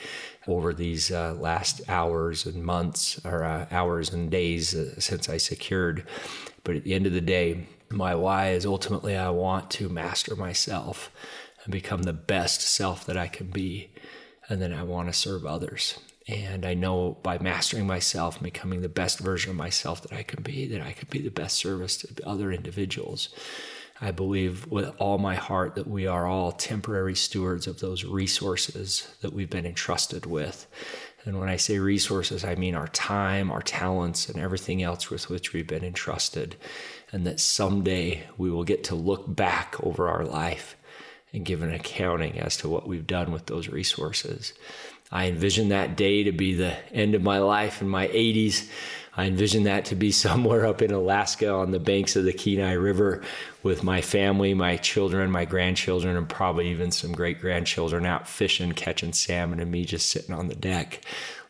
over 0.47 0.75
these 0.75 1.11
uh, 1.11 1.35
last 1.35 1.81
hours 1.89 2.45
and 2.45 2.62
months 2.62 3.19
or 3.25 3.43
uh, 3.43 3.67
hours 3.71 4.12
and 4.12 4.31
days 4.31 4.75
uh, 4.75 5.01
since 5.01 5.29
I 5.31 5.39
secured. 5.39 6.07
But 6.62 6.77
at 6.77 6.85
the 6.85 6.93
end 6.93 7.07
of 7.07 7.15
the 7.15 7.23
day, 7.23 7.67
my 7.89 8.15
why 8.15 8.51
is 8.51 8.67
ultimately 8.67 9.17
I 9.17 9.31
want 9.31 9.71
to 9.73 9.89
master 9.89 10.37
myself 10.37 11.11
and 11.65 11.73
become 11.73 12.03
the 12.03 12.12
best 12.12 12.61
self 12.61 13.07
that 13.07 13.17
I 13.17 13.29
can 13.29 13.47
be. 13.47 13.91
And 14.51 14.61
then 14.61 14.75
I 14.75 14.83
want 14.83 15.09
to 15.09 15.15
serve 15.15 15.47
others. 15.47 15.97
And 16.31 16.65
I 16.65 16.74
know 16.74 17.19
by 17.24 17.39
mastering 17.39 17.89
myself, 17.89 18.36
and 18.36 18.44
becoming 18.44 18.82
the 18.82 18.89
best 18.89 19.19
version 19.19 19.51
of 19.51 19.57
myself 19.57 20.02
that 20.02 20.12
I 20.12 20.23
can 20.23 20.44
be, 20.44 20.65
that 20.69 20.81
I 20.81 20.93
can 20.93 21.09
be 21.11 21.19
the 21.19 21.31
best 21.31 21.57
service 21.57 21.97
to 21.97 22.09
other 22.24 22.52
individuals. 22.52 23.31
I 24.01 24.12
believe 24.12 24.66
with 24.69 24.94
all 24.98 25.19
my 25.19 25.35
heart 25.35 25.74
that 25.74 25.89
we 25.89 26.07
are 26.07 26.27
all 26.27 26.52
temporary 26.52 27.16
stewards 27.16 27.66
of 27.66 27.81
those 27.81 28.05
resources 28.05 29.12
that 29.23 29.32
we've 29.32 29.51
been 29.51 29.66
entrusted 29.66 30.24
with. 30.24 30.69
And 31.24 31.39
when 31.40 31.48
I 31.48 31.57
say 31.57 31.81
resources, 31.81 32.44
I 32.44 32.55
mean 32.55 32.77
our 32.77 32.89
time, 32.89 33.51
our 33.51 33.61
talents, 33.61 34.28
and 34.28 34.40
everything 34.40 34.85
else 34.85 35.11
with 35.11 35.28
which 35.28 35.52
we've 35.52 35.66
been 35.66 35.85
entrusted. 35.85 36.55
And 37.11 37.27
that 37.27 37.40
someday 37.40 38.23
we 38.39 38.51
will 38.51 38.65
get 38.65 38.85
to 38.85 38.94
look 38.94 39.35
back 39.35 39.74
over 39.82 40.09
our 40.09 40.24
life 40.24 40.77
and 41.32 41.44
give 41.44 41.61
an 41.62 41.74
accounting 41.74 42.39
as 42.39 42.57
to 42.59 42.69
what 42.69 42.86
we've 42.86 43.07
done 43.07 43.32
with 43.32 43.47
those 43.47 43.69
resources. 43.69 44.55
I 45.12 45.27
envision 45.27 45.69
that 45.70 45.97
day 45.97 46.23
to 46.24 46.32
be 46.32 46.55
the 46.55 46.77
end 46.95 47.15
of 47.15 47.23
my 47.23 47.39
life 47.39 47.82
in 47.82 47.89
my 47.89 48.09
80s. 48.09 48.69
I 49.16 49.24
envision 49.24 49.65
that 49.65 49.85
to 49.87 49.97
be 49.97 50.12
somewhere 50.27 50.66
up 50.66 50.82
in 50.82 50.93
Alaska 50.93 51.51
on 51.51 51.73
the 51.73 51.81
banks 51.81 52.16
of 52.16 52.24
the 52.24 52.32
Kenai 52.32 52.73
River 52.73 53.23
with 53.62 53.82
my 53.82 54.01
family, 54.01 54.55
my 54.55 54.77
children, 54.77 55.31
my 55.31 55.45
grandchildren, 55.45 56.16
and 56.16 56.28
probably 56.28 56.70
even 56.70 56.91
some 56.91 57.12
great 57.12 57.41
grandchildren 57.41 58.07
out 58.07 58.28
fishing, 58.28 58.73
catching 58.73 59.12
salmon, 59.12 59.61
and 59.61 59.70
me 59.70 59.85
just 59.85 60.09
sitting 60.09 60.35
on 60.35 60.49
the 60.49 60.55
deck 60.55 61.01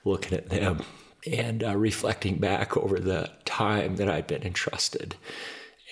looking 0.04 0.36
at 0.36 0.48
them 0.48 0.82
and 1.30 1.62
uh, 1.62 1.76
reflecting 1.76 2.36
back 2.36 2.76
over 2.76 2.98
the 2.98 3.30
time 3.44 3.96
that 3.96 4.08
I've 4.08 4.26
been 4.26 4.42
entrusted. 4.42 5.16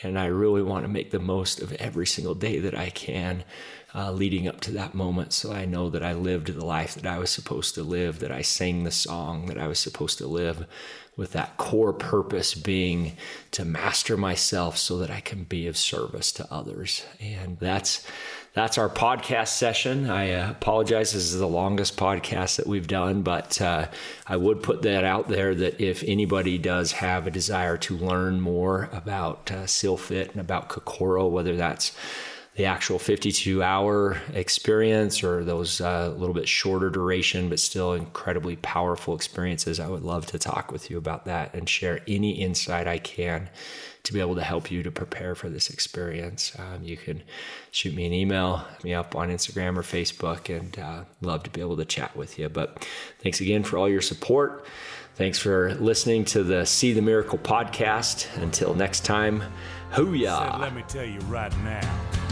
And 0.02 0.18
I 0.18 0.26
really 0.26 0.62
want 0.62 0.84
to 0.84 0.88
make 0.88 1.10
the 1.10 1.18
most 1.18 1.60
of 1.60 1.72
every 1.74 2.06
single 2.06 2.34
day 2.34 2.60
that 2.60 2.76
I 2.76 2.90
can 2.90 3.44
uh, 3.94 4.12
leading 4.12 4.46
up 4.46 4.60
to 4.62 4.70
that 4.72 4.94
moment. 4.94 5.32
So 5.32 5.52
I 5.52 5.64
know 5.64 5.90
that 5.90 6.02
I 6.02 6.12
lived 6.12 6.48
the 6.48 6.64
life 6.64 6.94
that 6.94 7.06
I 7.06 7.18
was 7.18 7.30
supposed 7.30 7.74
to 7.74 7.82
live, 7.82 8.18
that 8.20 8.32
I 8.32 8.42
sang 8.42 8.84
the 8.84 8.90
song 8.90 9.46
that 9.46 9.58
I 9.58 9.66
was 9.66 9.78
supposed 9.78 10.18
to 10.18 10.26
live, 10.26 10.66
with 11.18 11.32
that 11.32 11.56
core 11.56 11.92
purpose 11.92 12.54
being 12.54 13.16
to 13.50 13.64
master 13.64 14.16
myself 14.16 14.78
so 14.78 14.98
that 14.98 15.10
I 15.10 15.20
can 15.20 15.42
be 15.42 15.66
of 15.66 15.76
service 15.76 16.30
to 16.32 16.46
others. 16.50 17.04
And 17.20 17.58
that's 17.58 18.06
that's 18.54 18.78
our 18.78 18.88
podcast 18.88 19.48
session. 19.48 20.08
I 20.08 20.32
uh, 20.32 20.50
apologize. 20.50 21.12
This 21.12 21.24
is 21.32 21.38
the 21.38 21.46
longest 21.46 21.96
podcast 21.96 22.56
that 22.56 22.66
we've 22.66 22.86
done, 22.86 23.22
but 23.22 23.60
uh, 23.60 23.88
I 24.26 24.36
would 24.36 24.62
put 24.62 24.82
that 24.82 25.04
out 25.04 25.28
there 25.28 25.54
that 25.54 25.80
if 25.80 26.02
anybody 26.04 26.56
does 26.56 26.92
have 26.92 27.26
a 27.26 27.30
desire 27.30 27.76
to 27.78 27.96
learn 27.96 28.40
more 28.40 28.88
about 28.92 29.52
uh, 29.52 29.66
and 30.00 30.36
about 30.36 30.68
Kokoro, 30.68 31.28
whether 31.28 31.56
that's 31.56 31.92
the 32.58 32.64
actual 32.64 32.98
52 32.98 33.62
hour 33.62 34.20
experience 34.34 35.22
or 35.22 35.44
those 35.44 35.80
a 35.80 35.88
uh, 35.88 36.08
little 36.08 36.34
bit 36.34 36.48
shorter 36.48 36.90
duration 36.90 37.48
but 37.48 37.60
still 37.60 37.92
incredibly 37.92 38.56
powerful 38.56 39.14
experiences, 39.14 39.78
I 39.78 39.86
would 39.86 40.02
love 40.02 40.26
to 40.26 40.40
talk 40.40 40.72
with 40.72 40.90
you 40.90 40.98
about 40.98 41.24
that 41.26 41.54
and 41.54 41.68
share 41.68 42.00
any 42.08 42.32
insight 42.32 42.88
I 42.88 42.98
can 42.98 43.48
to 44.02 44.12
be 44.12 44.18
able 44.18 44.34
to 44.34 44.42
help 44.42 44.72
you 44.72 44.82
to 44.82 44.90
prepare 44.90 45.36
for 45.36 45.48
this 45.48 45.70
experience. 45.70 46.52
Um, 46.58 46.82
you 46.82 46.96
can 46.96 47.22
shoot 47.70 47.94
me 47.94 48.06
an 48.06 48.12
email, 48.12 48.64
me 48.82 48.92
up 48.92 49.14
on 49.14 49.28
Instagram 49.28 49.78
or 49.78 49.82
Facebook, 49.82 50.52
and 50.54 50.76
uh, 50.80 51.04
love 51.20 51.44
to 51.44 51.50
be 51.50 51.60
able 51.60 51.76
to 51.76 51.84
chat 51.84 52.16
with 52.16 52.40
you. 52.40 52.48
But 52.48 52.84
thanks 53.20 53.40
again 53.40 53.62
for 53.62 53.78
all 53.78 53.88
your 53.88 54.00
support. 54.00 54.66
Thanks 55.14 55.38
for 55.38 55.74
listening 55.74 56.24
to 56.26 56.42
the 56.42 56.66
See 56.66 56.92
the 56.92 57.02
Miracle 57.02 57.38
podcast. 57.38 58.26
Until 58.42 58.74
next 58.74 59.04
time, 59.04 59.44
hooyah. 59.92 60.52
Said, 60.52 60.60
let 60.60 60.74
me 60.74 60.82
tell 60.88 61.04
you 61.04 61.20
right 61.20 61.56
now. 61.58 62.27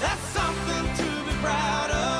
That's 0.00 0.22
something 0.28 0.94
to 0.96 1.24
be 1.26 1.32
proud 1.42 1.90
of. 1.90 2.19